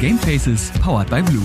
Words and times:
Gamefaces 0.00 0.70
powered 0.80 1.10
by 1.10 1.20
Blue. 1.22 1.42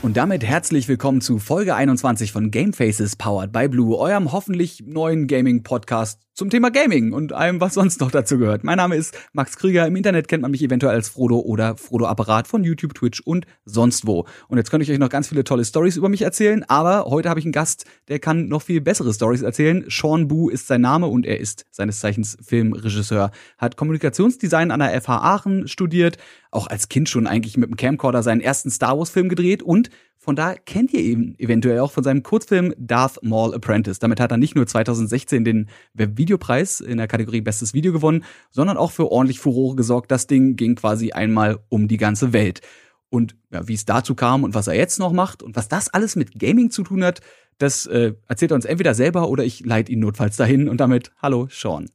Und 0.00 0.16
damit 0.16 0.42
herzlich 0.42 0.88
willkommen 0.88 1.20
zu 1.20 1.38
Folge 1.38 1.74
21 1.74 2.32
von 2.32 2.50
Gamefaces 2.50 3.14
powered 3.14 3.52
by 3.52 3.68
Blue, 3.68 3.94
eurem 3.98 4.32
hoffentlich 4.32 4.82
neuen 4.86 5.26
Gaming-Podcast 5.26 6.22
zum 6.40 6.48
Thema 6.48 6.70
Gaming 6.70 7.12
und 7.12 7.34
allem, 7.34 7.60
was 7.60 7.74
sonst 7.74 8.00
noch 8.00 8.10
dazu 8.10 8.38
gehört. 8.38 8.64
Mein 8.64 8.78
Name 8.78 8.96
ist 8.96 9.14
Max 9.34 9.58
Krüger. 9.58 9.86
Im 9.86 9.94
Internet 9.94 10.26
kennt 10.26 10.40
man 10.40 10.50
mich 10.50 10.62
eventuell 10.62 10.94
als 10.94 11.10
Frodo 11.10 11.38
oder 11.38 11.76
Frodo 11.76 12.06
Apparat 12.06 12.48
von 12.48 12.64
YouTube, 12.64 12.94
Twitch 12.94 13.20
und 13.20 13.44
sonst 13.66 14.06
wo. 14.06 14.24
Und 14.48 14.56
jetzt 14.56 14.70
könnte 14.70 14.84
ich 14.84 14.90
euch 14.90 14.98
noch 14.98 15.10
ganz 15.10 15.28
viele 15.28 15.44
tolle 15.44 15.66
Stories 15.66 15.98
über 15.98 16.08
mich 16.08 16.22
erzählen, 16.22 16.64
aber 16.64 17.04
heute 17.10 17.28
habe 17.28 17.40
ich 17.40 17.44
einen 17.44 17.52
Gast, 17.52 17.84
der 18.08 18.20
kann 18.20 18.48
noch 18.48 18.62
viel 18.62 18.80
bessere 18.80 19.12
Stories 19.12 19.42
erzählen. 19.42 19.84
Sean 19.88 20.28
Bu 20.28 20.48
ist 20.48 20.66
sein 20.66 20.80
Name 20.80 21.08
und 21.08 21.26
er 21.26 21.38
ist 21.38 21.66
seines 21.70 22.00
Zeichens 22.00 22.38
Filmregisseur, 22.40 23.32
hat 23.58 23.76
Kommunikationsdesign 23.76 24.70
an 24.70 24.80
der 24.80 24.98
FH 24.98 25.18
Aachen 25.18 25.68
studiert, 25.68 26.16
auch 26.50 26.68
als 26.68 26.88
Kind 26.88 27.10
schon 27.10 27.26
eigentlich 27.26 27.58
mit 27.58 27.68
dem 27.68 27.76
Camcorder 27.76 28.22
seinen 28.22 28.40
ersten 28.40 28.70
Star 28.70 28.98
Wars 28.98 29.10
Film 29.10 29.28
gedreht 29.28 29.62
und 29.62 29.90
von 30.22 30.36
da 30.36 30.54
kennt 30.54 30.92
ihr 30.92 31.00
ihn 31.00 31.34
eventuell 31.38 31.78
auch 31.78 31.92
von 31.92 32.04
seinem 32.04 32.22
Kurzfilm 32.22 32.74
Darth 32.76 33.22
Maul 33.22 33.54
Apprentice. 33.54 34.00
Damit 34.00 34.20
hat 34.20 34.30
er 34.30 34.36
nicht 34.36 34.54
nur 34.54 34.66
2016 34.66 35.46
den 35.46 35.70
Webvideopreis 35.94 36.80
in 36.80 36.98
der 36.98 37.08
Kategorie 37.08 37.40
Bestes 37.40 37.72
Video 37.72 37.90
gewonnen, 37.90 38.24
sondern 38.50 38.76
auch 38.76 38.90
für 38.90 39.10
ordentlich 39.10 39.40
Furore 39.40 39.76
gesorgt. 39.76 40.10
Das 40.10 40.26
Ding 40.26 40.56
ging 40.56 40.74
quasi 40.74 41.12
einmal 41.12 41.60
um 41.70 41.88
die 41.88 41.96
ganze 41.96 42.34
Welt. 42.34 42.60
Und 43.08 43.34
ja, 43.50 43.66
wie 43.66 43.72
es 43.72 43.86
dazu 43.86 44.14
kam 44.14 44.44
und 44.44 44.54
was 44.54 44.66
er 44.66 44.74
jetzt 44.74 44.98
noch 44.98 45.12
macht 45.12 45.42
und 45.42 45.56
was 45.56 45.68
das 45.68 45.88
alles 45.88 46.16
mit 46.16 46.38
Gaming 46.38 46.70
zu 46.70 46.82
tun 46.82 47.02
hat, 47.02 47.22
das 47.56 47.86
äh, 47.86 48.12
erzählt 48.28 48.52
er 48.52 48.56
uns 48.56 48.66
entweder 48.66 48.92
selber 48.92 49.30
oder 49.30 49.44
ich 49.44 49.64
leite 49.64 49.90
ihn 49.90 50.00
notfalls 50.00 50.36
dahin. 50.36 50.68
Und 50.68 50.82
damit, 50.82 51.12
hallo, 51.22 51.48
Sean. 51.50 51.90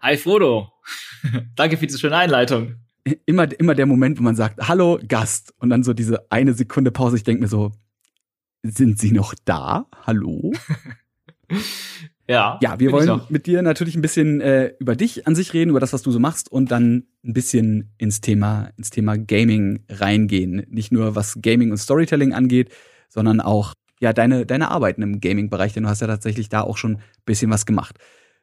Hi 0.00 0.16
Frodo. 0.16 0.70
Danke 1.56 1.76
für 1.76 1.88
diese 1.88 1.98
schöne 1.98 2.16
Einleitung 2.16 2.76
immer, 3.26 3.50
immer 3.58 3.74
der 3.74 3.86
Moment, 3.86 4.18
wo 4.18 4.22
man 4.22 4.36
sagt, 4.36 4.68
hallo 4.68 4.98
Gast. 5.06 5.54
Und 5.58 5.70
dann 5.70 5.82
so 5.82 5.92
diese 5.92 6.30
eine 6.30 6.54
Sekunde 6.54 6.90
Pause. 6.90 7.16
Ich 7.16 7.24
denke 7.24 7.42
mir 7.42 7.48
so, 7.48 7.72
sind 8.62 8.98
Sie 8.98 9.12
noch 9.12 9.34
da? 9.44 9.86
Hallo? 10.06 10.52
ja. 12.28 12.58
Ja, 12.60 12.80
wir 12.80 12.92
wollen 12.92 13.20
mit 13.28 13.46
dir 13.46 13.62
natürlich 13.62 13.94
ein 13.94 14.02
bisschen 14.02 14.40
äh, 14.40 14.74
über 14.78 14.96
dich 14.96 15.26
an 15.26 15.34
sich 15.34 15.54
reden, 15.54 15.70
über 15.70 15.80
das, 15.80 15.92
was 15.92 16.02
du 16.02 16.10
so 16.10 16.18
machst 16.18 16.50
und 16.50 16.70
dann 16.70 17.04
ein 17.24 17.32
bisschen 17.32 17.94
ins 17.98 18.20
Thema, 18.20 18.70
ins 18.76 18.90
Thema 18.90 19.16
Gaming 19.16 19.84
reingehen. 19.88 20.66
Nicht 20.68 20.92
nur 20.92 21.14
was 21.14 21.38
Gaming 21.40 21.70
und 21.70 21.78
Storytelling 21.78 22.32
angeht, 22.32 22.70
sondern 23.08 23.40
auch 23.40 23.74
ja 24.00 24.12
deine, 24.12 24.46
deine 24.46 24.70
Arbeiten 24.70 25.02
im 25.02 25.20
Gaming-Bereich, 25.20 25.72
denn 25.72 25.84
du 25.84 25.88
hast 25.88 26.00
ja 26.00 26.06
tatsächlich 26.06 26.48
da 26.48 26.62
auch 26.62 26.76
schon 26.76 26.96
ein 26.96 27.02
bisschen 27.24 27.50
was 27.50 27.66
gemacht. 27.66 27.98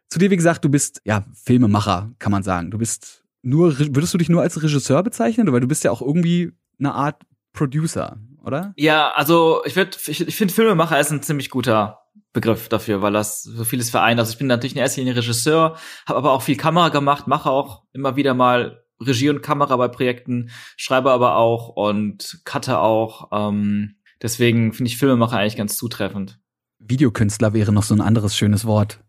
Zu 0.10 0.20
dir, 0.20 0.30
wie 0.30 0.36
gesagt, 0.36 0.64
du 0.64 0.70
bist 0.70 1.02
ja 1.04 1.26
Filmemacher, 1.34 2.12
kann 2.20 2.32
man 2.32 2.44
sagen. 2.44 2.72
Du 2.72 2.78
bist 2.78 3.25
nur, 3.46 3.78
würdest 3.78 4.14
du 4.14 4.18
dich 4.18 4.30
nur 4.30 4.42
als 4.42 4.62
Regisseur 4.62 5.04
bezeichnen? 5.04 5.52
Weil 5.52 5.60
du 5.60 5.68
bist 5.68 5.84
ja 5.84 5.92
auch 5.92 6.02
irgendwie 6.02 6.52
eine 6.80 6.94
Art 6.94 7.22
Producer, 7.54 8.18
oder? 8.44 8.74
Ja, 8.76 9.12
also 9.12 9.62
ich 9.66 9.76
würde, 9.76 9.98
ich, 10.08 10.28
ich 10.28 10.36
finde 10.36 10.54
Filmemacher 10.54 11.00
ist 11.00 11.12
ein 11.12 11.22
ziemlich 11.22 11.52
guter 11.52 12.00
Begriff 12.34 12.70
dafür, 12.70 13.04
weil 13.04 13.14
das 13.14 13.44
so 13.44 13.64
vieles 13.64 13.92
vereint. 13.92 14.20
Also 14.20 14.32
ich 14.32 14.40
bin 14.40 14.48
natürlich 14.48 14.74
in 14.74 14.82
erster 14.82 15.02
Linie 15.02 15.16
Regisseur, 15.16 15.78
habe 16.08 16.18
aber 16.18 16.32
auch 16.32 16.42
viel 16.42 16.58
Kamera 16.58 16.90
gemacht, 16.90 17.28
mache 17.28 17.50
auch 17.52 17.84
immer 17.94 18.16
wieder 18.16 18.34
mal 18.34 18.84
Regie 19.00 19.30
und 19.30 19.44
Kamera 19.44 19.76
bei 19.78 19.90
Projekten, 19.90 20.50
schreibe 20.76 21.12
aber 21.12 21.36
auch 21.36 21.70
und 21.70 22.42
cutte 22.46 22.80
auch. 22.80 23.30
Ähm, 23.32 23.96
deswegen 24.24 24.74
finde 24.74 24.90
ich 24.90 24.98
Filmemacher 24.98 25.38
eigentlich 25.38 25.56
ganz 25.56 25.78
zutreffend. 25.78 26.40
Videokünstler 26.80 27.54
wäre 27.54 27.72
noch 27.72 27.84
so 27.84 27.94
ein 27.94 28.02
anderes 28.02 28.36
schönes 28.36 28.66
Wort, 28.66 29.00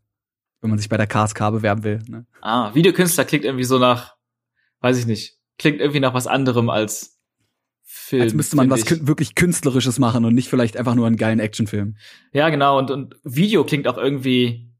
wenn 0.61 0.71
man 0.71 0.79
sich 0.79 0.91
bei 0.91 0.99
der 0.99 1.07
KSK 1.07 1.51
bewerben 1.53 1.85
will. 1.85 2.03
Ne? 2.07 2.27
Ah, 2.43 2.75
Videokünstler 2.75 3.25
klingt 3.25 3.45
irgendwie 3.45 3.65
so 3.65 3.79
nach 3.79 4.16
weiß 4.81 4.99
ich 4.99 5.07
nicht, 5.07 5.39
klingt 5.59 5.81
irgendwie 5.81 6.01
nach 6.01 6.15
was 6.15 6.27
anderem 6.27 6.71
als 6.71 7.17
Film. 7.83 8.23
Als 8.23 8.35
müsste 8.35 8.57
man 8.57 8.71
was 8.71 8.83
ich. 8.83 9.07
wirklich 9.07 9.35
Künstlerisches 9.35 9.99
machen 9.99 10.25
und 10.25 10.35
nicht 10.35 10.49
vielleicht 10.49 10.77
einfach 10.77 10.95
nur 10.95 11.07
einen 11.07 11.17
geilen 11.17 11.41
Actionfilm. 11.41 11.97
Ja, 12.33 12.49
genau. 12.51 12.79
Und, 12.79 12.91
und 12.91 13.17
Video 13.25 13.65
klingt 13.65 13.89
auch 13.89 13.97
irgendwie, 13.97 14.71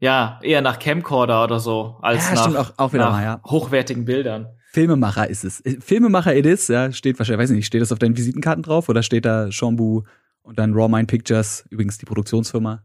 ja, 0.00 0.40
eher 0.42 0.62
nach 0.62 0.78
Camcorder 0.78 1.44
oder 1.44 1.60
so, 1.60 1.98
als 2.00 2.28
ja, 2.28 2.48
nach, 2.48 2.54
auch, 2.56 2.72
auch 2.78 2.92
wieder 2.92 3.04
nach 3.06 3.12
mal, 3.12 3.22
ja. 3.22 3.42
hochwertigen 3.44 4.04
Bildern. 4.04 4.48
Filmemacher 4.72 5.28
ist 5.28 5.44
es. 5.44 5.62
Filmemacher 5.80 6.36
it 6.36 6.46
is, 6.46 6.68
ja, 6.68 6.92
steht 6.92 7.18
wahrscheinlich, 7.18 7.44
weiß 7.44 7.50
nicht, 7.50 7.66
steht 7.66 7.80
das 7.80 7.92
auf 7.92 7.98
deinen 7.98 8.16
Visitenkarten 8.16 8.62
drauf 8.62 8.88
oder 8.88 9.02
steht 9.02 9.24
da 9.24 9.50
Shambu 9.50 10.02
und 10.42 10.58
dann 10.58 10.74
Raw 10.74 10.88
Mind 10.88 11.08
Pictures, 11.08 11.64
übrigens 11.70 11.98
die 11.98 12.06
Produktionsfirma? 12.06 12.84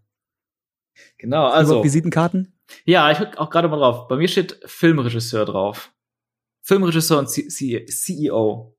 Genau, 1.17 1.47
also. 1.47 1.83
Visitenkarten? 1.83 2.53
Ja, 2.85 3.11
ich 3.11 3.17
guck 3.17 3.37
auch 3.37 3.49
gerade 3.49 3.67
mal 3.67 3.77
drauf. 3.77 4.07
Bei 4.07 4.15
mir 4.15 4.27
steht 4.27 4.59
Filmregisseur 4.65 5.45
drauf. 5.45 5.91
Filmregisseur 6.63 7.19
und 7.19 7.29
C 7.29 7.47
C 7.47 7.85
CEO. 7.85 8.75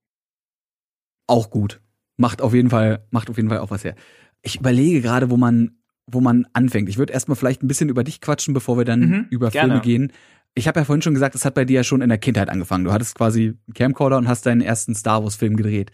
Auch 1.26 1.50
gut. 1.50 1.80
Macht 2.16 2.42
auf 2.42 2.54
jeden 2.54 2.70
Fall, 2.70 3.06
macht 3.10 3.30
auf 3.30 3.36
jeden 3.36 3.48
Fall 3.48 3.58
auch 3.58 3.70
was 3.70 3.84
her. 3.84 3.94
Ich 4.42 4.58
überlege 4.60 5.00
gerade, 5.00 5.30
wo 5.30 5.36
man, 5.36 5.78
wo 6.06 6.20
man 6.20 6.46
anfängt. 6.52 6.88
Ich 6.88 6.98
würde 6.98 7.12
erstmal 7.12 7.36
vielleicht 7.36 7.62
ein 7.62 7.68
bisschen 7.68 7.88
über 7.88 8.04
dich 8.04 8.20
quatschen, 8.20 8.54
bevor 8.54 8.76
wir 8.76 8.84
dann 8.84 9.00
mhm, 9.00 9.26
über 9.30 9.50
Filme 9.50 9.80
gehen. 9.80 10.12
Ich 10.54 10.68
habe 10.68 10.80
ja 10.80 10.84
vorhin 10.84 11.02
schon 11.02 11.14
gesagt, 11.14 11.34
es 11.34 11.44
hat 11.44 11.54
bei 11.54 11.64
dir 11.64 11.76
ja 11.76 11.84
schon 11.84 12.00
in 12.00 12.08
der 12.08 12.18
Kindheit 12.18 12.48
angefangen. 12.48 12.84
Du 12.84 12.92
hattest 12.92 13.16
quasi 13.16 13.54
einen 13.66 13.74
Camcorder 13.74 14.18
und 14.18 14.28
hast 14.28 14.46
deinen 14.46 14.60
ersten 14.60 14.94
Star 14.94 15.22
Wars 15.22 15.36
Film 15.36 15.56
gedreht. 15.56 15.90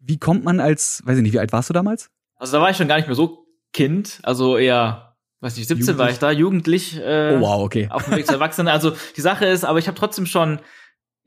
Wie 0.00 0.18
kommt 0.18 0.44
man 0.44 0.60
als, 0.60 1.02
weiß 1.04 1.18
ich 1.18 1.22
nicht, 1.22 1.34
wie 1.34 1.40
alt 1.40 1.52
warst 1.52 1.68
du 1.68 1.74
damals? 1.74 2.10
Also 2.36 2.56
da 2.56 2.62
war 2.62 2.70
ich 2.70 2.76
schon 2.76 2.88
gar 2.88 2.96
nicht 2.96 3.06
mehr 3.06 3.16
so 3.16 3.46
Kind, 3.74 4.20
also 4.22 4.56
eher, 4.56 5.16
weiß 5.40 5.56
nicht, 5.56 5.68
17 5.68 5.98
war 5.98 6.08
ich 6.08 6.18
da, 6.18 6.30
jugendlich. 6.30 6.96
Äh, 6.96 7.36
oh 7.36 7.40
wow, 7.40 7.62
okay. 7.62 7.88
Auf 7.90 8.06
dem 8.06 8.16
Weg 8.16 8.26
zu 8.26 8.32
Erwachsenen. 8.32 8.68
Also 8.68 8.96
die 9.16 9.20
Sache 9.20 9.44
ist, 9.44 9.64
aber 9.64 9.78
ich 9.78 9.88
habe 9.88 9.98
trotzdem 9.98 10.24
schon 10.24 10.60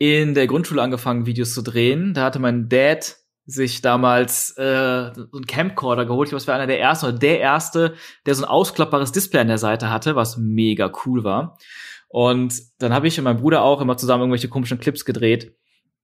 in 0.01 0.34
der 0.34 0.47
Grundschule 0.47 0.81
angefangen, 0.81 1.28
Videos 1.28 1.53
zu 1.53 1.62
drehen. 1.62 2.16
Da 2.16 2.23
hatte 2.23 2.39
mein 2.39 2.69
Dad 2.69 3.17
sich 3.45 3.84
damals 3.84 4.50
äh, 4.57 5.13
so 5.13 5.28
einen 5.31 5.45
Camcorder 5.45 6.07
geholt. 6.07 6.25
Ich 6.25 6.31
glaube, 6.31 6.41
es 6.41 6.47
war 6.47 6.56
einer 6.56 6.66
der 6.66 6.81
ersten 6.81 7.06
oder 7.06 7.19
der 7.19 7.39
erste, 7.39 7.94
der 8.25 8.34
so 8.34 8.44
ein 8.44 8.50
ausklappbares 8.50 9.11
Display 9.11 9.41
an 9.41 9.47
der 9.47 9.59
Seite 9.59 9.91
hatte, 9.91 10.16
was 10.16 10.38
mega 10.38 10.91
cool 11.06 11.23
war. 11.23 11.59
Und 12.07 12.56
dann 12.79 12.94
habe 12.94 13.07
ich 13.07 13.19
und 13.19 13.25
mein 13.25 13.38
Bruder 13.38 13.61
auch 13.61 13.79
immer 13.79 13.95
zusammen 13.95 14.23
irgendwelche 14.23 14.50
komischen 14.50 14.79
Clips 14.79 15.06
gedreht. 15.06 15.56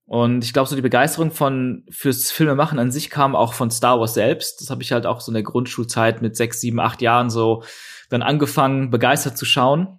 Und 0.04 0.44
ich 0.44 0.52
glaube, 0.52 0.68
so 0.68 0.76
die 0.76 0.82
Begeisterung 0.82 1.32
von 1.32 1.84
fürs 1.90 2.30
Filmemachen 2.30 2.78
an 2.78 2.92
sich 2.92 3.10
kam 3.10 3.34
auch 3.34 3.52
von 3.52 3.72
Star 3.72 3.98
Wars 3.98 4.14
selbst. 4.14 4.60
Das 4.60 4.70
habe 4.70 4.84
ich 4.84 4.92
halt 4.92 5.06
auch 5.06 5.20
so 5.20 5.32
in 5.32 5.34
der 5.34 5.42
Grundschulzeit 5.42 6.22
mit 6.22 6.36
sechs, 6.36 6.60
sieben, 6.60 6.78
acht 6.78 7.02
Jahren 7.02 7.30
so 7.30 7.64
dann 8.10 8.22
angefangen, 8.22 8.90
begeistert 8.90 9.36
zu 9.36 9.44
schauen. 9.44 9.97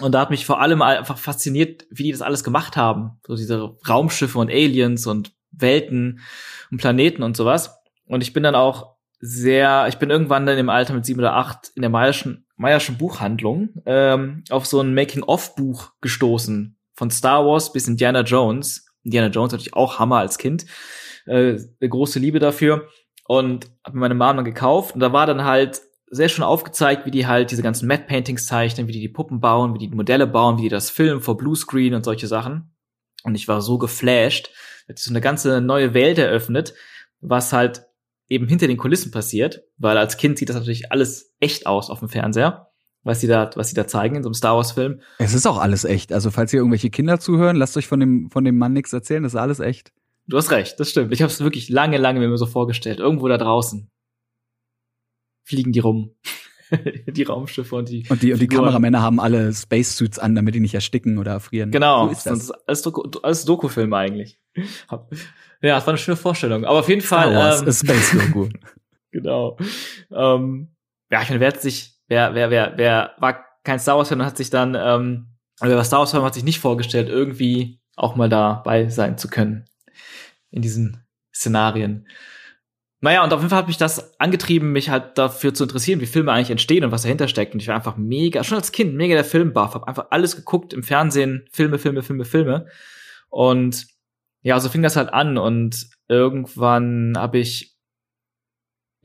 Und 0.00 0.12
da 0.12 0.20
hat 0.20 0.30
mich 0.30 0.46
vor 0.46 0.60
allem 0.60 0.82
einfach 0.82 1.18
fasziniert, 1.18 1.86
wie 1.90 2.04
die 2.04 2.12
das 2.12 2.22
alles 2.22 2.44
gemacht 2.44 2.76
haben. 2.76 3.18
So 3.26 3.36
diese 3.36 3.76
Raumschiffe 3.88 4.38
und 4.38 4.50
Aliens 4.50 5.06
und 5.06 5.32
Welten 5.50 6.20
und 6.70 6.78
Planeten 6.78 7.22
und 7.22 7.36
sowas. 7.36 7.78
Und 8.06 8.22
ich 8.22 8.32
bin 8.32 8.42
dann 8.42 8.54
auch 8.54 8.96
sehr, 9.20 9.86
ich 9.88 9.96
bin 9.96 10.10
irgendwann 10.10 10.46
dann 10.46 10.58
im 10.58 10.68
Alter 10.68 10.94
mit 10.94 11.06
sieben 11.06 11.20
oder 11.20 11.34
acht 11.34 11.70
in 11.74 11.82
der 11.82 11.90
Mayerschen, 11.90 12.46
Mayerschen 12.56 12.98
Buchhandlung 12.98 13.70
ähm, 13.86 14.44
auf 14.50 14.66
so 14.66 14.80
ein 14.80 14.94
Making-of-Buch 14.94 15.92
gestoßen. 16.00 16.78
Von 16.94 17.10
Star 17.10 17.44
Wars 17.44 17.72
bis 17.72 17.88
Indiana 17.88 18.22
Jones. 18.22 18.86
Indiana 19.02 19.28
Jones 19.28 19.52
natürlich 19.52 19.74
auch 19.74 19.98
Hammer 19.98 20.18
als 20.18 20.38
Kind. 20.38 20.66
Äh, 21.26 21.58
eine 21.80 21.88
große 21.88 22.18
Liebe 22.18 22.38
dafür. 22.38 22.88
Und 23.28 23.66
habe 23.84 23.96
mir 23.96 24.08
meine 24.08 24.14
Mom 24.14 24.44
gekauft. 24.44 24.94
Und 24.94 25.00
da 25.00 25.12
war 25.12 25.26
dann 25.26 25.44
halt 25.44 25.80
sehr 26.08 26.28
schön 26.28 26.44
aufgezeigt, 26.44 27.06
wie 27.06 27.10
die 27.10 27.26
halt 27.26 27.50
diese 27.50 27.62
ganzen 27.62 27.88
Matte 27.88 28.04
Paintings 28.06 28.46
zeichnen, 28.46 28.86
wie 28.86 28.92
die 28.92 29.00
die 29.00 29.08
Puppen 29.08 29.40
bauen, 29.40 29.74
wie 29.74 29.78
die, 29.78 29.88
die 29.90 29.96
Modelle 29.96 30.26
bauen, 30.26 30.58
wie 30.58 30.62
die 30.62 30.68
das 30.68 30.90
filmen 30.90 31.20
vor 31.20 31.36
Bluescreen 31.36 31.94
und 31.94 32.04
solche 32.04 32.26
Sachen. 32.26 32.74
Und 33.24 33.34
ich 33.34 33.48
war 33.48 33.60
so 33.60 33.78
geflasht. 33.78 34.50
Jetzt 34.88 35.04
so 35.04 35.10
eine 35.10 35.20
ganze 35.20 35.60
neue 35.60 35.94
Welt 35.94 36.18
eröffnet, 36.18 36.74
was 37.20 37.52
halt 37.52 37.86
eben 38.28 38.46
hinter 38.46 38.68
den 38.68 38.76
Kulissen 38.76 39.10
passiert, 39.10 39.62
weil 39.78 39.98
als 39.98 40.16
Kind 40.16 40.38
sieht 40.38 40.48
das 40.48 40.56
natürlich 40.56 40.92
alles 40.92 41.34
echt 41.40 41.66
aus 41.66 41.90
auf 41.90 41.98
dem 42.00 42.08
Fernseher, 42.08 42.70
was 43.02 43.20
sie 43.20 43.26
da, 43.26 43.50
was 43.56 43.68
sie 43.68 43.74
da 43.74 43.86
zeigen 43.86 44.16
in 44.16 44.22
so 44.22 44.28
einem 44.28 44.34
Star 44.34 44.56
Wars 44.56 44.72
Film. 44.72 45.00
Es 45.18 45.34
ist 45.34 45.46
auch 45.46 45.58
alles 45.58 45.84
echt. 45.84 46.12
Also 46.12 46.30
falls 46.30 46.52
hier 46.52 46.60
irgendwelche 46.60 46.90
Kinder 46.90 47.18
zuhören, 47.18 47.56
lasst 47.56 47.76
euch 47.76 47.88
von 47.88 47.98
dem 47.98 48.30
von 48.30 48.44
dem 48.44 48.58
Mann 48.58 48.72
nichts 48.72 48.92
erzählen. 48.92 49.24
Das 49.24 49.34
ist 49.34 49.40
alles 49.40 49.58
echt. 49.58 49.92
Du 50.28 50.36
hast 50.36 50.50
recht, 50.50 50.78
das 50.78 50.90
stimmt. 50.90 51.12
Ich 51.12 51.22
habe 51.22 51.32
es 51.32 51.40
wirklich 51.40 51.68
lange, 51.68 51.98
lange 51.98 52.20
mir 52.20 52.36
so 52.36 52.46
vorgestellt. 52.46 52.98
Irgendwo 52.98 53.28
da 53.28 53.38
draußen 53.38 53.90
fliegen 55.46 55.72
die 55.72 55.80
rum. 55.80 56.14
die 57.06 57.22
Raumschiffe 57.22 57.76
und 57.76 57.88
die 57.88 58.04
und 58.08 58.22
die, 58.22 58.32
und 58.32 58.40
die 58.40 58.48
Kameramänner 58.48 59.00
haben 59.00 59.20
alle 59.20 59.52
Spacesuits 59.52 60.18
an, 60.18 60.34
damit 60.34 60.54
die 60.54 60.60
nicht 60.60 60.74
ersticken 60.74 61.18
oder 61.18 61.32
erfrieren. 61.32 61.70
Genau, 61.70 62.06
so 62.06 62.12
ist 62.12 62.26
das. 62.26 62.38
das 62.38 62.50
alles, 62.66 62.82
Doku, 62.82 63.02
alles 63.22 63.44
Dokufilm 63.44 63.92
eigentlich. 63.94 64.38
Ja, 65.62 65.76
das 65.76 65.86
war 65.86 65.92
eine 65.92 65.98
schöne 65.98 66.16
Vorstellung. 66.16 66.64
Aber 66.64 66.80
auf 66.80 66.88
jeden 66.88 67.00
Fall. 67.00 67.30
Star 67.30 67.34
Wars, 67.34 67.62
ähm, 67.62 67.72
Space 67.72 68.10
Doku. 68.10 68.48
genau. 69.12 69.56
Ähm, 70.10 70.74
ja, 71.10 71.22
ich 71.22 71.28
meine, 71.28 71.40
wer 71.40 71.48
hat 71.48 71.62
sich, 71.62 71.94
wer, 72.08 72.34
wer, 72.34 72.50
wer, 72.50 72.72
wer 72.76 73.12
war 73.18 73.44
kein 73.62 73.78
Star 73.78 73.96
Wars 73.96 74.08
Fan 74.08 74.20
und 74.20 74.26
hat 74.26 74.36
sich 74.36 74.50
dann, 74.50 74.74
ähm, 74.74 75.28
wer 75.60 75.76
war 75.76 75.84
Star 75.84 76.00
Wars 76.00 76.10
Fan 76.10 76.22
hat 76.22 76.34
sich 76.34 76.44
nicht 76.44 76.60
vorgestellt, 76.60 77.08
irgendwie 77.08 77.80
auch 77.96 78.16
mal 78.16 78.28
dabei 78.28 78.88
sein 78.88 79.18
zu 79.18 79.28
können 79.28 79.64
in 80.50 80.62
diesen 80.62 81.04
Szenarien. 81.34 82.06
Naja, 83.06 83.22
und 83.22 83.32
auf 83.32 83.38
jeden 83.38 83.50
Fall 83.50 83.60
hat 83.60 83.68
mich 83.68 83.76
das 83.76 84.18
angetrieben, 84.18 84.72
mich 84.72 84.90
halt 84.90 85.16
dafür 85.16 85.54
zu 85.54 85.62
interessieren, 85.62 86.00
wie 86.00 86.06
Filme 86.06 86.32
eigentlich 86.32 86.50
entstehen 86.50 86.82
und 86.82 86.90
was 86.90 87.02
dahinter 87.02 87.28
steckt. 87.28 87.54
Und 87.54 87.62
ich 87.62 87.68
war 87.68 87.76
einfach 87.76 87.96
mega, 87.96 88.42
schon 88.42 88.58
als 88.58 88.72
Kind, 88.72 88.96
mega 88.96 89.14
der 89.14 89.24
Filmbuff, 89.24 89.74
hab 89.74 89.84
einfach 89.84 90.08
alles 90.10 90.34
geguckt 90.34 90.72
im 90.72 90.82
Fernsehen, 90.82 91.44
Filme, 91.52 91.78
Filme, 91.78 92.02
Filme, 92.02 92.24
Filme. 92.24 92.66
Und 93.28 93.86
ja, 94.42 94.58
so 94.58 94.68
fing 94.68 94.82
das 94.82 94.96
halt 94.96 95.14
an 95.14 95.38
und 95.38 95.86
irgendwann 96.08 97.12
habe 97.16 97.38
ich 97.38 97.76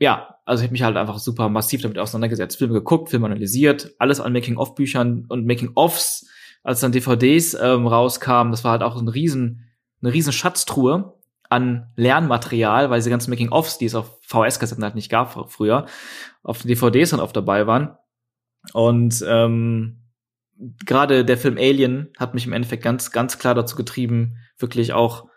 ja, 0.00 0.34
also 0.46 0.62
ich 0.62 0.66
habe 0.66 0.72
mich 0.72 0.82
halt 0.82 0.96
einfach 0.96 1.20
super 1.20 1.48
massiv 1.48 1.82
damit 1.82 2.00
auseinandergesetzt, 2.00 2.58
Filme 2.58 2.74
geguckt, 2.74 3.10
Filme 3.10 3.26
analysiert, 3.26 3.94
alles 4.00 4.18
an 4.18 4.32
Making-of-Büchern 4.32 5.26
und 5.28 5.46
Making-ofs, 5.46 6.28
als 6.64 6.80
dann 6.80 6.90
DVDs 6.90 7.54
ähm, 7.54 7.86
rauskamen, 7.86 8.50
das 8.50 8.64
war 8.64 8.72
halt 8.72 8.82
auch 8.82 9.00
ein 9.00 9.06
riesen, 9.06 9.70
eine 10.02 10.12
riesen 10.12 10.32
Schatztruhe 10.32 11.21
an 11.52 11.92
Lernmaterial, 11.96 12.90
weil 12.90 12.98
diese 12.98 13.10
ganzen 13.10 13.30
Making-ofs, 13.30 13.78
die 13.78 13.86
es 13.86 13.94
auf 13.94 14.18
VS-Kassetten 14.22 14.82
halt 14.82 14.94
nicht 14.94 15.10
gab 15.10 15.50
früher, 15.50 15.86
auf 16.42 16.62
DVDs 16.62 17.10
dann 17.10 17.20
oft 17.20 17.36
dabei 17.36 17.66
waren. 17.66 17.96
Und 18.72 19.24
ähm, 19.28 20.02
gerade 20.84 21.24
der 21.24 21.38
Film 21.38 21.56
Alien 21.58 22.10
hat 22.18 22.34
mich 22.34 22.46
im 22.46 22.52
Endeffekt 22.52 22.82
ganz, 22.82 23.10
ganz 23.10 23.38
klar 23.38 23.54
dazu 23.54 23.76
getrieben, 23.76 24.38
wirklich 24.58 24.92
auch 24.92 25.28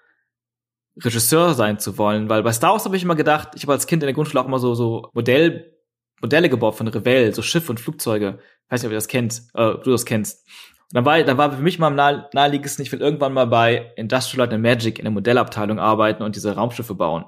Regisseur 1.04 1.54
sein 1.54 1.78
zu 1.78 1.98
wollen, 1.98 2.30
weil 2.30 2.44
bei 2.44 2.54
Star 2.54 2.72
Wars 2.72 2.86
habe 2.86 2.96
ich 2.96 3.04
immer 3.04 3.16
gedacht, 3.16 3.50
ich 3.56 3.64
habe 3.64 3.74
als 3.74 3.86
Kind 3.86 4.02
in 4.02 4.08
der 4.08 4.14
Grundschule 4.14 4.42
auch 4.42 4.48
immer 4.48 4.60
so 4.60 4.76
so 4.76 5.10
Modell 5.14 5.76
Modelle 6.22 6.50
gebaut 6.50 6.76
von 6.76 6.88
Revell, 6.88 7.34
so 7.36 7.42
Schiffe 7.42 7.72
und 7.72 7.80
Flugzeuge. 7.80 8.40
Ich 8.66 8.72
weiß 8.72 8.82
nicht, 8.82 8.88
ob 8.88 8.94
ihr 8.94 8.98
das 8.98 9.10
kennt, 9.10 9.44
äh, 9.54 9.74
du 9.84 9.92
das 9.92 10.06
kennst. 10.06 10.48
Dann 10.96 11.04
war, 11.04 11.22
dann 11.22 11.38
war 11.38 11.52
für 11.52 11.62
mich 11.62 11.78
mal 11.78 11.88
am 11.88 11.96
nahe, 11.96 12.56
ich 12.56 12.92
will 12.94 13.02
irgendwann 13.02 13.34
mal 13.34 13.48
bei 13.48 13.92
Industrial 13.98 14.46
Light 14.46 14.54
and 14.54 14.64
Magic 14.64 14.98
in 14.98 15.04
der 15.04 15.12
Modellabteilung 15.12 15.78
arbeiten 15.78 16.24
und 16.24 16.38
diese 16.38 16.56
Raumschiffe 16.56 16.96
bauen. 16.96 17.26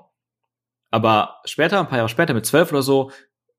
Aber 0.90 1.42
später, 1.44 1.82
ein 1.82 1.90
paar 1.90 1.98
Jahre 1.98 2.08
später, 2.08 2.34
mit 2.34 2.46
zwölf 2.46 2.72
oder 2.72 2.82
so, 2.82 3.12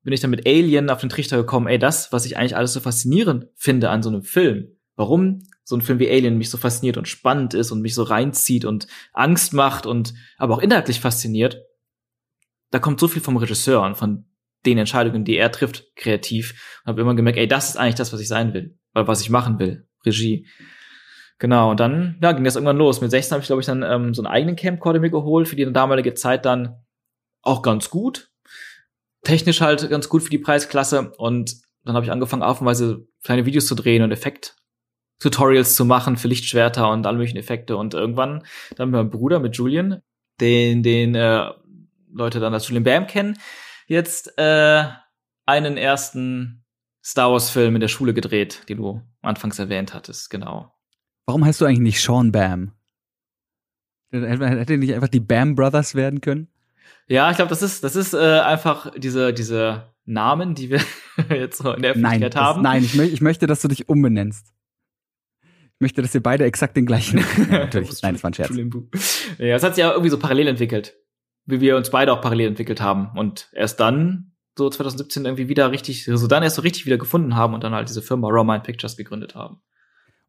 bin 0.02 0.14
ich 0.14 0.20
dann 0.20 0.30
mit 0.30 0.46
Alien 0.48 0.88
auf 0.88 1.00
den 1.00 1.10
Trichter 1.10 1.36
gekommen, 1.36 1.66
ey, 1.66 1.78
das, 1.78 2.10
was 2.10 2.24
ich 2.24 2.38
eigentlich 2.38 2.56
alles 2.56 2.72
so 2.72 2.80
faszinierend 2.80 3.48
finde 3.54 3.90
an 3.90 4.02
so 4.02 4.08
einem 4.08 4.22
Film, 4.22 4.78
warum 4.96 5.42
so 5.62 5.76
ein 5.76 5.82
Film 5.82 5.98
wie 5.98 6.08
Alien 6.08 6.38
mich 6.38 6.48
so 6.48 6.56
fasziniert 6.56 6.96
und 6.96 7.06
spannend 7.06 7.52
ist 7.52 7.70
und 7.70 7.82
mich 7.82 7.94
so 7.94 8.02
reinzieht 8.02 8.64
und 8.64 8.86
Angst 9.12 9.52
macht 9.52 9.84
und 9.84 10.14
aber 10.38 10.54
auch 10.54 10.62
inhaltlich 10.62 11.00
fasziniert, 11.00 11.60
da 12.70 12.78
kommt 12.78 12.98
so 12.98 13.08
viel 13.08 13.20
vom 13.20 13.36
Regisseur 13.36 13.82
und 13.82 13.94
von 13.94 14.24
den 14.64 14.78
Entscheidungen, 14.78 15.26
die 15.26 15.36
er 15.36 15.52
trifft, 15.52 15.94
kreativ. 15.96 16.80
Und 16.84 16.92
habe 16.92 17.02
immer 17.02 17.14
gemerkt, 17.14 17.38
ey, 17.38 17.46
das 17.46 17.68
ist 17.68 17.76
eigentlich 17.76 17.96
das, 17.96 18.14
was 18.14 18.20
ich 18.20 18.28
sein 18.28 18.54
will, 18.54 18.78
oder 18.94 19.06
was 19.06 19.20
ich 19.20 19.28
machen 19.28 19.58
will, 19.58 19.87
Regie. 20.04 20.46
Genau, 21.38 21.70
und 21.70 21.80
dann 21.80 22.18
ja, 22.20 22.32
ging 22.32 22.44
das 22.44 22.56
irgendwann 22.56 22.78
los. 22.78 23.00
Mit 23.00 23.10
16 23.10 23.34
habe 23.34 23.42
ich, 23.42 23.46
glaube 23.46 23.60
ich, 23.60 23.66
dann 23.66 23.82
ähm, 23.82 24.12
so 24.12 24.22
einen 24.22 24.32
eigenen 24.32 24.56
Camcorder 24.56 24.98
mir 24.98 25.10
geholt, 25.10 25.46
für 25.46 25.56
die 25.56 25.72
damalige 25.72 26.14
Zeit 26.14 26.44
dann 26.44 26.84
auch 27.42 27.62
ganz 27.62 27.90
gut. 27.90 28.30
Technisch 29.22 29.60
halt 29.60 29.88
ganz 29.88 30.08
gut 30.08 30.22
für 30.22 30.30
die 30.30 30.38
Preisklasse. 30.38 31.12
Und 31.16 31.56
dann 31.84 31.94
habe 31.94 32.04
ich 32.04 32.10
angefangen, 32.10 32.42
aufweise 32.42 33.06
kleine 33.22 33.46
Videos 33.46 33.66
zu 33.66 33.76
drehen 33.76 34.02
und 34.02 34.10
Effekt 34.10 34.56
Tutorials 35.20 35.74
zu 35.74 35.84
machen 35.84 36.16
für 36.16 36.28
Lichtschwerter 36.28 36.90
und 36.90 37.06
alle 37.06 37.18
möglichen 37.18 37.38
Effekte. 37.38 37.76
Und 37.76 37.94
irgendwann 37.94 38.44
dann 38.76 38.90
mit 38.90 38.98
meinem 38.98 39.10
Bruder, 39.10 39.40
mit 39.40 39.56
Julian, 39.56 40.02
den, 40.40 40.82
den 40.82 41.14
äh, 41.14 41.50
Leute 42.12 42.40
dann 42.40 42.54
als 42.54 42.68
Julian 42.68 42.84
Bam 42.84 43.06
kennen, 43.06 43.38
jetzt 43.86 44.36
äh, 44.38 44.84
einen 45.46 45.76
ersten 45.76 46.64
Star 47.08 47.32
Wars-Film 47.32 47.76
in 47.76 47.80
der 47.80 47.88
Schule 47.88 48.12
gedreht, 48.12 48.68
den 48.68 48.76
du 48.76 49.02
anfangs 49.22 49.58
erwähnt 49.58 49.94
hattest, 49.94 50.28
genau. 50.28 50.74
Warum 51.24 51.42
heißt 51.42 51.60
du 51.60 51.64
eigentlich 51.64 51.80
nicht 51.80 52.02
Sean 52.02 52.32
Bam? 52.32 52.72
Hätte 54.10 54.76
nicht 54.76 54.92
einfach 54.92 55.08
die 55.08 55.20
Bam 55.20 55.54
Brothers 55.54 55.94
werden 55.94 56.20
können? 56.20 56.48
Ja, 57.06 57.30
ich 57.30 57.36
glaube, 57.36 57.48
das 57.48 57.62
ist, 57.62 57.82
das 57.82 57.96
ist 57.96 58.12
äh, 58.12 58.40
einfach 58.40 58.92
diese, 58.96 59.32
diese 59.32 59.94
Namen, 60.04 60.54
die 60.54 60.68
wir 60.68 60.80
jetzt 61.30 61.58
so 61.58 61.72
in 61.72 61.80
der 61.80 61.92
Öffentlichkeit 61.92 62.34
nein, 62.34 62.44
haben. 62.44 62.62
Das, 62.62 62.72
nein, 62.72 62.84
ich, 62.84 62.94
mö 62.94 63.04
ich 63.04 63.22
möchte, 63.22 63.46
dass 63.46 63.62
du 63.62 63.68
dich 63.68 63.88
umbenennst 63.88 64.52
möchte, 65.80 66.02
dass 66.02 66.14
ihr 66.14 66.22
beide 66.22 66.44
exakt 66.44 66.76
den 66.76 66.86
gleichen. 66.86 67.18
ja, 67.50 67.58
natürlich, 67.58 68.02
nein, 68.02 68.14
das 68.14 68.22
war 68.22 68.30
ein 68.30 68.34
Scherz. 68.34 68.56
Ja, 69.38 69.56
es 69.56 69.62
hat 69.62 69.74
sich 69.74 69.82
ja 69.82 69.90
irgendwie 69.90 70.10
so 70.10 70.18
parallel 70.18 70.48
entwickelt, 70.48 70.96
wie 71.46 71.60
wir 71.60 71.76
uns 71.76 71.90
beide 71.90 72.12
auch 72.12 72.20
parallel 72.20 72.48
entwickelt 72.48 72.80
haben 72.80 73.16
und 73.16 73.48
erst 73.52 73.80
dann 73.80 74.32
so 74.58 74.68
2017 74.68 75.24
irgendwie 75.24 75.48
wieder 75.48 75.72
richtig, 75.72 76.08
also 76.10 76.26
dann 76.26 76.42
erst 76.42 76.56
so 76.56 76.62
richtig 76.62 76.84
wieder 76.84 76.98
gefunden 76.98 77.34
haben 77.34 77.54
und 77.54 77.64
dann 77.64 77.72
halt 77.72 77.88
diese 77.88 78.02
Firma 78.02 78.28
Raw 78.28 78.44
Mind 78.44 78.64
Pictures 78.64 78.96
gegründet 78.96 79.34
haben. 79.34 79.62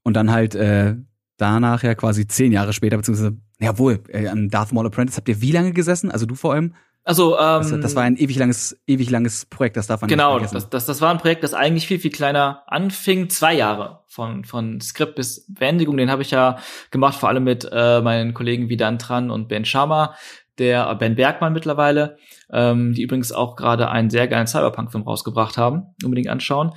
Und 0.04 0.14
dann 0.14 0.32
halt 0.32 0.56
äh, 0.56 0.96
danach 1.38 1.84
ja 1.84 1.96
quasi 1.96 2.28
zehn 2.28 2.52
Jahre 2.52 2.72
später, 2.72 2.96
beziehungsweise, 2.96 3.38
ja 3.60 3.78
wohl, 3.78 4.02
äh, 4.08 4.28
an 4.28 4.50
Darth 4.50 4.72
Maul 4.72 4.86
Apprentice 4.86 5.18
habt 5.18 5.28
ihr 5.28 5.42
wie 5.42 5.52
lange 5.52 5.74
gesessen? 5.74 6.12
Also 6.12 6.26
du 6.26 6.36
vor 6.36 6.54
allem? 6.54 6.76
Also, 7.04 7.40
ähm, 7.40 7.62
das, 7.62 7.80
das 7.80 7.96
war 7.96 8.04
ein 8.04 8.18
ewig 8.18 8.38
langes, 8.38 8.78
ewig 8.86 9.10
langes 9.10 9.46
Projekt, 9.46 9.78
das 9.78 9.88
darf 9.88 10.02
man 10.02 10.10
genau, 10.10 10.34
nicht 10.34 10.50
vergessen. 10.50 10.54
Genau, 10.56 10.70
das, 10.70 10.86
das, 10.86 10.98
das 10.98 11.02
war 11.02 11.10
ein 11.12 11.18
Projekt, 11.18 11.44
das 11.44 11.54
eigentlich 11.54 11.88
viel, 11.88 12.00
viel 12.00 12.12
kleiner 12.12 12.64
anfing. 12.68 13.30
Zwei 13.30 13.56
Jahre 13.56 14.02
von, 14.06 14.46
von 14.46 14.80
Skript 14.80 15.16
bis 15.16 15.46
Beendigung. 15.48 15.98
Den 15.98 16.12
habe 16.12 16.22
ich 16.22 16.30
ja 16.30 16.60
gemacht, 16.92 17.18
vor 17.18 17.30
allem 17.30 17.46
mit 17.46 17.68
äh, 17.72 18.02
meinen 18.02 18.34
Kollegen 18.34 18.70
wie 18.70 18.78
Dan 18.78 19.00
Tran 19.00 19.32
und 19.32 19.48
Ben 19.48 19.66
Sharma, 19.66 20.14
der 20.60 20.94
Ben 20.96 21.16
Bergmann 21.16 21.54
mittlerweile, 21.54 22.18
ähm, 22.52 22.94
die 22.94 23.04
übrigens 23.04 23.32
auch 23.32 23.56
gerade 23.56 23.90
einen 23.90 24.10
sehr 24.10 24.28
geilen 24.28 24.48
Cyberpunk-Film 24.48 25.04
rausgebracht 25.04 25.58
haben. 25.58 25.96
Unbedingt 26.04 26.30
anschauen. 26.30 26.74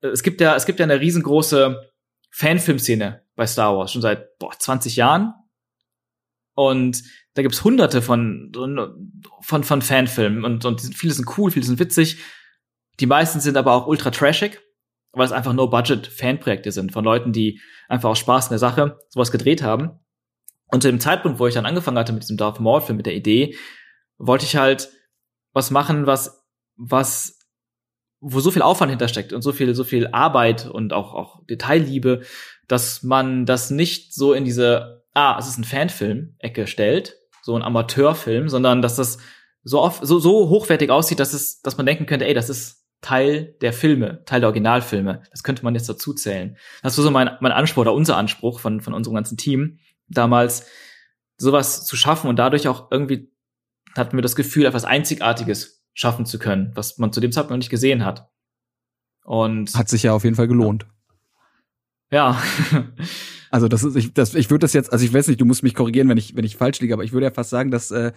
Äh, 0.00 0.08
es 0.08 0.22
gibt 0.22 0.40
ja, 0.40 0.54
es 0.54 0.66
gibt 0.66 0.78
ja 0.78 0.84
eine 0.84 1.00
riesengroße 1.00 1.90
Fanfilmszene 2.30 3.22
bei 3.36 3.46
Star 3.46 3.76
Wars, 3.76 3.92
schon 3.92 4.02
seit 4.02 4.38
boah, 4.38 4.52
20 4.56 4.96
Jahren. 4.96 5.34
Und 6.54 7.02
da 7.34 7.42
gibt's 7.42 7.64
hunderte 7.64 8.00
von, 8.00 8.52
von, 9.40 9.64
von 9.64 9.82
Fanfilmen 9.82 10.44
und, 10.44 10.64
und 10.64 10.80
viele 10.80 11.12
sind 11.12 11.36
cool, 11.36 11.50
viele 11.50 11.66
sind 11.66 11.80
witzig. 11.80 12.18
Die 13.00 13.06
meisten 13.06 13.40
sind 13.40 13.56
aber 13.56 13.72
auch 13.72 13.88
ultra 13.88 14.10
trashig, 14.10 14.60
weil 15.12 15.26
es 15.26 15.32
einfach 15.32 15.52
No-Budget-Fanprojekte 15.52 16.70
sind 16.70 16.92
von 16.92 17.04
Leuten, 17.04 17.32
die 17.32 17.60
einfach 17.88 18.10
aus 18.10 18.20
Spaß 18.20 18.46
in 18.46 18.50
der 18.50 18.58
Sache 18.58 18.98
sowas 19.08 19.32
gedreht 19.32 19.62
haben. 19.62 19.98
Und 20.74 20.80
zu 20.80 20.88
dem 20.88 20.98
Zeitpunkt, 20.98 21.38
wo 21.38 21.46
ich 21.46 21.54
dann 21.54 21.66
angefangen 21.66 21.96
hatte 21.96 22.12
mit 22.12 22.24
diesem 22.24 22.36
Darth 22.36 22.58
Maul-Film, 22.58 22.96
mit 22.96 23.06
der 23.06 23.14
Idee, 23.14 23.56
wollte 24.18 24.44
ich 24.44 24.56
halt 24.56 24.90
was 25.52 25.70
machen, 25.70 26.08
was, 26.08 26.44
was, 26.74 27.38
wo 28.18 28.40
so 28.40 28.50
viel 28.50 28.62
Aufwand 28.62 28.90
hintersteckt 28.90 29.32
und 29.32 29.42
so 29.42 29.52
viel, 29.52 29.72
so 29.76 29.84
viel 29.84 30.08
Arbeit 30.08 30.66
und 30.66 30.92
auch, 30.92 31.14
auch 31.14 31.46
Detailliebe, 31.46 32.22
dass 32.66 33.04
man 33.04 33.46
das 33.46 33.70
nicht 33.70 34.14
so 34.14 34.32
in 34.32 34.44
diese, 34.44 35.04
ah, 35.14 35.36
es 35.38 35.46
ist 35.46 35.58
ein 35.58 35.64
Fanfilm-Ecke 35.64 36.66
stellt, 36.66 37.18
so 37.42 37.54
ein 37.54 37.62
Amateurfilm, 37.62 38.48
sondern 38.48 38.82
dass 38.82 38.96
das 38.96 39.18
so 39.62 39.80
oft, 39.80 40.04
so, 40.04 40.18
so 40.18 40.48
hochwertig 40.48 40.90
aussieht, 40.90 41.20
dass 41.20 41.34
es, 41.34 41.60
dass 41.60 41.76
man 41.76 41.86
denken 41.86 42.06
könnte, 42.06 42.26
ey, 42.26 42.34
das 42.34 42.50
ist 42.50 42.84
Teil 43.00 43.54
der 43.60 43.72
Filme, 43.72 44.24
Teil 44.24 44.40
der 44.40 44.48
Originalfilme. 44.48 45.22
Das 45.30 45.44
könnte 45.44 45.62
man 45.62 45.76
jetzt 45.76 45.88
dazu 45.88 46.14
zählen. 46.14 46.56
Das 46.82 46.98
war 46.98 47.04
so 47.04 47.12
mein, 47.12 47.30
mein 47.40 47.52
Anspruch 47.52 47.82
oder 47.82 47.94
unser 47.94 48.16
Anspruch 48.16 48.58
von, 48.58 48.80
von 48.80 48.92
unserem 48.92 49.14
ganzen 49.14 49.36
Team 49.36 49.78
damals, 50.08 50.66
sowas 51.36 51.84
zu 51.84 51.96
schaffen 51.96 52.28
und 52.28 52.36
dadurch 52.36 52.68
auch 52.68 52.90
irgendwie 52.90 53.32
hatten 53.96 54.16
wir 54.16 54.22
das 54.22 54.36
Gefühl, 54.36 54.66
etwas 54.66 54.84
Einzigartiges 54.84 55.84
schaffen 55.92 56.26
zu 56.26 56.38
können, 56.38 56.72
was 56.74 56.98
man 56.98 57.12
zu 57.12 57.20
dem 57.20 57.32
Zeitpunkt 57.32 57.50
noch 57.50 57.58
nicht 57.58 57.70
gesehen 57.70 58.04
hat. 58.04 58.28
Und 59.24 59.74
hat 59.74 59.88
sich 59.88 60.02
ja 60.02 60.12
auf 60.12 60.24
jeden 60.24 60.36
Fall 60.36 60.48
gelohnt. 60.48 60.86
Ja. 62.10 62.40
Also 63.50 63.68
das 63.68 63.84
ist, 63.84 63.94
ich, 63.94 64.12
das, 64.12 64.34
ich 64.34 64.50
würde 64.50 64.64
das 64.64 64.72
jetzt, 64.72 64.92
also 64.92 65.04
ich 65.04 65.14
weiß 65.14 65.28
nicht, 65.28 65.40
du 65.40 65.44
musst 65.44 65.62
mich 65.62 65.76
korrigieren, 65.76 66.08
wenn 66.08 66.16
ich, 66.16 66.34
wenn 66.34 66.44
ich 66.44 66.56
falsch 66.56 66.80
liege, 66.80 66.92
aber 66.92 67.04
ich 67.04 67.12
würde 67.12 67.26
ja 67.26 67.30
fast 67.30 67.50
sagen, 67.50 67.70
dass 67.70 67.92
äh, 67.92 68.10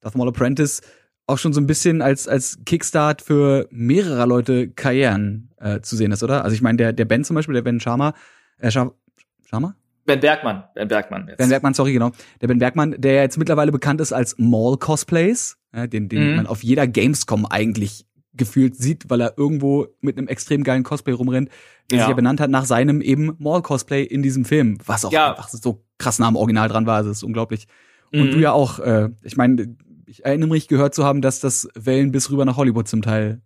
Darth 0.00 0.14
Maul 0.14 0.28
Apprentice 0.28 0.80
auch 1.26 1.38
schon 1.38 1.52
so 1.52 1.60
ein 1.60 1.66
bisschen 1.66 2.02
als, 2.02 2.28
als 2.28 2.60
Kickstart 2.64 3.20
für 3.20 3.66
mehrere 3.72 4.26
Leute 4.26 4.68
Karrieren 4.68 5.50
äh, 5.56 5.80
zu 5.80 5.96
sehen 5.96 6.12
ist, 6.12 6.22
oder? 6.22 6.44
Also 6.44 6.54
ich 6.54 6.62
meine, 6.62 6.76
der, 6.76 6.92
der 6.92 7.04
Ben 7.04 7.24
zum 7.24 7.34
Beispiel, 7.34 7.54
der 7.54 7.62
Ben 7.62 7.80
Sharma, 7.80 8.14
äh, 8.58 8.70
Sharma? 8.70 9.74
Ben 10.06 10.20
Bergmann, 10.20 10.64
Ben 10.74 10.88
Bergmann. 10.88 11.26
Jetzt. 11.28 11.38
Ben 11.38 11.48
Bergmann, 11.48 11.74
sorry, 11.74 11.92
genau. 11.92 12.12
Der 12.40 12.46
Ben 12.46 12.58
Bergmann, 12.58 12.94
der 12.98 13.22
jetzt 13.22 13.38
mittlerweile 13.38 13.72
bekannt 13.72 14.00
ist 14.00 14.12
als 14.12 14.36
Mall 14.38 14.76
Cosplays, 14.78 15.58
ja, 15.74 15.86
den, 15.86 16.08
den 16.08 16.30
mhm. 16.30 16.36
man 16.36 16.46
auf 16.46 16.62
jeder 16.62 16.86
Gamescom 16.86 17.44
eigentlich 17.46 18.06
gefühlt 18.32 18.76
sieht, 18.76 19.08
weil 19.10 19.20
er 19.20 19.34
irgendwo 19.36 19.86
mit 20.00 20.18
einem 20.18 20.28
extrem 20.28 20.62
geilen 20.62 20.84
Cosplay 20.84 21.12
rumrennt, 21.12 21.50
der 21.90 21.98
ja. 21.98 22.04
sich 22.04 22.10
ja 22.10 22.14
benannt 22.14 22.40
hat 22.40 22.50
nach 22.50 22.64
seinem 22.64 23.00
eben 23.00 23.34
Mall-Cosplay 23.38 24.02
in 24.04 24.22
diesem 24.22 24.44
Film, 24.44 24.78
was 24.84 25.04
auch 25.04 25.12
ja. 25.12 25.30
einfach 25.30 25.48
so 25.48 25.84
krass 25.98 26.18
nah 26.18 26.28
am 26.28 26.36
Original 26.36 26.68
dran 26.68 26.86
war, 26.86 27.02
das 27.02 27.18
ist 27.18 27.22
unglaublich. 27.22 27.66
Und 28.12 28.28
mhm. 28.28 28.30
du 28.32 28.38
ja 28.38 28.52
auch, 28.52 28.78
äh, 28.78 29.10
ich 29.22 29.36
meine, 29.36 29.76
ich 30.06 30.24
erinnere 30.24 30.50
mich 30.50 30.68
gehört 30.68 30.94
zu 30.94 31.04
haben, 31.04 31.22
dass 31.22 31.40
das 31.40 31.68
Wellen 31.74 32.12
bis 32.12 32.30
rüber 32.30 32.44
nach 32.44 32.56
Hollywood 32.56 32.88
zum 32.88 33.02
Teil 33.02 33.42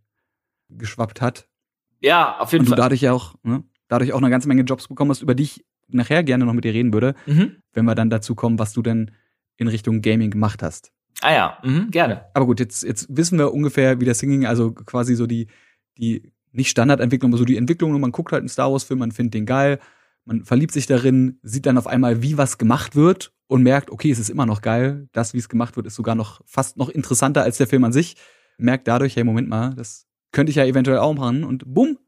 geschwappt 0.68 1.20
hat. 1.20 1.48
Ja, 2.00 2.38
auf 2.38 2.52
jeden 2.52 2.62
Und 2.62 2.68
Fall. 2.68 2.72
Und 2.72 2.78
du 2.78 2.82
dadurch 2.82 3.00
ja 3.00 3.12
auch, 3.12 3.34
ne, 3.42 3.64
dadurch 3.88 4.12
auch 4.12 4.18
eine 4.18 4.30
ganze 4.30 4.48
Menge 4.48 4.62
Jobs 4.62 4.88
bekommen 4.88 5.10
hast, 5.10 5.22
über 5.22 5.34
die 5.34 5.44
ich 5.44 5.64
nachher 5.94 6.22
gerne 6.22 6.44
noch 6.46 6.52
mit 6.52 6.64
dir 6.64 6.74
reden 6.74 6.92
würde, 6.92 7.14
mhm. 7.26 7.56
wenn 7.72 7.84
wir 7.84 7.94
dann 7.94 8.10
dazu 8.10 8.34
kommen, 8.34 8.58
was 8.58 8.72
du 8.72 8.82
denn 8.82 9.10
in 9.56 9.68
Richtung 9.68 10.00
Gaming 10.02 10.30
gemacht 10.30 10.62
hast. 10.62 10.92
Ah 11.22 11.32
ja, 11.32 11.58
mhm, 11.62 11.90
gerne. 11.90 12.24
Aber 12.34 12.46
gut, 12.46 12.60
jetzt, 12.60 12.82
jetzt 12.82 13.06
wissen 13.10 13.38
wir 13.38 13.52
ungefähr, 13.52 14.00
wie 14.00 14.04
das 14.04 14.18
Singing, 14.18 14.46
also 14.46 14.72
quasi 14.72 15.14
so 15.14 15.26
die, 15.26 15.48
die 15.98 16.32
nicht 16.52 16.70
Standardentwicklung, 16.70 17.30
aber 17.30 17.38
so 17.38 17.44
die 17.44 17.56
Entwicklung, 17.56 17.94
und 17.94 18.00
man 18.00 18.12
guckt 18.12 18.32
halt 18.32 18.40
einen 18.40 18.48
Star 18.48 18.72
Wars-Film, 18.72 19.00
man 19.00 19.12
findet 19.12 19.34
den 19.34 19.46
geil, 19.46 19.78
man 20.24 20.44
verliebt 20.44 20.72
sich 20.72 20.86
darin, 20.86 21.38
sieht 21.42 21.66
dann 21.66 21.78
auf 21.78 21.86
einmal, 21.86 22.22
wie 22.22 22.38
was 22.38 22.58
gemacht 22.58 22.96
wird 22.96 23.32
und 23.46 23.62
merkt, 23.62 23.90
okay, 23.90 24.10
es 24.10 24.18
ist 24.18 24.30
immer 24.30 24.46
noch 24.46 24.62
geil. 24.62 25.08
Das, 25.12 25.34
wie 25.34 25.38
es 25.38 25.48
gemacht 25.48 25.76
wird, 25.76 25.86
ist 25.86 25.94
sogar 25.94 26.14
noch 26.14 26.40
fast 26.46 26.76
noch 26.76 26.88
interessanter 26.88 27.42
als 27.42 27.58
der 27.58 27.66
Film 27.66 27.84
an 27.84 27.92
sich. 27.92 28.16
Merkt 28.58 28.86
dadurch, 28.88 29.16
hey, 29.16 29.24
Moment 29.24 29.48
mal, 29.48 29.74
das 29.74 30.06
könnte 30.32 30.50
ich 30.50 30.56
ja 30.56 30.64
eventuell 30.64 30.98
auch 30.98 31.14
machen 31.14 31.44
und 31.44 31.64
bumm, 31.66 31.98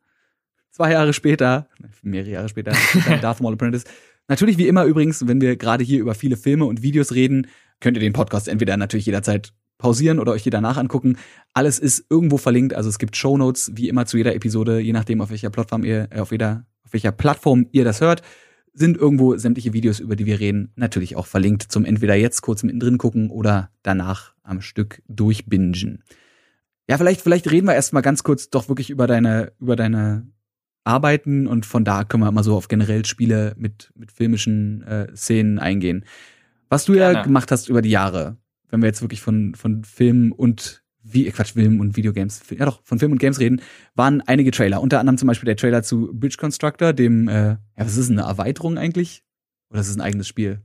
zwei 0.72 0.92
Jahre 0.92 1.12
später, 1.12 1.68
mehrere 2.02 2.30
Jahre 2.30 2.48
später, 2.48 2.72
Darth 3.22 3.40
Maul 3.40 3.52
Apprentice, 3.54 3.84
Natürlich 4.28 4.58
wie 4.58 4.68
immer 4.68 4.84
übrigens, 4.84 5.26
wenn 5.26 5.40
wir 5.40 5.56
gerade 5.56 5.84
hier 5.84 6.00
über 6.00 6.14
viele 6.14 6.36
Filme 6.36 6.64
und 6.64 6.82
Videos 6.82 7.12
reden, 7.12 7.48
könnt 7.80 7.96
ihr 7.96 8.00
den 8.00 8.12
Podcast 8.12 8.48
entweder 8.48 8.76
natürlich 8.76 9.06
jederzeit 9.06 9.52
pausieren 9.78 10.20
oder 10.20 10.32
euch 10.32 10.44
hier 10.44 10.52
danach 10.52 10.76
angucken. 10.76 11.18
Alles 11.52 11.78
ist 11.78 12.06
irgendwo 12.08 12.38
verlinkt, 12.38 12.74
also 12.74 12.88
es 12.88 12.98
gibt 12.98 13.16
Shownotes 13.16 13.72
wie 13.74 13.88
immer 13.88 14.06
zu 14.06 14.16
jeder 14.16 14.34
Episode, 14.34 14.78
je 14.78 14.92
nachdem 14.92 15.20
auf 15.20 15.30
welcher 15.30 15.50
Plattform 15.50 15.84
ihr 15.84 16.08
äh, 16.10 16.20
auf 16.20 16.30
jeder 16.30 16.66
auf 16.84 16.92
welcher 16.92 17.12
Plattform 17.12 17.66
ihr 17.72 17.84
das 17.84 18.00
hört, 18.00 18.22
sind 18.72 18.96
irgendwo 18.96 19.36
sämtliche 19.36 19.72
Videos, 19.72 19.98
über 20.00 20.16
die 20.16 20.26
wir 20.26 20.40
reden, 20.40 20.72
natürlich 20.76 21.16
auch 21.16 21.26
verlinkt 21.26 21.64
zum 21.64 21.84
entweder 21.84 22.14
jetzt 22.14 22.42
kurz 22.42 22.62
mittendrin 22.62 22.96
gucken 22.96 23.30
oder 23.30 23.70
danach 23.82 24.34
am 24.42 24.60
Stück 24.60 25.02
durchbingen. 25.08 26.02
Ja, 26.88 26.96
vielleicht 26.96 27.20
vielleicht 27.20 27.50
reden 27.50 27.66
wir 27.66 27.74
erstmal 27.74 28.02
ganz 28.02 28.22
kurz 28.22 28.50
doch 28.50 28.68
wirklich 28.68 28.90
über 28.90 29.06
deine 29.06 29.52
über 29.58 29.74
deine 29.74 30.28
Arbeiten 30.84 31.46
und 31.46 31.66
von 31.66 31.84
da 31.84 32.04
können 32.04 32.22
wir 32.22 32.32
mal 32.32 32.42
so 32.42 32.56
auf 32.56 32.68
generell 32.68 33.04
Spiele 33.04 33.54
mit 33.56 33.90
mit 33.94 34.12
filmischen 34.12 34.82
äh, 34.82 35.14
Szenen 35.14 35.58
eingehen. 35.58 36.04
Was 36.68 36.86
du 36.86 36.94
Gerne. 36.94 37.18
ja 37.18 37.22
gemacht 37.22 37.50
hast 37.50 37.68
über 37.68 37.82
die 37.82 37.90
Jahre, 37.90 38.38
wenn 38.70 38.80
wir 38.80 38.86
jetzt 38.86 39.02
wirklich 39.02 39.20
von, 39.20 39.54
von 39.54 39.84
Film 39.84 40.32
und 40.32 40.82
wie, 41.02 41.28
Quatsch, 41.30 41.52
Film 41.52 41.80
und 41.80 41.96
Videogames, 41.96 42.42
ja 42.50 42.64
doch, 42.64 42.80
von 42.84 42.98
Film 42.98 43.12
und 43.12 43.18
Games 43.18 43.40
reden, 43.40 43.60
waren 43.94 44.20
einige 44.22 44.52
Trailer. 44.52 44.80
Unter 44.80 45.00
anderem 45.00 45.18
zum 45.18 45.26
Beispiel 45.26 45.46
der 45.46 45.56
Trailer 45.56 45.82
zu 45.82 46.10
Bridge 46.12 46.36
Constructor, 46.38 46.92
dem, 46.92 47.28
äh, 47.28 47.50
ja, 47.50 47.58
was 47.76 47.96
ist 47.96 48.10
eine 48.10 48.22
Erweiterung 48.22 48.78
eigentlich? 48.78 49.24
Oder 49.68 49.80
ist 49.80 49.88
es 49.88 49.96
ein 49.96 50.00
eigenes 50.00 50.28
Spiel? 50.28 50.62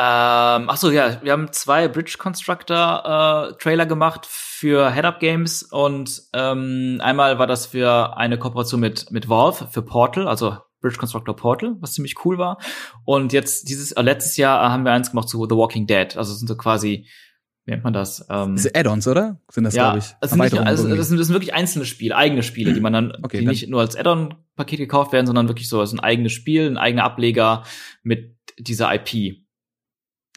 Ähm, 0.00 0.70
ach 0.70 0.76
so, 0.76 0.92
ja, 0.92 1.20
wir 1.24 1.32
haben 1.32 1.50
zwei 1.50 1.88
Bridge 1.88 2.18
Constructor 2.18 3.50
äh, 3.50 3.56
Trailer 3.60 3.84
gemacht 3.84 4.26
für 4.26 4.92
Head 4.94 5.04
Up 5.04 5.18
Games 5.18 5.64
und 5.64 6.22
ähm, 6.34 7.00
einmal 7.02 7.40
war 7.40 7.48
das 7.48 7.66
für 7.66 8.16
eine 8.16 8.38
Kooperation 8.38 8.78
mit 8.78 9.10
mit 9.10 9.28
Valve 9.28 9.66
für 9.72 9.82
Portal, 9.82 10.28
also 10.28 10.56
Bridge 10.80 10.98
Constructor 10.98 11.34
Portal, 11.34 11.74
was 11.80 11.94
ziemlich 11.94 12.24
cool 12.24 12.38
war. 12.38 12.58
Und 13.04 13.32
jetzt 13.32 13.68
dieses 13.68 13.90
äh, 13.90 14.02
letztes 14.02 14.36
Jahr 14.36 14.70
haben 14.70 14.84
wir 14.84 14.92
eins 14.92 15.10
gemacht 15.10 15.28
zu 15.28 15.44
The 15.44 15.56
Walking 15.56 15.88
Dead. 15.88 16.16
Also 16.16 16.32
sind 16.32 16.46
so 16.46 16.56
quasi 16.56 17.08
wie 17.64 17.72
nennt 17.72 17.82
man 17.82 17.92
das? 17.92 18.24
Ähm, 18.30 18.54
Diese 18.54 18.74
Add-ons, 18.76 19.08
oder? 19.08 19.40
Sind 19.50 19.64
das, 19.64 19.74
ja, 19.74 19.90
glaube 19.90 19.98
ich? 19.98 20.14
Das 20.20 20.30
sind, 20.30 20.40
nicht, 20.40 20.56
also, 20.56 20.88
das, 20.88 21.08
sind, 21.08 21.18
das 21.18 21.26
sind 21.26 21.34
wirklich 21.34 21.54
einzelne 21.54 21.84
Spiele, 21.86 22.16
eigene 22.16 22.44
Spiele, 22.44 22.72
die 22.72 22.80
man 22.80 22.92
dann, 22.92 23.12
okay, 23.24 23.40
die 23.40 23.44
dann. 23.44 23.50
nicht 23.50 23.68
nur 23.68 23.80
als 23.80 23.96
Add-on-Paket 23.96 24.78
gekauft 24.78 25.12
werden, 25.12 25.26
sondern 25.26 25.48
wirklich 25.48 25.68
so 25.68 25.80
als 25.80 25.92
ein 25.92 26.00
eigenes 26.00 26.32
Spiel, 26.32 26.66
ein 26.66 26.78
eigener 26.78 27.04
Ableger 27.04 27.64
mit 28.02 28.36
dieser 28.58 28.94
IP. 28.94 29.47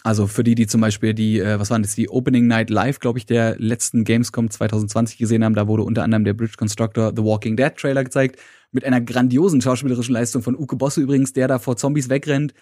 Also 0.03 0.25
für 0.27 0.43
die, 0.43 0.55
die 0.55 0.67
zum 0.67 0.81
Beispiel 0.81 1.13
die, 1.13 1.39
äh, 1.39 1.59
was 1.59 1.69
waren 1.69 1.83
das, 1.83 1.95
die 1.95 2.09
Opening 2.09 2.47
Night 2.47 2.69
Live, 2.69 2.99
glaube 2.99 3.19
ich, 3.19 3.25
der 3.25 3.57
letzten 3.59 4.03
Gamescom 4.03 4.49
2020 4.49 5.17
gesehen 5.17 5.43
haben, 5.43 5.53
da 5.53 5.67
wurde 5.67 5.83
unter 5.83 6.03
anderem 6.03 6.23
der 6.23 6.33
Bridge 6.33 6.55
Constructor 6.57 7.13
The 7.15 7.23
Walking 7.23 7.55
Dead 7.55 7.75
Trailer 7.75 8.03
gezeigt 8.03 8.39
mit 8.71 8.83
einer 8.83 9.01
grandiosen 9.01 9.61
schauspielerischen 9.61 10.13
Leistung 10.13 10.41
von 10.41 10.55
Uke 10.55 10.75
Bosse 10.75 11.01
übrigens, 11.01 11.33
der 11.33 11.47
da 11.47 11.59
vor 11.59 11.77
Zombies 11.77 12.09
wegrennt. 12.09 12.53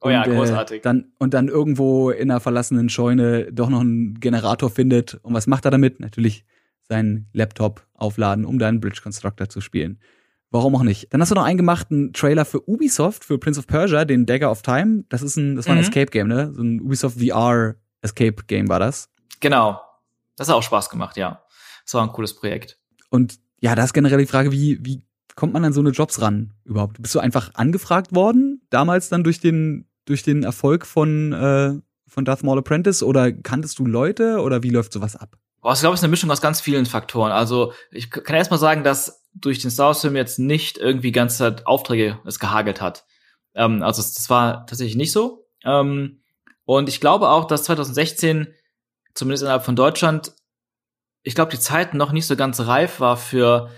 Oh 0.00 0.10
ja, 0.10 0.22
und, 0.22 0.32
äh, 0.32 0.36
großartig. 0.36 0.78
Äh, 0.78 0.82
dann, 0.82 1.06
und 1.18 1.34
dann 1.34 1.48
irgendwo 1.48 2.10
in 2.10 2.30
einer 2.30 2.40
verlassenen 2.40 2.88
Scheune 2.88 3.52
doch 3.52 3.68
noch 3.68 3.80
einen 3.80 4.20
Generator 4.20 4.70
findet. 4.70 5.14
Und 5.22 5.34
was 5.34 5.46
macht 5.46 5.64
er 5.64 5.70
damit? 5.70 5.98
Natürlich 6.00 6.44
seinen 6.88 7.26
Laptop 7.32 7.86
aufladen, 7.94 8.44
um 8.44 8.58
da 8.58 8.68
einen 8.68 8.80
Bridge 8.80 9.00
Constructor 9.02 9.48
zu 9.48 9.60
spielen. 9.60 9.98
Warum 10.50 10.76
auch 10.76 10.82
nicht? 10.82 11.12
Dann 11.12 11.20
hast 11.20 11.30
du 11.30 11.34
noch 11.34 11.44
einen 11.44 11.58
gemachten 11.58 12.12
Trailer 12.12 12.44
für 12.44 12.68
Ubisoft, 12.68 13.24
für 13.24 13.38
Prince 13.38 13.58
of 13.58 13.66
Persia, 13.66 14.04
den 14.04 14.26
Dagger 14.26 14.50
of 14.50 14.62
Time. 14.62 15.04
Das 15.08 15.22
ist 15.22 15.36
ein, 15.36 15.56
das 15.56 15.66
war 15.66 15.72
ein 15.72 15.78
mhm. 15.78 15.84
Escape 15.84 16.10
Game, 16.10 16.28
ne? 16.28 16.52
So 16.54 16.62
ein 16.62 16.80
Ubisoft 16.80 17.18
VR 17.20 17.74
Escape 18.02 18.44
Game 18.46 18.68
war 18.68 18.78
das. 18.78 19.10
Genau. 19.40 19.80
Das 20.36 20.48
hat 20.48 20.54
auch 20.54 20.62
Spaß 20.62 20.90
gemacht, 20.90 21.16
ja. 21.16 21.42
Das 21.84 21.94
war 21.94 22.02
ein 22.02 22.12
cooles 22.12 22.34
Projekt. 22.34 22.78
Und 23.10 23.38
ja, 23.60 23.74
da 23.74 23.84
ist 23.84 23.94
generell 23.94 24.18
die 24.18 24.26
Frage, 24.26 24.52
wie, 24.52 24.78
wie 24.84 25.02
kommt 25.34 25.52
man 25.52 25.64
an 25.64 25.72
so 25.72 25.80
eine 25.80 25.90
Jobs 25.90 26.20
ran 26.20 26.52
überhaupt? 26.64 27.00
Bist 27.00 27.14
du 27.14 27.20
einfach 27.20 27.50
angefragt 27.54 28.14
worden, 28.14 28.62
damals 28.70 29.08
dann 29.08 29.24
durch 29.24 29.40
den, 29.40 29.88
durch 30.04 30.22
den 30.22 30.42
Erfolg 30.42 30.86
von, 30.86 31.32
äh, 31.32 31.74
von 32.06 32.24
Darth 32.24 32.42
Maul 32.42 32.58
Apprentice 32.58 33.02
oder 33.02 33.32
kanntest 33.32 33.78
du 33.78 33.86
Leute 33.86 34.40
oder 34.40 34.62
wie 34.62 34.70
läuft 34.70 34.92
sowas 34.92 35.16
ab? 35.16 35.36
Boah, 35.60 35.72
ich 35.72 35.80
glaube, 35.80 35.94
es 35.94 36.00
ist 36.00 36.04
eine 36.04 36.10
Mischung 36.10 36.30
aus 36.30 36.40
ganz 36.40 36.60
vielen 36.60 36.86
Faktoren. 36.86 37.32
Also 37.32 37.72
ich 37.90 38.10
kann 38.10 38.36
erst 38.36 38.50
mal 38.50 38.58
sagen, 38.58 38.84
dass 38.84 39.25
durch 39.40 39.60
den 39.60 39.70
Star 39.70 39.88
Wars 39.88 40.00
Film 40.00 40.16
jetzt 40.16 40.38
nicht 40.38 40.78
irgendwie 40.78 41.12
ganze 41.12 41.38
Zeit 41.38 41.66
Aufträge 41.66 42.18
es 42.24 42.38
gehagelt 42.38 42.80
hat. 42.80 43.04
Ähm, 43.54 43.82
also 43.82 44.02
das 44.02 44.28
war 44.30 44.66
tatsächlich 44.66 44.96
nicht 44.96 45.12
so. 45.12 45.46
Ähm, 45.64 46.22
und 46.64 46.88
ich 46.88 47.00
glaube 47.00 47.28
auch, 47.28 47.44
dass 47.44 47.64
2016, 47.64 48.52
zumindest 49.14 49.42
innerhalb 49.42 49.64
von 49.64 49.76
Deutschland, 49.76 50.32
ich 51.22 51.34
glaube, 51.34 51.50
die 51.50 51.60
Zeit 51.60 51.94
noch 51.94 52.12
nicht 52.12 52.26
so 52.26 52.36
ganz 52.36 52.60
reif 52.60 53.00
war 53.00 53.16
für 53.16 53.70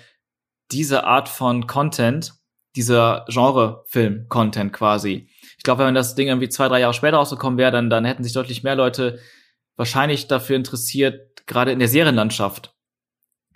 diese 0.71 1.05
Art 1.05 1.29
von 1.29 1.67
Content, 1.67 2.35
dieser 2.77 3.25
Genre-Film-Content 3.29 4.73
quasi. 4.73 5.29
Ich 5.57 5.65
glaube, 5.65 5.85
wenn 5.85 5.95
das 5.95 6.15
Ding 6.15 6.29
irgendwie 6.29 6.49
zwei, 6.49 6.69
drei 6.69 6.81
Jahre 6.81 6.95
später 6.95 7.17
rausgekommen 7.17 7.59
wäre, 7.59 7.73
dann, 7.73 7.91
dann 7.91 8.05
hätten 8.05 8.23
sich 8.23 8.35
deutlich 8.35 8.63
mehr 8.63 8.77
Leute 8.77 9.19
wahrscheinlich 9.77 10.29
dafür 10.29 10.57
interessiert, 10.57 11.47
gerade 11.47 11.73
in 11.73 11.79
der 11.79 11.89
Serienlandschaft, 11.89 12.75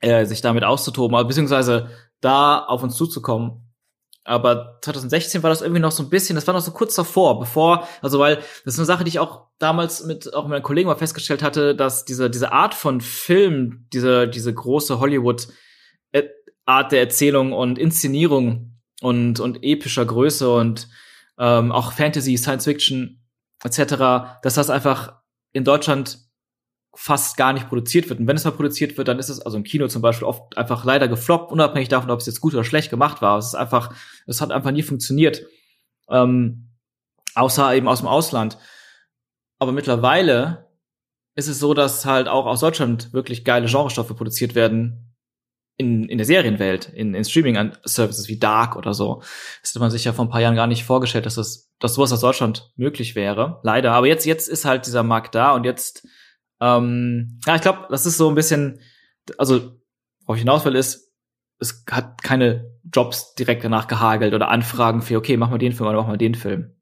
äh, 0.03 0.27
sich 0.27 0.43
damit 0.43 0.65
auszutoben, 0.65 1.27
beziehungsweise 1.27 1.89
da 2.21 2.59
auf 2.59 2.83
uns 2.83 2.97
zuzukommen. 2.97 3.73
Aber 4.25 4.79
2016 4.83 5.43
war 5.43 5.51
das 5.51 5.63
irgendwie 5.63 5.81
noch 5.81 5.91
so 5.91 6.03
ein 6.03 6.11
bisschen, 6.11 6.37
das 6.37 6.47
war 6.47 6.55
noch 6.55 6.61
so 6.61 6.71
kurz 6.71 6.95
davor, 6.95 7.41
bevor, 7.41 7.89
also 8.03 8.21
weil 8.21 8.37
das 8.37 8.75
ist 8.75 8.79
eine 8.79 8.87
Sache, 8.87 9.03
die 9.03 9.09
ich 9.09 9.19
auch 9.19 9.49
damals 9.59 10.05
mit 10.05 10.33
auch 10.33 10.45
mit 10.45 10.51
meinen 10.51 10.63
Kollegen 10.63 10.89
mal 10.89 10.97
festgestellt 10.97 11.43
hatte, 11.43 11.75
dass 11.75 12.05
diese 12.05 12.31
diese 12.31 12.53
Art 12.53 12.75
von 12.75 13.01
Film, 13.01 13.89
diese 13.93 14.29
diese 14.29 14.55
große 14.55 15.01
Hollywood 15.01 15.49
äh, 16.13 16.23
Art 16.67 16.93
der 16.93 17.01
Erzählung 17.01 17.53
und 17.53 17.79
Inszenierung 17.79 18.79
und, 19.01 19.41
und 19.41 19.65
epischer 19.65 20.05
Größe 20.05 20.53
und 20.55 20.89
ähm, 21.39 21.73
auch 21.73 21.93
Fantasy, 21.93 22.37
Science 22.37 22.65
Fiction 22.65 23.21
etc., 23.65 24.39
dass 24.43 24.55
das 24.55 24.71
einfach 24.71 25.21
in 25.53 25.65
Deutschland 25.65 26.19
fast 26.95 27.37
gar 27.37 27.53
nicht 27.53 27.69
produziert 27.69 28.09
wird. 28.09 28.21
Und 28.21 28.27
wenn 28.27 28.37
es 28.37 28.45
mal 28.45 28.51
produziert 28.51 28.99
wird, 28.99 29.09
dann 29.09 29.19
ist 29.19 29.29
es 29.29 29.41
also 29.41 29.57
im 29.57 29.65
Kino 29.65 29.89
zum 29.89 30.03
Beispiel 30.03 30.27
oft 30.27 30.57
einfach 30.59 30.85
leider 30.85 31.09
gefloppt, 31.09 31.51
unabhängig 31.51 31.89
davon, 31.89 32.11
ob 32.11 32.21
es 32.21 32.27
jetzt 32.27 32.41
gut 32.41 32.55
oder 32.55 32.65
schlecht 32.65 32.91
gemacht 32.91 33.23
war. 33.23 33.39
Es 33.39 33.47
ist 33.47 33.55
einfach, 33.55 33.95
es 34.27 34.41
hat 34.41 34.53
einfach 34.53 34.71
nie 34.71 34.83
funktioniert. 34.83 35.43
Ähm, 36.11 36.69
außer 37.35 37.75
eben 37.75 37.89
aus 37.89 38.01
dem 38.01 38.09
Ausland. 38.09 38.59
Aber 39.59 39.73
mittlerweile 39.73 40.69
ist 41.35 41.49
es 41.49 41.59
so, 41.59 41.73
dass 41.73 42.05
halt 42.05 42.29
auch 42.29 42.45
aus 42.45 42.61
Deutschland 42.61 43.13
wirklich 43.13 43.45
geile 43.45 43.67
Genrestoffe 43.67 44.15
produziert 44.15 44.55
werden, 44.55 45.13
in, 45.79 46.09
in 46.09 46.19
der 46.19 46.27
Serienwelt, 46.27 46.89
in, 46.89 47.15
in 47.15 47.25
Streaming-Services 47.25 48.29
wie 48.29 48.39
Dark 48.39 48.77
oder 48.77 48.95
so. 48.95 49.23
Das 49.61 49.71
hätte 49.71 49.81
man 49.81 49.91
sich 49.91 50.05
ja 50.05 50.13
vor 50.13 50.25
ein 50.25 50.31
paar 50.31 50.41
Jahren 50.41 50.55
gar 50.55 50.67
nicht 50.67 50.85
vorgestellt, 50.85 51.27
dass 51.27 51.37
das, 51.37 51.71
dass 51.79 51.95
sowas 51.95 52.13
aus 52.13 52.21
Deutschland 52.21 52.71
möglich 52.77 53.15
wäre. 53.15 53.61
Leider. 53.63 53.93
Aber 53.93 54.07
jetzt, 54.07 54.27
jetzt 54.27 54.49
ist 54.49 54.65
halt 54.65 54.87
dieser 54.87 55.03
Markt 55.03 55.35
da 55.35 55.53
und 55.53 55.65
jetzt, 55.65 56.07
ähm, 56.63 57.41
ja, 57.45 57.57
ich 57.57 57.63
glaube, 57.63 57.87
das 57.91 58.07
ist 58.07 58.17
so 58.17 58.29
ein 58.29 58.37
bisschen, 58.37 58.79
also, 59.37 59.81
worauf 60.21 60.37
ich 60.37 60.43
hinaus 60.43 60.65
will, 60.65 60.77
ist, 60.77 61.13
es 61.59 61.85
hat 61.91 62.23
keine 62.23 62.71
Jobs 62.85 63.35
direkt 63.35 63.65
danach 63.65 63.89
gehagelt 63.89 64.33
oder 64.33 64.49
Anfragen 64.49 65.03
für, 65.03 65.19
okay, 65.19 65.37
mach 65.37 65.51
mal 65.51 65.59
den 65.59 65.73
Film 65.73 65.89
oder 65.89 65.99
mach 65.99 66.07
mal 66.07 66.19
den 66.19 66.37
Film. 66.37 66.77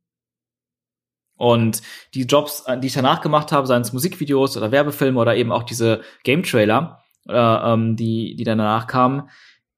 Und 1.36 1.80
die 2.12 2.24
Jobs, 2.24 2.64
die 2.82 2.88
ich 2.88 2.92
danach 2.92 3.22
gemacht 3.22 3.52
habe, 3.52 3.66
seien 3.66 3.80
es 3.80 3.94
Musikvideos 3.94 4.58
oder 4.58 4.70
Werbefilme 4.70 5.18
oder 5.18 5.34
eben 5.36 5.50
auch 5.50 5.62
diese 5.62 6.02
Game-Trailer, 6.24 7.02
äh, 7.26 7.32
ähm, 7.32 7.96
die, 7.96 8.36
die 8.36 8.44
danach 8.44 8.86
kamen, 8.86 9.30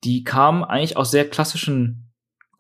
die 0.03 0.25
kamen 0.25 0.65
eigentlich 0.65 0.97
aus 0.97 1.13
sehr 1.13 1.31
klassischen 1.31 2.12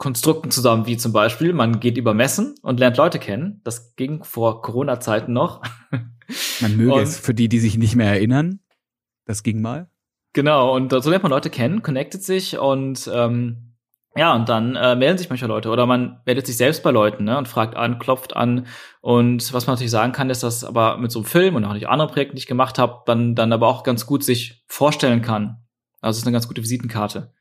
Konstrukten 0.02 0.50
zusammen, 0.50 0.86
wie 0.86 0.96
zum 0.96 1.12
Beispiel, 1.12 1.52
man 1.52 1.78
geht 1.78 1.96
über 1.96 2.12
Messen 2.12 2.56
und 2.62 2.80
lernt 2.80 2.96
Leute 2.96 3.20
kennen. 3.20 3.60
Das 3.62 3.94
ging 3.94 4.24
vor 4.24 4.60
Corona-Zeiten 4.60 5.32
noch. 5.32 5.62
Man 6.60 6.76
möge 6.76 6.94
und, 6.94 7.02
es 7.02 7.20
für 7.20 7.34
die, 7.34 7.48
die 7.48 7.60
sich 7.60 7.78
nicht 7.78 7.94
mehr 7.94 8.08
erinnern. 8.08 8.58
Das 9.26 9.44
ging 9.44 9.62
mal. 9.62 9.88
Genau, 10.32 10.74
und 10.74 10.90
so 10.90 11.08
lernt 11.08 11.22
man 11.22 11.30
Leute 11.30 11.50
kennen, 11.50 11.82
connectet 11.82 12.24
sich 12.24 12.58
und 12.58 13.08
ähm, 13.14 13.74
ja, 14.16 14.34
und 14.34 14.48
dann 14.48 14.74
äh, 14.74 14.96
melden 14.96 15.18
sich 15.18 15.28
manche 15.28 15.46
Leute 15.46 15.68
oder 15.68 15.86
man 15.86 16.20
meldet 16.26 16.48
sich 16.48 16.56
selbst 16.56 16.82
bei 16.82 16.90
Leuten 16.90 17.22
ne, 17.22 17.38
und 17.38 17.46
fragt 17.46 17.76
an, 17.76 18.00
klopft 18.00 18.34
an. 18.34 18.66
Und 19.02 19.52
was 19.52 19.68
man 19.68 19.74
natürlich 19.74 19.92
sagen 19.92 20.10
kann, 20.10 20.30
ist, 20.30 20.42
dass 20.42 20.64
aber 20.64 20.96
mit 20.96 21.12
so 21.12 21.20
einem 21.20 21.26
Film 21.26 21.54
und 21.54 21.64
auch 21.64 21.74
nicht 21.74 21.88
anderen 21.88 22.10
Projekten, 22.10 22.34
die 22.34 22.40
ich 22.40 22.48
gemacht 22.48 22.76
habe, 22.76 23.02
dann, 23.06 23.36
dann 23.36 23.52
aber 23.52 23.68
auch 23.68 23.84
ganz 23.84 24.04
gut 24.04 24.24
sich 24.24 24.64
vorstellen 24.66 25.22
kann. 25.22 25.58
Also 26.00 26.16
es 26.16 26.22
ist 26.22 26.26
eine 26.26 26.34
ganz 26.34 26.48
gute 26.48 26.62
Visitenkarte. 26.62 27.32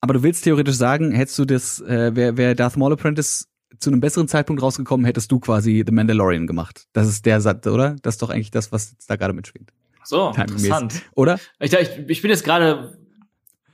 Aber 0.00 0.14
du 0.14 0.22
willst 0.22 0.44
theoretisch 0.44 0.76
sagen, 0.76 1.12
hättest 1.12 1.38
du 1.38 1.44
das, 1.44 1.80
äh, 1.80 2.14
wäre 2.14 2.36
wär 2.36 2.54
Darth 2.54 2.76
Maul 2.76 2.92
Apprentice 2.92 3.48
zu 3.78 3.90
einem 3.90 4.00
besseren 4.00 4.28
Zeitpunkt 4.28 4.62
rausgekommen, 4.62 5.06
hättest 5.06 5.30
du 5.30 5.40
quasi 5.40 5.82
The 5.86 5.92
Mandalorian 5.92 6.46
gemacht. 6.46 6.86
Das 6.92 7.06
ist 7.08 7.26
der 7.26 7.40
Satz, 7.40 7.66
oder? 7.66 7.96
Das 8.02 8.14
ist 8.14 8.22
doch 8.22 8.30
eigentlich 8.30 8.50
das, 8.50 8.72
was 8.72 8.96
da 9.06 9.16
gerade 9.16 9.32
mitschwingt. 9.32 9.72
So, 10.04 10.30
interessant. 10.30 11.02
Oder? 11.14 11.38
Ich, 11.60 11.72
ich, 11.72 11.90
ich 12.08 12.22
bin 12.22 12.30
jetzt 12.30 12.44
gerade 12.44 12.98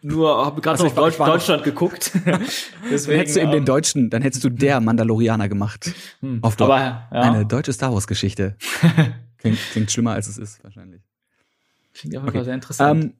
nur 0.03 0.45
habe 0.45 0.61
gerade 0.61 0.83
also 0.83 1.01
auf 1.01 1.17
Deutschland 1.17 1.65
geguckt. 1.65 2.13
Deswegen, 2.91 3.11
dann 3.11 3.19
hättest 3.19 3.37
du 3.37 3.41
eben 3.41 3.51
den 3.51 3.59
ähm, 3.59 3.65
Deutschen, 3.65 4.11
dann 4.11 4.23
hättest 4.23 4.45
du 4.45 4.51
der 4.51 4.81
Mandalorianer 4.81 5.49
gemacht. 5.49 5.93
Hm. 6.21 6.39
Auf 6.43 6.57
Deutsch. 6.57 6.71
Aber, 6.71 7.09
ja. 7.13 7.23
Eine 7.23 7.47
deutsche 7.47 7.73
Star 7.73 7.93
Wars 7.93 8.07
Geschichte. 8.07 8.57
klingt, 9.39 9.59
klingt 9.73 9.91
schlimmer 9.91 10.13
als 10.13 10.29
es 10.29 10.39
ist 10.39 10.63
wahrscheinlich. 10.63 11.03
Klingt 11.95 12.17
auf 12.17 12.25
jeden. 12.25 12.35
Fall 12.35 12.45
sehr 12.45 12.55
interessant. 12.55 13.05
Ähm, 13.05 13.15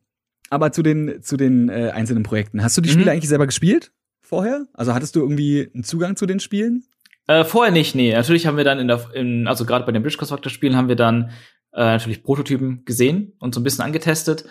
aber 0.51 0.73
zu 0.73 0.83
den 0.83 1.23
zu 1.23 1.37
den 1.37 1.69
äh, 1.69 1.91
einzelnen 1.95 2.23
Projekten, 2.23 2.63
hast 2.63 2.77
du 2.77 2.81
die 2.81 2.89
Spiele 2.89 3.07
mhm. 3.07 3.13
eigentlich 3.13 3.29
selber 3.29 3.47
gespielt 3.47 3.93
vorher? 4.21 4.67
Also 4.75 4.95
hattest 4.95 5.17
du 5.17 5.21
irgendwie 5.21 5.71
einen 5.73 5.85
Zugang 5.85 6.17
zu 6.17 6.27
den 6.27 6.41
Spielen? 6.41 6.85
Äh, 7.29 7.45
vorher 7.45 7.73
nicht, 7.73 7.95
nee. 7.95 8.13
Natürlich 8.13 8.47
haben 8.47 8.57
wir 8.57 8.65
dann 8.65 8.79
in 8.79 8.89
der, 8.89 9.15
in, 9.15 9.49
also 9.49 9.65
gerade 9.65 9.85
bei 9.85 9.93
den 9.93 10.03
Bridge 10.03 10.17
Constructor 10.17 10.51
Spielen 10.51 10.77
haben 10.77 10.89
wir 10.89 10.97
dann 10.97 11.31
äh, 11.73 11.83
natürlich 11.83 12.23
Prototypen 12.23 12.85
gesehen 12.85 13.33
und 13.39 13.55
so 13.55 13.61
ein 13.61 13.65
bisschen 13.65 13.85
angetestet. 13.85 14.45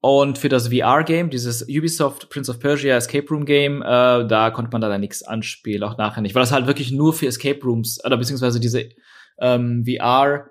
Und 0.00 0.36
für 0.36 0.50
das 0.50 0.68
VR-Game, 0.68 1.30
dieses 1.30 1.62
Ubisoft 1.62 2.28
Prince 2.28 2.50
of 2.50 2.60
Persia 2.60 2.94
Escape 2.94 3.26
Room 3.30 3.46
Game, 3.46 3.80
äh, 3.80 4.26
da 4.26 4.50
konnte 4.50 4.70
man 4.70 4.82
da 4.82 4.98
nichts 4.98 5.22
anspielen, 5.22 5.82
auch 5.82 5.96
nachher 5.96 6.20
nicht. 6.20 6.34
Weil 6.34 6.42
das 6.42 6.52
halt 6.52 6.66
wirklich 6.66 6.92
nur 6.92 7.14
für 7.14 7.26
Escape 7.26 7.60
Rooms, 7.64 8.04
oder 8.04 8.18
beziehungsweise 8.18 8.60
diese 8.60 8.90
ähm, 9.38 9.84
VR, 9.86 10.50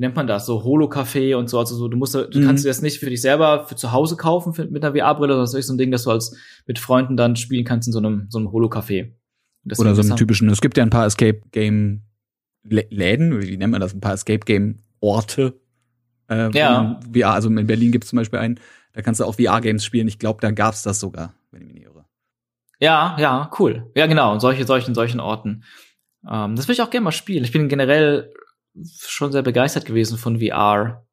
wie 0.00 0.04
nennt 0.06 0.16
man 0.16 0.26
das, 0.26 0.46
so 0.46 0.64
Holo-Café 0.64 1.36
und 1.36 1.50
so, 1.50 1.58
also 1.58 1.76
so, 1.76 1.86
du 1.86 1.98
musst, 1.98 2.14
du 2.14 2.26
mhm. 2.32 2.46
kannst 2.46 2.64
dir 2.64 2.68
das 2.70 2.80
nicht 2.80 3.00
für 3.00 3.10
dich 3.10 3.20
selber 3.20 3.66
für 3.66 3.76
zu 3.76 3.92
Hause 3.92 4.16
kaufen 4.16 4.54
für, 4.54 4.64
mit 4.64 4.82
einer 4.82 4.96
VR-Brille, 4.96 5.34
sondern 5.34 5.44
das 5.44 5.52
ist 5.52 5.66
so 5.66 5.74
ein 5.74 5.76
Ding, 5.76 5.90
das 5.90 6.04
du 6.04 6.10
als 6.10 6.34
mit 6.66 6.78
Freunden 6.78 7.18
dann 7.18 7.36
spielen 7.36 7.66
kannst 7.66 7.86
in 7.86 7.92
so 7.92 7.98
einem, 7.98 8.24
so 8.30 8.38
einem 8.38 8.50
Holo-Café. 8.50 9.10
Oder 9.76 9.94
so 9.94 10.00
einem 10.00 10.16
typischen, 10.16 10.48
es 10.48 10.62
gibt 10.62 10.78
ja 10.78 10.84
ein 10.84 10.88
paar 10.88 11.04
Escape 11.04 11.42
Game 11.52 12.00
Läden, 12.62 13.42
wie 13.42 13.58
nennt 13.58 13.72
man 13.72 13.82
das, 13.82 13.92
ein 13.92 14.00
paar 14.00 14.14
Escape 14.14 14.40
Game 14.46 14.78
Orte, 15.00 15.60
äh, 16.30 16.50
ja. 16.56 16.98
VR, 17.12 17.34
also 17.34 17.50
in 17.50 17.66
Berlin 17.66 17.92
gibt 17.92 18.04
es 18.04 18.10
zum 18.10 18.16
Beispiel 18.16 18.38
einen, 18.38 18.58
da 18.94 19.02
kannst 19.02 19.20
du 19.20 19.26
auch 19.26 19.34
VR-Games 19.34 19.84
spielen. 19.84 20.08
Ich 20.08 20.18
glaube, 20.18 20.40
da 20.40 20.50
gab's 20.50 20.82
das 20.82 20.98
sogar, 20.98 21.34
wenn 21.50 21.60
ich 21.60 21.66
mich 21.66 21.74
nicht 21.74 21.84
irre. 21.84 22.06
Ja, 22.78 23.18
ja, 23.20 23.50
cool. 23.58 23.90
Ja, 23.94 24.06
genau, 24.06 24.32
und 24.32 24.40
solche, 24.40 24.64
solchen, 24.64 24.94
solchen 24.94 25.20
Orten. 25.20 25.62
Ähm, 26.26 26.56
das 26.56 26.68
will 26.68 26.72
ich 26.72 26.80
auch 26.80 26.88
gerne 26.88 27.04
mal 27.04 27.12
spielen. 27.12 27.44
Ich 27.44 27.52
bin 27.52 27.68
generell 27.68 28.32
schon 28.96 29.32
sehr 29.32 29.42
begeistert 29.42 29.84
gewesen 29.84 30.18
von 30.18 30.40
VR. 30.40 31.06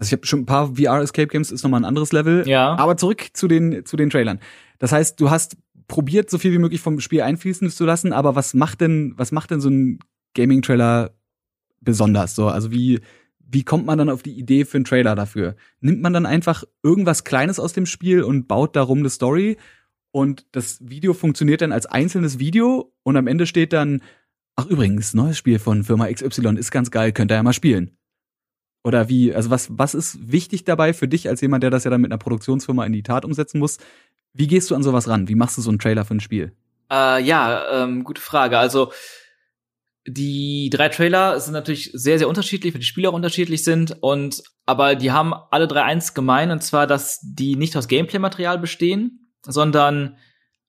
Also 0.00 0.10
ich 0.10 0.12
habe 0.12 0.26
schon 0.26 0.40
ein 0.40 0.46
paar 0.46 0.76
VR 0.76 1.00
Escape 1.00 1.26
Games, 1.26 1.50
ist 1.50 1.64
nochmal 1.64 1.80
ein 1.80 1.84
anderes 1.84 2.12
Level. 2.12 2.46
Ja. 2.46 2.76
Aber 2.76 2.96
zurück 2.96 3.30
zu 3.32 3.48
den 3.48 3.84
zu 3.84 3.96
den 3.96 4.10
Trailern. 4.10 4.38
Das 4.78 4.92
heißt, 4.92 5.20
du 5.20 5.30
hast 5.30 5.56
probiert, 5.88 6.30
so 6.30 6.38
viel 6.38 6.52
wie 6.52 6.58
möglich 6.58 6.80
vom 6.80 7.00
Spiel 7.00 7.22
einfließen 7.22 7.68
zu 7.70 7.84
lassen, 7.84 8.12
aber 8.12 8.36
was 8.36 8.54
macht 8.54 8.80
denn 8.80 9.14
was 9.16 9.32
macht 9.32 9.50
denn 9.50 9.60
so 9.60 9.70
ein 9.70 9.98
Gaming 10.34 10.62
Trailer 10.62 11.16
besonders? 11.80 12.36
So, 12.36 12.46
also 12.46 12.70
wie 12.70 13.00
wie 13.40 13.64
kommt 13.64 13.86
man 13.86 13.98
dann 13.98 14.10
auf 14.10 14.22
die 14.22 14.38
Idee 14.38 14.64
für 14.64 14.76
einen 14.76 14.84
Trailer 14.84 15.16
dafür? 15.16 15.56
Nimmt 15.80 16.02
man 16.02 16.12
dann 16.12 16.26
einfach 16.26 16.64
irgendwas 16.82 17.24
Kleines 17.24 17.58
aus 17.58 17.72
dem 17.72 17.86
Spiel 17.86 18.22
und 18.22 18.46
baut 18.46 18.76
darum 18.76 18.98
eine 18.98 19.10
Story 19.10 19.56
und 20.10 20.46
das 20.52 20.78
Video 20.80 21.14
funktioniert 21.14 21.60
dann 21.60 21.72
als 21.72 21.86
einzelnes 21.86 22.38
Video 22.38 22.92
und 23.02 23.16
am 23.16 23.26
Ende 23.26 23.46
steht 23.46 23.72
dann, 23.72 24.02
ach 24.58 24.66
übrigens, 24.66 25.14
neues 25.14 25.38
Spiel 25.38 25.60
von 25.60 25.84
Firma 25.84 26.12
XY 26.12 26.56
ist 26.56 26.72
ganz 26.72 26.90
geil, 26.90 27.12
könnt 27.12 27.30
ihr 27.30 27.36
ja 27.36 27.42
mal 27.44 27.52
spielen. 27.52 27.96
Oder 28.82 29.08
wie, 29.08 29.32
also 29.32 29.50
was, 29.50 29.68
was 29.70 29.94
ist 29.94 30.32
wichtig 30.32 30.64
dabei 30.64 30.92
für 30.92 31.06
dich 31.06 31.28
als 31.28 31.40
jemand, 31.40 31.62
der 31.62 31.70
das 31.70 31.84
ja 31.84 31.90
dann 31.90 32.00
mit 32.00 32.10
einer 32.10 32.18
Produktionsfirma 32.18 32.84
in 32.84 32.92
die 32.92 33.04
Tat 33.04 33.24
umsetzen 33.24 33.60
muss? 33.60 33.78
Wie 34.32 34.48
gehst 34.48 34.70
du 34.70 34.74
an 34.74 34.82
sowas 34.82 35.08
ran? 35.08 35.28
Wie 35.28 35.36
machst 35.36 35.58
du 35.58 35.62
so 35.62 35.70
einen 35.70 35.78
Trailer 35.78 36.04
für 36.04 36.16
ein 36.16 36.20
Spiel? 36.20 36.56
Äh, 36.90 37.22
ja, 37.22 37.84
ähm, 37.84 38.02
gute 38.02 38.20
Frage. 38.20 38.58
Also 38.58 38.92
die 40.08 40.70
drei 40.72 40.88
Trailer 40.88 41.38
sind 41.38 41.52
natürlich 41.52 41.90
sehr, 41.92 42.18
sehr 42.18 42.28
unterschiedlich, 42.28 42.74
weil 42.74 42.80
die 42.80 42.86
Spiele 42.86 43.10
auch 43.10 43.14
unterschiedlich 43.14 43.62
sind 43.62 43.96
und 44.00 44.42
aber 44.66 44.96
die 44.96 45.12
haben 45.12 45.34
alle 45.34 45.68
drei 45.68 45.84
eins 45.84 46.14
gemein 46.14 46.50
und 46.50 46.64
zwar, 46.64 46.88
dass 46.88 47.20
die 47.22 47.54
nicht 47.54 47.76
aus 47.76 47.86
Gameplay-Material 47.86 48.58
bestehen, 48.58 49.32
sondern 49.46 50.16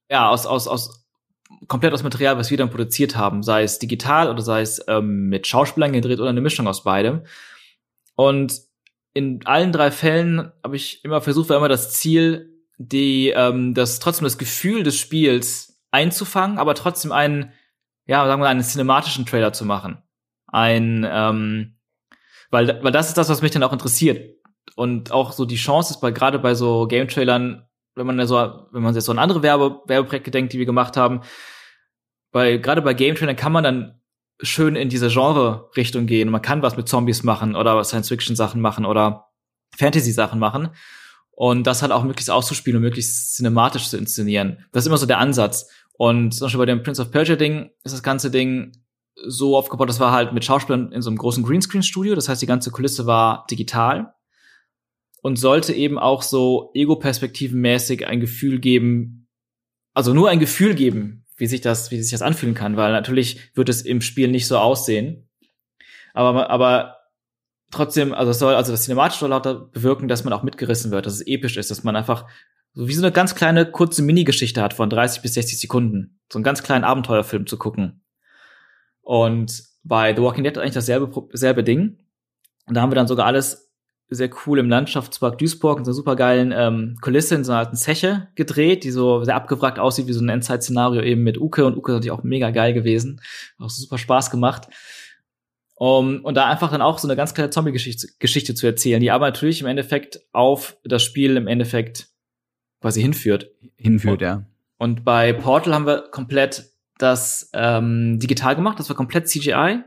ja 0.10 0.30
aus 0.30 0.46
aus 0.46 0.68
aus 0.68 1.09
komplett 1.68 1.94
aus 1.94 2.04
Material, 2.04 2.38
was 2.38 2.50
wir 2.52 2.58
dann 2.58 2.70
produziert 2.70 3.16
haben, 3.16 3.44
sei 3.44 3.64
es 3.64 3.80
digital 3.80 4.30
oder 4.30 4.42
sei 4.42 4.62
es 4.62 4.84
ähm, 4.88 5.30
mit 5.30 5.48
Schauspielern 5.48 5.94
gedreht 5.94 6.20
oder 6.20 6.30
eine 6.30 6.42
Mischung 6.42 6.68
aus 6.68 6.84
beidem. 6.84 7.22
Und 8.16 8.62
in 9.14 9.46
allen 9.46 9.72
drei 9.72 9.92
Fällen 9.92 10.52
habe 10.64 10.76
ich 10.76 11.04
immer 11.04 11.22
versucht, 11.22 11.50
war 11.50 11.58
immer 11.58 11.70
das 11.70 11.94
Ziel, 11.94 12.54
die 12.78 13.30
ähm, 13.30 13.74
das 13.74 14.00
trotzdem 14.00 14.24
das 14.24 14.38
Gefühl 14.38 14.84
des 14.84 14.98
Spiels 14.98 15.82
einzufangen, 15.92 16.58
aber 16.58 16.76
trotzdem 16.76 17.12
einen 17.12 17.52
ja, 18.10 18.26
sagen 18.26 18.42
wir, 18.42 18.50
einen 18.50 18.64
cinematischen 18.64 19.28
Trailer 19.28 19.54
zu 19.54 19.66
machen. 19.66 20.02
Ein, 20.48 21.08
ähm, 21.08 21.76
weil, 22.50 22.84
weil 22.84 22.92
das 22.92 23.10
ist 23.10 23.20
das, 23.20 23.30
was 23.30 23.44
mich 23.44 23.52
dann 23.52 23.62
auch 23.62 23.72
interessiert. 23.72 24.36
Und 24.76 25.12
auch 25.12 25.32
so 25.32 25.46
die 25.46 25.58
Chance 25.58 25.94
ist 25.94 26.02
bei, 26.02 26.10
gerade 26.10 26.40
bei 26.40 26.56
so 26.56 26.88
Game-Trailern, 26.88 27.68
wenn 27.94 28.08
man 28.08 28.26
so, 28.26 28.36
wenn 28.72 28.82
man 28.82 28.96
jetzt 28.96 29.06
so 29.06 29.12
an 29.12 29.20
andere 29.20 29.44
Werbe, 29.44 29.82
Werbeprojekte 29.86 30.32
denkt, 30.32 30.54
die 30.54 30.58
wir 30.58 30.66
gemacht 30.66 30.98
haben, 30.98 31.22
bei, 32.32 32.58
gerade 32.58 32.82
bei 32.82 32.94
Game-Trailern 32.94 33.36
kann 33.36 33.52
man 33.52 33.64
dann 33.64 34.02
schön 34.42 34.76
in 34.76 34.90
diese 34.90 35.10
Genre-Richtung 35.10 36.06
gehen. 36.06 36.30
Man 36.30 36.42
kann 36.42 36.62
was 36.62 36.78
mit 36.78 36.88
Zombies 36.88 37.24
machen 37.24 37.56
oder 37.56 37.84
Science-Fiction-Sachen 37.84 38.62
machen 38.62 38.86
oder 38.86 39.28
Fantasy-Sachen 39.76 40.40
machen. 40.40 40.70
Und 41.32 41.66
das 41.68 41.82
halt 41.82 41.92
auch 41.92 42.04
möglichst 42.04 42.30
auszuspielen 42.30 42.78
und 42.78 42.84
möglichst 42.84 43.36
cinematisch 43.36 43.90
zu 43.90 43.98
inszenieren. 43.98 44.66
Das 44.72 44.84
ist 44.84 44.88
immer 44.88 44.98
so 44.98 45.06
der 45.06 45.20
Ansatz. 45.20 45.70
Und 45.94 46.34
zum 46.34 46.46
Beispiel 46.46 46.60
bei 46.60 46.66
dem 46.66 46.84
Prince 46.84 47.02
of 47.02 47.12
Persia 47.12 47.36
Ding 47.36 47.72
ist 47.84 47.94
das 47.94 48.04
ganze 48.04 48.30
Ding 48.30 48.74
so 49.28 49.58
aufgebaut, 49.58 49.90
das 49.90 50.00
war 50.00 50.12
halt 50.12 50.34
mit 50.34 50.46
Schauspielern 50.46 50.92
in 50.92 51.02
so 51.02 51.10
einem 51.10 51.18
großen 51.18 51.44
Greenscreen-Studio. 51.44 52.16
Das 52.16 52.30
heißt, 52.30 52.42
die 52.42 52.46
ganze 52.46 52.72
Kulisse 52.72 53.06
war 53.06 53.46
digital 53.50 54.14
und 55.22 55.38
sollte 55.38 55.74
eben 55.74 56.00
auch 56.00 56.22
so 56.22 56.72
ego-perspektivenmäßig 56.74 58.08
ein 58.08 58.20
Gefühl 58.20 58.60
geben, 58.60 59.28
also 59.94 60.14
nur 60.14 60.30
ein 60.30 60.40
Gefühl 60.40 60.76
geben, 60.76 61.26
wie 61.40 61.48
sich 61.48 61.62
das, 61.62 61.90
wie 61.92 62.02
sich 62.02 62.12
das 62.12 62.22
anfühlen 62.22 62.56
kann, 62.56 62.78
weil 62.78 62.92
natürlich 62.92 63.56
wird 63.56 63.70
es 63.70 63.82
im 63.82 64.02
Spiel 64.02 64.28
nicht 64.28 64.48
so 64.48 64.58
aussehen. 64.58 65.30
Aber, 66.14 66.50
aber 66.50 66.98
trotzdem, 67.72 68.14
also 68.14 68.32
es 68.32 68.40
soll, 68.40 68.56
also 68.56 68.72
das 68.72 68.84
Cinematische 68.84 69.22
soll 69.22 69.30
lauter 69.30 69.56
bewirken, 69.56 70.08
dass 70.08 70.24
man 70.24 70.34
auch 70.34 70.44
mitgerissen 70.44 70.92
wird, 70.92 71.06
dass 71.06 71.14
es 71.14 71.26
episch 71.26 71.58
ist, 71.58 71.72
dass 71.72 71.84
man 71.84 71.96
einfach 71.96 72.26
so 72.74 72.88
wie 72.88 72.94
so 72.94 73.04
eine 73.04 73.12
ganz 73.12 73.36
kleine 73.36 73.70
kurze 73.70 74.04
Mini-Geschichte 74.04 74.62
hat 74.62 74.74
von 74.74 74.90
30 74.90 75.22
bis 75.22 75.34
60 75.34 75.60
Sekunden. 75.60 76.20
So 76.32 76.38
einen 76.38 76.44
ganz 76.44 76.62
kleinen 76.62 76.84
Abenteuerfilm 76.84 77.48
zu 77.48 77.58
gucken. 77.58 78.04
Und 79.02 79.64
bei 79.84 80.16
The 80.16 80.22
Walking 80.22 80.44
Dead 80.44 80.58
eigentlich 80.58 80.74
dasselbe, 80.74 81.28
selbe 81.32 81.64
Ding. 81.64 81.98
Und 82.68 82.76
da 82.76 82.82
haben 82.82 82.92
wir 82.92 82.96
dann 82.96 83.08
sogar 83.08 83.26
alles 83.26 83.69
sehr 84.10 84.30
cool 84.46 84.60
im 84.60 84.70
Landschaftspark 84.70 85.38
Duisburg 85.38 85.80
in 85.80 85.86
so 85.86 85.92
einer 85.92 85.96
supergeilen 85.96 86.54
ähm, 86.56 86.98
Kulisse 87.02 87.36
in 87.36 87.44
so 87.44 87.52
einer 87.52 87.60
alten 87.60 87.76
Zeche 87.76 88.28
gedreht, 88.36 88.84
die 88.84 88.92
so 88.92 89.24
sehr 89.24 89.36
abgewrackt 89.36 89.80
aussieht 89.80 90.08
wie 90.08 90.14
so 90.14 90.24
ein 90.24 90.30
Endzeit-Szenario 90.30 91.02
eben 91.02 91.24
mit 91.24 91.38
Uke 91.38 91.66
und 91.66 91.78
Uke 91.78 91.92
ist 91.92 91.96
natürlich 91.98 92.12
auch 92.12 92.24
mega 92.24 92.50
geil 92.50 92.74
gewesen. 92.74 93.22
Auch 93.60 93.70
super 93.70 93.98
Spaß 93.98 94.32
gemacht. 94.32 94.68
Um, 95.76 96.26
und 96.26 96.36
da 96.36 96.46
einfach 96.48 96.72
dann 96.72 96.82
auch 96.82 96.98
so 96.98 97.08
eine 97.08 97.16
ganz 97.16 97.34
kleine 97.34 97.52
Zombie-Geschichte 97.52 98.10
Geschichte 98.20 98.54
zu 98.54 98.68
erzählen, 98.68 99.00
die 99.00 99.12
aber 99.12 99.28
natürlich 99.28 99.62
im 99.62 99.68
Endeffekt 99.68 100.20
auf 100.34 100.76
das 100.84 101.04
Spiel 101.04 101.38
im 101.38 101.48
Endeffekt 101.48 102.10
quasi 102.82 103.02
hinführt. 103.02 103.52
Hinführt, 103.78 104.14
und, 104.16 104.22
ja. 104.22 104.46
Und 104.78 105.06
bei 105.06 105.32
Portal 105.32 105.74
haben 105.74 105.86
wir 105.86 106.10
komplett 106.12 106.66
das 106.98 107.50
ähm, 107.54 108.20
digital 108.20 108.58
gemacht, 108.58 108.78
das 108.78 108.90
war 108.90 108.96
komplett 108.98 109.30
CGI. 109.30 109.80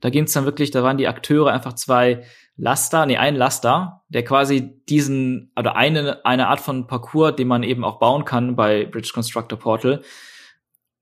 Da 0.00 0.10
ging 0.10 0.24
es 0.24 0.32
dann 0.32 0.44
wirklich, 0.44 0.70
da 0.70 0.82
waren 0.82 0.98
die 0.98 1.08
Akteure 1.08 1.50
einfach 1.50 1.72
zwei 1.72 2.24
Laster, 2.60 3.06
nee, 3.06 3.16
ein 3.16 3.36
Laster, 3.36 4.02
der 4.08 4.24
quasi 4.24 4.82
diesen, 4.88 5.52
oder 5.56 5.76
eine, 5.76 6.24
eine 6.26 6.48
Art 6.48 6.60
von 6.60 6.88
Parcours, 6.88 7.36
den 7.36 7.46
man 7.46 7.62
eben 7.62 7.84
auch 7.84 8.00
bauen 8.00 8.24
kann 8.24 8.56
bei 8.56 8.84
Bridge 8.84 9.12
Constructor 9.14 9.58
Portal, 9.58 10.02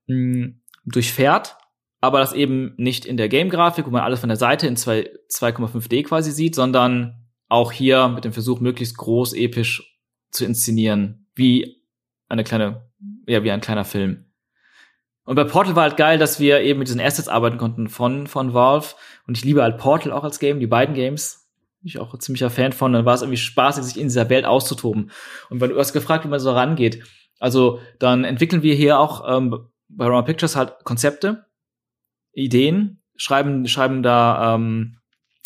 mh, 0.05 0.13
hm, 0.15 0.61
durchfährt, 0.85 1.57
aber 1.99 2.19
das 2.19 2.33
eben 2.33 2.75
nicht 2.77 3.05
in 3.05 3.17
der 3.17 3.27
Game-Grafik, 3.27 3.87
wo 3.87 3.89
man 3.89 4.03
alles 4.03 4.19
von 4.19 4.29
der 4.29 4.37
Seite 4.37 4.67
in 4.67 4.75
2,5D 4.77 6.03
quasi 6.03 6.31
sieht, 6.31 6.53
sondern 6.53 7.27
auch 7.49 7.71
hier 7.71 8.07
mit 8.07 8.23
dem 8.23 8.33
Versuch, 8.33 8.59
möglichst 8.59 8.97
groß, 8.97 9.33
episch 9.33 9.99
zu 10.29 10.45
inszenieren 10.45 11.27
wie 11.33 11.81
eine 12.29 12.43
kleine, 12.43 12.87
ja, 13.25 13.43
wie 13.43 13.51
ein 13.51 13.61
kleiner 13.61 13.85
Film. 13.85 14.25
Und 15.23 15.35
bei 15.35 15.43
Portal 15.43 15.75
war 15.75 15.83
halt 15.83 15.97
geil, 15.97 16.19
dass 16.19 16.39
wir 16.39 16.61
eben 16.61 16.79
mit 16.79 16.87
diesen 16.87 17.01
Assets 17.01 17.27
arbeiten 17.27 17.57
konnten 17.57 17.89
von, 17.89 18.27
von 18.27 18.53
Valve. 18.53 18.95
Und 19.27 19.37
ich 19.37 19.43
liebe 19.43 19.61
halt 19.61 19.77
Portal 19.77 20.11
auch 20.11 20.23
als 20.23 20.39
Game, 20.39 20.59
die 20.59 20.67
beiden 20.67 20.95
Games. 20.95 21.46
Ich 21.83 21.99
auch 21.99 22.17
ziemlicher 22.17 22.49
Fan 22.49 22.73
von. 22.73 22.93
Dann 22.93 23.05
war 23.05 23.13
es 23.13 23.21
irgendwie 23.21 23.37
spaßig, 23.37 23.83
sich 23.83 23.97
in 23.97 24.07
dieser 24.07 24.29
Welt 24.29 24.45
auszutoben. 24.45 25.11
Und 25.49 25.61
wenn 25.61 25.69
du 25.69 25.77
hast 25.77 25.93
gefragt, 25.93 26.25
wie 26.25 26.29
man 26.29 26.39
so 26.39 26.51
rangeht. 26.51 27.03
Also, 27.39 27.79
dann 27.99 28.23
entwickeln 28.23 28.63
wir 28.63 28.73
hier 28.73 28.99
auch 28.99 29.23
ähm, 29.27 29.69
bei 29.89 30.05
Roma 30.05 30.23
Pictures 30.23 30.55
halt 30.55 30.83
Konzepte, 30.83 31.45
Ideen, 32.33 33.01
schreiben, 33.15 33.67
schreiben 33.67 34.03
da 34.03 34.55
ähm, 34.55 34.97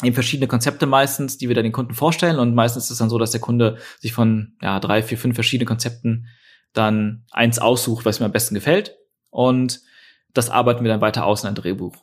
eben 0.03 0.13
verschiedene 0.13 0.47
Konzepte 0.47 0.85
meistens, 0.85 1.37
die 1.37 1.47
wir 1.47 1.55
dann 1.55 1.63
den 1.63 1.73
Kunden 1.73 1.93
vorstellen. 1.93 2.39
Und 2.39 2.55
meistens 2.55 2.85
ist 2.85 2.91
es 2.91 2.97
dann 2.97 3.09
so, 3.09 3.17
dass 3.17 3.31
der 3.31 3.41
Kunde 3.41 3.77
sich 3.99 4.13
von 4.13 4.55
ja, 4.61 4.79
drei, 4.79 5.03
vier, 5.03 5.17
fünf 5.17 5.35
verschiedenen 5.35 5.67
Konzepten 5.67 6.27
dann 6.73 7.25
eins 7.31 7.59
aussucht, 7.59 8.05
was 8.05 8.19
mir 8.19 8.25
am 8.25 8.31
besten 8.31 8.55
gefällt. 8.55 8.97
Und 9.29 9.81
das 10.33 10.49
arbeiten 10.49 10.83
wir 10.83 10.91
dann 10.91 11.01
weiter 11.01 11.25
aus 11.25 11.43
in 11.43 11.49
ein 11.49 11.55
Drehbuch. 11.55 11.95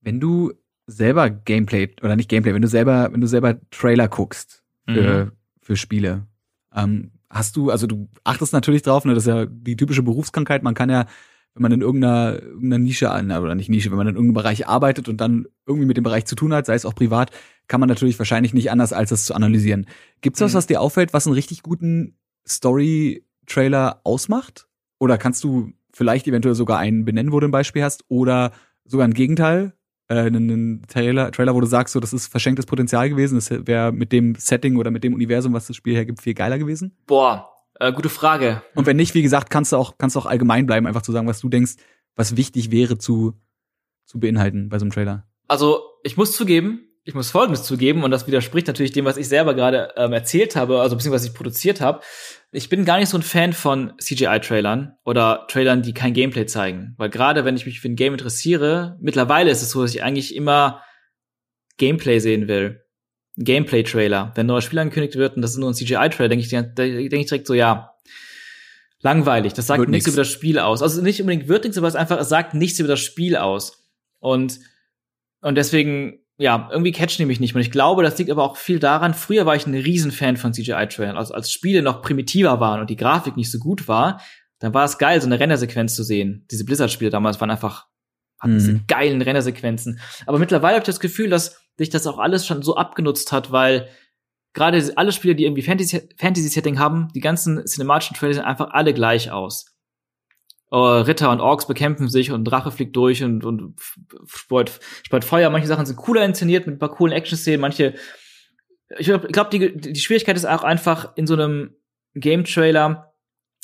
Wenn 0.00 0.18
du 0.18 0.52
selber 0.90 1.30
Gameplay 1.30 1.90
oder 2.02 2.16
nicht 2.16 2.28
Gameplay, 2.28 2.54
wenn 2.54 2.62
du 2.62 2.68
selber, 2.68 3.12
wenn 3.12 3.20
du 3.20 3.26
selber 3.26 3.58
Trailer 3.70 4.08
guckst 4.08 4.62
für, 4.86 5.26
mhm. 5.26 5.32
für 5.60 5.76
Spiele, 5.76 6.26
ähm, 6.74 7.12
hast 7.28 7.56
du, 7.56 7.70
also 7.70 7.86
du 7.86 8.08
achtest 8.24 8.52
natürlich 8.52 8.82
drauf, 8.82 9.04
ne, 9.04 9.14
das 9.14 9.24
ist 9.24 9.28
ja 9.28 9.46
die 9.46 9.76
typische 9.76 10.02
Berufskrankheit, 10.02 10.62
man 10.62 10.74
kann 10.74 10.90
ja 10.90 11.06
wenn 11.54 11.62
man 11.62 11.72
in 11.72 11.80
irgendeiner, 11.80 12.40
irgendeiner 12.40 12.78
Nische 12.78 13.10
an, 13.10 13.30
oder 13.30 13.54
nicht 13.54 13.68
Nische, 13.68 13.90
wenn 13.90 13.98
man 13.98 14.06
in 14.06 14.14
irgendeinem 14.14 14.42
Bereich 14.42 14.68
arbeitet 14.68 15.08
und 15.08 15.20
dann 15.20 15.46
irgendwie 15.66 15.86
mit 15.86 15.96
dem 15.96 16.04
Bereich 16.04 16.24
zu 16.24 16.36
tun 16.36 16.54
hat, 16.54 16.66
sei 16.66 16.74
es 16.74 16.86
auch 16.86 16.94
privat, 16.94 17.32
kann 17.66 17.80
man 17.80 17.88
natürlich 17.88 18.18
wahrscheinlich 18.18 18.54
nicht 18.54 18.70
anders, 18.70 18.92
als 18.92 19.10
das 19.10 19.24
zu 19.24 19.34
analysieren. 19.34 19.86
Gibt's 20.20 20.40
was, 20.40 20.52
mhm. 20.52 20.58
was 20.58 20.66
dir 20.68 20.80
auffällt, 20.80 21.12
was 21.12 21.26
einen 21.26 21.34
richtig 21.34 21.62
guten 21.62 22.16
Story-Trailer 22.46 24.00
ausmacht? 24.04 24.68
Oder 24.98 25.18
kannst 25.18 25.42
du, 25.44 25.72
vielleicht 25.92 26.28
eventuell 26.28 26.54
sogar 26.54 26.78
einen 26.78 27.04
benennen, 27.04 27.32
wo 27.32 27.40
du 27.40 27.48
ein 27.48 27.52
Beispiel 27.52 27.82
hast, 27.82 28.04
oder 28.08 28.52
sogar 28.84 29.08
ein 29.08 29.14
Gegenteil, 29.14 29.72
äh, 30.10 30.26
einen, 30.26 30.82
Trailer, 30.88 31.30
Trailer, 31.30 31.54
wo 31.54 31.60
du 31.60 31.66
sagst, 31.66 31.92
so 31.94 32.00
das 32.00 32.12
ist 32.12 32.26
verschenktes 32.26 32.66
Potenzial 32.66 33.08
gewesen, 33.08 33.36
das 33.36 33.50
wäre 33.50 33.92
mit 33.92 34.10
dem 34.10 34.34
Setting 34.34 34.76
oder 34.76 34.90
mit 34.90 35.04
dem 35.04 35.14
Universum, 35.14 35.52
was 35.52 35.68
das 35.68 35.76
Spiel 35.76 35.94
hergibt, 35.94 36.20
viel 36.20 36.34
geiler 36.34 36.58
gewesen? 36.58 36.96
Boah, 37.06 37.48
äh, 37.78 37.92
gute 37.92 38.08
Frage. 38.08 38.62
Und 38.74 38.86
wenn 38.86 38.96
nicht, 38.96 39.14
wie 39.14 39.22
gesagt, 39.22 39.50
kannst 39.50 39.72
du 39.72 39.76
auch, 39.76 39.98
kannst 39.98 40.16
du 40.16 40.20
auch 40.20 40.26
allgemein 40.26 40.66
bleiben, 40.66 40.86
einfach 40.86 41.02
zu 41.02 41.12
sagen, 41.12 41.28
was 41.28 41.40
du 41.40 41.48
denkst, 41.48 41.76
was 42.16 42.36
wichtig 42.36 42.72
wäre 42.72 42.98
zu, 42.98 43.34
zu 44.04 44.18
beinhalten 44.18 44.68
bei 44.68 44.80
so 44.80 44.84
einem 44.84 44.90
Trailer. 44.90 45.28
Also, 45.46 45.80
ich 46.02 46.16
muss 46.16 46.32
zugeben, 46.32 46.89
ich 47.04 47.14
muss 47.14 47.30
Folgendes 47.30 47.62
zugeben, 47.64 48.04
und 48.04 48.10
das 48.10 48.26
widerspricht 48.26 48.66
natürlich 48.66 48.92
dem, 48.92 49.04
was 49.04 49.16
ich 49.16 49.28
selber 49.28 49.54
gerade 49.54 49.92
ähm, 49.96 50.12
erzählt 50.12 50.54
habe, 50.54 50.80
also 50.80 50.96
beziehungsweise 50.96 51.24
was 51.24 51.30
ich 51.30 51.36
produziert 51.36 51.80
habe. 51.80 52.00
Ich 52.52 52.68
bin 52.68 52.84
gar 52.84 52.98
nicht 52.98 53.08
so 53.08 53.16
ein 53.16 53.22
Fan 53.22 53.52
von 53.52 53.94
CGI-Trailern 53.98 54.96
oder 55.04 55.46
Trailern, 55.48 55.82
die 55.82 55.94
kein 55.94 56.12
Gameplay 56.12 56.46
zeigen. 56.46 56.94
Weil 56.98 57.08
gerade 57.08 57.44
wenn 57.44 57.56
ich 57.56 57.64
mich 57.64 57.80
für 57.80 57.88
ein 57.88 57.96
Game 57.96 58.12
interessiere, 58.12 58.98
mittlerweile 59.00 59.50
ist 59.50 59.62
es 59.62 59.70
so, 59.70 59.82
dass 59.82 59.94
ich 59.94 60.02
eigentlich 60.02 60.34
immer 60.34 60.82
Gameplay 61.78 62.18
sehen 62.18 62.48
will. 62.48 62.84
Gameplay-Trailer. 63.36 64.32
Wenn 64.34 64.44
ein 64.44 64.48
neues 64.48 64.64
Spiel 64.64 64.78
angekündigt 64.80 65.16
wird 65.16 65.36
und 65.36 65.42
das 65.42 65.52
ist 65.52 65.58
nur 65.58 65.70
ein 65.70 65.74
CGI-Trailer, 65.74 66.28
denke 66.28 66.44
ich, 66.44 66.50
denk 66.50 67.12
ich 67.12 67.26
direkt 67.26 67.46
so, 67.46 67.54
ja, 67.54 67.94
langweilig. 69.00 69.54
Das 69.54 69.66
sagt 69.66 69.80
Wird 69.80 69.88
nichts 69.88 70.06
nix. 70.06 70.14
über 70.14 70.22
das 70.22 70.32
Spiel 70.32 70.58
aus. 70.58 70.82
Also 70.82 71.00
nicht 71.02 71.20
unbedingt 71.20 71.48
wird 71.48 71.64
nichts, 71.64 71.78
aber 71.78 71.88
es 71.88 71.94
einfach, 71.94 72.18
es 72.20 72.28
sagt 72.28 72.54
nichts 72.54 72.78
über 72.78 72.88
das 72.88 73.00
Spiel 73.00 73.36
aus. 73.36 73.88
Und, 74.18 74.60
und 75.40 75.54
deswegen, 75.54 76.20
ja, 76.40 76.68
irgendwie 76.72 76.92
catchen 76.92 77.18
die 77.22 77.26
mich 77.26 77.38
nicht. 77.38 77.54
Und 77.54 77.60
ich 77.60 77.70
glaube, 77.70 78.02
das 78.02 78.16
liegt 78.18 78.30
aber 78.30 78.42
auch 78.44 78.56
viel 78.56 78.78
daran, 78.78 79.12
früher 79.14 79.44
war 79.46 79.56
ich 79.56 79.66
ein 79.66 79.74
Riesenfan 79.74 80.36
von 80.38 80.52
CGI-Trailern. 80.54 81.16
Also 81.16 81.34
als 81.34 81.52
Spiele 81.52 81.82
noch 81.82 82.00
primitiver 82.02 82.60
waren 82.60 82.80
und 82.80 82.88
die 82.90 82.96
Grafik 82.96 83.36
nicht 83.36 83.50
so 83.50 83.58
gut 83.58 83.88
war, 83.88 84.20
dann 84.58 84.72
war 84.74 84.84
es 84.84 84.98
geil, 84.98 85.20
so 85.20 85.26
eine 85.26 85.38
Rendersequenz 85.38 85.94
zu 85.94 86.02
sehen. 86.02 86.46
Diese 86.50 86.64
Blizzard-Spiele 86.64 87.10
damals 87.10 87.40
waren 87.40 87.50
einfach, 87.50 87.86
hatten 88.38 88.54
Mhm. 88.54 88.58
diese 88.58 88.80
geilen 88.88 89.20
Rendersequenzen. 89.22 90.00
Aber 90.26 90.38
mittlerweile 90.38 90.74
habe 90.76 90.82
ich 90.82 90.86
das 90.86 91.00
Gefühl, 91.00 91.28
dass 91.28 91.60
sich 91.76 91.90
das 91.90 92.06
auch 92.06 92.18
alles 92.18 92.46
schon 92.46 92.62
so 92.62 92.74
abgenutzt 92.76 93.32
hat, 93.32 93.52
weil 93.52 93.88
gerade 94.54 94.82
alle 94.96 95.12
Spiele, 95.12 95.34
die 95.34 95.44
irgendwie 95.44 95.62
Fantasy- 95.62 96.08
Fantasy-Setting 96.18 96.78
haben, 96.78 97.08
die 97.14 97.20
ganzen 97.20 97.64
cinematischen 97.66 98.16
Trailer 98.16 98.34
sehen 98.34 98.44
einfach 98.44 98.70
alle 98.70 98.92
gleich 98.94 99.30
aus. 99.30 99.66
Äh, 100.70 100.76
Ritter 100.76 101.30
und 101.30 101.40
Orks 101.40 101.66
bekämpfen 101.66 102.08
sich 102.08 102.30
und 102.30 102.44
Drache 102.44 102.70
fliegt 102.70 102.94
durch 102.96 103.22
und, 103.22 103.44
und 103.44 103.74
speut, 104.26 104.80
speut 105.04 105.24
Feuer. 105.24 105.50
Manche 105.50 105.68
Sachen 105.68 105.86
sind 105.86 105.96
cooler 105.96 106.24
inszeniert 106.24 106.66
mit 106.66 106.76
ein 106.76 106.78
paar 106.78 106.94
coolen 106.94 107.12
Action-Szenen, 107.12 107.60
manche 107.60 107.94
ich 108.98 109.06
glaube, 109.06 109.28
glaub, 109.28 109.50
die, 109.50 109.76
die 109.76 110.00
Schwierigkeit 110.00 110.36
ist 110.36 110.46
auch 110.46 110.64
einfach 110.64 111.16
in 111.16 111.26
so 111.26 111.34
einem 111.34 111.76
Game-Trailer 112.14 113.14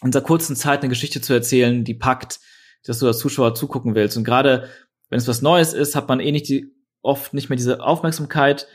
in 0.03 0.11
dieser 0.11 0.23
kurzen 0.23 0.57
Zeit 0.57 0.81
eine 0.81 0.89
Geschichte 0.89 1.21
zu 1.21 1.33
erzählen, 1.33 1.85
die 1.85 1.95
packt, 1.95 2.39
dass 2.85 2.99
du 2.99 3.07
als 3.07 3.19
Zuschauer 3.19 3.55
zugucken 3.55 3.95
willst. 3.95 4.17
Und 4.17 4.25
gerade 4.25 4.69
wenn 5.09 5.19
es 5.19 5.27
was 5.27 5.43
Neues 5.43 5.73
ist, 5.73 5.97
hat 5.97 6.09
man 6.09 6.21
eh 6.21 6.31
nicht 6.33 6.49
die, 6.49 6.73
oft 7.03 7.35
nicht 7.35 7.49
mehr 7.49 7.57
diese 7.57 7.83
Aufmerksamkeit. 7.83 8.69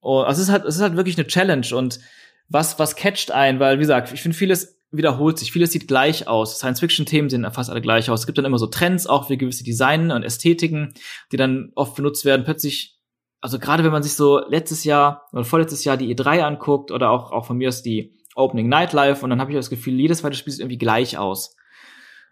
Oh, 0.00 0.20
also 0.20 0.40
es 0.40 0.48
ist 0.48 0.52
halt, 0.52 0.64
es 0.64 0.76
ist 0.76 0.82
halt 0.82 0.96
wirklich 0.96 1.18
eine 1.18 1.26
Challenge 1.26 1.66
und 1.74 2.00
was, 2.48 2.78
was 2.78 2.96
catcht 2.96 3.30
ein, 3.30 3.60
weil, 3.60 3.78
wie 3.78 3.82
gesagt, 3.82 4.12
ich 4.12 4.22
finde, 4.22 4.36
vieles 4.36 4.81
wiederholt 4.92 5.38
sich, 5.38 5.50
vieles 5.50 5.72
sieht 5.72 5.88
gleich 5.88 6.28
aus. 6.28 6.58
Science-Fiction-Themen 6.58 7.30
sehen 7.30 7.50
fast 7.50 7.70
alle 7.70 7.80
gleich 7.80 8.10
aus. 8.10 8.20
Es 8.20 8.26
gibt 8.26 8.38
dann 8.38 8.44
immer 8.44 8.58
so 8.58 8.66
Trends, 8.66 9.06
auch 9.06 9.26
für 9.26 9.36
gewisse 9.36 9.64
Design 9.64 10.10
und 10.10 10.22
Ästhetiken, 10.22 10.94
die 11.32 11.36
dann 11.36 11.72
oft 11.74 11.96
benutzt 11.96 12.24
werden. 12.24 12.44
Plötzlich, 12.44 13.00
also 13.40 13.58
gerade 13.58 13.82
wenn 13.84 13.92
man 13.92 14.02
sich 14.02 14.14
so 14.14 14.40
letztes 14.48 14.84
Jahr 14.84 15.26
oder 15.32 15.44
vorletztes 15.44 15.84
Jahr 15.84 15.96
die 15.96 16.14
E3 16.14 16.42
anguckt 16.42 16.90
oder 16.90 17.10
auch, 17.10 17.32
auch 17.32 17.46
von 17.46 17.56
mir 17.56 17.68
aus 17.68 17.82
die 17.82 18.14
Opening 18.34 18.68
Nightlife 18.68 19.24
und 19.24 19.30
dann 19.30 19.40
habe 19.40 19.50
ich 19.50 19.56
das 19.56 19.70
Gefühl, 19.70 19.98
jedes 19.98 20.18
zweite 20.18 20.36
Spiel 20.36 20.52
sieht 20.52 20.60
irgendwie 20.60 20.78
gleich 20.78 21.18
aus. 21.18 21.56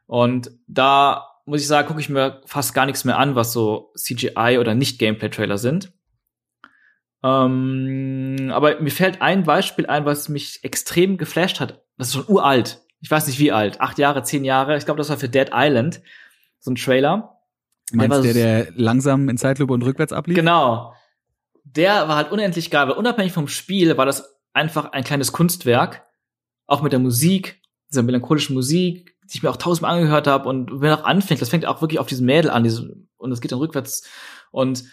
Und 0.06 0.50
da 0.66 1.26
muss 1.46 1.60
ich 1.60 1.66
sagen, 1.66 1.88
gucke 1.88 2.00
ich 2.00 2.08
mir 2.08 2.42
fast 2.46 2.74
gar 2.74 2.86
nichts 2.86 3.04
mehr 3.04 3.18
an, 3.18 3.34
was 3.34 3.52
so 3.52 3.92
CGI 3.96 4.58
oder 4.58 4.74
nicht 4.74 4.98
Gameplay-Trailer 4.98 5.58
sind. 5.58 5.92
Ähm, 7.22 8.50
aber 8.52 8.80
mir 8.80 8.90
fällt 8.90 9.20
ein 9.20 9.44
Beispiel 9.44 9.86
ein, 9.86 10.04
was 10.04 10.28
mich 10.28 10.60
extrem 10.62 11.18
geflasht 11.18 11.60
hat. 11.60 11.82
Das 12.00 12.08
ist 12.08 12.14
schon 12.14 12.28
uralt. 12.28 12.80
Ich 13.00 13.10
weiß 13.10 13.26
nicht 13.26 13.38
wie 13.38 13.52
alt. 13.52 13.80
Acht 13.80 13.98
Jahre, 13.98 14.22
zehn 14.22 14.44
Jahre. 14.44 14.76
Ich 14.76 14.84
glaube, 14.84 14.98
das 14.98 15.08
war 15.08 15.16
für 15.16 15.28
Dead 15.28 15.50
Island. 15.54 16.00
So 16.58 16.70
ein 16.70 16.74
Trailer. 16.76 17.36
Meinst 17.92 18.24
der, 18.24 18.32
so- 18.32 18.38
der 18.38 18.68
langsam 18.74 19.28
in 19.28 19.36
Zeitlupe 19.36 19.72
und 19.72 19.82
rückwärts 19.82 20.12
ablief? 20.12 20.36
Genau. 20.36 20.94
Der 21.64 22.08
war 22.08 22.16
halt 22.16 22.32
unendlich 22.32 22.70
geil, 22.70 22.88
weil 22.88 22.94
unabhängig 22.96 23.32
vom 23.32 23.48
Spiel 23.48 23.96
war 23.96 24.06
das 24.06 24.36
einfach 24.52 24.92
ein 24.92 25.04
kleines 25.04 25.32
Kunstwerk. 25.32 26.04
Auch 26.66 26.82
mit 26.82 26.92
der 26.92 26.98
Musik, 27.00 27.60
dieser 27.90 28.02
melancholischen 28.02 28.54
Musik, 28.54 29.16
die 29.24 29.36
ich 29.36 29.42
mir 29.42 29.50
auch 29.50 29.56
tausendmal 29.56 29.96
angehört 29.96 30.26
habe 30.26 30.48
und 30.48 30.80
wenn 30.80 30.92
auch 30.92 31.04
anfängt, 31.04 31.40
das 31.40 31.48
fängt 31.48 31.66
auch 31.66 31.80
wirklich 31.80 31.98
auf 32.00 32.06
diesem 32.06 32.26
Mädel 32.26 32.50
an, 32.50 32.64
diese, 32.64 32.96
und 33.16 33.32
es 33.32 33.40
geht 33.40 33.52
dann 33.52 33.58
rückwärts. 33.58 34.08
Und 34.50 34.84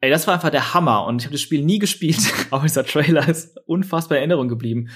ey, 0.00 0.10
das 0.10 0.26
war 0.26 0.34
einfach 0.34 0.50
der 0.50 0.74
Hammer. 0.74 1.04
Und 1.06 1.20
ich 1.20 1.26
habe 1.26 1.32
das 1.34 1.40
Spiel 1.40 1.64
nie 1.64 1.78
gespielt, 1.78 2.20
aber 2.50 2.62
dieser 2.62 2.84
Trailer 2.84 3.28
ist 3.28 3.56
unfassbar 3.66 4.18
in 4.18 4.22
Erinnerung 4.22 4.48
geblieben. 4.48 4.88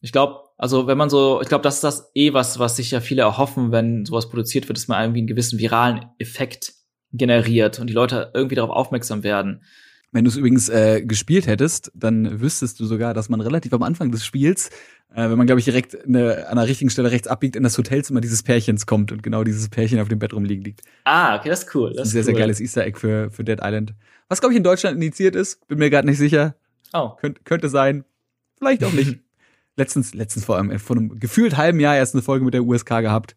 Ich 0.00 0.12
glaube, 0.12 0.40
also 0.56 0.86
wenn 0.86 0.98
man 0.98 1.10
so, 1.10 1.40
ich 1.42 1.48
glaube, 1.48 1.62
das 1.62 1.76
ist 1.76 1.84
das 1.84 2.10
eh 2.14 2.32
was, 2.32 2.58
was 2.58 2.76
sich 2.76 2.90
ja 2.90 3.00
viele 3.00 3.22
erhoffen, 3.22 3.72
wenn 3.72 4.04
sowas 4.04 4.28
produziert 4.28 4.68
wird, 4.68 4.78
dass 4.78 4.88
man 4.88 5.02
irgendwie 5.02 5.20
einen 5.20 5.26
gewissen 5.26 5.58
viralen 5.58 6.06
Effekt 6.18 6.74
generiert 7.12 7.78
und 7.78 7.88
die 7.88 7.94
Leute 7.94 8.30
irgendwie 8.34 8.56
darauf 8.56 8.70
aufmerksam 8.70 9.22
werden. 9.22 9.62
Wenn 10.12 10.24
du 10.24 10.30
es 10.30 10.36
übrigens 10.36 10.68
äh, 10.68 11.02
gespielt 11.02 11.46
hättest, 11.46 11.90
dann 11.94 12.40
wüsstest 12.40 12.78
du 12.80 12.84
sogar, 12.86 13.12
dass 13.12 13.28
man 13.28 13.40
relativ 13.40 13.72
am 13.72 13.82
Anfang 13.82 14.10
des 14.12 14.24
Spiels, 14.24 14.70
äh, 15.14 15.28
wenn 15.28 15.36
man, 15.36 15.46
glaube 15.46 15.58
ich, 15.58 15.64
direkt 15.64 16.04
eine, 16.06 16.48
an 16.48 16.56
der 16.56 16.68
richtigen 16.68 16.90
Stelle 16.90 17.10
rechts 17.10 17.26
abbiegt, 17.28 17.56
in 17.56 17.62
das 17.62 17.76
Hotelzimmer 17.76 18.20
dieses 18.20 18.42
Pärchens 18.42 18.86
kommt 18.86 19.12
und 19.12 19.22
genau 19.22 19.44
dieses 19.44 19.68
Pärchen 19.68 20.00
auf 20.00 20.08
dem 20.08 20.18
Bett 20.18 20.32
rumliegen 20.32 20.64
liegt. 20.64 20.82
Ah, 21.04 21.36
okay, 21.36 21.48
das 21.48 21.64
ist 21.64 21.74
cool. 21.74 21.90
Das 21.90 21.96
Das 21.98 22.08
ist 22.08 22.10
ein 22.10 22.12
sehr, 22.12 22.20
ist 22.20 22.26
sehr 22.26 22.34
cool. 22.34 22.40
geiles 22.40 22.60
Easter 22.60 22.84
Egg 22.84 22.98
für, 22.98 23.30
für 23.30 23.44
Dead 23.44 23.58
Island. 23.62 23.94
Was, 24.28 24.40
glaube 24.40 24.52
ich, 24.54 24.56
in 24.56 24.64
Deutschland 24.64 24.96
initiiert 24.96 25.34
ist, 25.36 25.66
bin 25.68 25.78
mir 25.78 25.90
gerade 25.90 26.06
nicht 26.06 26.18
sicher. 26.18 26.54
Oh, 26.92 27.10
Könnt, 27.20 27.44
könnte 27.44 27.68
sein. 27.68 28.04
Vielleicht 28.58 28.84
auch 28.84 28.92
nicht. 28.92 29.20
letztens, 29.76 30.14
letztens 30.14 30.44
vor 30.44 30.58
einem, 30.58 30.78
vor 30.78 30.96
einem 30.96 31.18
gefühlt 31.18 31.56
halben 31.56 31.80
Jahr 31.80 31.96
erst 31.96 32.14
eine 32.14 32.22
Folge 32.22 32.44
mit 32.44 32.54
der 32.54 32.64
USK 32.64 32.88
gehabt. 33.00 33.36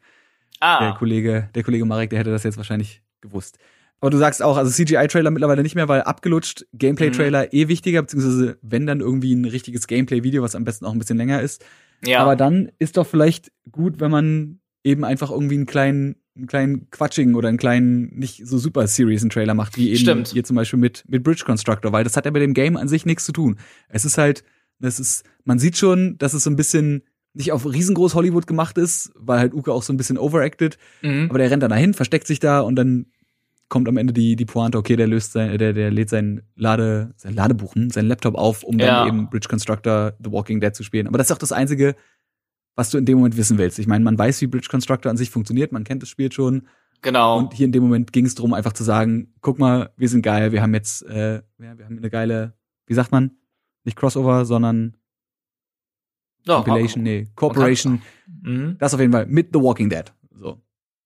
Der 0.62 0.68
ah, 0.68 0.96
Kollege, 0.98 1.50
der 1.56 1.64
Kollege 1.64 1.86
Marek, 1.86 2.10
der 2.10 2.20
hätte 2.20 2.32
das 2.32 2.44
jetzt 2.44 2.58
wahrscheinlich 2.58 3.02
gewusst. 3.22 3.58
Aber 4.02 4.12
du 4.12 4.18
sagst 4.18 4.42
auch, 4.42 4.58
also 4.58 4.72
CGI-Trailer 4.72 5.32
mittlerweile 5.32 5.64
nicht 5.64 5.76
mehr, 5.76 5.88
weil 5.88 6.02
abgelutscht, 6.02 6.66
Gameplay-Trailer 6.74 7.54
eh 7.54 7.68
wichtiger, 7.68 8.02
beziehungsweise 8.02 8.58
wenn 8.62 8.86
dann 8.86 9.02
irgendwie 9.02 9.34
ein 9.34 9.46
richtiges 9.46 9.88
Gameplay-Video, 9.88 10.42
was 10.42 10.56
am 10.56 10.64
besten 10.64 10.86
auch 10.86 10.94
ein 10.94 11.00
bisschen 11.00 11.18
länger 11.18 11.42
ist. 11.42 11.66
ja. 12.06 12.20
Aber 12.20 12.36
dann 12.36 12.72
ist 12.80 12.98
doch 12.98 13.06
vielleicht 13.06 13.52
gut, 13.72 14.00
wenn 14.00 14.12
man 14.12 14.60
eben 14.84 15.04
einfach 15.04 15.32
irgendwie 15.32 15.56
einen 15.56 15.66
kleinen, 15.66 16.16
einen 16.36 16.48
kleinen 16.48 16.90
Quatsching 16.92 17.36
oder 17.36 17.50
einen 17.50 17.58
kleinen, 17.58 18.18
nicht 18.18 18.48
so 18.48 18.58
super 18.58 18.88
seriousen 18.88 19.30
Trailer 19.30 19.54
macht, 19.54 19.78
wie 19.78 19.90
eben 19.90 20.00
Stimmt. 20.00 20.30
hier 20.30 20.46
zum 20.46 20.56
Beispiel 20.56 20.80
mit, 20.80 21.04
mit 21.08 21.24
Bridge 21.24 21.44
Constructor, 21.46 21.92
weil 21.92 22.06
das 22.06 22.16
hat 22.16 22.24
ja 22.24 22.32
bei 22.32 22.40
dem 22.40 22.54
Game 22.54 22.78
an 22.78 22.88
sich 22.88 23.06
nichts 23.06 23.26
zu 23.26 23.34
tun. 23.34 23.58
Es 23.90 24.06
ist 24.06 24.18
halt, 24.18 24.44
das 24.80 25.00
ist, 25.00 25.24
man 25.44 25.60
sieht 25.60 25.78
schon, 25.78 26.18
dass 26.18 26.34
es 26.34 26.44
so 26.44 26.50
ein 26.50 26.56
bisschen 26.56 27.04
nicht 27.34 27.52
auf 27.52 27.66
riesengroß 27.66 28.16
Hollywood 28.16 28.48
gemacht 28.48 28.78
ist, 28.78 29.12
weil 29.16 29.40
halt 29.40 29.54
Uke 29.54 29.72
auch 29.72 29.84
so 29.84 29.94
ein 29.94 29.98
bisschen 29.98 30.18
overacted, 30.18 30.78
mhm. 31.02 31.28
aber 31.30 31.38
der 31.40 31.52
rennt 31.52 31.62
dann 31.64 31.70
dahin, 31.70 31.94
versteckt 31.94 32.28
sich 32.28 32.40
da 32.40 32.62
und 32.62 32.76
dann 32.76 33.06
kommt 33.70 33.88
am 33.88 33.98
Ende 33.98 34.14
die, 34.14 34.36
die 34.36 34.46
Pointe, 34.46 34.80
okay, 34.80 34.96
der 34.96 35.06
löst 35.06 35.34
sein, 35.34 35.56
der, 35.60 35.74
der 35.74 35.92
lädt 35.92 36.10
sein 36.10 36.42
Lade, 36.56 37.14
sein 37.18 37.36
Ladebuch, 37.36 37.76
hm, 37.76 37.92
sein 37.92 38.08
Laptop 38.08 38.34
auf, 38.36 38.64
um 38.64 38.80
Ja. 38.80 39.06
dann 39.06 39.08
eben 39.08 39.30
Bridge 39.30 39.48
Constructor 39.48 40.14
The 40.24 40.32
Walking 40.32 40.60
Dead 40.60 40.76
zu 40.76 40.82
spielen. 40.82 41.08
Aber 41.08 41.20
das 41.20 41.28
ist 41.28 41.32
auch 41.32 41.38
das 41.38 41.52
Einzige, 41.52 41.96
was 42.76 42.90
du 42.90 42.98
in 42.98 43.06
dem 43.06 43.18
Moment 43.20 43.38
wissen 43.38 43.60
willst. 43.60 43.78
Ich 43.78 43.86
meine, 43.86 44.04
man 44.04 44.18
weiß, 44.18 44.42
wie 44.42 44.48
Bridge 44.48 44.70
Constructor 44.72 45.12
an 45.12 45.18
sich 45.18 45.30
funktioniert, 45.30 45.72
man 45.72 45.84
kennt 45.84 46.02
das 46.02 46.10
Spiel 46.10 46.32
schon. 46.32 46.68
genau. 47.04 47.38
Und 47.38 47.54
hier 47.54 47.66
in 47.68 47.72
dem 47.72 47.84
Moment 47.84 48.12
ging 48.12 48.26
es 48.26 48.34
darum, 48.34 48.54
einfach 48.56 48.74
zu 48.74 48.84
sagen, 48.84 49.34
guck 49.42 49.60
mal, 49.60 49.92
wir 49.98 50.10
sind 50.10 50.24
geil, 50.24 50.52
wir 50.52 50.64
haben 50.64 50.74
jetzt, 50.74 51.04
äh, 51.06 51.36
ja, 51.60 51.78
wir 51.78 51.86
haben 51.86 51.98
eine 51.98 52.10
geile, 52.10 52.54
wie 52.88 52.96
sagt 52.96 53.12
man? 53.12 53.32
Nicht 53.84 53.98
Crossover, 53.98 54.46
sondern 54.46 54.98
Ja, 56.46 56.62
Compilation, 56.62 57.04
nee, 57.04 57.28
Corporation. 57.36 58.02
Mhm. 58.42 58.78
Das 58.80 58.94
auf 58.94 59.00
jeden 59.00 59.12
Fall 59.12 59.26
mit 59.26 59.50
The 59.54 59.60
Walking 59.60 59.90
Dead. 59.90 60.06
So. 60.32 60.62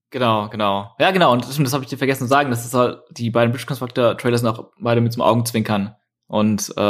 Genau, 0.10 0.48
genau. 0.50 0.96
Ja, 1.00 1.10
genau. 1.12 1.34
Und 1.34 1.44
das, 1.44 1.58
das 1.58 1.74
habe 1.74 1.84
ich 1.84 1.90
dir 1.90 1.98
vergessen 1.98 2.24
zu 2.24 2.28
sagen. 2.28 2.52
Das 2.52 2.66
ist 2.66 2.76
halt, 2.76 3.02
die 3.12 3.32
beiden 3.32 3.52
Bridge 3.52 3.66
Constructor 3.66 4.16
Trailers 4.18 4.42
sind 4.42 4.50
auch 4.50 4.72
beide 4.80 5.02
mit 5.02 5.12
zum 5.12 5.24
Augenzwinkern 5.24 5.96
und 6.28 6.72
äh, 6.78 6.82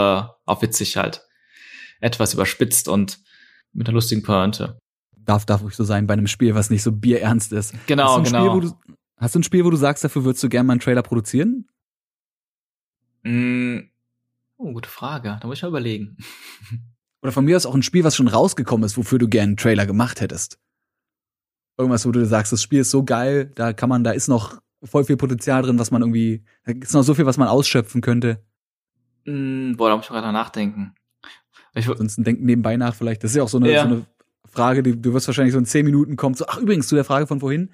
auch 0.45 0.61
witzig 0.61 0.97
halt. 0.97 1.25
Etwas 2.01 2.33
überspitzt 2.33 2.89
und 2.89 3.19
mit 3.71 3.87
einer 3.87 3.93
lustigen 3.93 4.23
Pointe. 4.23 4.77
Darf, 5.17 5.45
darf 5.45 5.61
ruhig 5.61 5.75
so 5.75 5.85
sein 5.85 6.05
bei 6.05 6.13
einem 6.13 6.27
Spiel, 6.27 6.53
was 6.53 6.69
nicht 6.69 6.83
so 6.83 6.91
bierernst 6.91 7.53
ist. 7.53 7.73
Genau, 7.87 8.17
ein 8.17 8.25
genau. 8.25 8.57
Spiel, 8.57 8.69
du, 8.69 8.95
hast 9.15 9.35
du 9.35 9.39
ein 9.39 9.43
Spiel, 9.43 9.63
wo 9.63 9.69
du 9.69 9.77
sagst, 9.77 10.03
dafür 10.03 10.25
würdest 10.25 10.43
du 10.43 10.49
gerne 10.49 10.67
mal 10.67 10.73
einen 10.73 10.81
Trailer 10.81 11.01
produzieren? 11.01 11.69
Mm. 13.23 13.79
Oh, 14.57 14.71
gute 14.73 14.89
Frage. 14.89 15.37
Da 15.41 15.47
muss 15.47 15.57
ich 15.57 15.63
mal 15.63 15.69
überlegen. 15.69 16.17
Oder 17.21 17.31
von 17.31 17.45
mir 17.45 17.55
aus 17.55 17.65
auch 17.65 17.75
ein 17.75 17.83
Spiel, 17.83 18.03
was 18.03 18.15
schon 18.15 18.27
rausgekommen 18.27 18.85
ist, 18.85 18.97
wofür 18.97 19.17
du 19.17 19.27
gerne 19.29 19.49
einen 19.49 19.57
Trailer 19.57 19.85
gemacht 19.85 20.19
hättest? 20.21 20.59
Irgendwas, 21.77 22.05
wo 22.05 22.11
du 22.11 22.25
sagst, 22.25 22.51
das 22.51 22.61
Spiel 22.61 22.81
ist 22.81 22.91
so 22.91 23.03
geil, 23.03 23.51
da 23.55 23.73
kann 23.73 23.89
man, 23.89 24.03
da 24.03 24.11
ist 24.11 24.27
noch 24.27 24.61
voll 24.83 25.05
viel 25.05 25.17
Potenzial 25.17 25.63
drin, 25.63 25.79
was 25.79 25.89
man 25.89 26.01
irgendwie, 26.01 26.43
da 26.65 26.73
ist 26.73 26.93
noch 26.93 27.03
so 27.03 27.13
viel, 27.15 27.25
was 27.25 27.37
man 27.37 27.47
ausschöpfen 27.47 28.01
könnte. 28.01 28.43
Mm, 29.25 29.73
boah, 29.75 29.89
da 29.89 29.95
muss 29.95 30.05
ich 30.05 30.11
mal 30.11 30.19
gerade 30.19 30.33
nachdenken. 30.33 30.93
Ich, 31.73 31.87
Ansonsten 31.89 32.23
denk 32.23 32.41
nebenbei 32.41 32.75
nach 32.77 32.93
vielleicht. 32.93 33.23
Das 33.23 33.31
ist 33.31 33.37
ja 33.37 33.43
auch 33.43 33.49
so 33.49 33.57
eine, 33.57 33.71
Ja. 33.71 33.83
so 33.83 33.87
eine 33.87 34.05
Frage, 34.45 34.83
die, 34.83 35.01
du 35.01 35.13
wirst 35.13 35.25
wahrscheinlich 35.27 35.53
so 35.53 35.59
in 35.59 35.65
zehn 35.65 35.85
Minuten 35.85 36.17
kommen, 36.17 36.35
so, 36.35 36.45
ach 36.47 36.57
übrigens, 36.57 36.87
zu 36.87 36.95
der 36.95 37.05
Frage 37.05 37.25
von 37.25 37.39
vorhin, 37.39 37.73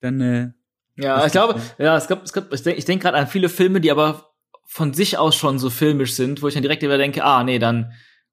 dann 0.00 0.20
äh, 0.20 0.52
Ja, 0.96 1.24
ich 1.26 1.32
glaube, 1.32 1.60
ja, 1.78 1.96
es 1.96 2.08
gab, 2.08 2.24
es 2.24 2.32
gab, 2.32 2.52
ich 2.52 2.62
denke 2.62 2.78
ich 2.78 2.84
denk 2.86 3.02
gerade 3.02 3.18
an 3.18 3.26
viele 3.28 3.48
Filme, 3.50 3.80
die 3.80 3.90
aber 3.92 4.31
von 4.72 4.94
sich 4.94 5.18
aus 5.18 5.36
schon 5.36 5.58
so 5.58 5.68
filmisch 5.68 6.14
sind, 6.14 6.40
wo 6.40 6.48
ich 6.48 6.54
dann 6.54 6.62
direkt 6.62 6.82
wieder 6.82 6.96
denke, 6.96 7.22
ah, 7.22 7.44
nee, 7.44 7.58
dann 7.58 7.92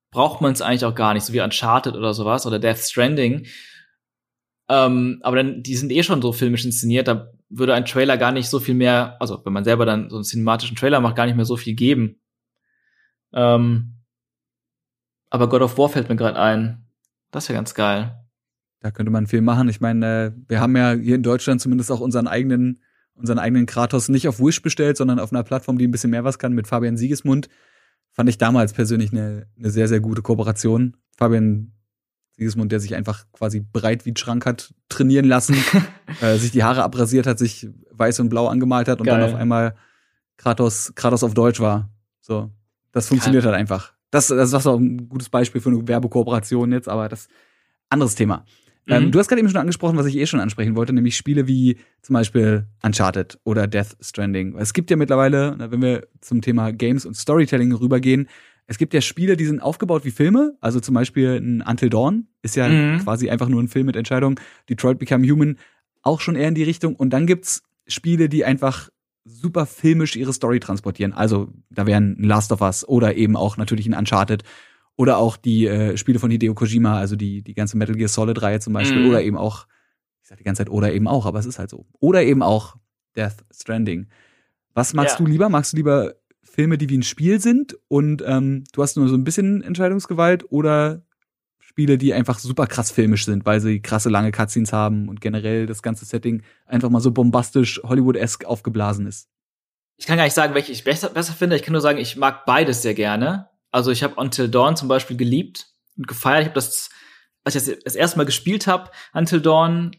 braucht 0.10 0.40
man 0.40 0.54
es 0.54 0.62
eigentlich 0.62 0.86
auch 0.86 0.96
gar 0.96 1.14
nicht, 1.14 1.26
so 1.26 1.34
wie 1.34 1.42
Uncharted 1.42 1.96
oder 1.96 2.14
sowas 2.14 2.46
oder 2.46 2.60
Death 2.60 2.78
Stranding. 2.78 3.46
Ähm, 4.70 5.20
aber 5.22 5.36
dann, 5.36 5.64
die 5.64 5.76
sind 5.76 5.92
eh 5.92 6.02
schon 6.02 6.22
so 6.22 6.32
filmisch 6.32 6.64
inszeniert, 6.64 7.10
da 7.10 7.34
würde 7.50 7.74
ein 7.74 7.84
Trailer 7.84 8.16
gar 8.16 8.32
nicht 8.32 8.48
so 8.48 8.62
viel 8.62 8.74
mehr, 8.74 9.18
also 9.20 9.44
wenn 9.44 9.52
man 9.52 9.66
selber 9.66 9.86
dann 9.86 10.10
so 10.10 10.16
einen 10.16 10.24
cinematischen 10.24 10.78
Trailer 10.78 11.02
macht, 11.02 11.18
gar 11.18 11.26
nicht 11.26 11.36
mehr 11.36 11.44
so 11.44 11.58
viel 11.58 11.76
geben. 11.76 12.22
Ähm, 13.34 13.96
aber 15.30 15.50
God 15.50 15.64
of 15.64 15.78
War 15.78 15.90
fällt 15.90 16.08
mir 16.08 16.16
gerade 16.16 16.40
ein. 16.40 16.88
Das 17.32 17.50
wäre 17.50 17.58
ganz 17.58 17.74
geil. 17.74 18.16
Da 18.80 18.92
könnte 18.92 19.12
man 19.12 19.28
viel 19.28 19.42
machen. 19.42 19.68
Ich 19.68 19.82
meine, 19.82 20.28
äh, 20.28 20.32
wir 20.48 20.62
haben 20.62 20.78
ja 20.78 20.94
hier 20.94 21.16
in 21.16 21.24
Deutschland 21.24 21.60
zumindest 21.60 21.92
auch 21.92 22.00
unseren 22.00 22.28
eigenen, 22.28 22.82
unseren 23.20 23.40
eigenen 23.40 23.66
Kratos 23.66 24.10
nicht 24.10 24.28
auf 24.28 24.40
Wish 24.40 24.62
bestellt, 24.62 24.98
sondern 24.98 25.20
auf 25.20 25.32
einer 25.32 25.44
Plattform, 25.44 25.78
die 25.78 25.88
ein 25.88 25.92
bisschen 25.92 26.10
mehr 26.10 26.24
was 26.24 26.40
kann 26.40 26.54
mit 26.54 26.68
Fabian 26.68 26.98
Siegesmund. 26.98 27.50
Fand 28.12 28.30
ich 28.30 28.38
damals 28.38 28.74
persönlich 28.74 29.12
eine, 29.12 29.48
eine 29.58 29.70
sehr, 29.70 29.88
sehr 29.88 30.00
gute 30.00 30.22
Kooperation. 30.22 30.98
Fabian 31.18 31.74
Siegesmund, 32.32 32.72
der 32.72 32.80
sich 32.80 32.96
einfach 32.96 33.26
quasi 33.34 33.60
breit 33.60 34.06
wie 34.06 34.14
Schrank 34.18 34.46
hat 34.46 34.74
trainieren 34.88 35.26
lassen, 35.26 35.56
äh, 36.22 36.38
sich 36.38 36.52
die 36.52 36.64
Haare 36.64 36.84
abrasiert 36.84 37.28
hat, 37.28 37.38
sich 37.38 37.68
weiß 37.92 38.22
und 38.22 38.30
blau 38.30 38.48
angemalt 38.48 38.88
hat 38.88 39.00
und 39.00 39.06
Geil. 39.06 39.20
dann 39.20 39.30
auf 39.30 39.36
einmal 39.36 39.76
Kratos, 40.38 40.94
Kratos 40.96 41.24
auf 41.24 41.34
Deutsch 41.34 41.60
war. 41.60 41.90
So. 42.22 42.50
Das 42.92 43.08
funktioniert 43.08 43.46
halt 43.46 43.56
einfach. 43.56 43.94
Das, 44.10 44.28
das 44.28 44.54
ist 44.54 44.66
auch 44.66 44.80
ein 44.80 45.10
gutes 45.10 45.30
Beispiel 45.30 45.62
für 45.62 45.70
eine 45.70 45.88
Werbekooperation 45.88 46.72
jetzt, 46.72 46.88
aber 46.88 47.10
das 47.10 47.28
anderes 47.90 48.16
Thema. 48.16 48.46
Ähm, 48.90 49.06
Mhm. 49.06 49.12
du 49.12 49.20
hast 49.20 49.28
gerade 49.28 49.40
eben 49.40 49.50
schon 49.50 49.60
angesprochen, 49.60 49.98
was 49.98 50.06
ich 50.08 50.18
eh 50.18 50.26
schon 50.26 50.40
ansprechen 50.40 50.76
wollte, 50.76 50.94
nämlich 50.94 51.16
Spiele 51.16 51.48
wie 51.48 51.78
zum 52.02 52.14
Beispiel 52.16 52.66
Uncharted 52.84 53.40
oder 53.44 53.68
Death 53.68 53.96
Stranding. 54.02 54.56
Es 54.58 54.74
gibt 54.74 54.90
ja 54.90 54.98
mittlerweile, 54.98 55.56
wenn 55.60 55.82
wir 55.82 56.08
zum 56.22 56.42
Thema 56.42 56.72
Games 56.72 57.06
und 57.06 57.16
Storytelling 57.16 57.72
rübergehen, 57.74 58.28
es 58.68 58.78
gibt 58.78 58.94
ja 58.94 59.02
Spiele, 59.02 59.36
die 59.36 59.46
sind 59.46 59.62
aufgebaut 59.62 60.06
wie 60.06 60.12
Filme. 60.12 60.56
Also 60.62 60.80
zum 60.80 60.94
Beispiel 60.94 61.38
ein 61.42 61.62
Until 61.68 61.90
Dawn 61.90 62.28
ist 62.44 62.56
ja 62.56 62.68
Mhm. 62.70 63.00
quasi 63.00 63.30
einfach 63.30 63.50
nur 63.50 63.62
ein 63.64 63.68
Film 63.68 63.88
mit 63.88 63.96
Entscheidung. 63.96 64.40
Detroit 64.70 65.00
Become 65.00 65.28
Human 65.28 65.58
auch 66.04 66.20
schon 66.22 66.36
eher 66.36 66.48
in 66.48 66.54
die 66.56 66.64
Richtung. 66.64 66.96
Und 66.96 67.10
dann 67.12 67.26
gibt's 67.26 67.64
Spiele, 67.88 68.30
die 68.30 68.46
einfach 68.46 68.90
super 69.26 69.66
filmisch 69.66 70.16
ihre 70.16 70.34
Story 70.34 70.60
transportieren. 70.60 71.14
Also 71.14 71.50
da 71.72 71.88
wären 71.88 72.16
ein 72.20 72.24
Last 72.24 72.52
of 72.52 72.62
Us 72.62 72.88
oder 72.88 73.16
eben 73.16 73.36
auch 73.36 73.58
natürlich 73.58 73.88
ein 73.88 73.94
Uncharted 73.96 74.44
oder 75.00 75.18
auch 75.18 75.38
die 75.38 75.66
äh, 75.66 75.96
Spiele 75.96 76.20
von 76.20 76.30
Hideo 76.30 76.54
Kojima, 76.54 76.98
also 77.00 77.16
die, 77.16 77.42
die 77.42 77.54
ganze 77.54 77.78
Metal 77.78 77.96
Gear 77.96 78.10
Solid 78.10 78.42
Reihe 78.42 78.60
zum 78.60 78.74
Beispiel, 78.74 79.02
Mhm. 79.02 79.08
oder 79.08 79.22
eben 79.24 79.38
auch, 79.38 79.66
ich 80.22 80.28
sag 80.28 80.38
die 80.40 80.44
ganze 80.44 80.60
Zeit 80.66 80.70
oder 80.70 80.92
eben 80.92 81.08
auch, 81.08 81.26
aber 81.26 81.40
es 81.40 81.46
ist 81.46 81.58
halt 81.58 81.70
so. 81.70 81.86
Oder 82.02 82.22
eben 82.24 82.44
auch 82.44 82.76
Death 83.16 83.38
Stranding. 83.50 84.08
Was 84.74 84.94
magst 84.94 85.18
Ja. 85.18 85.24
du 85.24 85.32
lieber? 85.32 85.48
Magst 85.48 85.72
du 85.72 85.78
lieber 85.78 86.16
Filme, 86.44 86.78
die 86.78 86.90
wie 86.90 86.98
ein 86.98 87.04
Spiel 87.04 87.40
sind 87.40 87.78
und 87.88 88.22
ähm, 88.26 88.66
du 88.74 88.84
hast 88.84 88.98
nur 88.98 89.08
so 89.08 89.16
ein 89.16 89.24
bisschen 89.24 89.62
Entscheidungsgewalt 89.62 90.52
oder 90.52 91.02
Spiele, 91.60 91.98
die 91.98 92.14
einfach 92.14 92.38
super 92.38 92.68
krass 92.68 92.92
filmisch 92.92 93.24
sind, 93.24 93.46
weil 93.46 93.62
sie 93.62 93.82
krasse 93.82 94.10
lange 94.10 94.32
Cutscenes 94.34 94.74
haben 94.74 95.08
und 95.08 95.22
generell 95.22 95.66
das 95.66 95.82
ganze 95.82 96.04
Setting 96.04 96.44
einfach 96.66 96.90
mal 96.90 97.00
so 97.00 97.12
bombastisch 97.12 97.80
Hollywood-esque 97.84 98.44
aufgeblasen 98.46 99.08
ist? 99.08 99.30
Ich 99.96 100.08
kann 100.08 100.18
gar 100.18 100.26
nicht 100.26 100.34
sagen, 100.34 100.56
welche 100.56 100.74
ich 100.74 100.84
besser, 100.84 101.10
besser 101.10 101.32
finde. 101.32 101.56
Ich 101.56 101.64
kann 101.64 101.72
nur 101.72 101.82
sagen, 101.82 102.00
ich 102.00 102.18
mag 102.18 102.46
beides 102.46 102.82
sehr 102.82 102.96
gerne. 102.96 103.48
Also 103.72 103.92
ich 103.92 104.04
habe 104.04 104.16
Until 104.16 104.50
Dawn 104.50 104.76
zum 104.76 104.88
Beispiel 104.88 105.18
geliebt 105.18 105.68
und 105.98 106.08
gefeiert. 106.08 106.42
Ich 106.42 106.48
habe 106.48 106.56
das, 106.56 106.90
als 107.44 107.56
ich 107.56 107.66
das, 107.66 107.84
das 107.84 107.96
erste 107.96 108.18
Mal 108.18 108.26
gespielt 108.26 108.68
habe, 108.68 108.92
Until 109.14 109.42
Dawn, 109.42 109.92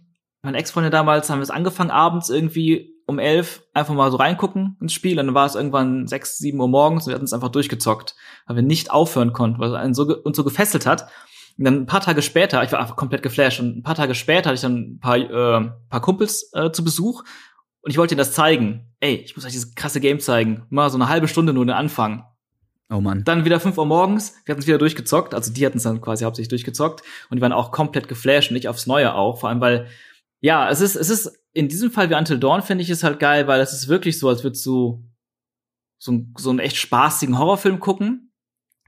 meine 0.42 0.58
Ex-Freundin 0.58 0.92
damals, 0.92 1.30
haben 1.30 1.38
wir 1.38 1.44
es 1.44 1.50
angefangen 1.50 1.90
abends 1.90 2.30
irgendwie 2.30 2.96
um 3.06 3.18
elf 3.18 3.62
einfach 3.74 3.92
mal 3.94 4.10
so 4.10 4.16
reingucken 4.16 4.76
ins 4.80 4.92
Spiel. 4.92 5.18
Und 5.18 5.26
dann 5.26 5.34
war 5.34 5.46
es 5.46 5.56
irgendwann 5.56 6.06
sechs, 6.06 6.38
sieben 6.38 6.60
Uhr 6.60 6.68
morgens 6.68 7.04
und 7.04 7.10
wir 7.10 7.14
hatten 7.16 7.24
es 7.24 7.32
einfach 7.32 7.48
durchgezockt, 7.50 8.14
weil 8.46 8.56
wir 8.56 8.62
nicht 8.62 8.90
aufhören 8.90 9.32
konnten, 9.32 9.58
weil 9.58 9.68
es 9.68 9.74
einen 9.74 9.94
so, 9.94 10.04
uns 10.04 10.36
so 10.36 10.44
gefesselt 10.44 10.86
hat. 10.86 11.08
Und 11.58 11.64
dann 11.64 11.74
ein 11.74 11.86
paar 11.86 12.00
Tage 12.00 12.22
später, 12.22 12.62
ich 12.62 12.72
war 12.72 12.78
einfach 12.78 12.96
komplett 12.96 13.22
geflasht 13.22 13.60
und 13.60 13.76
ein 13.76 13.82
paar 13.82 13.96
Tage 13.96 14.14
später 14.14 14.48
hatte 14.48 14.54
ich 14.54 14.60
dann 14.60 14.94
ein 14.94 15.00
paar, 15.00 15.16
äh, 15.16 15.70
paar 15.88 16.00
Kumpels 16.00 16.50
äh, 16.54 16.70
zu 16.70 16.84
Besuch 16.84 17.24
und 17.82 17.90
ich 17.90 17.98
wollte 17.98 18.14
ihnen 18.14 18.18
das 18.18 18.32
zeigen. 18.32 18.94
Ey, 19.00 19.16
ich 19.16 19.36
muss 19.36 19.44
euch 19.44 19.52
dieses 19.52 19.74
krasse 19.74 20.00
Game 20.00 20.20
zeigen. 20.20 20.66
Mal 20.70 20.88
so 20.90 20.96
eine 20.96 21.08
halbe 21.08 21.28
Stunde 21.28 21.52
nur 21.52 21.66
den 21.66 21.74
Anfang. 21.74 22.24
Oh 22.92 23.00
Mann. 23.00 23.22
Dann 23.24 23.44
wieder 23.44 23.60
5 23.60 23.78
Uhr 23.78 23.86
morgens, 23.86 24.34
wir 24.44 24.52
hatten 24.52 24.62
es 24.62 24.66
wieder 24.66 24.78
durchgezockt. 24.78 25.32
Also 25.32 25.52
die 25.52 25.64
hatten 25.64 25.76
es 25.76 25.84
dann 25.84 26.00
quasi 26.00 26.24
hauptsächlich 26.24 26.48
durchgezockt. 26.48 27.02
Und 27.30 27.36
die 27.36 27.40
waren 27.40 27.52
auch 27.52 27.70
komplett 27.70 28.08
geflasht 28.08 28.50
und 28.50 28.54
nicht 28.54 28.68
aufs 28.68 28.88
Neue 28.88 29.14
auch. 29.14 29.38
Vor 29.38 29.48
allem, 29.48 29.60
weil, 29.60 29.86
ja, 30.40 30.68
es 30.68 30.80
ist, 30.80 30.96
es 30.96 31.08
ist, 31.08 31.38
in 31.52 31.68
diesem 31.68 31.92
Fall 31.92 32.10
wie 32.10 32.14
Until 32.14 32.40
Dawn 32.40 32.62
finde 32.62 32.82
ich 32.82 32.90
es 32.90 33.04
halt 33.04 33.20
geil, 33.20 33.46
weil 33.46 33.60
es 33.60 33.72
ist 33.72 33.86
wirklich 33.86 34.18
so, 34.18 34.28
als 34.28 34.42
würdest 34.42 34.66
du 34.66 35.04
so, 35.98 36.24
so 36.36 36.50
einen 36.50 36.58
echt 36.58 36.76
spaßigen 36.76 37.38
Horrorfilm 37.38 37.78
gucken, 37.78 38.32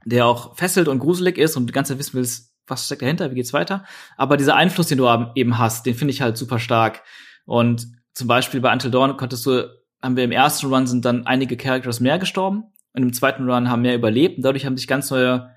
der 0.03 0.25
auch 0.25 0.57
fesselt 0.57 0.89
und 0.89 0.99
gruselig 0.99 1.37
ist 1.37 1.55
und 1.55 1.67
die 1.67 1.73
ganze 1.73 1.93
Zeit 1.93 1.99
wissen 1.99 2.15
willst, 2.15 2.53
was 2.67 2.85
steckt 2.85 3.03
dahinter, 3.03 3.31
wie 3.31 3.35
geht's 3.35 3.53
weiter. 3.53 3.85
Aber 4.17 4.35
dieser 4.35 4.55
Einfluss, 4.55 4.87
den 4.87 4.97
du 4.97 5.07
eben 5.35 5.57
hast, 5.57 5.85
den 5.85 5.95
finde 5.95 6.13
ich 6.13 6.21
halt 6.21 6.35
super 6.37 6.59
stark. 6.59 7.03
Und 7.45 7.87
zum 8.13 8.27
Beispiel 8.27 8.59
bei 8.59 8.71
Until 8.71 8.91
Dawn 8.91 9.15
konntest 9.15 9.45
du, 9.45 9.69
haben 10.01 10.17
wir 10.17 10.25
im 10.25 10.31
ersten 10.33 10.67
Run 10.67 10.87
sind 10.87 11.05
dann 11.05 11.25
einige 11.25 11.55
Characters 11.55 12.01
mehr 12.01 12.19
gestorben 12.19 12.72
und 12.93 13.03
im 13.03 13.13
zweiten 13.13 13.49
Run 13.49 13.69
haben 13.69 13.81
mehr 13.81 13.95
überlebt 13.95 14.37
und 14.37 14.43
dadurch 14.43 14.65
haben 14.65 14.77
sich 14.77 14.87
ganz 14.87 15.09
neue 15.11 15.49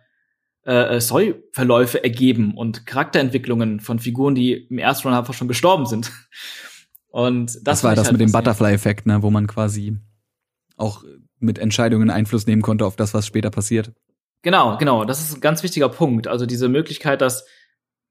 äh, 0.66 0.96
äh, 0.96 1.00
Story-Verläufe 1.00 2.02
ergeben 2.02 2.54
und 2.56 2.86
Charakterentwicklungen 2.86 3.80
von 3.80 3.98
Figuren, 3.98 4.34
die 4.34 4.52
im 4.54 4.78
ersten 4.78 5.08
Run 5.08 5.16
einfach 5.16 5.34
schon 5.34 5.48
gestorben 5.48 5.86
sind. 5.86 6.10
Und 7.08 7.54
das, 7.54 7.62
Das, 7.62 7.84
war 7.84 7.94
das 7.94 8.06
halt 8.06 8.18
mit 8.18 8.20
dem. 8.28 8.32
Butterfly-Effekt, 8.32 9.06
ne, 9.06 9.22
wo 9.22 9.30
man 9.30 9.46
quasi 9.46 9.96
auch 10.76 11.04
mit 11.38 11.58
Entscheidungen 11.58 12.10
Einfluss 12.10 12.46
nehmen 12.46 12.62
konnte 12.62 12.84
auf 12.86 12.96
das, 12.96 13.14
was 13.14 13.26
später 13.26 13.50
passiert. 13.50 13.92
Genau, 14.42 14.76
genau. 14.76 15.04
Das 15.04 15.20
ist 15.20 15.34
ein 15.36 15.40
ganz 15.40 15.62
wichtiger 15.62 15.88
Punkt. 15.88 16.28
Also 16.28 16.46
diese 16.46 16.68
Möglichkeit, 16.68 17.20
dass 17.20 17.46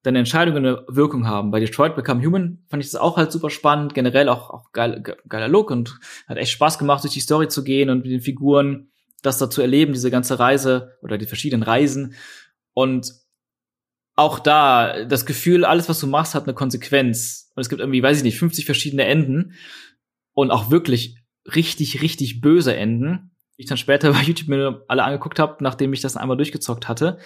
deine 0.04 0.20
Entscheidungen 0.20 0.66
eine 0.66 0.84
Wirkung 0.88 1.28
haben. 1.28 1.52
Bei 1.52 1.60
Detroit 1.60 1.96
Become 1.96 2.24
Human 2.26 2.64
fand 2.70 2.84
ich 2.84 2.92
das 2.92 3.00
auch 3.00 3.18
halt 3.18 3.32
super 3.32 3.50
spannend. 3.50 3.94
Generell 3.94 4.30
auch, 4.30 4.50
auch 4.50 4.72
geil, 4.72 5.02
ge- 5.04 5.16
geiler 5.28 5.48
Look 5.48 5.72
und 5.72 6.00
hat 6.28 6.38
echt 6.38 6.52
Spaß 6.52 6.78
gemacht, 6.78 7.04
durch 7.04 7.14
die 7.14 7.20
Story 7.22 7.48
zu 7.48 7.64
gehen 7.64 7.90
und 7.90 8.04
mit 8.04 8.12
den 8.12 8.22
Figuren 8.22 8.92
das 9.22 9.38
da 9.38 9.50
zu 9.50 9.62
erleben, 9.62 9.94
diese 9.94 10.12
ganze 10.12 10.40
Reise 10.40 10.98
oder 11.02 11.18
die 11.18 11.26
verschiedenen 11.26 11.64
Reisen. 11.64 12.16
Und 12.74 13.12
auch 14.16 14.40
da 14.40 15.06
das 15.06 15.26
Gefühl, 15.26 15.66
alles, 15.66 15.90
was 15.90 16.00
du 16.00 16.08
machst, 16.08 16.36
hat 16.36 16.44
eine 16.44 16.54
Konsequenz. 16.54 17.52
Und 17.56 17.62
es 17.62 17.70
gibt 17.70 17.82
irgendwie, 17.82 18.04
weiß 18.04 18.18
ich 18.18 18.24
nicht, 18.24 18.40
50 18.40 18.66
verschiedene 18.66 19.06
Enden 19.06 19.54
und 20.34 20.52
auch 20.52 20.70
wirklich 20.72 21.18
richtig, 21.54 22.02
richtig 22.02 22.42
böse 22.42 22.76
Enden. 22.76 23.32
Die 23.58 23.64
Ich 23.64 23.68
dann 23.68 23.78
später 23.78 24.12
bei 24.14 24.22
YouTube 24.22 24.50
mir 24.50 24.84
alle 24.88 25.04
angeguckt 25.04 25.40
habe, 25.40 25.64
nachdem 25.64 25.94
ich 25.94 26.02
das 26.02 26.18
einmal 26.18 26.38
durchgezockt 26.38 26.88
hatte. 26.88 27.20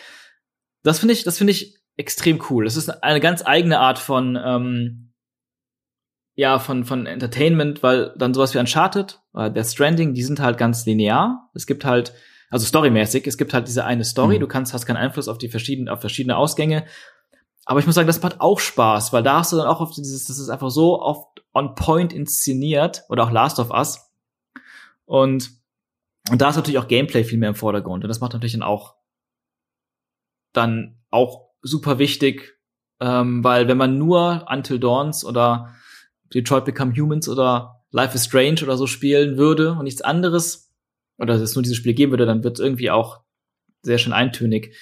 Das 0.83 0.99
finde 0.99 1.13
ich, 1.13 1.23
das 1.23 1.37
finde 1.37 1.51
ich 1.51 1.77
extrem 1.97 2.41
cool. 2.49 2.65
Es 2.65 2.77
ist 2.77 2.89
eine 3.03 3.19
ganz 3.19 3.45
eigene 3.45 3.79
Art 3.79 3.99
von, 3.99 4.39
ähm, 4.41 5.08
ja, 6.39 6.57
von, 6.57 6.85
von 6.85 7.05
Entertainment, 7.05 7.83
weil 7.83 8.13
dann 8.17 8.33
sowas 8.33 8.53
wie 8.53 8.59
Uncharted, 8.59 9.19
äh, 9.35 9.51
Death 9.51 9.65
Stranding, 9.67 10.13
die 10.13 10.23
sind 10.23 10.39
halt 10.39 10.57
ganz 10.57 10.85
linear. 10.85 11.49
Es 11.53 11.67
gibt 11.67 11.83
halt, 11.83 12.13
also 12.49 12.65
storymäßig, 12.65 13.27
es 13.27 13.37
gibt 13.37 13.53
halt 13.53 13.67
diese 13.67 13.83
eine 13.83 14.05
Story, 14.05 14.37
Mhm. 14.37 14.39
du 14.39 14.47
kannst, 14.47 14.73
hast 14.73 14.85
keinen 14.85 14.95
Einfluss 14.95 15.27
auf 15.27 15.37
die 15.37 15.49
verschiedenen, 15.49 15.89
auf 15.89 15.99
verschiedene 15.99 16.37
Ausgänge. 16.37 16.85
Aber 17.65 17.81
ich 17.81 17.85
muss 17.85 17.95
sagen, 17.95 18.07
das 18.07 18.21
macht 18.21 18.39
auch 18.39 18.61
Spaß, 18.61 19.11
weil 19.11 19.21
da 19.21 19.39
hast 19.39 19.51
du 19.51 19.57
dann 19.57 19.67
auch 19.67 19.81
auf 19.81 19.91
dieses, 19.91 20.27
das 20.27 20.39
ist 20.39 20.47
einfach 20.47 20.69
so 20.69 21.01
oft 21.01 21.27
on 21.53 21.75
point 21.75 22.13
inszeniert 22.13 23.03
oder 23.09 23.25
auch 23.25 23.31
Last 23.31 23.59
of 23.59 23.71
Us. 23.71 24.09
Und, 25.03 25.51
und 26.31 26.39
da 26.39 26.51
ist 26.51 26.55
natürlich 26.55 26.79
auch 26.79 26.87
Gameplay 26.87 27.25
viel 27.25 27.37
mehr 27.37 27.49
im 27.49 27.55
Vordergrund. 27.55 28.05
Und 28.05 28.07
das 28.07 28.21
macht 28.21 28.31
natürlich 28.31 28.53
dann 28.53 28.63
auch 28.63 28.95
dann 30.53 31.01
auch 31.11 31.49
super 31.61 31.99
wichtig, 31.99 32.57
ähm, 33.01 33.43
weil 33.43 33.67
wenn 33.67 33.77
man 33.77 33.97
nur 33.97 34.45
Until 34.49 34.79
Dawns 34.79 35.25
oder 35.25 35.75
Detroit 36.33 36.65
Become 36.65 36.93
Humans 36.95 37.27
oder 37.27 37.83
Life 37.91 38.15
is 38.15 38.25
Strange 38.25 38.61
oder 38.63 38.77
so 38.77 38.87
spielen 38.87 39.37
würde 39.37 39.73
und 39.73 39.83
nichts 39.83 40.01
anderes, 40.01 40.69
oder 41.17 41.35
es 41.35 41.55
nur 41.55 41.63
diese 41.63 41.75
Spiele 41.75 41.93
geben 41.93 42.11
würde, 42.11 42.25
dann 42.25 42.43
wird 42.43 42.57
es 42.57 42.63
irgendwie 42.63 42.91
auch 42.91 43.21
sehr 43.81 43.97
schön 43.97 44.13
eintönig. 44.13 44.75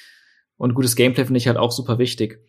Und 0.56 0.74
gutes 0.74 0.96
Gameplay 0.96 1.26
finde 1.26 1.38
ich 1.38 1.48
halt 1.48 1.58
auch 1.58 1.72
super 1.72 2.00
wichtig. 2.00 2.40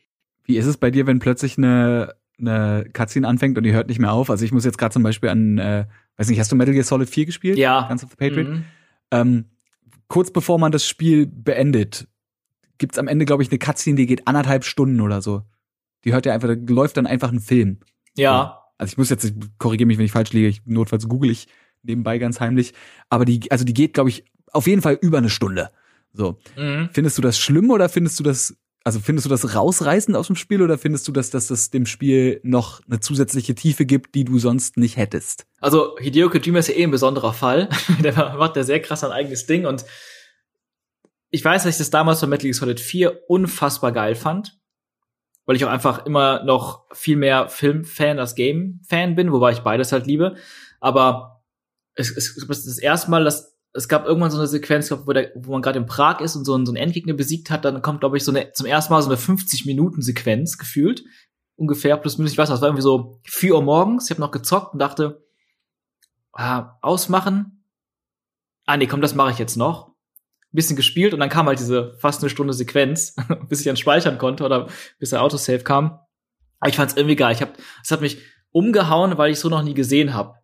Wie 0.44 0.56
ist 0.56 0.66
es 0.66 0.76
bei 0.76 0.90
dir, 0.90 1.06
wenn 1.06 1.18
plötzlich 1.18 1.58
eine, 1.58 2.14
eine 2.38 2.86
Cutscene 2.92 3.26
anfängt 3.26 3.58
und 3.58 3.64
die 3.64 3.72
hört 3.72 3.88
nicht 3.88 3.98
mehr 3.98 4.12
auf? 4.12 4.30
Also 4.30 4.44
ich 4.44 4.52
muss 4.52 4.64
jetzt 4.64 4.78
gerade 4.78 4.92
zum 4.92 5.02
Beispiel 5.02 5.28
an, 5.28 5.58
äh, 5.58 5.86
weiß 6.16 6.28
nicht, 6.28 6.40
hast 6.40 6.50
du 6.50 6.56
Metal 6.56 6.72
Gear 6.72 6.84
Solid 6.84 7.08
4 7.08 7.26
gespielt? 7.26 7.58
Ja. 7.58 7.86
Ganz 7.88 8.02
of 8.02 8.10
the 8.10 8.16
Patriot? 8.16 8.48
Mhm. 8.48 8.64
Ähm, 9.10 9.44
kurz 10.08 10.30
bevor 10.30 10.58
man 10.58 10.72
das 10.72 10.86
Spiel 10.86 11.26
beendet, 11.26 12.08
gibt's 12.78 12.98
am 12.98 13.08
Ende, 13.08 13.24
glaube 13.24 13.42
ich, 13.42 13.50
eine 13.50 13.58
Cutscene, 13.58 13.96
die 13.96 14.06
geht 14.06 14.26
anderthalb 14.26 14.64
Stunden 14.64 15.00
oder 15.00 15.20
so. 15.20 15.42
Die 16.04 16.12
hört 16.12 16.26
ja 16.26 16.32
einfach, 16.32 16.48
da 16.48 16.72
läuft 16.72 16.96
dann 16.96 17.06
einfach 17.06 17.32
ein 17.32 17.40
Film. 17.40 17.80
Ja. 18.16 18.57
Also 18.78 18.92
ich 18.92 18.98
muss 18.98 19.10
jetzt, 19.10 19.32
korrigiere 19.58 19.86
mich, 19.86 19.98
wenn 19.98 20.06
ich 20.06 20.12
falsch 20.12 20.32
liege, 20.32 20.48
ich, 20.48 20.62
notfalls 20.64 21.08
google 21.08 21.30
ich 21.30 21.48
nebenbei 21.82 22.18
ganz 22.18 22.40
heimlich. 22.40 22.72
Aber 23.08 23.24
die, 23.24 23.50
also 23.50 23.64
die 23.64 23.74
geht, 23.74 23.94
glaube 23.94 24.10
ich, 24.10 24.24
auf 24.52 24.66
jeden 24.66 24.82
Fall 24.82 24.98
über 25.00 25.18
eine 25.18 25.30
Stunde. 25.30 25.70
So. 26.12 26.38
Mhm. 26.56 26.88
Findest 26.92 27.18
du 27.18 27.22
das 27.22 27.38
schlimm 27.38 27.70
oder 27.70 27.88
findest 27.88 28.18
du 28.18 28.24
das, 28.24 28.56
Also 28.84 29.00
findest 29.00 29.26
du 29.26 29.30
das 29.30 29.54
rausreißend 29.54 30.16
aus 30.16 30.28
dem 30.28 30.36
Spiel 30.36 30.62
oder 30.62 30.78
findest 30.78 31.06
du, 31.06 31.12
dass, 31.12 31.30
dass 31.30 31.48
das 31.48 31.70
dem 31.70 31.86
Spiel 31.86 32.40
noch 32.42 32.80
eine 32.86 33.00
zusätzliche 33.00 33.54
Tiefe 33.54 33.84
gibt, 33.84 34.14
die 34.14 34.24
du 34.24 34.38
sonst 34.38 34.76
nicht 34.76 34.96
hättest? 34.96 35.46
Also 35.60 35.96
Hideo 35.98 36.30
Kojima 36.30 36.60
ist 36.60 36.68
ja 36.68 36.74
eh 36.74 36.84
ein 36.84 36.90
besonderer 36.90 37.32
Fall. 37.32 37.68
der 38.02 38.14
macht 38.14 38.56
ja 38.56 38.64
sehr 38.64 38.80
krass 38.80 39.04
ein 39.04 39.12
eigenes 39.12 39.46
Ding 39.46 39.66
und 39.66 39.84
ich 41.30 41.44
weiß, 41.44 41.64
dass 41.64 41.74
ich 41.74 41.78
das 41.78 41.90
damals 41.90 42.20
von 42.20 42.30
Metal 42.30 42.44
Gear 42.44 42.54
Solid 42.54 42.80
4 42.80 43.28
unfassbar 43.28 43.92
geil 43.92 44.14
fand. 44.14 44.57
Weil 45.48 45.56
ich 45.56 45.64
auch 45.64 45.70
einfach 45.70 46.04
immer 46.04 46.44
noch 46.44 46.84
viel 46.92 47.16
mehr 47.16 47.48
Filmfan 47.48 48.18
als 48.18 48.34
Game-Fan 48.34 49.14
bin, 49.14 49.32
wobei 49.32 49.52
ich 49.52 49.60
beides 49.60 49.92
halt 49.92 50.06
liebe. 50.06 50.36
Aber 50.78 51.42
es, 51.94 52.10
es, 52.10 52.36
es 52.36 52.44
ist 52.44 52.66
das 52.66 52.78
erste 52.78 53.10
Mal, 53.10 53.24
dass 53.24 53.56
es 53.72 53.88
gab 53.88 54.04
irgendwann 54.04 54.30
so 54.30 54.36
eine 54.36 54.46
Sequenz, 54.46 54.90
wo, 54.90 55.10
der, 55.10 55.32
wo 55.36 55.52
man 55.52 55.62
gerade 55.62 55.78
in 55.78 55.86
Prag 55.86 56.20
ist 56.20 56.36
und 56.36 56.44
so, 56.44 56.52
einen, 56.52 56.66
so 56.66 56.72
einen 56.72 56.76
Endgegner 56.82 57.14
besiegt 57.14 57.50
hat, 57.50 57.64
dann 57.64 57.80
kommt, 57.80 58.00
glaube 58.00 58.18
ich, 58.18 58.24
so 58.24 58.30
eine, 58.30 58.52
zum 58.52 58.66
ersten 58.66 58.92
Mal 58.92 59.00
so 59.00 59.08
eine 59.08 59.18
50-Minuten-Sequenz 59.18 60.58
gefühlt. 60.58 61.02
Ungefähr, 61.56 61.96
plus 61.96 62.18
minus, 62.18 62.32
ich 62.32 62.36
weiß 62.36 62.50
nicht, 62.50 62.56
das 62.56 62.60
war 62.60 62.68
irgendwie 62.68 62.82
so 62.82 63.18
4 63.24 63.54
Uhr 63.54 63.62
morgens. 63.62 64.04
Ich 64.04 64.10
habe 64.10 64.20
noch 64.20 64.32
gezockt 64.32 64.74
und 64.74 64.80
dachte, 64.80 65.24
ah, 66.34 66.76
ausmachen. 66.82 67.64
Ah, 68.66 68.76
nee, 68.76 68.86
komm, 68.86 69.00
das 69.00 69.14
mache 69.14 69.30
ich 69.30 69.38
jetzt 69.38 69.56
noch. 69.56 69.87
Bisschen 70.50 70.76
gespielt 70.76 71.12
und 71.12 71.20
dann 71.20 71.28
kam 71.28 71.46
halt 71.46 71.58
diese 71.58 71.96
fast 71.98 72.22
eine 72.22 72.30
Stunde 72.30 72.54
Sequenz, 72.54 73.14
bis 73.48 73.60
ich 73.60 73.66
dann 73.66 73.76
speichern 73.76 74.18
konnte 74.18 74.44
oder 74.44 74.68
bis 74.98 75.10
der 75.10 75.22
Autosave 75.22 75.62
kam. 75.62 75.98
Aber 76.60 76.70
ich 76.70 76.76
fand's 76.76 76.96
irgendwie 76.96 77.16
geil. 77.16 77.34
Ich 77.34 77.42
hab, 77.42 77.56
es 77.82 77.90
hat 77.90 78.00
mich 78.00 78.18
umgehauen, 78.50 79.18
weil 79.18 79.30
ich 79.30 79.38
so 79.38 79.48
noch 79.48 79.62
nie 79.62 79.74
gesehen 79.74 80.14
habe 80.14 80.34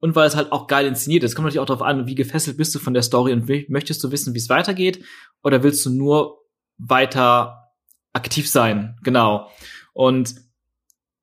und 0.00 0.16
weil 0.16 0.26
es 0.26 0.36
halt 0.36 0.52
auch 0.52 0.66
geil 0.66 0.86
inszeniert 0.86 1.24
ist. 1.24 1.34
Kommt 1.34 1.44
natürlich 1.44 1.60
auch 1.60 1.66
darauf 1.66 1.82
an, 1.82 2.06
wie 2.06 2.14
gefesselt 2.14 2.56
bist 2.56 2.74
du 2.74 2.78
von 2.78 2.94
der 2.94 3.02
Story 3.02 3.32
und 3.32 3.48
möchtest 3.68 4.02
du 4.02 4.10
wissen, 4.10 4.34
wie 4.34 4.38
es 4.38 4.48
weitergeht 4.48 5.04
oder 5.42 5.62
willst 5.62 5.84
du 5.84 5.90
nur 5.90 6.38
weiter 6.78 7.72
aktiv 8.12 8.50
sein? 8.50 8.98
Genau. 9.02 9.50
Und 9.92 10.34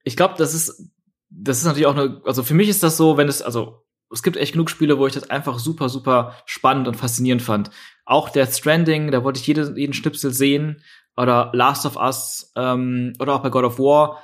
ich 0.03 0.15
glaube, 0.15 0.35
das 0.37 0.53
ist 0.53 0.91
das 1.29 1.57
ist 1.57 1.65
natürlich 1.65 1.87
auch 1.87 1.95
eine 1.95 2.21
also 2.25 2.43
für 2.43 2.53
mich 2.53 2.69
ist 2.69 2.83
das 2.83 2.97
so, 2.97 3.17
wenn 3.17 3.27
es 3.27 3.41
also 3.41 3.86
es 4.11 4.23
gibt 4.23 4.37
echt 4.37 4.53
genug 4.53 4.69
Spiele, 4.69 4.97
wo 4.97 5.07
ich 5.07 5.13
das 5.13 5.29
einfach 5.29 5.59
super 5.59 5.89
super 5.89 6.35
spannend 6.45 6.87
und 6.87 6.95
faszinierend 6.95 7.41
fand. 7.41 7.71
Auch 8.05 8.29
Death 8.29 8.53
Stranding, 8.53 9.11
da 9.11 9.23
wollte 9.23 9.39
ich 9.39 9.47
jede, 9.47 9.77
jeden 9.77 9.93
Schnipsel 9.93 10.31
sehen 10.31 10.81
oder 11.17 11.51
Last 11.53 11.85
of 11.85 11.97
Us 11.97 12.51
ähm, 12.55 13.13
oder 13.19 13.33
auch 13.33 13.41
bei 13.41 13.49
God 13.49 13.65
of 13.65 13.79
War. 13.79 14.23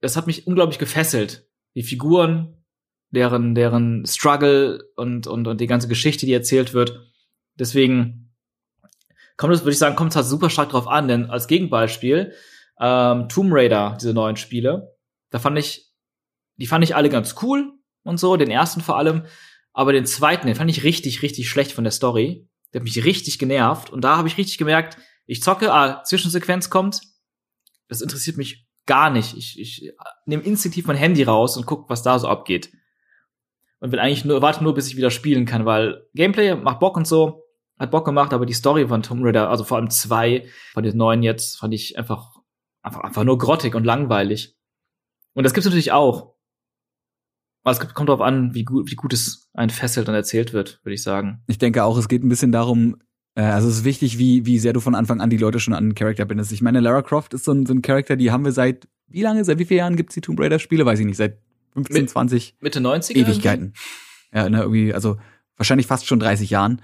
Das 0.00 0.16
hat 0.16 0.26
mich 0.26 0.46
unglaublich 0.46 0.78
gefesselt. 0.78 1.48
Die 1.74 1.82
Figuren, 1.82 2.64
deren, 3.10 3.54
deren 3.54 4.04
Struggle 4.06 4.82
und, 4.96 5.26
und, 5.26 5.46
und 5.46 5.60
die 5.60 5.66
ganze 5.66 5.88
Geschichte, 5.88 6.26
die 6.26 6.32
erzählt 6.32 6.74
wird. 6.74 7.00
Deswegen 7.54 8.34
kommt 9.36 9.54
es, 9.54 9.60
würde 9.60 9.72
ich 9.72 9.78
sagen, 9.78 9.96
kommt 9.96 10.10
es 10.10 10.16
halt 10.16 10.26
super 10.26 10.50
stark 10.50 10.70
drauf 10.70 10.88
an, 10.88 11.08
denn 11.08 11.30
als 11.30 11.46
Gegenbeispiel, 11.46 12.32
ähm, 12.80 13.28
Tomb 13.28 13.52
Raider, 13.52 13.96
diese 14.00 14.14
neuen 14.14 14.36
Spiele, 14.36 14.96
da 15.30 15.38
fand 15.38 15.58
ich, 15.58 15.92
die 16.56 16.66
fand 16.66 16.84
ich 16.84 16.96
alle 16.96 17.08
ganz 17.08 17.36
cool 17.42 17.75
und 18.06 18.18
so, 18.18 18.36
den 18.36 18.50
ersten 18.50 18.80
vor 18.80 18.96
allem, 18.98 19.24
aber 19.72 19.92
den 19.92 20.06
zweiten, 20.06 20.46
den 20.46 20.56
fand 20.56 20.70
ich 20.70 20.84
richtig, 20.84 21.22
richtig 21.22 21.48
schlecht 21.48 21.72
von 21.72 21.84
der 21.84 21.90
Story. 21.90 22.48
Der 22.72 22.80
hat 22.80 22.84
mich 22.84 23.04
richtig 23.04 23.38
genervt 23.38 23.90
und 23.90 24.02
da 24.02 24.16
habe 24.16 24.28
ich 24.28 24.38
richtig 24.38 24.58
gemerkt, 24.58 24.98
ich 25.26 25.42
zocke, 25.42 25.72
ah, 25.72 26.02
Zwischensequenz 26.04 26.70
kommt, 26.70 27.00
das 27.88 28.00
interessiert 28.00 28.36
mich 28.36 28.66
gar 28.86 29.10
nicht. 29.10 29.36
Ich, 29.36 29.58
ich 29.58 29.92
nehme 30.24 30.42
instinktiv 30.42 30.86
mein 30.86 30.96
Handy 30.96 31.22
raus 31.24 31.56
und 31.56 31.66
guck, 31.66 31.90
was 31.90 32.02
da 32.02 32.18
so 32.18 32.28
abgeht 32.28 32.70
und 33.80 33.92
will 33.92 33.98
eigentlich 33.98 34.24
nur, 34.24 34.42
warte 34.42 34.64
nur, 34.64 34.74
bis 34.74 34.88
ich 34.88 34.96
wieder 34.96 35.10
spielen 35.10 35.44
kann, 35.44 35.64
weil 35.64 36.06
Gameplay 36.14 36.54
macht 36.54 36.80
Bock 36.80 36.96
und 36.96 37.06
so, 37.06 37.44
hat 37.78 37.90
Bock 37.90 38.04
gemacht, 38.04 38.32
aber 38.32 38.46
die 38.46 38.54
Story 38.54 38.88
von 38.88 39.02
Tomb 39.02 39.24
Raider, 39.24 39.50
also 39.50 39.64
vor 39.64 39.76
allem 39.76 39.90
zwei 39.90 40.48
von 40.72 40.82
den 40.82 40.96
neuen 40.96 41.22
jetzt, 41.22 41.58
fand 41.58 41.74
ich 41.74 41.98
einfach, 41.98 42.36
einfach, 42.82 43.00
einfach 43.00 43.24
nur 43.24 43.38
grottig 43.38 43.74
und 43.74 43.84
langweilig. 43.84 44.56
Und 45.34 45.44
das 45.44 45.52
gibt's 45.52 45.66
natürlich 45.66 45.92
auch. 45.92 46.35
Aber 47.66 47.72
es 47.72 47.80
kommt 47.94 48.08
darauf 48.08 48.20
an, 48.20 48.54
wie 48.54 48.62
gut, 48.62 48.88
wie 48.92 48.94
gut 48.94 49.12
es 49.12 49.50
ein 49.52 49.70
fesselt 49.70 50.08
und 50.08 50.14
erzählt 50.14 50.52
wird, 50.52 50.78
würde 50.84 50.94
ich 50.94 51.02
sagen. 51.02 51.42
Ich 51.48 51.58
denke 51.58 51.82
auch, 51.82 51.98
es 51.98 52.06
geht 52.06 52.22
ein 52.22 52.28
bisschen 52.28 52.52
darum, 52.52 52.98
äh, 53.34 53.42
also 53.42 53.66
es 53.66 53.78
ist 53.78 53.84
wichtig, 53.84 54.18
wie, 54.18 54.46
wie 54.46 54.60
sehr 54.60 54.72
du 54.72 54.78
von 54.78 54.94
Anfang 54.94 55.20
an 55.20 55.30
die 55.30 55.36
Leute 55.36 55.58
schon 55.58 55.74
an 55.74 55.82
einen 55.82 55.94
Charakter 55.96 56.24
bindest. 56.26 56.52
Ich 56.52 56.62
meine, 56.62 56.78
Lara 56.78 57.02
Croft 57.02 57.34
ist 57.34 57.42
so 57.42 57.50
ein, 57.50 57.66
so 57.66 57.74
ein 57.74 57.82
Charakter, 57.82 58.14
die 58.14 58.30
haben 58.30 58.44
wir 58.44 58.52
seit, 58.52 58.86
wie 59.08 59.22
lange, 59.22 59.44
seit 59.44 59.58
wie 59.58 59.64
vielen 59.64 59.78
Jahren 59.78 59.96
gibt's 59.96 60.14
die 60.14 60.20
Tomb 60.20 60.38
Raider 60.38 60.60
Spiele? 60.60 60.86
Weiß 60.86 61.00
ich 61.00 61.06
nicht, 61.06 61.16
seit 61.16 61.38
15, 61.72 62.02
Mit, 62.02 62.10
20 62.10 62.54
Mitte 62.60 62.78
90er 62.78 63.16
Ewigkeiten. 63.16 63.74
Ja, 64.32 64.48
ne, 64.48 64.60
irgendwie, 64.60 64.94
also 64.94 65.16
wahrscheinlich 65.56 65.88
fast 65.88 66.06
schon 66.06 66.20
30 66.20 66.50
Jahren. 66.50 66.80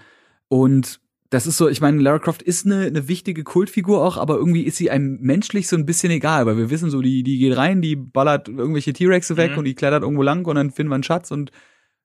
Und 0.49 0.99
das 1.33 1.47
ist 1.47 1.57
so, 1.57 1.66
ich 1.66 1.81
meine, 1.81 1.99
Lara 1.99 2.18
Croft 2.18 2.42
ist 2.42 2.66
eine, 2.66 2.83
eine 2.83 3.09
wichtige 3.09 3.42
Kultfigur 3.42 4.05
auch, 4.05 4.18
aber 4.18 4.37
irgendwie 4.37 4.64
ist 4.64 4.77
sie 4.77 4.90
einem 4.90 5.18
menschlich 5.23 5.66
so 5.66 5.77
ein 5.77 5.87
bisschen 5.87 6.12
egal, 6.12 6.45
weil 6.45 6.59
wir 6.59 6.68
wissen 6.68 6.90
so, 6.90 7.01
die, 7.01 7.23
die 7.23 7.38
geht 7.38 7.57
rein, 7.57 7.81
die 7.81 7.97
ballert 7.97 8.49
irgendwelche 8.49 8.92
T-Rexe 8.92 9.38
weg 9.38 9.53
mhm. 9.53 9.59
und 9.59 9.64
die 9.64 9.75
klettert 9.75 10.03
irgendwo 10.03 10.23
lang 10.23 10.47
und 10.47 10.57
dann 10.57 10.71
finden 10.71 10.90
wir 10.90 10.97
einen 10.97 11.05
Schatz 11.05 11.31
und 11.31 11.51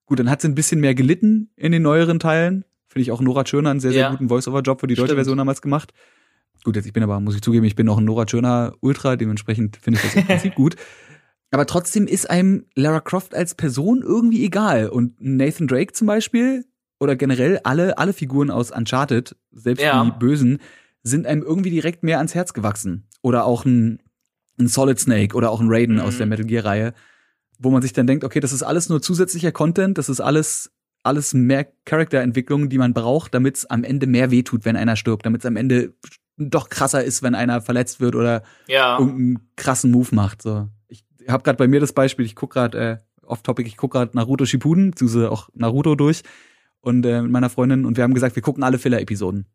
gut, 0.05 0.19
dann 0.19 0.29
hat 0.29 0.41
sie 0.41 0.47
ein 0.47 0.55
bisschen 0.55 0.79
mehr 0.79 0.95
gelitten 0.95 1.51
in 1.57 1.73
den 1.73 1.81
neueren 1.81 2.19
Teilen. 2.19 2.63
Finde 2.87 3.01
ich 3.01 3.11
auch 3.11 3.19
Nora 3.19 3.43
Tschirner 3.43 3.71
einen 3.71 3.81
sehr, 3.81 3.91
sehr 3.91 4.03
ja. 4.03 4.11
guten 4.11 4.29
Voice-Over-Job 4.29 4.79
für 4.79 4.87
die 4.87 4.95
deutsche 4.95 5.07
Stimmt. 5.07 5.17
Version 5.17 5.37
damals 5.37 5.61
gemacht. 5.61 5.93
Gut, 6.63 6.77
jetzt 6.77 6.85
ich 6.85 6.93
bin 6.93 7.03
aber, 7.03 7.19
muss 7.19 7.35
ich 7.35 7.41
zugeben, 7.41 7.65
ich 7.65 7.75
bin 7.75 7.85
noch 7.85 7.97
ein 7.97 8.05
Nora 8.05 8.25
Tschirner 8.25 8.75
Ultra, 8.79 9.17
dementsprechend 9.17 9.75
finde 9.75 9.99
ich 9.99 10.05
das 10.05 10.15
im 10.15 10.25
Prinzip 10.27 10.55
gut. 10.55 10.77
Aber 11.51 11.65
trotzdem 11.65 12.07
ist 12.07 12.29
einem 12.29 12.63
Lara 12.75 13.01
Croft 13.01 13.35
als 13.35 13.55
Person 13.55 14.03
irgendwie 14.03 14.45
egal. 14.45 14.87
Und 14.87 15.19
Nathan 15.19 15.67
Drake 15.67 15.91
zum 15.91 16.07
Beispiel 16.07 16.63
oder 16.99 17.15
generell 17.15 17.59
alle, 17.63 17.97
alle 17.97 18.13
Figuren 18.13 18.49
aus 18.49 18.71
Uncharted, 18.71 19.35
selbst 19.51 19.83
ja. 19.83 20.03
die 20.03 20.11
Bösen, 20.19 20.59
sind 21.03 21.25
einem 21.25 21.43
irgendwie 21.43 21.69
direkt 21.69 22.03
mehr 22.03 22.17
ans 22.17 22.35
Herz 22.35 22.53
gewachsen. 22.53 23.07
Oder 23.21 23.45
auch 23.45 23.65
ein, 23.65 24.01
ein 24.59 24.67
Solid 24.67 24.99
Snake 24.99 25.35
oder 25.35 25.51
auch 25.51 25.61
ein 25.61 25.67
Raiden 25.69 25.95
mhm. 25.95 26.01
aus 26.01 26.17
der 26.17 26.25
Metal 26.25 26.45
Gear 26.45 26.65
Reihe, 26.65 26.93
wo 27.59 27.69
man 27.69 27.81
sich 27.81 27.93
dann 27.93 28.07
denkt, 28.07 28.23
okay, 28.23 28.39
das 28.39 28.53
ist 28.53 28.63
alles 28.63 28.89
nur 28.89 29.01
zusätzlicher 29.01 29.51
Content, 29.51 29.97
das 29.97 30.09
ist 30.09 30.21
alles 30.21 30.71
alles 31.03 31.33
mehr 31.33 31.65
Charakterentwicklung, 31.85 32.67
die 32.67 32.77
man 32.77 32.93
braucht, 32.93 33.33
damit 33.33 33.55
es 33.55 33.65
am 33.65 33.85
Ende 33.85 34.07
mehr 34.07 34.29
wehtut, 34.29 34.65
wenn 34.65 34.75
einer 34.75 34.97
stirbt, 34.97 35.25
damit 35.25 35.41
es 35.41 35.45
am 35.45 35.55
Ende 35.55 35.93
doch 36.35 36.67
krasser 36.67 37.01
ist, 37.01 37.23
wenn 37.23 37.33
einer 37.33 37.61
verletzt 37.61 38.01
wird 38.01 38.13
oder 38.13 38.43
ja. 38.67 38.99
irgendeinen 38.99 39.51
krassen 39.55 39.91
Move 39.91 40.13
macht. 40.13 40.41
So 40.41 40.67
habe 41.29 41.43
gerade 41.43 41.57
bei 41.57 41.67
mir 41.67 41.79
das 41.79 41.93
Beispiel, 41.93 42.25
ich 42.25 42.35
guck 42.35 42.53
gerade 42.53 42.77
äh, 42.77 42.97
off-topic, 43.25 43.67
ich 43.67 43.77
guck 43.77 43.91
gerade 43.91 44.15
Naruto 44.15 44.45
Shippuden, 44.45 44.91
beziehungsweise 44.91 45.31
auch 45.31 45.49
Naruto 45.53 45.95
durch 45.95 46.23
und 46.87 47.05
äh, 47.05 47.21
mit 47.21 47.31
meiner 47.31 47.49
Freundin 47.49 47.85
und 47.85 47.97
wir 47.97 48.03
haben 48.05 48.13
gesagt, 48.13 48.35
wir 48.35 48.41
gucken 48.41 48.63
alle 48.63 48.79
Filler-Episoden. 48.79 49.45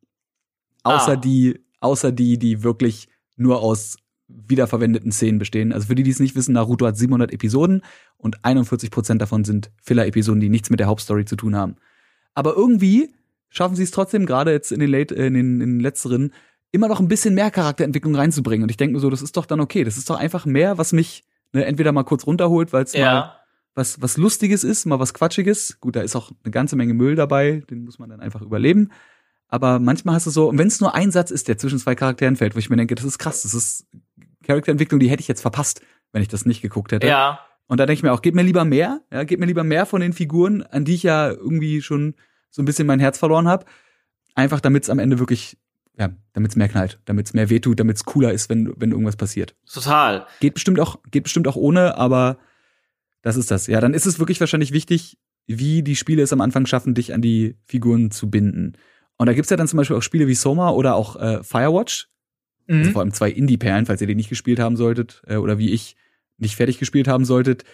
Außer 0.83 1.13
ah. 1.13 1.17
die, 1.17 1.59
außer 1.81 2.13
die, 2.13 2.39
die 2.39 2.63
wirklich 2.63 3.09
nur 3.37 3.63
aus 3.63 3.97
wiederverwendeten 4.29 5.13
Szenen 5.13 5.39
bestehen. 5.39 5.73
Also 5.73 5.87
für 5.87 5.95
die, 5.95 6.03
die 6.03 6.11
es 6.11 6.21
nicht 6.21 6.37
wissen, 6.37 6.53
Naruto 6.53 6.87
hat 6.87 6.99
700 6.99 7.33
Episoden 7.33 7.83
und 8.19 8.45
41 8.45 8.91
Prozent 8.91 9.23
davon 9.23 9.45
sind 9.45 9.71
Filler-Episoden, 9.83 10.41
die 10.41 10.51
nichts 10.51 10.69
mit 10.69 10.79
der 10.79 10.89
Hauptstory 10.89 11.25
zu 11.25 11.37
tun 11.37 11.57
haben. 11.57 11.77
Aber 12.35 12.55
irgendwie 12.55 13.15
schaffen 13.49 13.77
sie 13.77 13.83
es 13.83 13.91
trotzdem, 13.93 14.27
gerade 14.27 14.53
jetzt 14.53 14.71
in 14.71 14.81
den, 14.81 14.91
late, 14.91 15.17
äh, 15.17 15.27
in 15.27 15.35
den, 15.35 15.61
in 15.63 15.79
den 15.79 15.81
letzteren, 15.81 16.35
immer 16.71 16.89
noch 16.89 17.01
ein 17.01 17.09
bisschen 17.09 17.35
mehr 17.35 17.51
Charakterentwicklung 17.51 18.15
reinzubringen. 18.15 18.65
Und 18.65 18.71
ich 18.71 18.77
denke 18.77 18.95
mir 18.95 19.01
so, 19.01 19.09
das 19.09 19.23
ist 19.23 19.39
doch 19.39 19.47
dann 19.47 19.61
okay. 19.61 19.85
Das 19.85 19.97
ist 19.97 20.11
doch 20.11 20.19
einfach 20.19 20.45
mehr, 20.45 20.77
was 20.77 20.93
mich 20.93 21.25
ne, 21.53 21.65
entweder 21.65 21.93
mal 21.93 22.05
kurz 22.05 22.27
runterholt, 22.27 22.75
weil 22.75 22.85
es 22.85 22.93
ja. 22.93 23.13
mal 23.13 23.42
was, 23.75 24.01
was 24.03 24.17
Lustiges 24.17 24.65
ist, 24.65 24.87
mal 24.87 24.99
was 24.99 25.15
Quatschiges. 25.15 25.79
Gut, 25.81 25.97
da 25.97 26.03
ist 26.03 26.17
auch 26.17 26.31
eine 26.45 26.51
ganze 26.51 26.77
Menge 26.77 26.95
Müll 26.95 27.15
dabei, 27.15 27.63
den 27.71 27.85
muss 27.85 27.99
man 27.99 28.11
dann 28.11 28.21
einfach 28.21 28.43
überleben. 28.43 28.91
Aber 29.49 29.79
manchmal 29.79 30.15
hast 30.15 30.27
du 30.27 30.31
so, 30.31 30.49
und 30.49 30.59
wenn 30.59 30.69
es 30.69 30.81
nur 30.81 30.95
ein 30.95 31.11
Satz 31.11 31.31
ist, 31.31 31.49
der 31.49 31.59
zwischen 31.59 31.79
zwei 31.79 31.95
Charakteren 31.95 32.37
fällt, 32.37 32.55
wo 32.55 32.59
ich 32.59 32.71
mir 32.71 32.77
denke, 32.77 32.95
das 32.95 33.05
ist 33.05 33.19
krass, 33.19 33.43
das 33.43 33.55
ist 33.55 33.87
Charakterentwicklung, 34.45 34.99
die 34.99 35.11
hätte 35.11 35.21
ich 35.21 35.29
jetzt 35.29 35.43
verpasst, 35.43 35.83
wenn 36.13 36.23
ich 36.23 36.29
das 36.29 36.47
nicht 36.47 36.63
geguckt 36.63 36.93
hätte. 36.93 37.07
Ja. 37.07 37.41
Und 37.67 37.79
da 37.79 37.87
denke 37.87 37.99
ich 37.99 38.03
mir 38.03 38.13
auch, 38.13 38.23
gib 38.23 38.35
mir 38.35 38.43
lieber 38.43 38.65
mehr, 38.65 39.01
ja, 39.11 39.25
gib 39.25 39.41
mir 39.41 39.47
lieber 39.47 39.65
mehr 39.65 39.87
von 39.87 40.01
den 40.01 40.13
Figuren, 40.13 40.63
an 40.63 40.85
die 40.85 40.95
ich 40.95 41.03
ja 41.03 41.31
irgendwie 41.31 41.83
schon 41.83 42.15
so 42.51 42.63
ein 42.63 42.65
bisschen 42.65 42.87
mein 42.87 43.01
Herz 43.01 43.19
verloren 43.19 43.49
habe. 43.49 43.67
Einfach 44.35 44.61
damit 44.61 44.85
es 44.85 44.91
am 44.91 44.99
Ende 44.99 45.19
wirklich 45.19 45.57
ja, 45.99 46.11
damit 46.33 46.51
es 46.51 46.57
mehr 46.57 46.69
knallt, 46.69 47.01
damit 47.05 47.27
es 47.27 47.35
mehr 47.35 47.51
wehtut, 47.51 47.79
damit 47.79 47.97
es 47.97 48.05
cooler 48.05 48.33
ist, 48.33 48.49
wenn, 48.49 48.73
wenn 48.77 48.93
irgendwas 48.93 49.17
passiert. 49.17 49.55
Total. 49.71 50.27
Geht 50.41 50.55
bestimmt 50.55 50.81
auch, 50.81 51.03
geht 51.11 51.25
bestimmt 51.25 51.47
auch 51.49 51.57
ohne, 51.57 51.97
aber 51.97 52.39
das 53.23 53.37
ist 53.37 53.51
das. 53.51 53.67
Ja, 53.67 53.81
dann 53.81 53.95
ist 53.95 54.07
es 54.07 54.19
wirklich 54.19 54.41
wahrscheinlich 54.41 54.73
wichtig, 54.73 55.17
wie 55.47 55.83
die 55.83 55.97
Spiele 55.97 56.23
es 56.23 56.33
am 56.33 56.41
Anfang 56.41 56.67
schaffen, 56.67 56.95
dich 56.95 57.15
an 57.15 57.23
die 57.23 57.57
Figuren 57.65 58.11
zu 58.11 58.31
binden. 58.31 58.75
Und 59.17 59.27
da 59.27 59.33
gibt's 59.33 59.51
ja 59.51 59.57
dann 59.57 59.69
zum 59.69 59.77
Beispiel 59.77 59.97
auch 59.97 60.03
Spiele 60.03 60.27
wie 60.27 60.35
Soma 60.35 60.71
oder 60.71 60.95
auch 60.95 61.17
äh, 61.17 61.43
Firewatch. 61.43 62.09
Mhm. 62.67 62.79
Also 62.79 62.91
vor 62.93 63.03
allem 63.03 63.13
zwei 63.13 63.31
Indie-Perlen, 63.31 63.87
falls 63.87 64.01
ihr 64.01 64.07
die 64.07 64.15
nicht 64.15 64.29
gespielt 64.29 64.59
haben 64.59 64.77
solltet, 64.77 65.23
äh, 65.27 65.37
oder 65.37 65.59
wie 65.59 65.71
ich 65.71 65.97
nicht 66.39 66.57
fertig 66.57 66.79
gespielt 66.79 67.09
haben 67.09 67.25
solltet. 67.25 67.65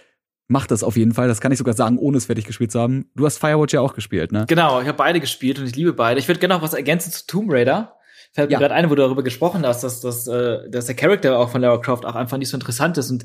Macht 0.47 0.71
das 0.71 0.83
auf 0.83 0.97
jeden 0.97 1.13
Fall. 1.13 1.29
Das 1.29 1.41
kann 1.41 1.53
ich 1.53 1.59
sogar 1.59 1.75
sagen, 1.75 1.99
ohne 1.99 2.17
es 2.17 2.27
fertig 2.27 2.47
gespielt 2.47 2.73
zu 2.73 2.81
haben. 2.81 3.11
Du 3.15 3.27
hast 3.27 3.39
Firewatch 3.39 3.75
ja 3.75 3.81
auch 3.81 3.95
gespielt, 3.95 4.33
ne? 4.33 4.47
Genau, 4.49 4.81
ich 4.81 4.89
habe 4.89 4.97
beide 4.97 5.21
gespielt 5.21 5.59
und 5.59 5.67
ich 5.67 5.77
liebe 5.77 5.93
beide. 5.93 6.19
Ich 6.21 6.29
würde 6.29 6.41
gerne 6.41 6.55
noch 6.55 6.63
was 6.63 6.73
ergänzen 6.75 7.13
zu 7.13 7.27
Tomb 7.27 7.51
Raider 7.51 7.99
fällt 8.33 8.51
mir 8.51 8.55
ja. 8.55 8.59
gerade 8.59 8.75
ein, 8.75 8.91
wo 8.91 8.95
du 8.95 9.03
darüber 9.03 9.23
gesprochen 9.23 9.67
hast, 9.67 9.83
dass, 9.83 10.01
dass, 10.01 10.27
äh, 10.27 10.69
dass 10.71 10.87
der 10.87 10.95
Charakter 10.95 11.39
auch 11.39 11.51
von 11.51 11.61
Lara 11.61 11.79
Croft 11.79 12.05
auch 12.05 12.15
einfach 12.15 12.39
nicht 12.39 12.49
so 12.49 12.57
interessant 12.57 12.99
ist. 12.99 13.11
Und 13.11 13.25